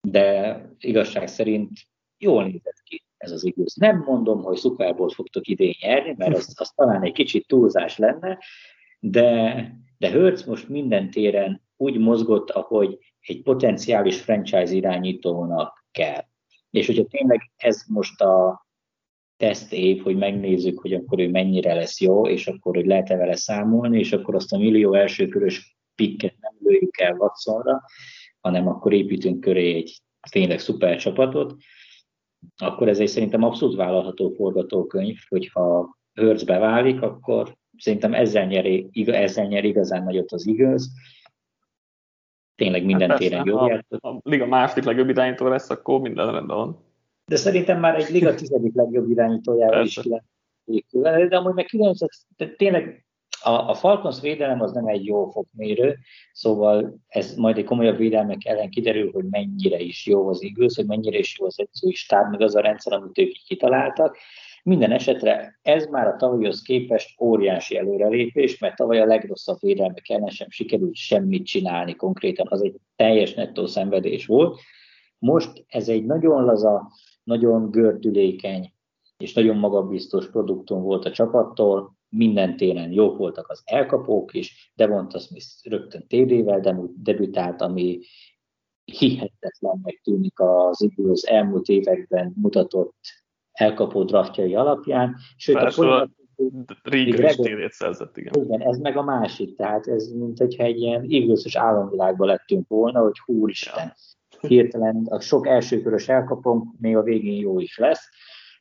de 0.08 0.60
igazság 0.78 1.28
szerint 1.28 1.70
jól 2.18 2.44
nézett 2.44 2.80
ki 2.82 3.04
ez 3.16 3.30
az 3.30 3.44
igaz. 3.44 3.74
Nem 3.74 4.02
mondom, 4.06 4.42
hogy 4.42 4.56
Super 4.56 4.94
Bowl 4.94 5.10
fogtok 5.10 5.46
idén 5.46 5.74
nyerni, 5.80 6.14
mert 6.16 6.36
az, 6.36 6.54
az 6.58 6.70
talán 6.70 7.02
egy 7.02 7.12
kicsit 7.12 7.46
túlzás 7.46 7.98
lenne, 7.98 8.38
de, 9.00 9.70
de 9.98 10.08
Hertz 10.08 10.44
most 10.44 10.68
minden 10.68 11.10
téren 11.10 11.62
úgy 11.76 11.98
mozgott, 11.98 12.50
ahogy 12.50 12.98
egy 13.26 13.42
potenciális 13.42 14.20
franchise 14.20 14.74
irányítónak 14.74 15.86
kell. 15.90 16.24
És 16.70 16.86
hogyha 16.86 17.04
tényleg 17.04 17.40
ez 17.56 17.82
most 17.88 18.20
a 18.20 18.66
teszt 19.36 19.72
év, 19.72 20.02
hogy 20.02 20.16
megnézzük, 20.16 20.80
hogy 20.80 20.92
akkor 20.92 21.18
ő 21.18 21.30
mennyire 21.30 21.74
lesz 21.74 22.00
jó, 22.00 22.28
és 22.28 22.46
akkor 22.46 22.76
hogy 22.76 22.86
lehet-e 22.86 23.16
vele 23.16 23.36
számolni, 23.36 23.98
és 23.98 24.12
akkor 24.12 24.34
azt 24.34 24.52
a 24.52 24.58
millió 24.58 24.94
elsőkörös 24.94 25.76
pikket 25.94 26.34
nem 26.40 26.52
lőjük 26.58 27.00
el 27.00 27.16
Watsonra, 27.16 27.82
hanem 28.40 28.68
akkor 28.68 28.92
építünk 28.92 29.40
köré 29.40 29.74
egy 29.74 30.00
tényleg 30.30 30.58
szuper 30.58 30.98
csapatot, 30.98 31.54
akkor 32.56 32.88
ez 32.88 32.98
egy 32.98 33.08
szerintem 33.08 33.42
abszolút 33.42 33.76
vállalható 33.76 34.30
forgatókönyv, 34.30 35.16
hogyha 35.28 35.96
Hörz 36.12 36.44
beválik, 36.44 37.02
akkor 37.02 37.56
szerintem 37.78 38.14
ezzel 38.14 38.46
nyer, 38.46 38.66
ezzel 39.06 39.46
nyer 39.46 39.64
igazán 39.64 40.02
nagyot 40.02 40.32
az 40.32 40.46
igaz. 40.46 40.90
Tényleg 42.56 42.84
minden 42.84 43.10
hát 43.10 43.18
téren 43.18 43.46
jó 43.46 43.66
játszott. 43.66 44.02
A 44.02 44.20
liga 44.22 44.46
második 44.46 44.84
legjobb 44.84 45.08
irányító 45.08 45.46
lesz, 45.46 45.70
akkor 45.70 46.00
minden 46.00 46.32
rendben 46.32 46.56
van. 46.56 46.84
De 47.26 47.36
szerintem 47.36 47.80
már 47.80 47.94
egy 47.94 48.10
liga 48.10 48.34
tizedik 48.34 48.74
legjobb 48.74 49.10
irányítójára 49.10 49.82
is 49.82 50.00
lehet. 50.02 50.24
De 51.28 51.36
amúgy 51.36 51.54
meg 51.54 51.64
9, 51.64 51.98
tényleg 52.56 53.06
a, 53.42 53.68
a 53.68 53.74
Falcons 53.74 54.20
védelem 54.20 54.60
az 54.60 54.72
nem 54.72 54.86
egy 54.86 55.04
jó 55.04 55.30
fokmérő, 55.30 55.98
szóval 56.32 56.98
ez 57.08 57.34
majd 57.34 57.58
egy 57.58 57.64
komolyabb 57.64 57.96
védelmek 57.96 58.44
ellen 58.44 58.70
kiderül, 58.70 59.12
hogy 59.12 59.24
mennyire 59.30 59.78
is 59.78 60.06
jó 60.06 60.28
az 60.28 60.42
igaz, 60.42 60.76
hogy 60.76 60.86
mennyire 60.86 61.18
is 61.18 61.38
jó 61.38 61.46
az 61.46 61.60
edzői 61.60 61.94
stáb, 61.94 62.30
meg 62.30 62.40
az 62.40 62.54
a 62.54 62.60
rendszer, 62.60 62.92
amit 62.92 63.18
ők 63.18 63.32
kitaláltak. 63.46 64.16
Minden 64.66 64.92
esetre 64.92 65.58
ez 65.62 65.86
már 65.86 66.06
a 66.06 66.16
tavalyhoz 66.16 66.62
képest 66.62 67.20
óriási 67.20 67.76
előrelépés, 67.76 68.58
mert 68.58 68.76
tavaly 68.76 69.00
a 69.00 69.06
legrosszabb 69.06 69.58
védelmek 69.60 70.08
ellen 70.08 70.28
sem 70.28 70.50
sikerült 70.50 70.94
semmit 70.94 71.46
csinálni 71.46 71.94
konkrétan, 71.94 72.46
az 72.50 72.62
egy 72.62 72.76
teljes 72.96 73.34
nettó 73.34 73.66
szenvedés 73.66 74.26
volt. 74.26 74.58
Most 75.18 75.64
ez 75.68 75.88
egy 75.88 76.04
nagyon 76.04 76.44
laza, 76.44 76.90
nagyon 77.24 77.70
gördülékeny 77.70 78.72
és 79.16 79.32
nagyon 79.32 79.56
magabiztos 79.56 80.30
produktum 80.30 80.82
volt 80.82 81.04
a 81.04 81.10
csapattól, 81.10 81.96
minden 82.08 82.56
téren 82.56 82.92
jók 82.92 83.18
voltak 83.18 83.48
az 83.48 83.62
elkapók 83.64 84.34
is, 84.34 84.72
Devonta 84.74 85.18
Smith 85.18 85.46
rögtön 85.62 86.06
TD-vel 86.08 86.90
debütált, 86.96 87.60
ami 87.60 87.98
hihetetlennek 88.84 90.00
tűnik 90.04 90.40
az 90.40 90.82
Eagles 90.82 91.22
elmúlt 91.22 91.68
években 91.68 92.32
mutatott 92.36 92.96
elkapó 93.56 94.04
draftjai 94.04 94.54
alapján. 94.54 95.16
Sőt, 95.36 95.56
Persze, 95.56 95.94
a 95.94 96.08
Régen 96.82 97.24
is 97.24 97.34
td 97.34 97.72
szerzett, 97.72 98.16
igen. 98.16 98.32
igen. 98.44 98.60
ez 98.60 98.78
meg 98.78 98.96
a 98.96 99.02
másik, 99.02 99.56
tehát 99.56 99.86
ez 99.86 100.12
mint 100.12 100.38
hogyha 100.38 100.64
egy 100.64 100.80
ilyen 100.80 101.06
eagles 101.08 101.56
államvilágban 101.56 102.26
lettünk 102.26 102.68
volna, 102.68 103.00
hogy 103.00 103.18
húristen, 103.24 103.94
ja. 104.40 104.48
hirtelen 104.48 105.06
a 105.08 105.20
sok 105.20 105.46
elsőkörös 105.46 106.08
elkapom, 106.08 106.74
még 106.80 106.96
a 106.96 107.02
végén 107.02 107.40
jó 107.40 107.60
is 107.60 107.78
lesz. 107.78 108.08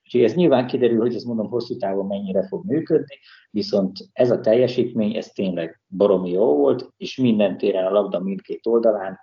Úgyhogy 0.04 0.24
ez 0.24 0.34
nyilván 0.34 0.68
kiderül, 0.68 1.00
hogy 1.00 1.16
ezt 1.16 1.26
mondom 1.26 1.50
hosszú 1.50 1.78
távon 1.78 2.08
mennyire 2.08 2.48
fog 2.48 2.66
működni, 2.66 3.20
viszont 3.52 3.98
ez 4.14 4.32
a 4.32 4.40
teljesítmény, 4.40 5.16
ez 5.16 5.28
tényleg 5.28 5.82
baromi 5.88 6.32
jó 6.32 6.56
volt, 6.56 6.94
és 6.98 7.18
minden 7.18 7.58
téren 7.58 7.86
a 7.86 7.92
labda 7.92 8.20
mindkét 8.20 8.66
oldalán 8.68 9.20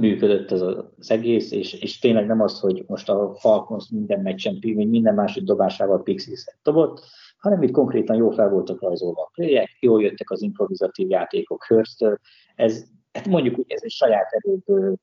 működött 0.00 0.50
ez 0.50 0.60
az 0.60 1.10
egész, 1.10 1.50
és, 1.50 1.72
és 1.72 1.98
tényleg 1.98 2.26
nem 2.26 2.40
az, 2.40 2.60
hogy 2.60 2.84
most 2.86 3.08
a 3.08 3.34
Falcons 3.34 3.88
minden 3.90 4.20
meccsen, 4.20 4.58
minden 4.60 5.14
másik 5.14 5.44
dobásával 5.44 6.02
pixis 6.02 6.44
dobott, 6.62 7.04
hanem 7.38 7.62
itt 7.62 7.70
konkrétan 7.70 8.16
jó 8.16 8.30
fel 8.30 8.48
voltak 8.48 8.80
rajzolva 8.80 9.22
a 9.22 9.30
playek, 9.32 9.76
jól 9.80 10.02
jöttek 10.02 10.30
az 10.30 10.42
improvizatív 10.42 11.10
játékok 11.10 11.64
Hurstől. 11.64 12.18
Ez, 12.54 12.84
hát 13.12 13.26
mondjuk 13.26 13.58
úgy, 13.58 13.72
ez 13.72 13.80
egy 13.82 13.90
saját 13.90 14.30
erőből 14.30 14.96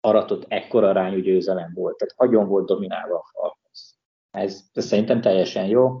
aratott 0.00 0.44
ekkora 0.48 0.88
arányú 0.88 1.18
győzelem 1.18 1.72
volt, 1.74 1.96
tehát 1.96 2.14
agyon 2.16 2.48
volt 2.48 2.66
dominálva 2.66 3.14
a 3.14 3.24
Falcons. 3.32 3.94
Ez, 4.30 4.64
ez 4.72 4.84
szerintem 4.84 5.20
teljesen 5.20 5.66
jó. 5.66 5.98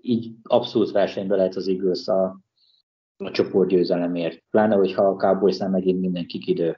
Így 0.00 0.32
abszolút 0.42 0.90
versenyben 0.90 1.36
lehet 1.36 1.54
az 1.54 1.66
igaz 1.66 2.08
a, 2.08 2.40
a 3.16 3.30
csoportgyőzelemért. 3.30 4.42
Pláne, 4.50 4.74
hogyha 4.74 5.02
a 5.02 5.16
cowboys 5.16 5.58
megint 5.58 6.00
mindenki 6.00 6.42
idő. 6.44 6.76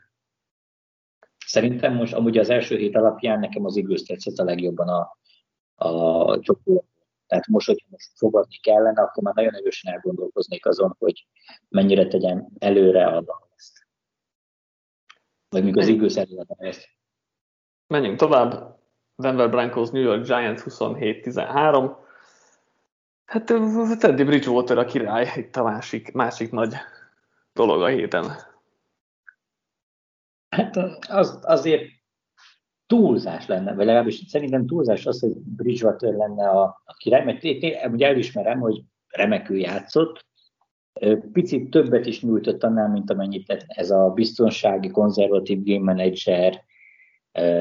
Szerintem 1.46 1.94
most 1.94 2.14
amúgy 2.14 2.38
az 2.38 2.50
első 2.50 2.76
hét 2.76 2.96
alapján 2.96 3.38
nekem 3.38 3.64
az 3.64 3.76
igaz 3.76 4.02
tetszett 4.02 4.36
a 4.36 4.44
legjobban 4.44 4.88
a, 4.88 5.18
a 5.88 6.40
csoport. 6.40 6.86
Tehát 7.26 7.46
most, 7.46 7.66
hogyha 7.66 7.86
most 7.90 8.10
fogadni 8.16 8.56
kellene, 8.56 9.02
akkor 9.02 9.22
már 9.22 9.34
nagyon 9.34 9.54
erősen 9.54 9.92
elgondolkoznék 9.92 10.66
azon, 10.66 10.96
hogy 10.98 11.26
mennyire 11.68 12.06
tegyem 12.06 12.48
előre 12.58 13.06
a 13.06 13.24
ezt. 13.56 13.86
Vagy 15.48 15.64
mikor 15.64 15.82
az 15.82 15.88
igaz 15.88 16.16
előre 16.16 16.54
ezt. 16.58 16.88
Menjünk 17.86 18.18
tovább. 18.18 18.78
Denver 19.16 19.50
Broncos, 19.50 19.90
New 19.90 20.02
York 20.02 20.24
Giants 20.24 20.62
27-13. 20.64 21.96
Hát 23.24 23.44
Teddy 23.98 24.24
Bridgewater 24.24 24.78
a 24.78 24.84
király, 24.84 25.32
itt 25.36 25.56
a 25.56 25.62
másik, 25.62 26.12
másik 26.12 26.50
nagy 26.50 26.74
dolog 27.52 27.82
a 27.82 27.86
héten. 27.86 28.54
Hát 30.56 30.76
az, 31.08 31.38
azért 31.42 31.82
túlzás 32.86 33.46
lenne, 33.46 33.74
vagy 33.74 33.86
legalábbis 33.86 34.22
szerintem 34.26 34.66
túlzás 34.66 35.06
az, 35.06 35.20
hogy 35.20 35.36
Bridgewater 35.36 36.12
lenne 36.12 36.48
a, 36.48 36.62
a 36.84 36.94
király, 36.96 37.24
mert 37.24 37.44
én, 37.44 37.60
én 37.60 37.90
ugye 37.92 38.06
elismerem, 38.06 38.60
hogy 38.60 38.82
remekül 39.08 39.58
játszott, 39.58 40.24
picit 41.32 41.70
többet 41.70 42.06
is 42.06 42.22
nyújtott 42.22 42.62
annál, 42.62 42.88
mint 42.88 43.10
amennyit 43.10 43.66
ez 43.66 43.90
a 43.90 44.10
biztonsági, 44.10 44.90
konzervatív 44.90 45.62
game 45.62 45.92
manager 45.92 46.64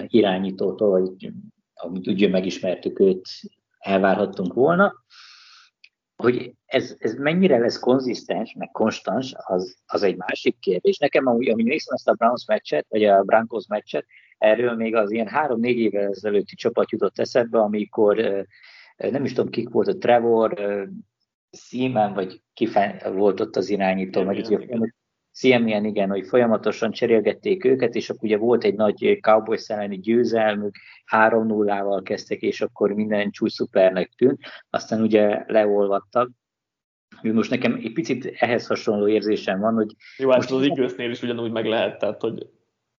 irányítótól, 0.08 0.90
vagy 0.90 1.32
amit 1.74 2.08
ugye 2.08 2.30
megismertük 2.30 3.00
őt, 3.00 3.28
elvárhattunk 3.78 4.54
volna. 4.54 4.94
Hogy 6.16 6.54
ez, 6.66 6.96
ez 7.00 7.14
mennyire 7.14 7.58
lesz 7.58 7.80
konzisztens, 7.80 8.54
meg 8.58 8.70
konstans, 8.72 9.34
az, 9.38 9.78
az 9.86 10.04
egy 10.04 10.16
másik 10.16 10.60
kérdés. 10.60 10.98
Nekem, 10.98 11.28
amúgy, 11.28 11.50
amíg 11.50 11.66
néztem 11.66 11.96
ezt 11.96 12.08
a 12.08 12.14
Browns 12.14 12.46
meccset, 12.46 12.86
vagy 12.90 13.04
a 13.04 13.24
Broncos 13.24 13.68
meccset, 13.68 14.06
erről 14.38 14.76
még 14.76 14.96
az 14.96 15.12
ilyen 15.12 15.28
három-négy 15.28 15.78
évvel 15.78 16.10
ezelőtti 16.10 16.56
csapat 16.56 16.92
jutott 16.92 17.20
eszembe, 17.20 17.60
amikor 17.60 18.46
nem 18.96 19.24
is 19.24 19.34
tudom, 19.34 19.52
kik 19.52 19.70
volt 19.70 19.88
a 19.88 19.98
Trevor, 19.98 20.54
Seaman, 21.52 22.14
vagy 22.14 22.42
ki 22.54 22.70
volt 23.14 23.40
ott 23.40 23.56
az 23.56 23.70
irányító, 23.70 24.24
meg 24.24 24.38
ugye 24.38 24.58
CMN, 25.36 25.86
igen, 25.86 26.10
hogy 26.10 26.28
folyamatosan 26.28 26.92
cserélgették 26.92 27.66
őket, 27.66 27.96
és 27.96 28.10
akkor 28.10 28.24
ugye 28.24 28.38
volt 28.38 28.64
egy 28.64 28.76
nagy 28.76 29.18
Cowboys 29.22 29.68
elleni 29.68 30.00
győzelmük, 30.00 30.76
3-0-val 31.12 32.02
kezdtek, 32.04 32.42
és 32.42 32.62
akkor 32.62 32.92
minden 32.92 33.32
csúcs 33.32 33.52
szupernek 33.52 34.12
tűnt, 34.18 34.40
aztán 34.70 35.02
ugye 35.02 35.44
leolvadtak. 35.48 36.30
Most 37.22 37.50
nekem 37.50 37.74
egy 37.74 37.94
picit 37.94 38.26
ehhez 38.26 38.68
hasonló 38.68 39.08
érzésem 39.08 39.60
van, 39.60 39.74
hogy... 39.74 39.96
Jó, 40.18 40.30
hát 40.30 40.38
most 40.38 40.52
az 40.52 40.66
igősznél 40.66 41.10
is 41.10 41.22
ugyanúgy 41.22 41.52
meg 41.52 41.66
lehet, 41.66 42.00
tehát 42.00 42.22
hogy... 42.22 42.48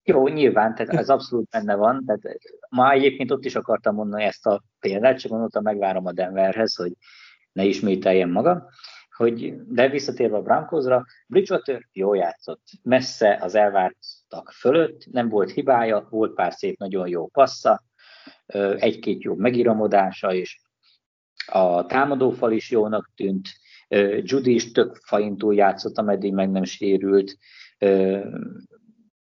Jó, 0.04 0.28
nyilván, 0.28 0.76
tehát 0.76 0.94
ez 0.94 1.10
abszolút 1.10 1.50
benne 1.50 1.76
van. 1.76 2.04
Tehát 2.06 2.22
ma 2.70 2.92
egyébként 2.92 3.32
ott 3.32 3.46
is 3.46 3.56
akartam 3.56 3.96
mondani 3.96 4.24
ezt 4.24 4.46
a 4.46 4.64
példát, 4.80 5.20
csak 5.20 5.32
mondtam, 5.32 5.64
megvárom 5.64 6.06
a 6.06 6.12
Denverhez, 6.12 6.76
hogy 6.76 6.92
ne 7.52 7.64
ismételjem 7.64 8.32
magam 8.32 8.64
hogy 9.16 9.56
de 9.68 9.90
visszatérve 9.90 10.36
a 10.38 10.42
Broncosra, 10.42 11.06
Bridgewater 11.28 11.88
jól 11.92 12.18
játszott, 12.18 12.62
messze 12.84 13.38
az 13.42 13.56
elvártak 13.56 14.52
fölött, 14.52 15.06
nem 15.12 15.30
volt 15.30 15.52
hibája, 15.52 16.08
volt 16.10 16.34
pár 16.34 16.54
szép, 16.54 16.78
nagyon 16.78 17.08
jó 17.08 17.28
passza, 17.28 17.84
egy-két 18.76 19.22
jó 19.22 19.36
megiramodása 19.36 20.34
is, 20.34 20.62
a 21.46 21.86
támadófal 21.86 22.52
is 22.52 22.72
jónak 22.72 23.12
tűnt, 23.16 23.48
Judy 24.22 24.54
is 24.54 24.72
tök 24.72 24.96
faintól 24.96 25.56
játszott, 25.56 25.98
ameddig 25.98 26.34
meg 26.34 26.52
nem 26.52 26.64
sérült, 26.64 27.38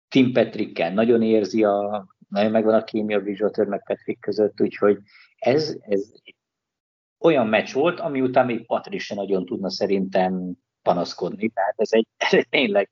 Tim 0.08 0.34
Patrickkel 0.34 0.94
nagyon 0.94 1.22
érzi 1.22 1.64
a, 1.64 2.08
nagyon 2.30 2.52
megvan 2.52 2.74
a 2.74 2.84
kémia 2.84 3.20
Bridgewater 3.20 3.66
meg 3.66 3.84
Patrick 3.86 4.20
között, 4.20 4.62
úgyhogy 4.62 4.98
ez, 5.38 5.78
ez 5.80 6.12
olyan 7.24 7.48
meccs 7.48 7.74
volt, 7.74 8.00
ami 8.00 8.22
után 8.22 8.46
még 8.46 8.66
Patrik 8.66 9.00
se 9.00 9.16
nagyon 9.16 9.46
tudna 9.46 9.70
szerintem 9.70 10.54
panaszkodni. 10.82 11.50
Tehát 11.50 11.74
ez 11.78 11.90
egy, 11.92 12.08
ez 12.18 12.34
egy 12.34 12.50
tényleg 12.50 12.90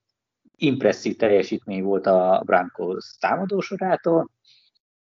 impresszív 0.56 1.16
teljesítmény 1.16 1.84
volt 1.84 2.06
a 2.06 2.42
Broncos 2.46 3.16
támadósorától. 3.20 4.30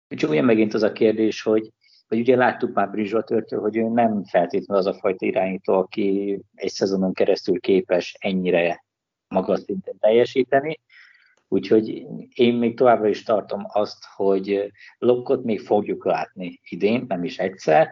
Úgyhogy 0.09 0.29
ugye 0.29 0.41
megint 0.41 0.73
az 0.73 0.83
a 0.83 0.91
kérdés, 0.91 1.41
hogy, 1.41 1.71
hogy 2.07 2.19
ugye 2.19 2.35
láttuk 2.35 2.73
már 2.73 2.89
Bridgewater-től, 2.89 3.59
hogy 3.61 3.77
ő 3.77 3.87
nem 3.87 4.23
feltétlenül 4.23 4.87
az 4.87 4.95
a 4.95 4.99
fajta 4.99 5.25
irányító, 5.25 5.73
aki 5.73 6.39
egy 6.53 6.69
szezonon 6.69 7.13
keresztül 7.13 7.59
képes 7.59 8.15
ennyire 8.19 8.83
magas 9.27 9.59
szinten 9.59 9.97
teljesíteni. 9.99 10.79
Úgyhogy 11.47 12.05
én 12.33 12.53
még 12.53 12.77
továbbra 12.77 13.07
is 13.07 13.23
tartom 13.23 13.63
azt, 13.67 14.05
hogy 14.15 14.71
Lokkot 14.97 15.43
még 15.43 15.59
fogjuk 15.59 16.05
látni 16.05 16.59
idén, 16.63 17.05
nem 17.07 17.23
is 17.23 17.37
egyszer, 17.37 17.89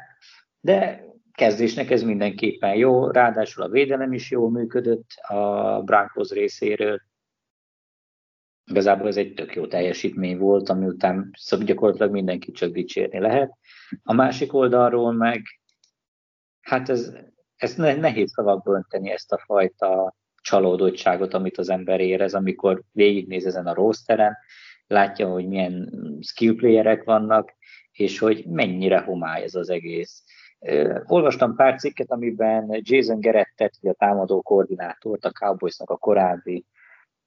de 0.59 1.05
kezdésnek 1.37 1.89
ez 1.89 2.03
mindenképpen 2.03 2.75
jó, 2.75 3.11
ráadásul 3.11 3.63
a 3.63 3.69
védelem 3.69 4.13
is 4.13 4.31
jól 4.31 4.51
működött 4.51 5.09
a 5.27 5.81
Broncos 5.81 6.29
részéről. 6.29 7.01
Igazából 8.65 9.07
ez 9.07 9.17
egy 9.17 9.33
tök 9.33 9.55
jó 9.55 9.67
teljesítmény 9.67 10.37
volt, 10.37 10.69
ami 10.69 10.85
után 10.85 11.29
szóval 11.37 11.65
gyakorlatilag 11.65 12.11
mindenki 12.11 12.51
csak 12.51 12.71
dicsérni 12.71 13.19
lehet. 13.19 13.57
A 14.03 14.13
másik 14.13 14.53
oldalról 14.53 15.13
meg, 15.13 15.41
hát 16.61 16.89
ez, 16.89 17.13
ez 17.55 17.75
nehéz 17.75 18.31
szavakba 18.31 18.73
önteni 18.73 19.09
ezt 19.09 19.31
a 19.31 19.43
fajta 19.45 20.15
csalódottságot, 20.41 21.33
amit 21.33 21.57
az 21.57 21.69
ember 21.69 21.99
érez, 21.99 22.33
amikor 22.33 22.83
végignéz 22.91 23.45
ezen 23.45 23.67
a 23.67 23.73
rosteren, 23.73 24.37
látja, 24.87 25.27
hogy 25.27 25.47
milyen 25.47 25.93
skill 26.21 26.55
playerek 26.55 27.03
vannak, 27.03 27.55
és 27.91 28.19
hogy 28.19 28.45
mennyire 28.45 28.99
homály 28.99 29.43
ez 29.43 29.55
az 29.55 29.69
egész. 29.69 30.23
Olvastam 31.05 31.55
pár 31.55 31.79
cikket, 31.79 32.11
amiben 32.11 32.79
Jason 32.79 33.19
Gerettet, 33.19 33.73
a 33.81 33.93
támadó 33.93 34.41
koordinátort, 34.41 35.25
a 35.25 35.31
Cowboysnak 35.31 35.89
a 35.89 35.97
korábbi 35.97 36.65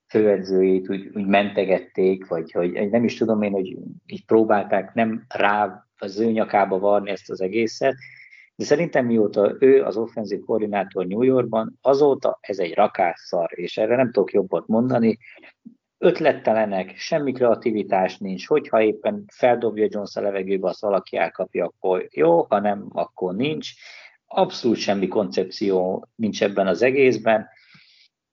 főedzőjét 0.09 0.91
úgy, 0.91 1.11
úgy 1.15 1.27
mentegették, 1.27 2.27
vagy 2.27 2.53
hogy 2.53 2.91
nem 2.91 3.05
is 3.05 3.17
tudom 3.17 3.43
én, 3.43 3.53
hogy 3.53 3.77
így 4.07 4.25
próbálták 4.25 4.95
nem 4.95 5.25
rá 5.29 5.87
az 5.99 6.19
ő 6.19 6.31
nyakába 6.31 6.79
varni 6.79 7.11
ezt 7.11 7.31
az 7.31 7.41
egészet, 7.41 7.95
de 8.57 8.65
szerintem 8.65 9.07
mióta 9.07 9.57
ő 9.59 9.83
az 9.83 9.97
offenzív 9.97 10.41
koordinátor 10.45 11.07
New 11.07 11.23
Yorkban, 11.23 11.79
azóta 11.81 12.39
ez 12.41 12.59
egy 12.59 12.75
rakásszar, 12.75 13.51
és 13.55 13.79
erre 13.79 13.97
nem 13.97 14.11
tudok 14.11 14.33
jobbat 14.33 14.67
mondani 14.67 15.19
ötlettelenek, 16.03 16.97
semmi 16.97 17.33
kreativitás 17.33 18.19
nincs, 18.19 18.47
hogyha 18.47 18.83
éppen 18.83 19.25
feldobja 19.33 19.87
Jones 19.91 20.17
a 20.17 20.21
levegőbe, 20.21 20.69
azt 20.69 20.81
valaki 20.81 21.17
elkapja, 21.17 21.65
akkor 21.65 22.09
jó, 22.11 22.43
ha 22.43 22.61
nem, 22.61 22.87
akkor 22.93 23.35
nincs. 23.35 23.71
Abszolút 24.27 24.77
semmi 24.77 25.09
koncepció 25.09 26.07
nincs 26.15 26.43
ebben 26.43 26.67
az 26.67 26.83
egészben. 26.83 27.49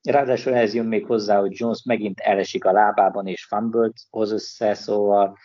Ráadásul 0.02 0.54
ez 0.54 0.74
jön 0.74 0.86
még 0.86 1.06
hozzá, 1.06 1.40
hogy 1.40 1.52
Jones 1.60 1.84
megint 1.86 2.20
elesik 2.20 2.66
a 2.66 2.72
lábában, 2.72 3.28
és 3.28 3.46
fumble 3.46 3.92
hoz 4.10 4.32
össze, 4.32 4.74
szóval 4.74 5.38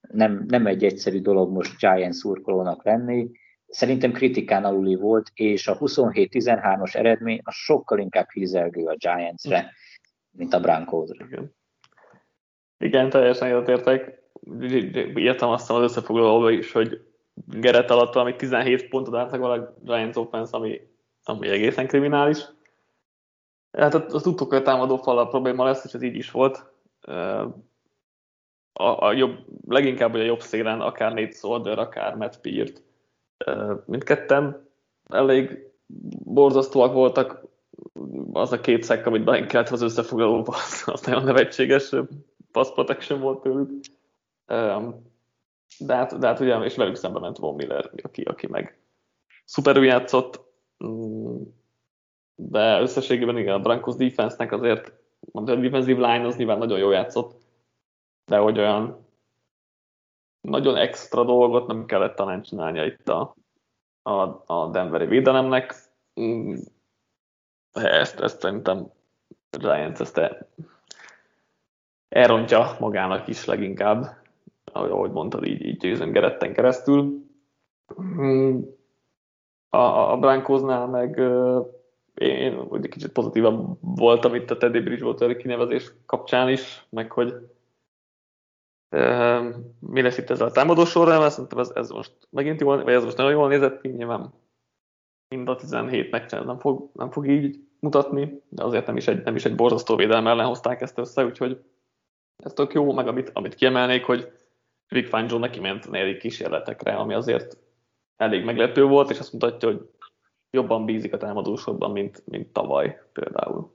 nem, 0.00 0.44
nem 0.46 0.66
egy 0.66 0.84
egyszerű 0.84 1.20
dolog 1.20 1.52
most 1.52 1.78
Giants 1.78 2.16
szurkolónak 2.16 2.84
lenni. 2.84 3.30
Szerintem 3.66 4.12
kritikán 4.12 4.64
aluli 4.64 4.94
volt, 4.94 5.30
és 5.34 5.68
a 5.68 5.78
27-13-as 5.78 6.94
eredmény 6.94 7.40
a 7.42 7.50
sokkal 7.50 7.98
inkább 7.98 8.30
hízelgő 8.30 8.84
a 8.84 8.96
Giantsre 8.96 9.72
mint 10.36 10.54
a 10.54 10.60
Broncosra. 10.60 11.24
Igen. 11.24 11.54
Igen, 12.78 13.10
teljesen 13.10 13.48
egyetértek. 13.48 14.22
Írtam 15.14 15.50
azt 15.50 15.70
az 15.70 15.82
összefoglalóba 15.82 16.50
is, 16.50 16.72
hogy 16.72 17.04
Gerett 17.34 17.90
alatt 17.90 18.14
valami 18.14 18.36
17 18.36 18.88
pontot 18.88 19.14
átlagol 19.14 19.50
a 19.50 19.74
Giants 19.82 20.16
offense, 20.16 20.56
ami, 20.56 20.80
ami 21.22 21.48
egészen 21.48 21.86
kriminális. 21.86 22.38
Hát 23.72 23.94
azt 23.94 24.24
tudtuk, 24.24 24.48
hogy 24.48 24.58
a 24.58 24.62
támadó 24.62 24.96
fal 24.96 25.18
a 25.18 25.26
probléma 25.26 25.64
lesz, 25.64 25.84
és 25.84 25.92
ez 25.92 26.02
így 26.02 26.14
is 26.14 26.30
volt. 26.30 26.72
A, 28.72 29.06
a 29.06 29.12
jobb, 29.12 29.38
leginkább 29.68 30.14
a 30.14 30.18
jobb 30.18 30.40
szélen 30.40 30.80
akár 30.80 31.12
Nate 31.12 31.30
Solder, 31.30 31.78
akár 31.78 32.14
Matt 32.14 32.40
Peart. 32.40 32.82
Mindketten 33.86 34.68
elég 35.08 35.72
borzasztóak 36.24 36.92
voltak, 36.92 37.44
az 38.32 38.52
a 38.52 38.60
két 38.60 38.82
szek, 38.82 39.06
amit 39.06 39.24
benkelt 39.24 39.68
az 39.68 39.82
összefoglalóba, 39.82 40.52
az, 40.64 40.82
az 40.86 41.00
nagyon 41.00 41.24
nevetséges 41.24 41.94
pass 42.52 42.72
protection 42.72 43.20
volt 43.20 43.42
tőlük. 43.42 43.70
De 45.78 45.94
hát, 45.94 46.18
de 46.18 46.26
hát 46.26 46.40
ugye, 46.40 46.56
és 46.56 46.76
velük 46.76 46.94
szembe 46.94 47.18
ment 47.18 47.38
Von 47.38 47.54
Miller, 47.54 47.90
aki, 48.02 48.22
aki 48.22 48.46
meg 48.46 48.78
szuperül 49.44 49.84
játszott, 49.84 50.40
mm, 50.84 51.42
de 52.34 52.80
összességében 52.80 53.38
igen, 53.38 53.54
a 53.54 53.60
Broncos 53.60 53.94
defense-nek 53.94 54.52
azért, 54.52 54.92
a 55.32 55.40
defensive 55.40 56.12
line 56.12 56.26
az 56.26 56.36
nyilván 56.36 56.58
nagyon 56.58 56.78
jól 56.78 56.92
játszott, 56.92 57.42
de 58.24 58.36
hogy 58.36 58.58
olyan 58.58 59.06
nagyon 60.40 60.76
extra 60.76 61.24
dolgot 61.24 61.66
nem 61.66 61.86
kellett 61.86 62.14
talán 62.14 62.42
csinálnia 62.42 62.84
itt 62.84 63.08
a, 63.08 63.34
a, 64.02 64.42
a 64.46 64.68
Denveri 64.72 65.06
védelemnek. 65.06 65.74
Mm, 67.80 67.84
ezt, 67.84 68.20
ezt 68.20 68.40
szerintem 68.40 68.86
Giants 69.50 70.00
ezt 70.00 70.20
elrontja 72.08 72.76
magának 72.78 73.28
is 73.28 73.44
leginkább, 73.44 74.22
ahogy 74.72 75.10
mondtad, 75.10 75.44
így, 75.44 75.64
így 75.64 75.82
Jason 75.82 76.12
Geretten 76.12 76.52
keresztül. 76.52 77.24
A, 79.68 80.12
a 80.12 80.18
Brankosnál 80.18 80.86
meg 80.86 81.18
én, 82.14 82.68
egy 82.72 82.88
kicsit 82.88 83.12
pozitívabb 83.12 83.78
voltam 83.80 84.34
itt 84.34 84.50
a 84.50 84.56
Teddy 84.56 84.80
Bridgewater 84.80 85.36
kinevezés 85.36 85.92
kapcsán 86.06 86.48
is, 86.48 86.86
meg 86.88 87.12
hogy 87.12 87.34
Mi 89.80 90.02
lesz 90.02 90.18
itt 90.18 90.30
ezzel 90.30 90.46
a 90.46 90.50
támadó 90.50 90.84
sorral? 90.84 91.30
Szerintem 91.30 91.58
ez, 91.58 91.70
ez 91.74 91.90
most 91.90 92.12
megint 92.30 92.60
jól, 92.60 92.82
vagy 92.82 92.94
ez 92.94 93.04
most 93.04 93.16
nagyon 93.16 93.32
jól 93.32 93.48
nézett 93.48 93.80
ki, 93.80 93.88
nyilván 93.88 94.32
mind 95.28 95.48
a 95.48 95.56
17 95.56 96.10
meccsen 96.10 96.44
nem 96.44 96.58
fog, 96.58 96.90
nem 96.92 97.10
fog 97.10 97.28
így 97.28 97.63
mutatni, 97.84 98.42
de 98.48 98.64
azért 98.64 98.86
nem 98.86 98.96
is 98.96 99.06
egy, 99.06 99.22
nem 99.22 99.36
is 99.36 99.44
egy 99.44 99.54
borzasztó 99.54 99.96
védelem 99.96 100.26
ellen 100.26 100.46
hozták 100.46 100.80
ezt 100.80 100.98
össze, 100.98 101.24
úgyhogy 101.24 101.64
ez 102.36 102.52
tök 102.52 102.72
jó, 102.72 102.92
meg 102.92 103.08
amit, 103.08 103.30
amit 103.32 103.54
kiemelnék, 103.54 104.04
hogy 104.04 104.32
Rick 104.88 105.08
Fangio 105.08 105.38
neki 105.38 105.60
ment 105.60 105.90
negyedik 105.90 106.18
kísérletekre, 106.18 106.94
ami 106.94 107.14
azért 107.14 107.56
elég 108.16 108.44
meglepő 108.44 108.84
volt, 108.84 109.10
és 109.10 109.18
azt 109.18 109.32
mutatja, 109.32 109.68
hogy 109.68 109.88
jobban 110.50 110.84
bízik 110.84 111.12
a 111.12 111.16
támadósorban, 111.16 111.90
mint, 111.90 112.22
mint 112.26 112.52
tavaly 112.52 113.00
például. 113.12 113.72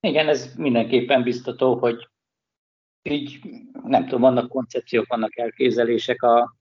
Igen, 0.00 0.28
ez 0.28 0.54
mindenképpen 0.56 1.22
biztató, 1.22 1.74
hogy 1.74 2.08
így 3.02 3.40
nem 3.84 4.04
tudom, 4.04 4.20
vannak 4.20 4.48
koncepciók, 4.48 5.06
vannak 5.06 5.36
elképzelések 5.38 6.22
a 6.22 6.56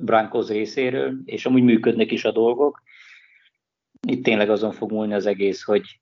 Brankos 0.00 0.48
részéről, 0.48 1.16
és 1.24 1.46
amúgy 1.46 1.62
működnek 1.62 2.10
is 2.10 2.24
a 2.24 2.32
dolgok. 2.32 2.82
Itt 4.08 4.24
tényleg 4.24 4.50
azon 4.50 4.72
fog 4.72 4.92
múlni 4.92 5.14
az 5.14 5.26
egész, 5.26 5.62
hogy 5.62 6.00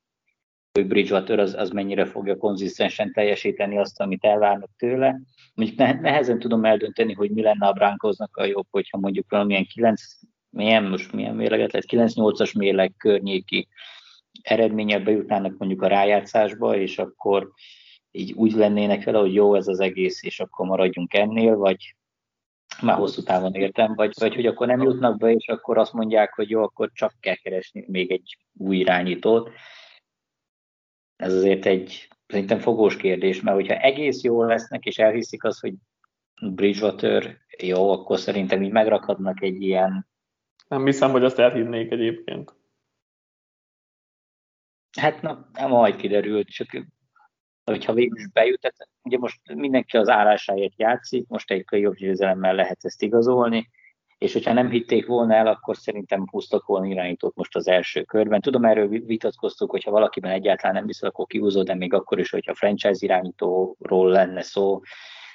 hogy 0.72 0.86
Bridgewater 0.86 1.39
az, 1.39 1.55
az 1.55 1.70
mennyire 1.70 2.05
fogja 2.05 2.36
konzisztensen 2.36 3.12
teljesíteni 3.12 3.78
azt, 3.78 4.01
amit 4.01 4.24
elvárnak 4.24 4.70
tőle. 4.77 5.20
Mondjuk 5.55 5.78
nehezen 5.78 6.39
tudom 6.39 6.64
eldönteni, 6.64 7.12
hogy 7.12 7.31
mi 7.31 7.43
lenne 7.43 7.66
a 7.66 7.72
Brankosnak 7.72 8.36
a 8.36 8.44
jobb, 8.44 8.66
hogyha 8.70 8.98
mondjuk 8.98 9.31
valamilyen 9.31 9.64
9, 9.64 10.02
milyen 10.51 10.85
most 10.85 11.12
milyen 11.12 11.35
mérleget 11.35 11.72
lehet, 11.72 12.12
9-8-as 12.14 12.59
mérleg 12.59 12.93
környéki 12.97 13.68
eredménye 14.43 14.98
bejutnának 14.98 15.59
mondjuk 15.59 15.82
a 15.82 15.86
rájátszásba, 15.86 16.77
és 16.77 16.98
akkor 16.98 17.51
így 18.10 18.32
úgy 18.32 18.52
lennének 18.52 19.05
vele, 19.05 19.18
hogy 19.18 19.35
jó 19.35 19.55
ez 19.55 19.68
az 19.68 19.81
egész, 19.81 20.22
és 20.22 20.40
akkor 20.40 20.66
maradjunk 20.66 21.14
ennél, 21.14 21.56
vagy 21.56 21.94
már 22.82 22.97
hosszú 22.97 23.23
távon 23.23 23.55
értem, 23.55 23.94
vagy, 23.94 24.12
vagy 24.19 24.35
hogy 24.35 24.47
akkor 24.47 24.66
nem 24.66 24.82
jutnak 24.82 25.19
be, 25.19 25.32
és 25.32 25.48
akkor 25.48 25.78
azt 25.78 25.93
mondják, 25.93 26.35
hogy 26.35 26.51
jó, 26.51 26.62
akkor 26.62 26.90
csak 26.93 27.15
kell 27.20 27.35
keresni 27.35 27.85
még 27.89 28.11
egy 28.11 28.39
új 28.52 28.77
irányítót. 28.77 29.51
Ez 31.16 31.35
azért 31.35 31.66
egy 31.66 32.09
szerintem 32.27 32.59
fogós 32.59 32.97
kérdés, 32.97 33.40
mert 33.40 33.57
hogyha 33.57 33.74
egész 33.74 34.23
jól 34.23 34.47
lesznek, 34.47 34.85
és 34.85 34.98
elhiszik 34.98 35.44
azt, 35.44 35.61
hogy 35.61 35.74
Bridgewater 36.40 37.39
jó, 37.59 37.93
akkor 37.93 38.19
szerintem 38.19 38.62
így 38.62 38.70
megrakadnak 38.73 39.43
egy 39.43 39.62
ilyen... 39.62 40.09
Nem 40.69 40.85
hiszem, 40.85 41.11
hogy 41.11 41.24
azt 41.24 41.39
elhinnék 41.39 41.90
egyébként. 41.90 42.55
Hát 44.98 45.23
na, 45.23 45.51
majd 45.69 45.97
kiderült, 45.97 46.48
csak 46.48 46.86
hogyha 47.65 47.93
végül 47.93 48.19
is 48.19 48.28
bejut, 48.28 48.65
ugye 49.02 49.18
most 49.18 49.55
mindenki 49.55 49.97
az 49.97 50.09
állásáért 50.09 50.78
játszik, 50.78 51.28
most 51.28 51.51
egy 51.51 51.64
jobb 51.70 51.94
győzelemmel 51.94 52.55
lehet 52.55 52.78
ezt 52.85 53.02
igazolni, 53.02 53.68
és 54.18 54.32
hogyha 54.32 54.52
nem 54.52 54.70
hitték 54.70 55.06
volna 55.06 55.35
el, 55.35 55.47
akkor 55.47 55.77
szerintem 55.77 56.27
húztak 56.31 56.66
volna 56.66 56.86
irányítót 56.86 57.36
most 57.36 57.56
az 57.56 57.68
első 57.68 58.02
körben. 58.02 58.40
Tudom, 58.40 58.64
erről 58.64 58.89
vitatkoztuk, 58.89 59.70
hogyha 59.70 59.90
valakiben 59.90 60.31
egyáltalán 60.31 60.74
nem 60.74 60.86
biztos, 60.86 61.09
akkor 61.09 61.27
kihúzod, 61.27 61.66
de 61.66 61.74
még 61.74 61.93
akkor 61.94 62.18
is, 62.18 62.31
hogyha 62.31 62.55
franchise 62.55 63.05
irányítóról 63.05 64.10
lenne 64.10 64.43
szó, 64.43 64.81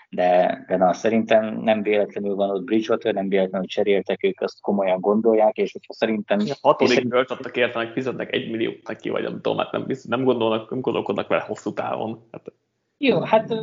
de, 0.09 0.63
de 0.67 0.77
na, 0.77 0.93
szerintem 0.93 1.57
nem 1.57 1.81
véletlenül 1.81 2.35
van 2.35 2.49
ott 2.49 2.63
Bridgewater, 2.63 3.13
nem 3.13 3.29
véletlenül 3.29 3.67
cseréltek 3.67 4.23
ők, 4.23 4.41
azt 4.41 4.61
komolyan 4.61 4.99
gondolják, 4.99 5.57
és 5.57 5.71
hogyha 5.71 5.93
szerintem... 5.93 6.39
A 6.39 6.67
hatodik 6.67 7.09
kölcsöntek 7.09 7.57
értenek, 7.57 7.91
fizetnek 7.91 8.33
egy 8.33 8.51
milliót 8.51 8.87
neki, 8.87 9.09
vagy 9.09 9.23
nem 9.23 9.41
tudom, 9.41 9.57
hát 9.57 9.71
nem, 9.71 9.85
nem, 10.03 10.23
gondolnak, 10.23 10.69
nem 10.69 10.81
gondolkodnak 10.81 11.27
vele 11.27 11.41
hosszú 11.41 11.73
távon. 11.73 12.27
Hát... 12.31 12.53
Jó, 13.05 13.19
hát 13.21 13.53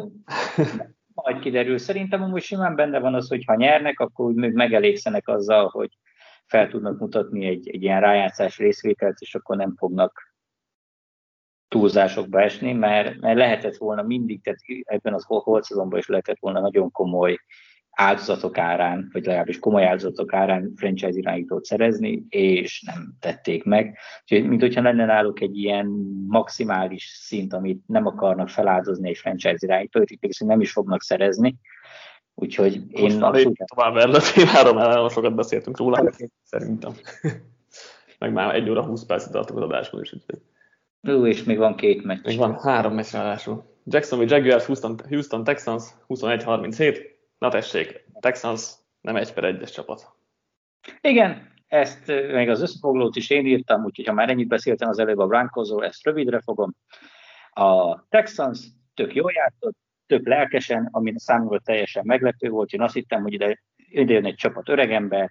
majd 1.14 1.38
kiderül. 1.38 1.78
Szerintem 1.78 2.22
amúgy 2.22 2.42
simán 2.42 2.74
benne 2.74 2.98
van 2.98 3.14
az, 3.14 3.28
hogy 3.28 3.44
ha 3.46 3.54
nyernek, 3.54 4.00
akkor 4.00 4.26
úgy 4.26 4.34
még 4.34 4.52
megelégszenek 4.52 5.28
azzal, 5.28 5.68
hogy 5.68 5.98
fel 6.46 6.68
tudnak 6.68 6.98
mutatni 6.98 7.46
egy, 7.46 7.68
egy 7.68 7.82
ilyen 7.82 8.00
rájátszás 8.00 8.58
részvételt, 8.58 9.18
és 9.18 9.34
akkor 9.34 9.56
nem 9.56 9.74
fognak 9.76 10.34
túlzásokba 11.68 12.40
esni, 12.40 12.72
mert, 12.72 13.20
mert 13.20 13.36
lehetett 13.36 13.76
volna 13.76 14.02
mindig, 14.02 14.42
tehát 14.42 14.58
ebben 14.82 15.14
az 15.14 15.24
holt 15.26 15.66
is 15.92 16.06
lehetett 16.06 16.38
volna 16.40 16.60
nagyon 16.60 16.90
komoly 16.90 17.38
áldozatok 17.92 18.58
árán, 18.58 19.08
vagy 19.12 19.24
legalábbis 19.24 19.58
komoly 19.58 19.86
áldozatok 19.86 20.32
árán 20.32 20.72
franchise 20.76 21.18
irányítót 21.18 21.64
szerezni, 21.64 22.24
és 22.28 22.82
nem 22.86 23.14
tették 23.20 23.64
meg. 23.64 23.98
Úgyhogy, 24.22 24.48
mint 24.48 24.60
hogyha 24.60 24.82
lenne 24.82 25.04
náluk 25.04 25.40
egy 25.40 25.56
ilyen 25.56 25.86
maximális 26.26 27.04
szint, 27.04 27.52
amit 27.52 27.82
nem 27.86 28.06
akarnak 28.06 28.48
feláldozni 28.48 29.08
egy 29.08 29.16
franchise 29.16 29.56
irányítót, 29.58 30.10
itt 30.10 30.38
nem 30.38 30.60
is 30.60 30.72
fognak 30.72 31.02
szerezni. 31.02 31.58
Úgyhogy 32.34 32.74
én 32.88 33.02
Most 33.02 33.20
abszolút... 33.20 33.64
Tovább 33.74 33.96
erről 33.96 34.20
témáról, 34.34 34.74
mert 34.74 35.12
sokat 35.12 35.34
beszéltünk 35.34 35.76
róla, 35.76 36.12
szerintem. 36.42 36.92
meg 38.18 38.32
már 38.32 38.54
egy 38.54 38.70
óra 38.70 38.84
20 38.84 39.04
percet 39.04 39.32
tartunk 39.32 39.58
az 39.58 39.64
adásban 39.64 40.00
is, 40.02 40.12
úgyhogy 40.12 40.38
Ú, 41.08 41.26
és 41.26 41.44
még 41.44 41.58
van 41.58 41.76
két 41.76 42.04
meccs. 42.04 42.24
Még 42.24 42.38
van 42.38 42.58
három 42.58 42.94
meccs 42.94 43.12
ráadásul. 43.12 43.64
Jacksonville 43.84 44.36
Jaguars, 44.36 44.64
Houston, 44.64 45.00
Houston 45.08 45.44
Texans 45.44 45.84
21-37. 46.08 47.11
Na 47.42 47.48
tessék, 47.48 48.04
Texans 48.20 48.72
nem 49.00 49.16
egy 49.16 49.32
per 49.32 49.44
egyes 49.44 49.70
csapat. 49.70 50.14
Igen, 51.00 51.52
ezt 51.66 52.06
még 52.06 52.48
az 52.48 52.62
összefoglalót 52.62 53.16
is 53.16 53.30
én 53.30 53.46
írtam, 53.46 53.84
úgyhogy 53.84 54.06
ha 54.06 54.12
már 54.12 54.30
ennyit 54.30 54.48
beszéltem 54.48 54.88
az 54.88 54.98
előbb 54.98 55.18
a 55.18 55.26
Broncosról, 55.26 55.84
ezt 55.84 56.04
rövidre 56.04 56.40
fogom. 56.40 56.74
A 57.50 58.00
Texans 58.08 58.66
tök 58.94 59.14
jól 59.14 59.32
játszott, 59.32 59.76
tök 60.06 60.26
lelkesen, 60.26 60.88
ami 60.90 61.12
számomra 61.16 61.58
teljesen 61.58 62.02
meglepő 62.06 62.48
volt. 62.48 62.72
Én 62.72 62.80
azt 62.80 62.94
hittem, 62.94 63.22
hogy 63.22 63.32
ide, 63.32 63.62
ide 63.76 64.12
jön 64.12 64.26
egy 64.26 64.34
csapat 64.34 64.68
öregember, 64.68 65.30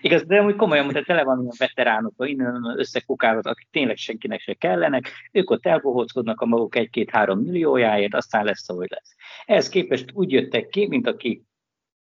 Igaz, 0.00 0.24
de 0.24 0.42
úgy 0.42 0.56
komolyan 0.56 0.84
mondta, 0.84 1.02
tele 1.02 1.24
van 1.24 1.40
ilyen 1.40 1.54
veteránok, 1.58 2.14
innen 2.16 2.74
összekukálod, 2.76 3.46
akik 3.46 3.68
tényleg 3.70 3.96
senkinek 3.96 4.40
se 4.40 4.54
kellenek, 4.54 5.10
ők 5.32 5.50
ott 5.50 5.66
elbohóckodnak 5.66 6.40
a 6.40 6.46
maguk 6.46 6.76
egy-két-három 6.76 7.38
milliójáért, 7.38 8.14
aztán 8.14 8.44
lesz, 8.44 8.68
ahogy 8.68 8.90
lesz. 8.90 9.14
Ehhez 9.46 9.68
képest 9.68 10.10
úgy 10.12 10.32
jöttek 10.32 10.68
ki, 10.68 10.86
mint 10.86 11.06
aki 11.06 11.42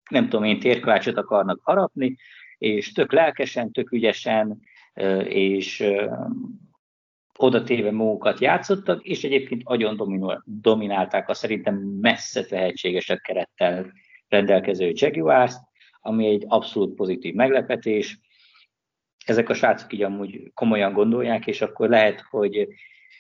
nem 0.10 0.30
tudom 0.30 0.46
én, 0.46 0.60
térkvácsot 0.60 1.18
akarnak 1.18 1.60
harapni, 1.64 2.18
és 2.58 2.92
tök 2.92 3.12
lelkesen, 3.12 3.72
tök 3.72 3.92
ügyesen, 3.92 4.60
és 5.24 5.84
oda 7.38 7.64
téve 7.64 7.92
magukat 7.92 8.40
játszottak, 8.40 9.04
és 9.04 9.24
egyébként 9.24 9.62
agyon 9.66 9.98
dominálták 10.46 11.30
a 11.30 11.34
szerintem 11.34 11.76
messze 12.02 12.46
tehetségesebb 12.46 13.20
kerettel 13.20 13.92
rendelkező 14.28 14.92
Jaguars-t, 14.94 15.71
ami 16.02 16.26
egy 16.26 16.46
abszolút 16.48 16.96
pozitív 16.96 17.34
meglepetés. 17.34 18.20
Ezek 19.26 19.50
a 19.50 19.54
srácok 19.54 19.94
így 19.94 20.04
amúgy 20.04 20.52
komolyan 20.54 20.94
gondolják, 20.94 21.48
és 21.48 21.62
akkor 21.62 21.90
lehet, 21.90 22.22
hogy, 22.30 22.68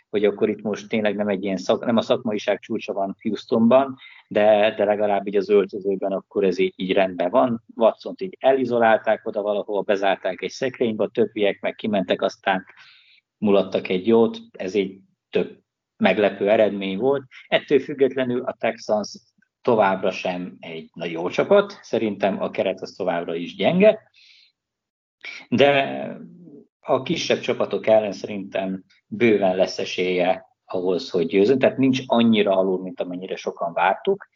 hogy 0.10 0.26
akkor 0.26 0.50
itt 0.50 0.62
most 0.62 0.90
tényleg 0.90 1.16
nem 1.16 1.28
egy 1.28 1.44
ilyen 1.44 1.58
szak, 1.58 1.86
nem 1.86 1.98
a 1.98 2.02
szakmaiság 2.02 2.60
csúcsa 2.60 2.94
van 2.94 3.16
Houstonban, 3.22 3.96
de, 4.28 4.74
de 4.76 4.84
legalább 4.86 5.28
így 5.28 5.36
az 5.36 5.50
öltözőben 5.50 6.12
akkor 6.12 6.44
ez 6.44 6.58
így, 6.58 6.74
így 6.76 6.92
rendben 6.92 7.30
van. 7.30 7.64
watson 7.76 8.16
így 8.18 8.38
elizolálták 8.40 9.28
oda 9.28 9.42
valahol, 9.42 9.82
bezárták 9.82 10.42
egy 10.42 10.50
szekrénybe, 10.50 11.04
a 11.04 11.10
többiek 11.10 11.62
meg 11.62 11.76
kimentek, 11.76 12.22
aztán 12.22 12.66
mulattak 13.38 13.88
egy 13.88 14.08
jót, 14.08 14.40
ez 14.52 14.76
egy 14.76 15.00
több 15.30 15.60
meglepő 15.98 16.50
eredmény 16.50 16.98
volt. 16.98 17.24
Ettől 17.48 17.80
függetlenül 17.80 18.42
a 18.42 18.56
Texans 18.60 19.20
továbbra 19.62 20.12
sem 20.12 20.58
egy 20.60 20.90
nagy 20.94 21.12
jó 21.12 21.30
csapat, 21.30 21.80
szerintem 21.82 22.42
a 22.42 22.50
keret 22.50 22.82
az 22.82 22.92
továbbra 22.92 23.36
is 23.36 23.56
gyenge, 23.56 24.00
de 25.50 26.18
a 26.80 27.02
kisebb 27.02 27.40
csapatok 27.40 27.88
ellen 27.88 28.12
szerintem 28.12 28.84
bőven 29.08 29.56
lesz 29.56 29.80
esélye 29.80 30.46
ahhoz, 30.66 31.10
hogy 31.10 31.26
győzön, 31.26 31.60
tehát 31.60 31.78
nincs 31.78 32.02
annyira 32.06 32.58
alul, 32.58 32.82
mint 32.82 33.02
amennyire 33.02 33.36
sokan 33.36 33.74
vártuk, 33.74 34.28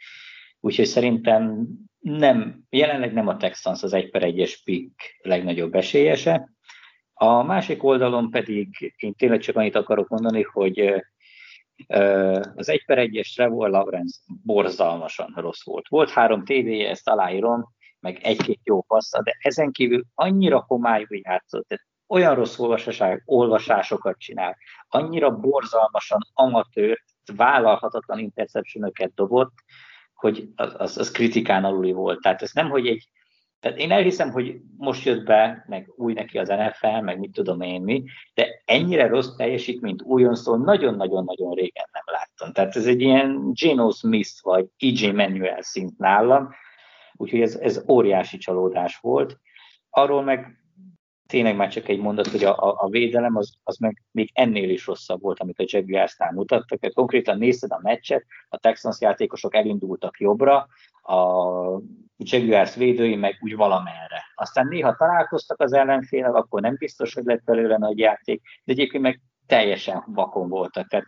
úgyhogy 0.59 0.85
szerintem 0.85 1.67
nem, 1.99 2.63
jelenleg 2.69 3.13
nem 3.13 3.27
a 3.27 3.37
Texans 3.37 3.83
az 3.83 3.93
egy 3.93 4.09
per 4.09 4.23
egyes 4.23 4.63
pick 4.63 5.19
legnagyobb 5.21 5.75
esélyese. 5.75 6.49
A 7.13 7.43
másik 7.43 7.83
oldalon 7.83 8.29
pedig 8.29 8.93
én 8.97 9.13
tényleg 9.13 9.39
csak 9.39 9.55
annyit 9.55 9.75
akarok 9.75 10.07
mondani, 10.07 10.41
hogy 10.41 11.05
az 12.55 12.69
egy 12.69 12.85
per 12.85 12.97
egyes 12.97 13.33
Trevor 13.33 13.69
Lawrence 13.69 14.19
borzalmasan 14.43 15.33
rossz 15.35 15.63
volt. 15.63 15.87
Volt 15.87 16.09
három 16.09 16.45
tévéje, 16.45 16.89
ezt 16.89 17.09
aláírom, 17.09 17.73
meg 17.99 18.19
egy-két 18.23 18.59
jó 18.63 18.81
passza, 18.81 19.21
de 19.21 19.37
ezen 19.39 19.71
kívül 19.71 20.03
annyira 20.13 20.63
homályú 20.67 21.07
játszott, 21.09 21.67
tehát 21.67 21.85
olyan 22.07 22.35
rossz 22.35 22.59
olvasásokat 23.25 24.17
csinál, 24.17 24.57
annyira 24.87 25.39
borzalmasan 25.39 26.19
amatőr, 26.33 27.03
vállalhatatlan 27.35 28.19
interception 28.19 28.91
dobott, 29.15 29.53
hogy 30.13 30.49
az, 30.55 30.73
az, 30.77 30.97
az 30.97 31.11
kritikán 31.11 31.63
aluli 31.63 31.91
volt. 31.91 32.21
Tehát 32.21 32.41
ez 32.41 32.51
nem, 32.51 32.69
hogy 32.69 32.87
egy 32.87 33.09
Tehát 33.65 33.79
én 33.79 33.91
elhiszem, 33.91 34.31
hogy 34.31 34.59
most 34.77 35.05
jött 35.05 35.25
be, 35.25 35.65
meg 35.67 35.91
új 35.95 36.13
neki 36.13 36.37
az 36.37 36.47
NFL, 36.47 37.01
meg 37.01 37.19
mit 37.19 37.31
tudom 37.31 37.61
én 37.61 37.81
mi, 37.81 38.03
de 38.33 38.61
ennyire 38.65 39.07
rossz 39.07 39.35
teljesítményt 39.35 40.01
újonctól 40.01 40.57
nagyon-nagyon-nagyon 40.57 41.53
régen 41.53 41.85
nem 41.91 42.03
láttam. 42.05 42.51
Tehát 42.51 42.75
ez 42.75 42.85
egy 42.85 43.01
ilyen 43.01 43.51
Geno 43.53 43.89
Smith 43.89 44.29
vagy 44.41 44.65
E.J. 44.77 45.07
Manuel 45.07 45.61
szint 45.61 45.97
nálam, 45.97 46.49
úgyhogy 47.13 47.41
ez, 47.41 47.55
ez 47.55 47.83
óriási 47.87 48.37
csalódás 48.37 48.97
volt. 48.97 49.39
Arról 49.89 50.23
meg 50.23 50.64
tényleg 51.27 51.55
már 51.55 51.69
csak 51.69 51.87
egy 51.87 51.99
mondat, 51.99 52.27
hogy 52.27 52.43
a, 52.43 52.83
a, 52.83 52.87
védelem 52.89 53.35
az, 53.35 53.53
az 53.63 53.77
meg 53.77 54.03
még 54.11 54.31
ennél 54.33 54.69
is 54.69 54.85
rosszabb 54.85 55.21
volt, 55.21 55.39
amit 55.39 55.59
a 55.59 55.63
Jaguars-nál 55.67 56.31
mutattak. 56.31 56.79
Tehát 56.79 56.95
konkrétan 56.95 57.37
nézted 57.37 57.71
a 57.71 57.79
meccset, 57.81 58.25
a 58.49 58.57
Texans 58.57 59.01
játékosok 59.01 59.55
elindultak 59.55 60.19
jobbra, 60.19 60.67
a 61.01 61.81
Jaguars 62.17 62.75
védői 62.75 63.15
meg 63.15 63.37
úgy 63.41 63.55
valamerre. 63.55 64.23
Aztán 64.35 64.67
néha 64.67 64.95
találkoztak 64.95 65.61
az 65.61 65.73
ellenfélek, 65.73 66.33
akkor 66.33 66.61
nem 66.61 66.75
biztos, 66.77 67.13
hogy 67.13 67.23
lett 67.23 67.43
belőle 67.43 67.77
nagy 67.77 67.97
játék, 67.97 68.41
de 68.63 68.71
egyébként 68.71 69.03
meg 69.03 69.21
teljesen 69.45 70.03
vakon 70.07 70.49
voltak. 70.49 70.87
Tehát, 70.87 71.05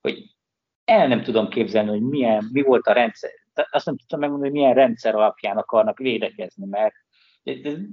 hogy 0.00 0.36
el 0.84 1.08
nem 1.08 1.22
tudom 1.22 1.48
képzelni, 1.48 1.88
hogy 1.88 2.02
milyen, 2.02 2.48
mi 2.52 2.62
volt 2.62 2.86
a 2.86 2.92
rendszer. 2.92 3.30
Azt 3.70 3.86
nem 3.86 3.96
tudtam 3.96 4.20
megmondani, 4.20 4.50
hogy 4.50 4.60
milyen 4.60 4.74
rendszer 4.74 5.14
alapján 5.14 5.56
akarnak 5.56 5.98
védekezni, 5.98 6.66
mert 6.66 6.94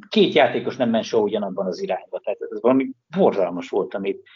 két 0.10 0.34
játékos 0.34 0.76
nem 0.76 0.90
ment 0.90 1.04
soha 1.04 1.24
ugyanabban 1.24 1.66
az 1.66 1.82
irányba. 1.82 2.20
Tehát 2.20 2.42
ez 2.42 2.62
valami 2.62 2.92
borzalmas 3.18 3.70
volt, 3.70 3.94
amit 3.94 4.28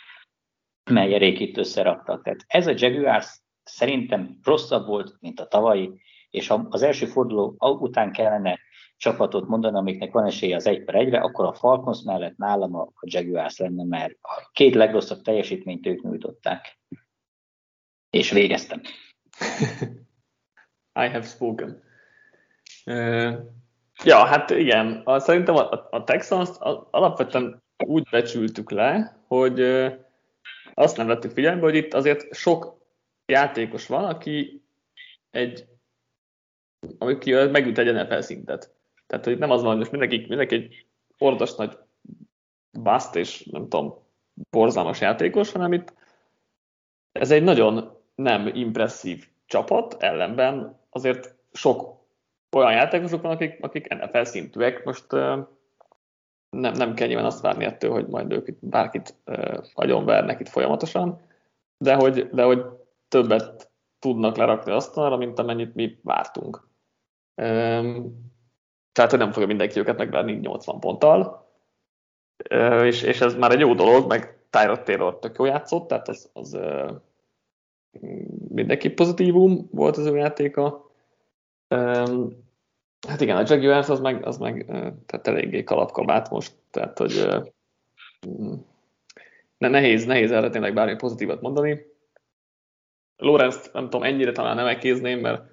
Melyerék 0.92 1.40
itt 1.40 1.58
összeraktak. 1.58 2.24
Tehát 2.24 2.44
ez 2.48 2.68
a 2.68 2.74
Jaguars 2.76 3.42
szerintem 3.64 4.40
rosszabb 4.44 4.88
volt, 4.88 5.18
mint 5.20 5.40
a 5.40 5.48
tavalyi, 5.48 6.02
és 6.30 6.48
ha 6.48 6.68
az 6.70 6.82
első 6.82 7.06
forduló 7.06 7.56
után 7.60 8.12
kellene 8.12 8.60
csapatot 8.98 9.48
mondani, 9.48 9.78
amiknek 9.78 10.12
van 10.12 10.26
esélye 10.26 10.56
az 10.56 10.68
egy 10.68 10.84
per 10.84 10.96
egyre, 10.96 11.20
akkor 11.20 11.46
a 11.46 11.54
Falcons 11.54 12.02
mellett 12.02 12.38
nálam 12.38 12.76
a, 12.76 12.92
Jaguars 13.02 13.58
lenne, 13.58 13.84
mert 13.84 14.14
a 14.22 14.50
két 14.52 14.76
legrosszabb 14.76 15.22
teljesítményt 15.22 15.86
ők 15.86 16.02
nyújtották. 16.02 16.80
És 18.10 18.32
végeztem. 18.32 18.82
I 21.04 21.08
have 21.08 21.22
spoken. 21.22 21.84
Ja, 24.04 24.26
hát 24.26 24.50
igen, 24.50 25.02
a, 25.06 25.20
szerintem 25.20 25.56
a, 25.56 25.88
a, 25.92 26.04
Texans 26.04 26.50
alapvetően 26.92 27.64
úgy 27.86 28.08
becsültük 28.10 28.72
le, 28.72 29.20
hogy 29.28 29.62
azt 30.74 30.98
nem 30.98 31.08
vettük 31.08 31.32
figyelembe, 31.32 31.66
hogy 31.66 31.76
itt 31.76 31.94
azért 31.94 32.34
sok 32.34 32.78
játékos 33.26 33.88
van, 33.88 34.04
aki 34.04 34.64
egy 35.32 35.68
aki 36.98 37.34
megüt 37.34 37.78
egy 37.78 37.94
NFL 37.94 38.20
szintet. 38.20 38.74
Tehát, 39.08 39.26
hogy 39.26 39.38
nem 39.38 39.52
az 39.52 39.62
van, 39.62 39.70
hogy 39.70 39.80
most 39.80 39.92
mindenki, 39.92 40.26
mindenki 40.28 40.56
egy 40.56 40.86
ordas 41.18 41.56
nagy 41.56 41.78
bust 42.72 43.16
és 43.16 43.44
nem 43.44 43.62
tudom, 43.62 44.08
borzalmas 44.50 45.02
játékos, 45.02 45.52
hanem 45.52 45.74
itt 45.74 45.94
ez 47.12 47.32
egy 47.32 47.44
nagyon 47.44 47.98
nem 48.16 48.48
impresszív 48.48 49.28
csapat, 49.46 50.04
ellenben 50.04 50.80
azért 50.90 51.36
sok 51.54 51.99
olyan 52.56 52.72
játékosok 52.72 53.22
van, 53.22 53.32
akik, 53.32 53.58
akik 53.62 53.88
NFL 53.88 54.24
szintűek. 54.24 54.84
Most 54.84 55.12
nem, 56.50 56.74
nem 56.74 56.94
kell 56.94 57.08
nyilván 57.08 57.26
azt 57.26 57.42
várni 57.42 57.66
ettől, 57.66 57.92
hogy 57.92 58.08
majd 58.08 58.32
ők 58.32 58.48
itt 58.48 58.66
bárkit 58.66 59.16
agyonvernek 59.74 60.40
itt 60.40 60.50
folyamatosan, 60.50 61.22
de 61.78 61.96
hogy, 61.96 62.30
de 62.30 62.44
hogy 62.44 62.66
többet 63.08 63.72
tudnak 64.00 64.36
lerakni 64.36 64.72
asztalra, 64.72 65.18
mint 65.18 65.40
amennyit 65.40 65.76
mi 65.76 66.00
vártunk. 66.04 66.68
Tehát, 68.92 69.10
hogy 69.10 69.20
nem 69.20 69.32
fogja 69.32 69.48
mindenki 69.48 69.80
őket 69.80 69.98
megverni 69.98 70.32
80 70.32 70.80
ponttal. 70.80 71.48
És, 72.84 73.02
és 73.02 73.22
ez 73.22 73.36
már 73.36 73.52
egy 73.52 73.60
jó 73.60 73.74
dolog, 73.74 74.08
meg 74.08 74.40
Tyrod 74.50 74.84
Taylor 74.84 75.20
tök 75.20 75.38
jó 75.38 75.46
játszott, 75.46 75.88
tehát 75.88 76.08
az, 76.08 76.30
az 76.34 76.60
mindenki 78.48 78.90
pozitívum 78.90 79.68
volt 79.72 79.98
az 79.98 80.06
ő 80.06 80.16
játéka. 80.16 80.89
Hát 83.08 83.22
igen, 83.22 83.38
a 83.38 83.44
Jaguars 83.46 83.90
az 83.90 84.00
meg, 84.00 84.26
az 84.26 84.38
meg 84.38 84.66
tehát 85.06 85.28
eléggé 85.28 85.64
kalapkabát 85.64 86.30
most, 86.30 86.56
tehát 86.72 86.98
hogy 86.98 87.28
ne, 89.58 89.68
nehéz, 89.68 90.06
nehéz 90.06 90.32
erre 90.32 90.50
tényleg 90.50 90.74
bármi 90.74 90.96
pozitívat 90.96 91.42
mondani. 91.42 91.86
Lorenz 93.18 93.70
nem 93.74 93.84
tudom, 93.84 94.04
ennyire 94.04 94.32
talán 94.32 94.56
nem 94.56 94.66
elkézném, 94.66 95.20
mert 95.20 95.44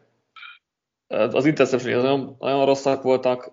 az 1.06 1.46
interception 1.46 1.98
az 1.98 2.04
olyan, 2.04 2.36
olyan 2.38 2.64
rosszak 2.64 3.02
voltak 3.02 3.52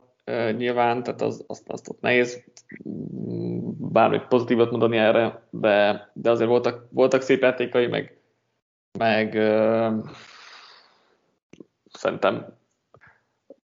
nyilván, 0.56 1.04
tehát 1.04 1.22
az, 1.22 1.44
azt, 1.48 1.70
azt 1.70 1.90
ott 1.90 2.02
nehéz 2.02 2.44
mm, 2.90 3.70
bármi 3.78 4.22
pozitívat 4.30 4.72
mondani 4.72 4.98
erre, 4.98 5.48
de, 5.50 6.10
de 6.14 6.30
azért 6.30 6.50
voltak, 6.50 6.88
voltak 6.92 7.22
szép 7.22 7.42
játékai, 7.42 7.88
meg, 7.88 8.18
meg 9.00 9.36
szerintem 12.04 12.58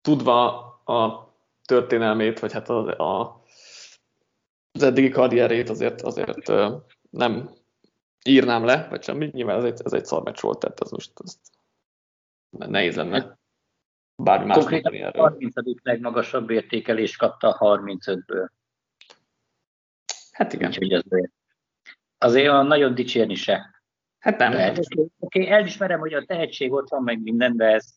tudva 0.02 0.48
a 0.86 1.34
történelmét, 1.66 2.40
vagy 2.40 2.54
hát 2.54 2.70
a, 2.70 2.98
a, 2.98 3.44
az 4.72 4.84
eddigi 4.84 5.10
karrierét 5.10 5.70
azért, 5.70 6.02
azért 6.02 6.52
nem 7.10 7.50
írnám 8.26 8.66
le, 8.66 8.88
vagy 8.90 9.04
semmi, 9.04 9.30
nyilván 9.34 9.58
ez 9.58 9.64
egy, 9.64 9.82
ez 9.84 9.94
egy 9.94 10.06
szarmecs 10.06 10.42
volt, 10.42 10.60
tehát 10.60 10.80
az 10.80 10.92
most 10.92 11.12
az 11.16 11.40
nehéz 12.50 12.96
lenne 12.96 13.38
bármi 14.16 14.46
más 14.46 14.58
Konkrétan 14.58 15.02
a 15.02 15.22
30. 15.22 15.54
legmagasabb 15.84 16.50
értékelést 16.50 17.18
kapta 17.18 17.58
35-ből. 17.60 18.48
Hát 20.32 20.54
igen. 20.54 20.70
Úgyhogy 20.70 20.94
azért, 20.94 21.32
azért 22.18 22.52
nagyon 22.52 22.96
dicsérni 22.96 23.36
se. 23.36 23.74
Hát 24.20 24.38
nem. 24.38 24.52
Oké, 24.52 25.10
okay, 25.20 25.50
elismerem, 25.50 26.00
hogy 26.00 26.14
a 26.14 26.26
tehetség 26.26 26.72
ott 26.72 26.90
van, 26.90 27.04
meg 27.04 27.22
minden, 27.22 27.58
de 27.58 27.66
ez 27.66 27.96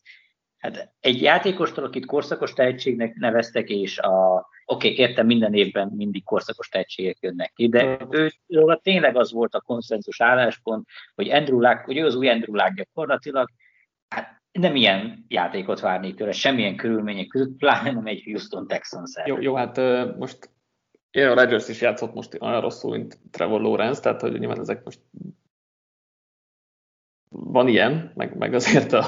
hát 0.57 0.93
egy 0.99 1.21
játékostól, 1.21 1.83
akit 1.83 2.05
korszakos 2.05 2.53
tehetségnek 2.53 3.15
neveztek, 3.15 3.69
és 3.69 3.99
a, 3.99 4.35
oké, 4.65 4.91
okay, 4.91 5.05
értem, 5.05 5.25
minden 5.25 5.53
évben 5.53 5.91
mindig 5.95 6.23
korszakos 6.23 6.69
tehetségek 6.69 7.17
jönnek 7.19 7.51
ki, 7.55 7.69
de 7.69 8.07
ő, 8.09 8.31
tényleg 8.81 9.15
az 9.15 9.31
volt 9.31 9.53
a 9.53 9.61
konszenzus 9.61 10.21
álláspont, 10.21 10.87
hogy 11.15 11.29
Andrew 11.29 11.59
Luck, 11.59 11.85
hogy 11.85 11.97
ő 11.97 12.05
az 12.05 12.15
új 12.15 12.29
Andrew 12.29 12.55
Luck 12.55 12.73
gyakorlatilag, 12.73 13.49
hát 14.07 14.41
nem 14.51 14.75
ilyen 14.75 15.25
játékot 15.27 15.79
várni 15.79 16.13
tőle, 16.13 16.31
semmilyen 16.31 16.75
körülmények 16.75 17.27
között, 17.27 17.57
pláne 17.57 17.91
nem 17.91 18.05
egy 18.05 18.23
Houston 18.23 18.67
Texans 18.67 19.11
jó, 19.25 19.41
jó, 19.41 19.55
hát 19.55 19.77
most 20.17 20.49
a 21.11 21.33
Rodgers 21.33 21.67
is 21.69 21.81
játszott 21.81 22.13
most 22.13 22.41
olyan 22.41 22.61
rosszul, 22.61 22.91
mint 22.91 23.19
Trevor 23.31 23.61
Lawrence, 23.61 24.01
tehát 24.01 24.21
hogy 24.21 24.39
nyilván 24.39 24.59
ezek 24.59 24.83
most 24.83 24.99
van 27.29 27.67
ilyen, 27.67 28.11
meg, 28.15 28.37
meg 28.37 28.53
azért 28.53 28.91
a, 28.91 29.05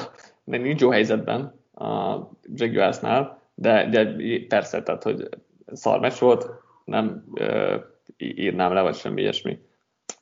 nincs 0.58 0.82
jó 0.82 0.90
helyzetben 0.90 1.60
a 1.74 2.20
Jaguarsnál, 2.54 3.42
de, 3.54 3.90
de 3.90 4.16
persze, 4.48 4.84
tehát 4.84 5.04
hogy 5.04 5.30
szarmes 5.66 6.20
volt, 6.20 6.50
nem 6.86 7.24
uh, 7.32 7.84
írnám 8.18 8.74
le, 8.74 8.82
vagy 8.82 8.96
semmi 8.96 9.22
ilyesmi. 9.22 9.60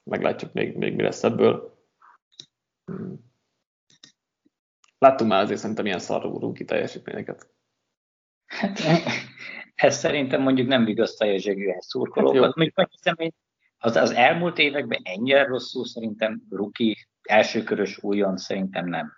Meglátjuk 0.04 0.54
még, 0.54 0.76
még 0.76 0.96
mi 0.96 1.02
lesz 1.02 1.24
ebből. 1.24 1.78
Hmm. 2.86 3.26
Láttunk 4.98 5.30
már 5.30 5.42
azért 5.42 5.60
szerintem 5.60 5.86
ilyen 5.86 6.00
szarú 6.00 6.40
rúki 6.40 6.66
teljesítményeket. 6.66 7.50
Hát, 8.46 8.80
ez 9.76 9.98
szerintem 9.98 10.42
mondjuk 10.42 10.68
nem 10.68 10.86
vigasztalja 10.86 11.34
a 11.34 11.38
zsegőhez 11.38 11.86
szurkolókat. 11.86 12.72
Hát 12.76 12.90
hiszem, 12.92 13.16
az, 13.78 13.96
az 13.96 14.12
elmúlt 14.12 14.58
években 14.58 15.02
ennyire 15.04 15.46
rosszul 15.46 15.86
szerintem 15.86 16.42
ruki 16.50 17.08
elsőkörös 17.22 18.04
újon 18.04 18.38
szerintem 18.38 18.88
nem, 18.88 19.12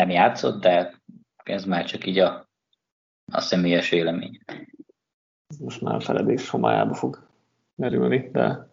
nem 0.00 0.10
játszott, 0.10 0.60
de 0.60 1.00
ez 1.44 1.64
már 1.64 1.84
csak 1.84 2.06
így 2.06 2.18
a, 2.18 2.48
a 3.32 3.40
személyes 3.40 3.88
vélemény. 3.88 4.40
Most 5.58 5.80
már 5.80 6.02
feledés 6.02 6.48
homályába 6.48 6.94
fog 6.94 7.26
merülni, 7.74 8.28
de 8.32 8.68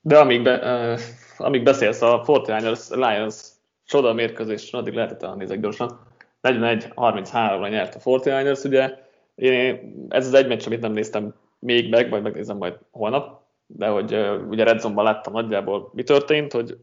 de 0.00 0.18
amíg, 0.18 0.42
be, 0.42 0.98
amíg 1.36 1.62
beszélsz 1.62 2.02
a 2.02 2.22
49ers 2.26 2.90
Lions 2.90 3.48
csoda 3.84 4.12
mérkőzésről, 4.12 4.80
addig 4.80 4.94
lehetett 4.94 5.36
nézek 5.36 5.60
gyorsan. 5.60 6.00
41-33-ra 6.42 7.70
nyert 7.70 7.94
a 7.94 7.98
49ers, 7.98 8.66
ugye 8.66 8.98
én, 9.34 10.06
ez 10.08 10.26
az 10.26 10.34
egy 10.34 10.48
meccs, 10.48 10.66
amit 10.66 10.80
nem 10.80 10.92
néztem 10.92 11.34
még 11.58 11.90
meg, 11.90 12.10
vagy 12.10 12.22
megnézem 12.22 12.56
majd 12.56 12.78
holnap, 12.90 13.42
de 13.66 13.88
hogy 13.88 14.14
ugye 14.48 14.64
Red 14.64 14.80
Zone-ban 14.80 15.04
láttam 15.04 15.32
nagyjából 15.32 15.90
mi 15.92 16.02
történt, 16.02 16.52
hogy 16.52 16.78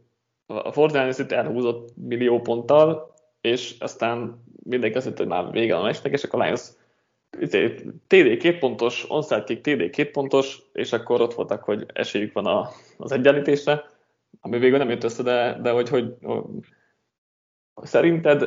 a 0.46 0.72
49ers 0.72 1.18
itt 1.20 1.32
elhúzott 1.32 1.94
millió 1.96 2.42
ponttal, 2.42 3.14
és 3.42 3.76
aztán 3.80 4.44
mindenki 4.64 4.98
azt 4.98 5.18
hogy 5.18 5.28
már 5.28 5.52
vége 5.52 5.78
a 5.78 5.82
meccsnek, 5.82 6.14
és 6.14 6.24
akkor 6.24 6.44
Lions 6.44 6.70
TD 8.08 8.38
két 8.38 8.60
pontos, 8.60 9.06
onside 9.10 9.44
kick 9.44 9.62
TD 9.62 9.90
két 9.90 10.12
pontos, 10.12 10.62
és 10.74 10.94
akkor 10.94 11.22
ott 11.22 11.34
voltak, 11.34 11.64
hogy 11.64 11.86
esélyük 11.94 12.34
van 12.34 12.46
a, 12.46 12.70
az 12.98 13.12
egyenlítésre, 13.12 13.86
ami 14.42 14.60
végül 14.60 14.78
nem 14.78 14.90
jött 14.90 15.04
össze, 15.04 15.24
de, 15.24 15.60
de 15.62 15.72
hogy, 15.72 15.90
hogy 15.90 16.14
Szerinted 17.82 18.42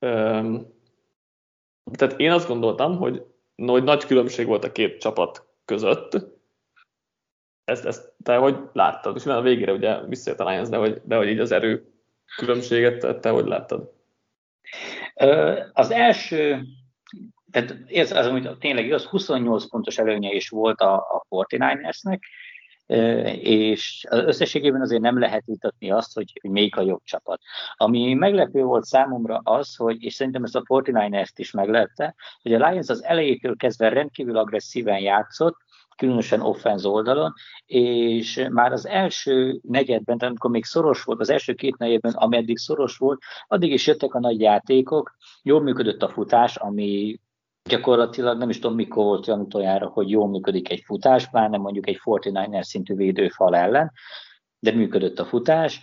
um, 0.00 0.76
tehát 1.92 2.20
én 2.20 2.30
azt 2.30 2.48
gondoltam, 2.48 2.96
hogy, 2.96 3.24
hogy 3.56 3.84
nagy 3.84 4.04
különbség 4.04 4.46
volt 4.46 4.64
a 4.64 4.72
két 4.72 5.00
csapat 5.00 5.46
között, 5.64 6.37
ezt, 7.68 7.84
ezt 7.84 8.12
te 8.22 8.36
hogy 8.36 8.58
láttad? 8.72 9.16
És 9.16 9.26
a 9.26 9.40
végére 9.40 9.72
ugye 9.72 10.00
visszajött 10.06 10.40
a 10.40 10.50
Lions, 10.50 10.68
de 10.68 10.76
hogy, 10.76 11.00
de 11.04 11.16
hogy 11.16 11.28
így 11.28 11.38
az 11.38 11.52
erő 11.52 11.92
különbséget 12.36 13.20
te, 13.20 13.30
hogy 13.30 13.46
láttad? 13.46 13.92
Az 15.72 15.90
első, 15.90 16.62
tehát 17.50 17.76
ez 17.86 18.12
az, 18.12 18.26
amit 18.26 18.58
tényleg 18.58 18.84
igaz, 18.84 19.04
28 19.04 19.68
pontos 19.68 19.98
előnye 19.98 20.32
is 20.32 20.48
volt 20.48 20.80
a, 20.80 20.94
a 21.28 21.46
49ersnek, 21.46 22.18
és 23.40 24.06
összességében 24.10 24.80
azért 24.80 25.00
nem 25.00 25.18
lehet 25.18 25.44
vitatni 25.44 25.90
azt, 25.90 26.14
hogy, 26.14 26.40
melyik 26.42 26.76
a 26.76 26.82
jobb 26.82 27.02
csapat. 27.04 27.40
Ami 27.76 28.14
meglepő 28.14 28.62
volt 28.62 28.84
számomra 28.84 29.40
az, 29.44 29.76
hogy, 29.76 30.02
és 30.02 30.14
szerintem 30.14 30.44
ezt 30.44 30.56
a 30.56 30.62
49ers 30.62 31.30
is 31.36 31.50
meglepte, 31.50 32.14
hogy 32.42 32.54
a 32.54 32.68
Lions 32.68 32.88
az 32.88 33.04
elejétől 33.04 33.56
kezdve 33.56 33.88
rendkívül 33.88 34.36
agresszíven 34.36 34.98
játszott, 34.98 35.56
különösen 35.98 36.40
offenz 36.40 36.84
oldalon, 36.84 37.32
és 37.66 38.46
már 38.50 38.72
az 38.72 38.86
első 38.86 39.60
negyedben, 39.62 40.18
tehát 40.18 40.30
amikor 40.30 40.50
még 40.50 40.64
szoros 40.64 41.02
volt, 41.02 41.20
az 41.20 41.30
első 41.30 41.54
két 41.54 41.76
negyedben, 41.76 42.12
ameddig 42.12 42.58
szoros 42.58 42.96
volt, 42.96 43.20
addig 43.46 43.72
is 43.72 43.86
jöttek 43.86 44.14
a 44.14 44.20
nagy 44.20 44.40
játékok, 44.40 45.16
jól 45.42 45.62
működött 45.62 46.02
a 46.02 46.08
futás, 46.08 46.56
ami 46.56 47.20
gyakorlatilag 47.68 48.38
nem 48.38 48.50
is 48.50 48.58
tudom, 48.58 48.76
mikor 48.76 49.04
volt 49.04 49.28
olyan 49.28 49.40
utoljára, 49.40 49.86
hogy 49.86 50.10
jól 50.10 50.28
működik 50.28 50.70
egy 50.70 50.82
futás, 50.86 51.30
pláne 51.30 51.56
mondjuk 51.56 51.88
egy 51.88 52.00
49er 52.04 52.62
szintű 52.62 52.94
védőfal 52.94 53.56
ellen, 53.56 53.92
de 54.58 54.72
működött 54.72 55.18
a 55.18 55.24
futás. 55.24 55.82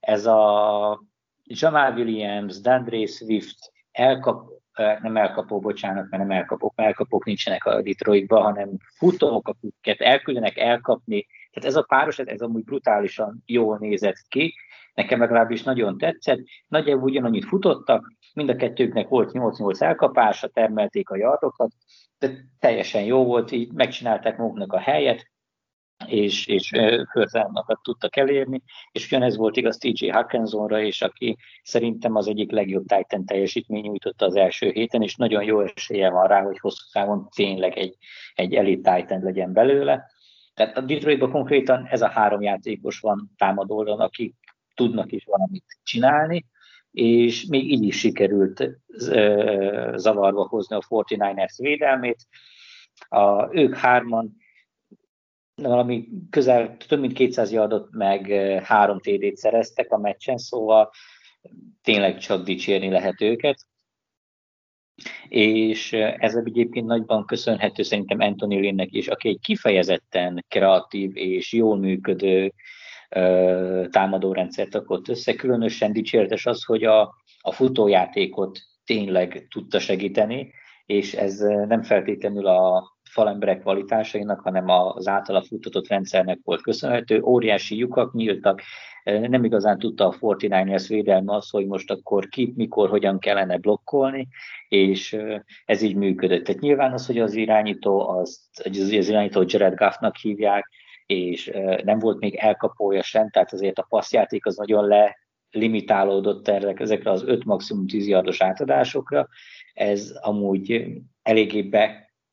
Ez 0.00 0.26
a 0.26 1.02
Jamal 1.44 1.92
Williams, 1.92 2.60
Dandre 2.60 3.06
Swift 3.06 3.72
elkap, 3.90 4.61
nem 4.76 5.16
elkapó, 5.16 5.60
bocsánat, 5.60 6.10
mert 6.10 6.22
nem 6.22 6.38
elkapok, 6.38 6.74
mert 6.74 6.88
elkapok 6.88 7.24
nincsenek 7.24 7.64
a 7.64 7.82
Detroitban, 7.82 8.42
hanem 8.42 8.68
futók, 8.96 9.48
akiket 9.48 10.00
elküldenek 10.00 10.56
elkapni. 10.56 11.26
Tehát 11.52 11.68
ez 11.68 11.76
a 11.76 11.82
páros, 11.82 12.18
ez 12.18 12.40
amúgy 12.40 12.64
brutálisan 12.64 13.42
jól 13.46 13.78
nézett 13.78 14.16
ki, 14.28 14.54
nekem 14.94 15.20
legalábbis 15.20 15.62
nagyon 15.62 15.98
tetszett. 15.98 16.40
Nagyjából 16.68 17.08
ugyanannyit 17.08 17.44
futottak, 17.44 18.12
mind 18.34 18.48
a 18.48 18.56
kettőknek 18.56 19.08
volt 19.08 19.30
8-8 19.32 19.80
elkapása, 19.80 20.48
termelték 20.48 21.10
a 21.10 21.16
jardokat, 21.16 21.70
de 22.18 22.30
teljesen 22.58 23.02
jó 23.02 23.24
volt, 23.24 23.50
így 23.50 23.72
megcsinálták 23.72 24.36
maguknak 24.36 24.72
a 24.72 24.78
helyet, 24.78 25.31
és, 26.06 26.46
és 26.46 26.68
first 27.12 27.36
tudtak 27.82 28.16
elérni, 28.16 28.62
és 28.92 29.06
ugyanez 29.06 29.36
volt 29.36 29.56
igaz 29.56 29.76
TJ 29.76 30.06
Hackensonra, 30.06 30.80
és 30.80 31.02
aki 31.02 31.36
szerintem 31.62 32.14
az 32.14 32.28
egyik 32.28 32.50
legjobb 32.50 32.84
Titan 32.86 33.24
teljesítmény 33.24 33.82
nyújtotta 33.82 34.26
az 34.26 34.36
első 34.36 34.70
héten, 34.70 35.02
és 35.02 35.16
nagyon 35.16 35.44
jó 35.44 35.60
esélye 35.60 36.10
van 36.10 36.26
rá, 36.26 36.42
hogy 36.42 36.58
hosszú 36.58 36.84
távon 36.92 37.28
tényleg 37.34 37.78
egy, 37.78 37.96
egy 38.34 38.54
elite 38.54 38.94
Titan 38.94 39.22
legyen 39.22 39.52
belőle. 39.52 40.10
Tehát 40.54 40.76
a 40.76 40.80
Detroitban 40.80 41.30
konkrétan 41.30 41.86
ez 41.90 42.02
a 42.02 42.08
három 42.08 42.42
játékos 42.42 43.00
van 43.00 43.30
támadódon, 43.36 44.00
akik 44.00 44.34
tudnak 44.74 45.12
is 45.12 45.24
valamit 45.24 45.64
csinálni, 45.82 46.46
és 46.90 47.44
még 47.44 47.72
így 47.72 47.82
is 47.82 47.98
sikerült 47.98 48.68
zavarba 49.94 50.46
hozni 50.48 50.76
a 50.76 50.82
49ers 50.88 51.54
védelmét. 51.56 52.26
A, 53.08 53.54
ők 53.54 53.74
hárman 53.74 54.36
valami 55.62 56.08
közel 56.30 56.76
több 56.88 57.00
mint 57.00 57.12
200 57.12 57.52
yardot 57.52 57.88
meg 57.90 58.26
három 58.64 58.98
TD-t 58.98 59.36
szereztek 59.36 59.92
a 59.92 59.98
meccsen, 59.98 60.36
szóval 60.38 60.90
tényleg 61.82 62.18
csak 62.18 62.44
dicsérni 62.44 62.90
lehet 62.90 63.20
őket. 63.20 63.66
És 65.28 65.92
ez 65.92 66.34
egyébként 66.34 66.86
nagyban 66.86 67.26
köszönhető 67.26 67.82
szerintem 67.82 68.20
Anthony 68.20 68.60
Linnek 68.60 68.92
is, 68.92 69.08
aki 69.08 69.28
egy 69.28 69.40
kifejezetten 69.40 70.44
kreatív 70.48 71.16
és 71.16 71.52
jól 71.52 71.78
működő 71.78 72.52
támadórendszert 73.90 74.74
rakott 74.74 75.08
össze. 75.08 75.34
Különösen 75.34 75.92
dicséretes 75.92 76.46
az, 76.46 76.64
hogy 76.64 76.84
a, 76.84 77.14
a 77.40 77.52
futójátékot 77.52 78.58
tényleg 78.84 79.46
tudta 79.50 79.78
segíteni, 79.78 80.52
és 80.86 81.14
ez 81.14 81.38
nem 81.66 81.82
feltétlenül 81.82 82.46
a 82.46 82.91
falemberek 83.12 83.60
kvalitásainak, 83.60 84.40
hanem 84.40 84.68
az 84.68 85.08
általa 85.08 85.42
futtatott 85.42 85.88
rendszernek 85.88 86.38
volt 86.44 86.62
köszönhető. 86.62 87.22
Óriási 87.22 87.76
lyukak 87.76 88.12
nyíltak, 88.12 88.62
nem 89.04 89.44
igazán 89.44 89.78
tudta 89.78 90.08
a 90.08 90.16
49ers 90.18 90.84
védelme 90.88 91.34
az, 91.34 91.50
hogy 91.50 91.66
most 91.66 91.90
akkor 91.90 92.28
ki, 92.28 92.52
mikor, 92.56 92.88
hogyan 92.88 93.18
kellene 93.18 93.56
blokkolni, 93.56 94.28
és 94.68 95.16
ez 95.64 95.82
így 95.82 95.94
működött. 95.94 96.44
Tehát 96.44 96.60
nyilván 96.60 96.92
az, 96.92 97.06
hogy 97.06 97.18
az 97.18 97.34
irányító, 97.34 98.08
az, 98.08 98.48
az 98.64 98.90
irányító 98.90 99.44
Jared 99.46 99.74
Goffnak 99.74 100.16
hívják, 100.16 100.68
és 101.06 101.52
nem 101.84 101.98
volt 101.98 102.20
még 102.20 102.34
elkapója 102.34 103.02
sem, 103.02 103.30
tehát 103.30 103.52
azért 103.52 103.78
a 103.78 103.86
passzjáték 103.88 104.46
az 104.46 104.56
nagyon 104.56 104.86
le 104.86 105.16
limitálódott 105.50 106.48
erre, 106.48 106.72
ezekre 106.76 107.10
az 107.10 107.22
5 107.26 107.44
maximum 107.44 107.86
10 107.86 108.06
yardos 108.06 108.40
átadásokra. 108.40 109.28
Ez 109.74 110.18
amúgy 110.20 110.86
eléggé 111.22 111.62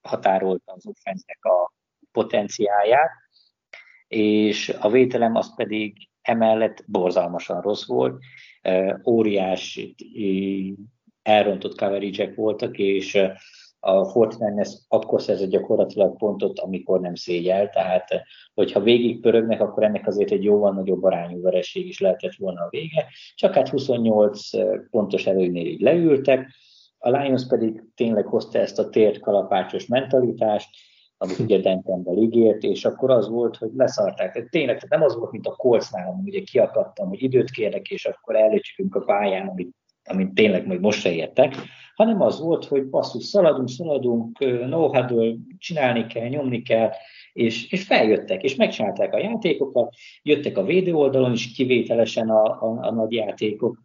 behatárolta 0.10 0.74
az 0.74 0.86
offenznek 0.88 1.46
a 1.46 1.74
potenciáját, 2.12 3.12
és 4.08 4.70
a 4.80 4.90
vételem 4.90 5.36
az 5.36 5.56
pedig 5.56 6.10
emellett 6.22 6.84
borzalmasan 6.88 7.62
rossz 7.62 7.86
volt, 7.86 8.18
óriási 9.06 9.96
elrontott 11.22 11.78
coverage 11.78 12.34
voltak, 12.36 12.78
és 12.78 13.20
a 13.80 14.06
Fortnite 14.06 14.70
akkor 14.88 15.22
szerzett 15.22 15.50
gyakorlatilag 15.50 16.18
pontot, 16.18 16.60
amikor 16.60 17.00
nem 17.00 17.16
szégyel, 17.16 17.70
tehát 17.70 18.08
hogyha 18.54 18.80
végig 18.80 19.20
pörögnek, 19.20 19.62
akkor 19.62 19.84
ennek 19.84 20.08
azért 20.08 20.32
egy 20.32 20.44
jóval 20.44 20.74
nagyobb 20.74 21.04
arányú 21.04 21.42
vereség 21.42 21.88
is 21.88 22.00
lehetett 22.00 22.36
volna 22.36 22.62
a 22.62 22.70
vége, 22.70 23.06
csak 23.36 23.54
hát 23.54 23.70
28 23.70 24.50
pontos 24.90 25.26
előnynél 25.26 25.66
így 25.66 25.82
leültek, 25.82 26.50
a 27.00 27.10
Lions 27.10 27.48
pedig 27.48 27.84
tényleg 27.96 28.26
hozta 28.26 28.60
ezt 28.60 28.80
a 28.80 28.90
tért 28.90 29.20
kalapácsos 29.20 29.88
mentalitást, 29.88 30.70
amit 31.18 31.40
ugye 31.40 31.60
Dentonben 31.60 32.18
ígért, 32.18 32.64
és 32.64 32.86
akkor 32.86 33.12
az 33.12 33.30
volt, 33.30 33.58
hogy 33.58 33.70
leszarták. 33.76 34.32
Tehát 34.32 34.50
tényleg, 34.50 34.76
tehát 34.76 34.90
nem 34.90 35.04
az 35.04 35.16
volt, 35.16 35.32
mint 35.32 35.48
a 35.48 35.56
Coltsnál, 35.56 36.06
hogy 36.06 36.28
ugye 36.28 36.42
kiakadtam, 36.42 37.08
hogy 37.08 37.24
időt 37.24 37.50
kérnek, 37.50 37.88
és 37.88 38.06
akkor 38.06 38.36
előcsükünk 38.36 38.96
a 38.96 39.00
pályán, 39.00 39.48
amit, 39.48 39.76
amit 40.04 40.34
tényleg 40.34 40.68
majd 40.68 40.80
most 40.80 41.00
se 41.00 41.12
értek, 41.12 41.56
hanem 41.96 42.22
az 42.22 42.40
volt, 42.40 42.66
hogy 42.66 42.90
basszus, 42.90 43.24
szaladunk, 43.24 43.70
szaladunk, 43.70 44.40
no 44.68 44.90
csinálni 45.58 46.06
kell, 46.06 46.28
nyomni 46.28 46.62
kell, 46.62 46.90
és, 47.34 47.72
és 47.72 47.84
feljöttek, 47.84 48.44
és 48.44 48.56
megcsinálták 48.56 49.14
a 49.14 49.20
játékokat, 49.20 49.94
jöttek 50.24 50.58
a 50.58 50.64
védő 50.64 50.94
oldalon 50.94 51.32
is 51.32 51.52
kivételesen 51.52 52.30
a, 52.30 52.44
a, 52.44 52.78
a 52.82 52.92
nagy 52.92 53.12
játékok, 53.12 53.78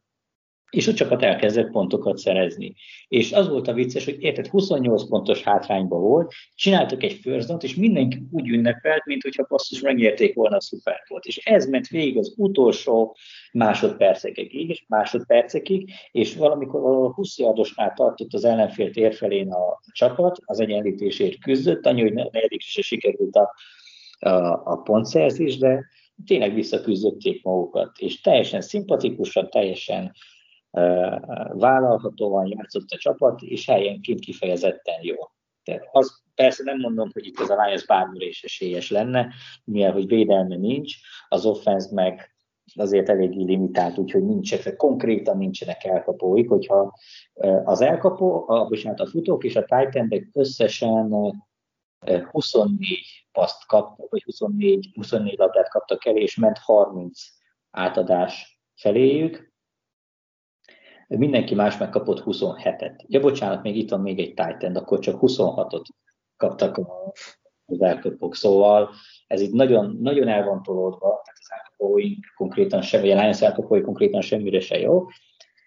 és 0.75 0.89
a 0.89 0.95
csapat 0.95 1.23
elkezdett 1.23 1.71
pontokat 1.71 2.19
szerezni. 2.19 2.75
És 3.09 3.33
az 3.33 3.49
volt 3.49 3.69
a 3.69 3.73
vicces, 3.73 4.05
hogy 4.05 4.23
érted, 4.23 4.47
28 4.47 5.09
pontos 5.09 5.43
hátrányban 5.43 6.01
volt, 6.01 6.33
csináltak 6.55 7.03
egy 7.03 7.13
first 7.13 7.63
és 7.63 7.75
mindenki 7.75 8.23
úgy 8.31 8.49
ünnepelt, 8.49 9.05
mint 9.05 9.23
hogyha 9.23 9.47
basszus 9.49 9.81
megnyerték 9.81 10.35
volna 10.35 10.57
a 10.57 10.61
szuperbolt. 10.61 11.25
És 11.25 11.37
ez 11.37 11.67
ment 11.67 11.89
végig 11.89 12.19
az 12.19 12.35
utolsó 12.37 13.17
másodpercekig, 13.53 14.69
és 14.69 14.85
másodpercekig, 14.89 15.91
és 16.11 16.37
valamikor 16.37 16.81
valahol 16.81 17.13
20 17.13 17.39
yardosnál 17.39 17.93
tartott 17.93 18.33
az 18.33 18.45
ellenfél 18.45 18.91
térfelén 18.91 19.51
a 19.51 19.81
csapat, 19.93 20.39
az 20.45 20.61
egyenlítésért 20.61 21.39
küzdött, 21.39 21.87
annyi, 21.87 22.01
hogy 22.01 22.13
negyedik 22.13 22.61
se 22.61 22.83
sikerült 22.83 23.37
a, 23.37 23.55
a, 24.19 24.63
a 24.65 24.77
pontszerzés, 24.77 25.59
de 25.59 25.87
tényleg 26.27 26.55
visszaküzdötték 26.55 27.43
magukat, 27.43 27.99
és 27.99 28.21
teljesen 28.21 28.61
szimpatikusan, 28.61 29.51
teljesen 29.51 30.13
vállalhatóan 31.53 32.47
játszott 32.47 32.91
a 32.91 32.97
csapat, 32.97 33.43
és 33.43 33.67
helyenként 33.67 34.21
kifejezetten 34.21 34.99
jó. 35.03 35.15
Tehát 35.63 35.89
az 35.93 36.23
persze 36.35 36.63
nem 36.65 36.79
mondom, 36.79 37.11
hogy 37.13 37.27
itt 37.27 37.39
az 37.39 37.51
a 37.51 37.65
Lions 37.65 37.87
bármire 37.87 38.27
is 38.27 38.43
esélyes 38.43 38.91
lenne, 38.91 39.33
mivel 39.65 39.93
hogy 39.93 40.07
védelme 40.07 40.57
nincs, 40.57 40.95
az 41.29 41.47
offense 41.47 41.95
meg 41.95 42.35
azért 42.75 43.09
eléggé 43.09 43.43
limitált, 43.43 43.99
úgyhogy 43.99 44.25
nincsenek, 44.25 44.77
konkrétan 44.77 45.37
nincsenek 45.37 45.85
elkapóik, 45.85 46.49
hogyha 46.49 46.99
az 47.65 47.81
elkapó, 47.81 48.49
a, 48.49 48.67
bocsánat, 48.67 49.01
a 49.01 49.07
futók 49.07 49.45
és 49.45 49.57
a 49.57 49.65
titan 49.65 50.31
összesen 50.33 51.15
24 52.31 53.27
paszt 53.33 53.67
kaptak, 53.67 54.11
vagy 54.11 54.23
24, 54.23 54.91
24 54.95 55.39
labdát 55.39 55.69
kaptak 55.69 56.07
el, 56.07 56.17
és 56.17 56.37
ment 56.37 56.59
30 56.59 57.21
átadás 57.71 58.61
feléjük, 58.75 59.54
mindenki 61.09 61.55
más 61.55 61.79
megkapott 61.79 62.23
27-et. 62.27 63.05
Ja, 63.07 63.21
bocsánat, 63.21 63.63
még 63.63 63.77
itt 63.77 63.91
van 63.91 64.01
még 64.01 64.19
egy 64.19 64.35
Titan, 64.35 64.77
akkor 64.77 64.99
csak 64.99 65.19
26-ot 65.21 65.85
kaptak 66.37 66.81
az 67.67 67.83
elkapók. 67.83 68.35
Szóval 68.35 68.91
ez 69.27 69.41
itt 69.41 69.53
nagyon, 69.53 69.97
nagyon 70.01 70.29
el 70.29 70.45
van 70.45 70.63
tolódva, 70.63 70.99
tehát 70.99 71.39
az 71.41 71.51
elkapóink 71.51 72.25
konkrétan 72.37 72.83
sem, 72.83 73.01
vagy 73.01 73.11
a 73.11 73.21
Lions 73.21 73.43
elkapói 73.43 73.81
konkrétan 73.81 74.21
semmire 74.21 74.61
se 74.61 74.79
jó. 74.79 75.07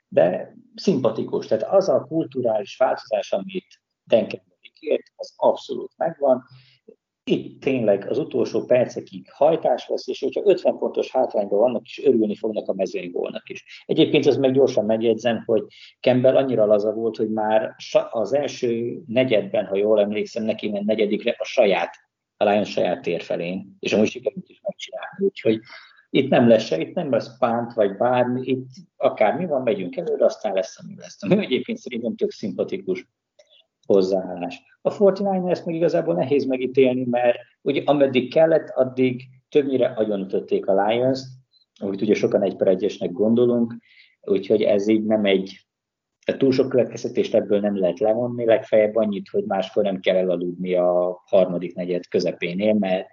de 0.07 0.55
szimpatikus. 0.75 1.47
Tehát 1.47 1.73
az 1.73 1.89
a 1.89 2.05
kulturális 2.07 2.77
változás, 2.77 3.31
amit 3.31 3.81
Denkenberg 4.03 4.73
kért, 4.79 5.11
az 5.15 5.33
abszolút 5.35 5.91
megvan. 5.97 6.43
Itt 7.29 7.61
tényleg 7.61 8.09
az 8.09 8.17
utolsó 8.17 8.65
percekig 8.65 9.31
hajtás 9.31 9.87
lesz, 9.87 10.07
és 10.07 10.19
hogyha 10.19 10.41
50 10.45 10.77
pontos 10.77 11.11
hátrányban 11.11 11.59
vannak, 11.59 11.85
is 11.85 12.05
örülni 12.05 12.35
fognak 12.35 12.67
a 12.67 12.73
mezőnygólnak 12.73 13.49
is. 13.49 13.83
Egyébként 13.85 14.25
az 14.25 14.37
meg 14.37 14.53
gyorsan 14.53 14.85
megjegyzem, 14.85 15.43
hogy 15.45 15.63
Campbell 16.01 16.35
annyira 16.35 16.65
laza 16.65 16.93
volt, 16.93 17.15
hogy 17.15 17.29
már 17.29 17.75
az 18.09 18.33
első 18.33 19.01
negyedben, 19.07 19.65
ha 19.65 19.75
jól 19.75 19.99
emlékszem, 19.99 20.43
neki 20.43 20.69
ment 20.69 20.85
negyedikre 20.85 21.35
a 21.37 21.43
saját, 21.43 21.95
a 22.37 22.43
Lions 22.43 22.71
saját 22.71 23.01
tér 23.01 23.21
felén, 23.21 23.75
és 23.79 23.93
amúgy 23.93 24.09
sikerült 24.09 24.49
is 24.49 24.59
megcsinálni. 24.63 25.25
Úgyhogy 25.25 25.59
itt 26.09 26.29
nem 26.29 26.47
lesz 26.47 26.65
se, 26.65 26.79
itt 26.79 26.93
nem 26.93 27.11
lesz 27.11 27.37
pánt, 27.37 27.73
vagy 27.73 27.97
bármi, 27.97 28.41
itt 28.43 28.69
akármi 28.97 29.45
van, 29.45 29.61
megyünk 29.61 29.97
előre, 29.97 30.25
aztán 30.25 30.53
lesz, 30.53 30.79
ami 30.83 30.95
lesz. 30.97 31.23
Ami 31.23 31.45
egyébként 31.45 31.77
szerintem 31.77 32.15
tök 32.15 32.31
szimpatikus 32.31 33.07
hozzáállás. 33.87 34.61
A 34.81 34.89
49 34.89 35.49
ezt 35.49 35.65
meg 35.65 35.75
igazából 35.75 36.15
nehéz 36.15 36.45
megítélni, 36.45 37.05
mert 37.09 37.37
ugye 37.61 37.81
ameddig 37.85 38.33
kellett, 38.33 38.69
addig 38.69 39.23
többnyire 39.49 39.85
agyonütötték 39.85 40.67
a 40.67 40.85
Lions-t, 40.85 41.25
amit 41.79 42.01
ugye 42.01 42.13
sokan 42.13 42.43
egy 42.43 42.55
per 42.55 42.67
egyesnek 42.67 43.11
gondolunk, 43.11 43.73
úgyhogy 44.21 44.61
ez 44.61 44.87
így 44.87 45.05
nem 45.05 45.25
egy, 45.25 45.67
túl 46.37 46.51
sok 46.51 46.69
következtetést 46.69 47.35
ebből 47.35 47.59
nem 47.59 47.79
lehet 47.79 47.99
levonni, 47.99 48.45
legfeljebb 48.45 48.95
annyit, 48.95 49.29
hogy 49.29 49.43
máskor 49.43 49.83
nem 49.83 49.99
kell 49.99 50.15
elaludni 50.15 50.75
a 50.75 51.21
harmadik 51.25 51.75
negyed 51.75 52.07
közepénél, 52.07 52.73
mert, 52.73 53.07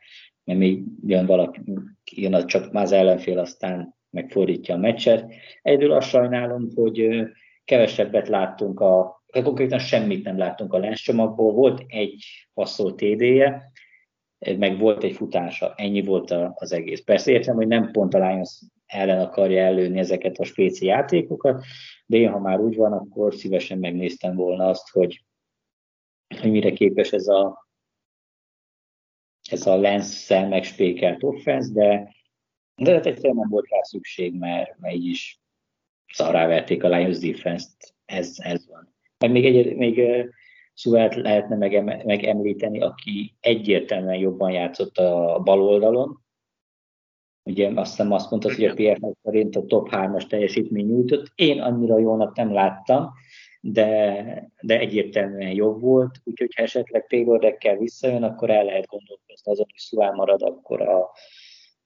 mert 0.45 0.59
még 0.59 0.85
jön 1.07 1.27
valaki, 1.27 1.61
jön 2.13 2.35
az 2.35 2.45
csak 2.45 2.75
az 2.75 2.93
ellenfél, 2.93 3.39
aztán 3.39 3.95
megfordítja 4.11 4.75
a 4.75 4.79
meccset. 4.79 5.33
Egyedül 5.63 5.93
azt 5.93 6.09
sajnálom, 6.09 6.69
hogy 6.75 7.25
kevesebbet 7.65 8.29
láttunk 8.29 8.81
a 8.81 9.24
konkrétan 9.43 9.79
semmit 9.79 10.25
nem 10.25 10.39
láttunk 10.39 10.73
a 10.73 10.79
láscsomagból. 10.79 11.53
Volt 11.53 11.85
egy 11.87 12.25
passzol 12.55 12.95
TD-je, 12.95 13.73
meg 14.39 14.79
volt 14.79 15.03
egy 15.03 15.13
futása. 15.13 15.75
Ennyi 15.77 16.03
volt 16.03 16.31
az 16.55 16.73
egész. 16.73 17.01
Persze 17.01 17.31
értem, 17.31 17.55
hogy 17.55 17.67
nem 17.67 17.91
pont 17.91 18.15
a 18.15 18.29
Lions 18.29 18.61
ellen 18.87 19.21
akarja 19.21 19.63
előni 19.63 19.99
ezeket 19.99 20.39
a 20.39 20.45
spéci 20.45 20.87
játékokat, 20.87 21.65
de 22.07 22.17
én, 22.17 22.31
ha 22.31 22.39
már 22.39 22.61
úgy 22.61 22.77
van, 22.77 22.93
akkor 22.93 23.35
szívesen 23.35 23.79
megnéztem 23.79 24.35
volna 24.35 24.69
azt, 24.69 24.89
hogy, 24.89 25.25
hogy 26.41 26.51
mire 26.51 26.73
képes 26.73 27.13
ez 27.13 27.27
a, 27.27 27.69
ez 29.51 29.67
a 29.67 29.77
lenszel 29.77 30.49
megspékelt 30.49 31.23
offense, 31.23 31.73
de, 31.73 32.15
de 32.75 32.93
hát 32.93 33.07
egyszerűen 33.07 33.37
nem 33.37 33.49
volt 33.49 33.69
rá 33.69 33.81
szükség, 33.83 34.35
mert, 34.39 34.79
mert 34.79 34.95
így 34.95 35.07
is 35.07 35.41
szarrá 36.13 36.47
verték 36.47 36.85
a 36.85 36.89
Lions 36.89 37.19
defense-t, 37.19 37.95
ez, 38.05 38.37
ez 38.39 38.69
van. 38.69 38.94
Meg 39.19 39.31
még, 39.31 39.45
egy, 39.45 39.77
még 39.77 40.01
Szuvát 40.75 41.15
lehetne 41.15 41.57
megemlíteni, 42.05 42.81
aki 42.81 43.35
egyértelműen 43.41 44.19
jobban 44.19 44.51
játszott 44.51 44.97
a 44.97 45.41
bal 45.45 45.63
oldalon. 45.63 46.23
Ugye 47.43 47.71
azt 47.75 47.91
hiszem 47.91 48.13
azt 48.13 48.31
mondta, 48.31 48.55
hogy 48.55 48.65
a 48.65 48.75
PFF 48.75 49.17
szerint 49.23 49.57
a 49.57 49.65
top 49.65 49.89
3-as 49.91 50.27
teljesítmény 50.27 50.87
nyújtott. 50.87 51.33
Én 51.35 51.61
annyira 51.61 51.99
jónak 51.99 52.37
nem 52.37 52.53
láttam, 52.53 53.11
de, 53.61 54.53
de 54.61 54.79
egyértelműen 54.79 55.51
jobb 55.51 55.81
volt, 55.81 56.21
úgyhogy 56.25 56.55
ha 56.55 56.63
esetleg 56.63 57.07
Taylor 57.07 57.57
visszajön, 57.79 58.23
akkor 58.23 58.51
el 58.51 58.65
lehet 58.65 58.87
gondolkozni 58.87 59.53
azon, 59.53 59.67
hogy 59.71 59.81
Szuvá 59.81 60.11
marad 60.11 60.43
akkor 60.43 60.83
a, 60.83 61.11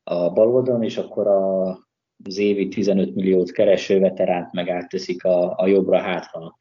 a 0.02 0.30
bal 0.30 0.54
oldalon, 0.54 0.82
és 0.82 0.96
akkor 0.96 1.26
a, 1.26 1.68
az 2.24 2.38
évi 2.38 2.68
15 2.68 3.14
milliót 3.14 3.50
kereső 3.50 4.00
veteránt 4.00 4.52
meg 4.52 4.68
átteszik 4.68 5.24
a, 5.24 5.58
a 5.58 5.66
jobbra 5.66 5.98
hátra 5.98 6.56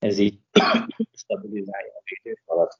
ez 0.00 0.18
így 0.18 0.38
stabilizálja 1.22 1.92
a 1.92 2.02
védőfalat. 2.04 2.78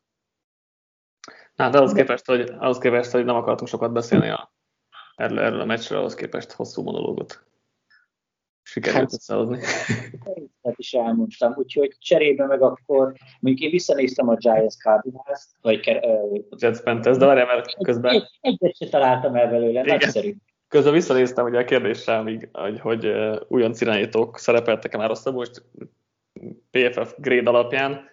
Hát 1.57 1.75
ahhoz 1.75 1.93
képest, 1.93 2.27
hogy, 2.27 2.41
ahhoz 2.59 2.79
képest, 2.79 3.11
hogy 3.11 3.25
nem 3.25 3.37
akartunk 3.37 3.71
sokat 3.71 3.93
beszélni 3.93 4.29
a, 4.29 4.53
erről, 5.17 5.39
erről 5.39 5.61
a 5.61 5.65
meccsről, 5.65 5.99
ahhoz 5.99 6.15
képest 6.15 6.53
hosszú 6.53 6.83
monológot 6.83 7.45
sikerült 8.63 9.01
hát, 9.01 9.13
összehozni. 9.13 9.59
Ezt 10.63 10.79
is 10.79 10.93
elmondtam, 10.93 11.55
úgyhogy 11.57 11.97
cserébe 11.99 12.47
meg 12.47 12.63
akkor, 12.63 13.13
mondjuk 13.41 13.65
én 13.65 13.71
visszanéztem 13.71 14.29
a 14.29 14.37
Giants 14.37 14.75
Cardinals, 14.75 15.47
vagy 15.61 15.91
uh, 15.91 16.41
Jets 16.59 16.81
Panthers, 16.81 17.17
de 17.17 17.27
várjál, 17.27 17.47
mert 17.47 17.83
közben... 17.83 18.15
Egy, 18.15 18.39
egyet 18.41 18.77
se 18.77 18.89
találtam 18.89 19.35
el 19.35 19.51
belőle, 19.51 19.81
Igen. 19.81 19.85
nagyszerű. 19.85 20.35
Közben 20.69 20.93
visszanéztem 20.93 21.45
ugye 21.45 21.59
a 21.59 21.65
kérdéssel, 21.65 22.23
még, 22.23 22.49
hogy, 22.53 22.81
hogy 22.81 23.07
uh, 23.07 23.41
újonc 23.49 23.81
irányítók 23.81 24.39
szerepeltek-e 24.39 24.97
már 24.97 25.09
rosszabb, 25.09 25.35
most 25.35 25.63
PFF 26.71 27.15
grade 27.17 27.51
alapján 27.51 28.09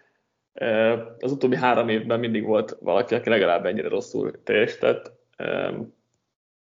az 1.20 1.32
utóbbi 1.32 1.56
három 1.56 1.90
évben 1.90 2.20
mindig 2.20 2.46
volt 2.46 2.78
valaki, 2.80 3.16
aki 3.16 3.30
legalább 3.30 3.66
ennyire 3.66 3.88
rosszul 3.88 4.44
teljesített. 4.44 5.12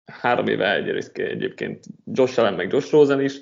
Három 0.05 0.47
éve 0.47 0.75
egyébként 1.13 1.85
Josh 2.05 2.39
Allen 2.39 2.55
meg 2.55 2.73
Josh 2.73 2.93
Rosen 2.93 3.21
is, 3.21 3.41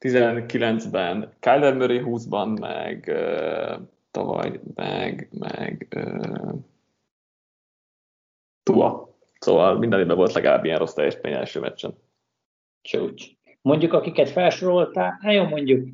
19-ben 0.00 1.32
Kyler 1.40 1.74
Murray 1.74 2.00
20-ban, 2.04 2.60
meg 2.60 3.12
tavaly, 4.10 4.60
meg, 4.74 5.28
meg 5.38 5.96
Tua. 8.62 9.14
Szóval 9.38 9.78
minden 9.78 10.00
évben 10.00 10.16
volt 10.16 10.32
legalább 10.32 10.64
ilyen 10.64 10.78
rossz 10.78 10.92
teljesítmény 10.92 11.32
első 11.32 11.60
meccsen. 11.60 11.94
Csúcs. 12.82 13.24
Mondjuk, 13.62 13.92
akiket 13.92 14.28
felsoroltál, 14.28 15.18
hát 15.20 15.32
jó, 15.32 15.44
mondjuk 15.44 15.88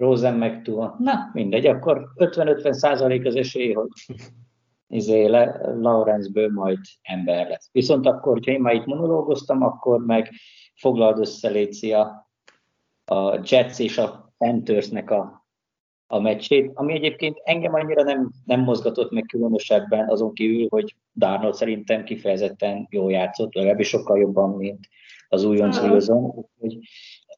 Rosen 0.00 0.34
meg 0.34 0.62
túl. 0.62 0.94
Na, 0.98 1.30
mindegy, 1.32 1.66
akkor 1.66 2.08
50-50 2.16 2.72
százalék 2.72 3.26
az 3.26 3.34
esély, 3.34 3.72
hogy 3.72 3.88
izé, 4.86 5.26
Lawrenceből 5.80 6.50
majd 6.52 6.78
ember 7.02 7.48
lesz. 7.48 7.68
Viszont 7.72 8.06
akkor, 8.06 8.32
hogyha 8.32 8.52
én 8.52 8.60
már 8.60 8.74
itt 8.74 8.84
monológoztam, 8.84 9.62
akkor 9.62 10.04
meg 10.04 10.30
foglald 10.74 11.18
össze 11.18 11.48
Léci 11.48 11.92
a, 11.92 12.30
a 13.04 13.40
Jets 13.44 13.78
és 13.78 13.98
a 13.98 14.32
Panthersnek 14.38 15.10
a, 15.10 15.46
a 16.06 16.20
meccsét, 16.20 16.70
ami 16.74 16.92
egyébként 16.92 17.40
engem 17.44 17.74
annyira 17.74 18.02
nem, 18.02 18.30
nem 18.44 18.60
mozgatott 18.60 19.10
meg 19.10 19.24
különösebben, 19.28 20.08
azon 20.08 20.32
kívül, 20.32 20.66
hogy 20.68 20.96
Darnold 21.14 21.54
szerintem 21.54 22.04
kifejezetten 22.04 22.86
jól 22.90 23.10
játszott, 23.10 23.54
legalábbis 23.54 23.88
sokkal 23.88 24.18
jobban, 24.18 24.50
mint 24.50 24.88
az 25.28 25.44
újonc 25.44 25.78
Wilson. 25.78 26.46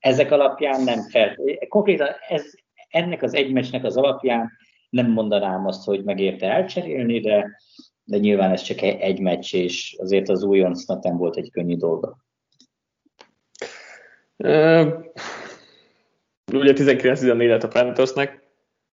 Ezek 0.03 0.31
alapján 0.31 0.83
nem 0.83 1.09
fel. 1.09 1.37
Konkrétan 1.69 2.09
ez, 2.29 2.45
ennek 2.89 3.23
az 3.23 3.35
egy 3.35 3.53
meccsnek 3.53 3.85
az 3.85 3.97
alapján 3.97 4.51
nem 4.91 5.11
mondanám 5.11 5.67
azt, 5.67 5.85
hogy 5.85 6.05
megérte 6.05 6.51
elcserélni, 6.51 7.21
de, 7.21 7.59
de 8.05 8.19
nyilván 8.19 8.51
ez 8.51 8.63
csak 8.63 8.81
egy 8.81 9.21
meccs, 9.21 9.55
és 9.55 9.97
azért 9.99 10.29
az 10.29 10.43
újoncnak 10.43 11.03
nem 11.03 11.17
volt 11.17 11.37
egy 11.37 11.51
könnyű 11.51 11.77
dolga. 11.77 12.17
Uh, 14.37 15.05
ugye 16.53 16.73
19-14 16.75 17.49
lett 17.49 17.63
a 17.63 17.69
Panthersnek. 17.69 18.43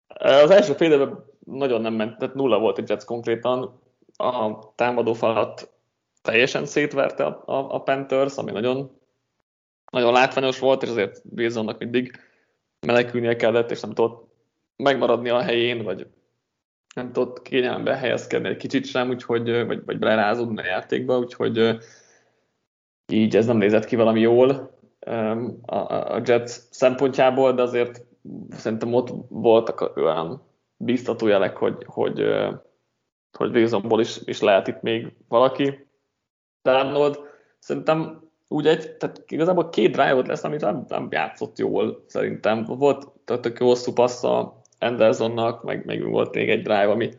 Az 0.08 0.50
első 0.50 0.74
fél 0.74 1.26
nagyon 1.40 1.82
nem 1.82 1.94
ment, 1.94 2.18
tehát 2.18 2.36
nulla 2.36 2.60
volt 2.60 2.78
egy 2.78 2.90
Jets 2.90 3.04
konkrétan. 3.04 3.82
A 4.16 4.60
támadó 4.76 5.14
falat 5.14 5.74
teljesen 6.22 6.66
szétverte 6.66 7.26
a, 7.26 7.44
a, 7.46 7.74
a 7.74 7.80
Panthers, 7.80 8.38
ami 8.38 8.52
nagyon, 8.52 9.00
nagyon 9.92 10.14
látványos 10.14 10.60
volt, 10.60 10.84
és 10.84 10.90
azért 10.90 11.22
Wilsonnak 11.36 11.80
mindig 11.80 12.20
menekülnie 12.88 13.36
kellett, 13.36 13.72
és 13.72 13.82
nem 13.82 13.94
tudott 13.94 14.34
megmaradni 14.76 15.30
a 15.30 15.42
helyén, 15.42 15.84
vagy 15.84 16.08
nem 16.96 17.12
tudott 17.12 17.42
kényelmbe 17.42 17.96
helyezkedni 17.96 18.48
egy 18.48 18.58
kicsit 18.58 18.86
sem, 18.86 19.10
úgyhogy, 19.10 19.66
vagy, 19.66 19.86
vagy 19.86 20.00
belerázódni 20.00 20.62
a 20.62 20.66
játékba, 20.66 21.18
úgyhogy 21.18 21.78
így 23.08 23.36
ez 23.36 23.46
nem 23.46 23.58
nézett 23.58 23.86
ki 23.86 23.96
valami 23.96 24.20
jól 24.20 24.78
a, 25.66 25.76
a 26.16 26.22
Jets 26.26 26.50
szempontjából, 26.70 27.54
de 27.54 27.62
azért 27.62 28.06
szerintem 28.50 28.94
ott 28.94 29.10
voltak 29.30 29.96
olyan 29.96 30.44
biztató 30.78 31.28
jelek, 31.28 31.58
hogy, 31.58 31.84
hogy, 31.86 32.26
hogy 33.38 33.56
Wilsonból 33.56 34.02
is, 34.02 34.18
is 34.26 34.42
lehet 34.42 34.68
itt 34.68 34.82
még 34.82 35.14
valaki. 35.28 35.88
Darnold 36.64 37.20
szerintem 37.60 38.25
úgy 38.48 38.68
egy, 38.68 38.92
tehát 38.98 39.24
igazából 39.28 39.70
két 39.70 39.92
drive 39.92 40.22
lesz, 40.26 40.44
amit 40.44 40.62
nem, 40.62 40.86
nem 40.88 41.08
játszott 41.12 41.58
jól 41.58 42.04
szerintem. 42.08 42.64
Volt 42.64 43.08
tehát 43.26 43.46
egy 43.46 43.58
hosszú 43.58 43.94
passza 43.94 44.62
Andersonnak, 44.80 45.64
meg, 45.64 45.86
meg 45.86 46.10
volt 46.10 46.36
még 46.36 46.50
egy 46.50 46.62
drive, 46.62 46.90
ami, 46.90 47.10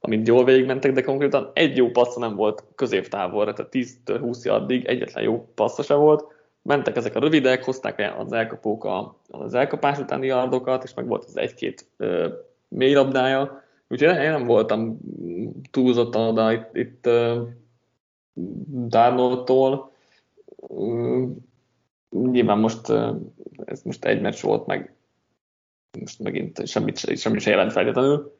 amit 0.00 0.26
jól 0.26 0.44
végigmentek, 0.44 0.92
de 0.92 1.02
konkrétan 1.02 1.50
egy 1.52 1.76
jó 1.76 1.90
passza 1.90 2.20
nem 2.20 2.36
volt 2.36 2.64
középtávolra, 2.74 3.52
tehát 3.52 3.72
10-től 3.74 4.18
20 4.20 4.46
addig 4.46 4.84
egyetlen 4.84 5.24
jó 5.24 5.48
passza 5.54 5.82
se 5.82 5.94
volt. 5.94 6.32
Mentek 6.62 6.96
ezek 6.96 7.14
a 7.14 7.20
rövidek, 7.20 7.64
hozták 7.64 8.14
az 8.18 8.32
elkapók 8.32 8.84
a, 8.84 9.16
az 9.30 9.54
elkapás 9.54 9.98
utáni 9.98 10.26
yardokat, 10.26 10.84
és 10.84 10.94
meg 10.94 11.06
volt 11.06 11.24
az 11.24 11.36
egy-két 11.36 11.86
ö, 11.96 12.28
mély 12.68 12.94
labdája. 12.94 13.62
Úgyhogy 13.88 14.22
én 14.22 14.30
nem 14.30 14.46
voltam 14.46 14.98
túlzottan 15.70 16.28
oda 16.28 16.52
itt, 16.52 16.68
itt 16.72 17.08
Darnoldtól 18.88 19.92
nyilván 22.10 22.58
most 22.58 22.88
ez 23.64 23.82
most 23.82 24.04
egy 24.04 24.20
meccs 24.20 24.40
volt, 24.40 24.66
meg 24.66 24.94
most 26.00 26.18
megint 26.18 26.66
semmit, 26.66 27.16
semmit 27.16 27.40
se 27.40 27.50
jelent 27.50 27.72
feltétlenül, 27.72 28.38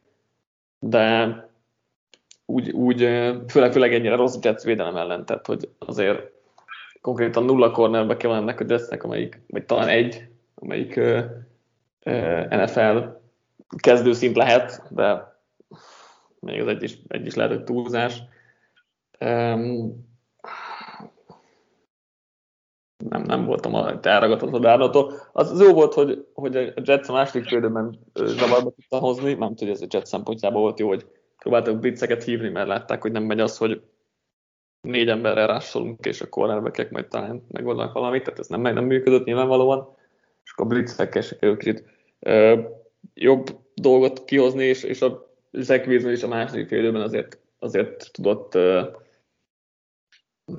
de 0.78 1.36
úgy, 2.46 2.70
úgy 2.70 2.98
főleg, 3.48 3.72
főleg 3.72 3.94
ennyire 3.94 4.16
rossz 4.16 4.38
Jets 4.42 4.62
védelem 4.62 4.96
ellen, 4.96 5.26
tehát 5.26 5.46
hogy 5.46 5.68
azért 5.78 6.32
konkrétan 7.00 7.44
nulla 7.44 7.70
cornerbe 7.70 8.16
van 8.22 8.36
ennek 8.36 8.60
a 8.60 8.64
Jetsnek, 8.68 9.04
amelyik, 9.04 9.40
vagy 9.46 9.64
talán 9.64 9.88
egy, 9.88 10.28
amelyik 10.54 10.96
uh, 10.96 11.24
uh, 12.04 12.48
NFL 12.48 12.98
kezdőszint 13.76 14.36
lehet, 14.36 14.82
de 14.90 15.38
még 16.40 16.60
az 16.60 16.66
egy 16.66 16.82
is, 16.82 16.98
egy 17.08 17.26
is 17.26 17.34
lehet, 17.34 17.52
hogy 17.52 17.64
túlzás. 17.64 18.22
Nem, 23.08 23.22
nem 23.22 23.44
voltam 23.44 23.74
elragadott 24.02 24.52
a 24.52 24.58
Dárnától. 24.58 25.12
Az, 25.32 25.50
az 25.50 25.60
jó 25.60 25.72
volt, 25.72 25.94
hogy, 25.94 26.26
hogy 26.34 26.56
a 26.56 26.72
Jets 26.84 27.08
a 27.08 27.12
második 27.12 27.48
félidőben 27.48 27.98
zavarba 28.14 28.70
tudta 28.70 28.98
hozni, 28.98 29.34
nem 29.34 29.54
hogy 29.58 29.68
ez 29.68 29.80
a 29.80 29.86
Jets 29.90 30.06
szempontjából 30.06 30.60
volt 30.60 30.78
jó, 30.78 30.88
hogy 30.88 31.06
próbáltak 31.38 31.78
blitzeket 31.78 32.24
hívni, 32.24 32.48
mert 32.48 32.68
látták, 32.68 33.02
hogy 33.02 33.12
nem 33.12 33.22
megy 33.22 33.40
az, 33.40 33.56
hogy 33.56 33.82
négy 34.80 35.08
emberrel 35.08 35.46
rásolunk, 35.46 36.06
és 36.06 36.20
a 36.20 36.28
cornerbackek 36.28 36.90
majd 36.90 37.06
talán 37.06 37.46
megoldanak 37.50 37.92
valamit, 37.92 38.22
tehát 38.22 38.38
ez 38.38 38.46
nem, 38.46 38.60
nem 38.60 38.84
működött 38.84 39.24
nyilvánvalóan, 39.24 39.88
és 40.44 40.52
akkor 40.52 40.64
a 40.64 40.68
blitzekkel 40.68 41.22
se 41.22 41.36
kerül 41.36 41.56
kicsit 41.56 41.84
ö, 42.20 42.60
jobb 43.14 43.58
dolgot 43.74 44.24
kihozni, 44.24 44.64
és, 44.64 44.82
és 44.82 45.02
a 45.02 45.32
Zach 45.52 45.88
Wilson 45.88 46.12
is 46.12 46.22
a 46.22 46.28
második 46.28 46.68
félidőben 46.68 47.02
azért, 47.02 47.38
azért 47.58 48.12
tudott 48.12 48.54
ö, 48.54 48.82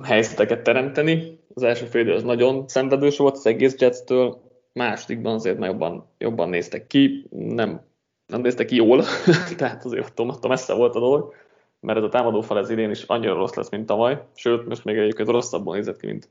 helyzeteket 0.04 0.64
teremteni. 0.64 1.40
Az 1.54 1.64
első 1.64 1.86
fél 1.86 2.12
az 2.12 2.24
nagyon 2.24 2.68
szenvedős 2.68 3.18
volt 3.18 3.36
az 3.36 3.46
egész 3.46 3.76
Jets-től, 3.78 4.42
másodikban 4.74 5.34
azért 5.34 5.66
jobban, 5.66 6.08
jobban 6.18 6.50
néztek 6.50 6.88
ki, 6.88 7.28
nem, 7.30 7.82
nem 8.28 8.42
néztek 8.42 8.66
ki 8.66 8.76
jól, 8.76 9.04
tehát 9.58 9.86
azért 9.86 10.20
ott 10.20 10.48
messze 10.48 10.74
volt 10.74 10.96
a 10.96 11.00
dolog, 11.00 11.34
mert 11.80 11.98
ez 11.98 12.04
a 12.04 12.10
támadó 12.10 12.42
fal 12.42 12.58
ez 12.58 12.70
idén 12.70 12.90
is 12.90 13.04
annyira 13.04 13.34
rossz 13.34 13.54
lesz, 13.54 13.70
mint 13.70 13.86
tavaly, 13.86 14.22
sőt, 14.36 14.68
most 14.68 14.84
még 14.84 14.98
egyébként 14.98 15.30
rosszabbul 15.30 15.76
nézett 15.76 16.00
ki, 16.00 16.06
mint, 16.06 16.30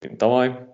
mint 0.00 0.18
tavaly. 0.18 0.66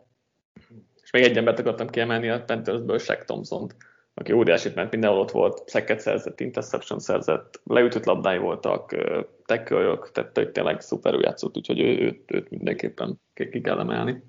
És 1.02 1.10
még 1.10 1.22
egy 1.22 1.36
embert 1.36 1.58
akartam 1.58 1.88
kiemelni 1.88 2.28
a 2.28 2.44
Panthersből, 2.44 2.98
Shaq 2.98 3.24
Thompson-t, 3.24 3.76
aki 4.14 4.32
óriásit 4.32 4.74
ment, 4.74 4.90
mindenhol 4.90 5.20
ott 5.20 5.30
volt, 5.30 5.68
szeket 5.68 6.00
szerzett, 6.00 6.40
interception 6.40 6.98
szerzett, 6.98 7.60
leütött 7.64 8.04
labdái 8.04 8.38
voltak, 8.38 8.96
tekköljök, 9.44 10.10
tehát 10.10 10.52
tényleg 10.52 10.80
szuperül 10.80 11.22
játszott, 11.22 11.56
úgyhogy 11.56 11.80
ő, 11.80 11.98
őt, 11.98 12.32
őt 12.32 12.50
mindenképpen 12.50 13.20
ki 13.32 13.60
kell 13.60 13.78
emelni. 13.78 14.22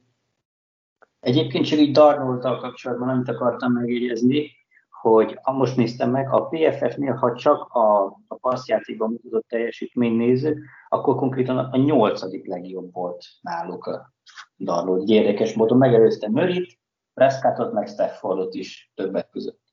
Egyébként 1.19 1.65
csak 1.65 1.79
így 1.79 1.91
Darnoldtal 1.91 2.57
kapcsolatban, 2.57 3.09
amit 3.09 3.29
akartam 3.29 3.71
megjegyezni, 3.71 4.51
hogy 4.89 5.39
ha 5.41 5.51
most 5.51 5.75
néztem 5.75 6.11
meg, 6.11 6.33
a 6.33 6.47
PFF-nél, 6.47 7.13
ha 7.13 7.35
csak 7.35 7.73
a, 7.73 8.05
a 8.27 8.35
passzjátékban 8.35 9.09
mutatott 9.09 9.47
teljesítmény 9.47 10.15
néző, 10.15 10.61
akkor 10.87 11.15
konkrétan 11.15 11.57
a 11.57 11.77
nyolcadik 11.77 12.47
legjobb 12.47 12.93
volt 12.93 13.25
náluk 13.41 13.85
a 13.85 14.13
Darnold. 14.57 15.09
Érdekes 15.09 15.53
módon 15.53 15.77
megelőzte 15.77 16.29
Mörit, 16.29 16.79
Prescottot 17.13 17.73
meg 17.73 17.87
Staffordot 17.87 18.53
is 18.53 18.91
többek 18.95 19.29
között. 19.29 19.64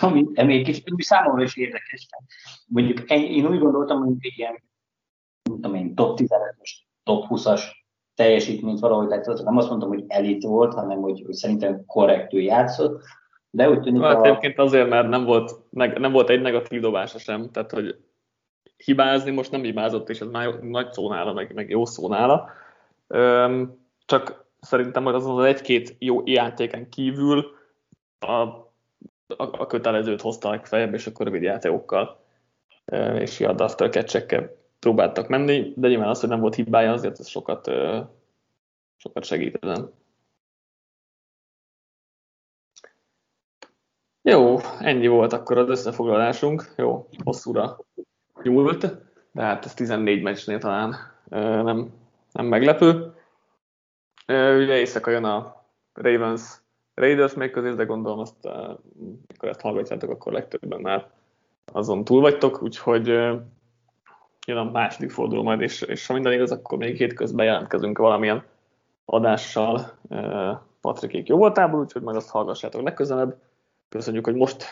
Ami, 0.00 0.26
ami 0.34 0.54
egy 0.54 0.64
kicsit 0.64 0.90
ami 0.90 1.02
számomra 1.02 1.42
is 1.42 1.56
érdekes. 1.56 2.08
Mondjuk 2.66 3.10
én 3.10 3.46
úgy 3.46 3.58
gondoltam, 3.58 4.04
hogy 4.04 4.16
egy 4.18 4.38
ilyen 4.38 4.62
tudom 5.42 5.74
én, 5.74 5.94
top 5.94 6.18
15-ös, 6.20 6.70
top 7.02 7.24
20-as 7.28 7.62
teljesítményt 8.14 8.78
valahogy, 8.78 9.08
tehát 9.08 9.42
nem 9.44 9.56
azt 9.56 9.68
mondtam, 9.68 9.88
hogy 9.88 10.04
elit 10.06 10.42
volt, 10.42 10.74
hanem 10.74 10.98
hogy, 10.98 11.22
hogy 11.26 11.34
szerintem 11.34 11.84
korrektül 11.86 12.40
játszott, 12.40 13.02
de 13.50 13.70
úgy 13.70 13.80
tűnik 13.80 14.02
hát, 14.02 14.16
a... 14.16 14.24
Egyébként 14.24 14.58
azért, 14.58 14.88
mert 14.88 15.08
nem 15.08 15.24
volt, 15.24 15.52
nem 15.70 16.12
volt 16.12 16.28
egy 16.28 16.40
negatív 16.40 16.80
dobása 16.80 17.18
sem, 17.18 17.50
tehát 17.50 17.70
hogy 17.70 17.96
hibázni 18.76 19.30
most 19.30 19.50
nem 19.50 19.62
hibázott, 19.62 20.08
és 20.08 20.20
ez 20.20 20.28
már 20.28 20.60
nagy 20.60 20.92
szó 20.92 21.08
nála, 21.08 21.32
meg, 21.32 21.54
meg 21.54 21.70
jó 21.70 21.84
szó 21.84 22.08
nála. 22.08 22.50
Üm, 23.08 23.86
csak 24.04 24.46
szerintem 24.60 25.04
hogy 25.04 25.14
azon 25.14 25.38
az 25.38 25.44
egy-két 25.44 25.96
jó 25.98 26.22
játéken 26.24 26.88
kívül 26.88 27.56
a 28.18 28.67
a, 29.36 29.42
a 29.62 29.66
kötelezőt 29.66 30.20
hozták 30.20 30.66
fejebb, 30.66 30.94
és 30.94 31.06
akkor 31.06 31.26
rövid 31.26 31.42
játékokkal 31.42 32.26
és 33.18 33.40
a 33.40 33.54
after 33.54 33.90
catch 33.90 34.50
próbáltak 34.78 35.28
menni, 35.28 35.72
de 35.76 35.88
nyilván 35.88 36.08
az, 36.08 36.20
hogy 36.20 36.28
nem 36.28 36.40
volt 36.40 36.54
hibája, 36.54 36.92
azért 36.92 37.18
ez 37.18 37.28
sokat, 37.28 37.70
sokat 38.96 39.24
segít 39.24 39.58
ezen. 39.60 39.92
Jó, 44.22 44.58
ennyi 44.80 45.06
volt 45.06 45.32
akkor 45.32 45.58
az 45.58 45.68
összefoglalásunk. 45.68 46.72
Jó, 46.76 47.08
hosszúra 47.24 47.78
nyúlt, 48.42 48.86
de 49.32 49.42
hát 49.42 49.64
ez 49.64 49.74
14 49.74 50.22
meccsnél 50.22 50.58
talán 50.58 50.96
nem, 51.64 51.92
nem 52.32 52.46
meglepő. 52.46 53.14
Ugye 54.26 54.76
éjszaka 54.78 55.10
jön 55.10 55.24
a 55.24 55.64
Ravens 55.92 56.42
Raiders 56.98 57.34
még 57.34 57.50
közé, 57.50 57.72
de 57.72 57.84
gondolom 57.84 58.18
azt, 58.18 58.46
amikor 59.28 59.48
ezt 59.48 59.60
hallgatjátok, 59.60 60.10
akkor 60.10 60.32
legtöbben 60.32 60.80
már 60.80 61.10
azon 61.72 62.04
túl 62.04 62.20
vagytok, 62.20 62.62
úgyhogy 62.62 63.06
jön 64.46 64.56
a 64.56 64.70
második 64.70 65.10
forduló 65.10 65.42
majd, 65.42 65.60
és, 65.60 65.82
és 65.82 66.06
ha 66.06 66.12
minden 66.12 66.32
igaz, 66.32 66.50
akkor 66.50 66.78
még 66.78 66.96
hétközben 66.96 67.46
jelentkezünk 67.46 67.98
valamilyen 67.98 68.44
adással 69.04 69.98
Patrikék 70.80 71.28
jó 71.28 71.36
voltából, 71.36 71.80
úgyhogy 71.80 72.02
majd 72.02 72.16
azt 72.16 72.30
hallgassátok 72.30 72.82
legközelebb. 72.82 73.40
Köszönjük, 73.88 74.24
hogy 74.24 74.34
most 74.34 74.64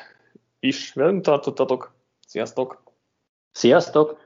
is 0.61 0.93
velünk 0.93 1.23
tartottatok. 1.23 1.95
Sziasztok! 2.27 2.83
Sziasztok! 3.51 4.26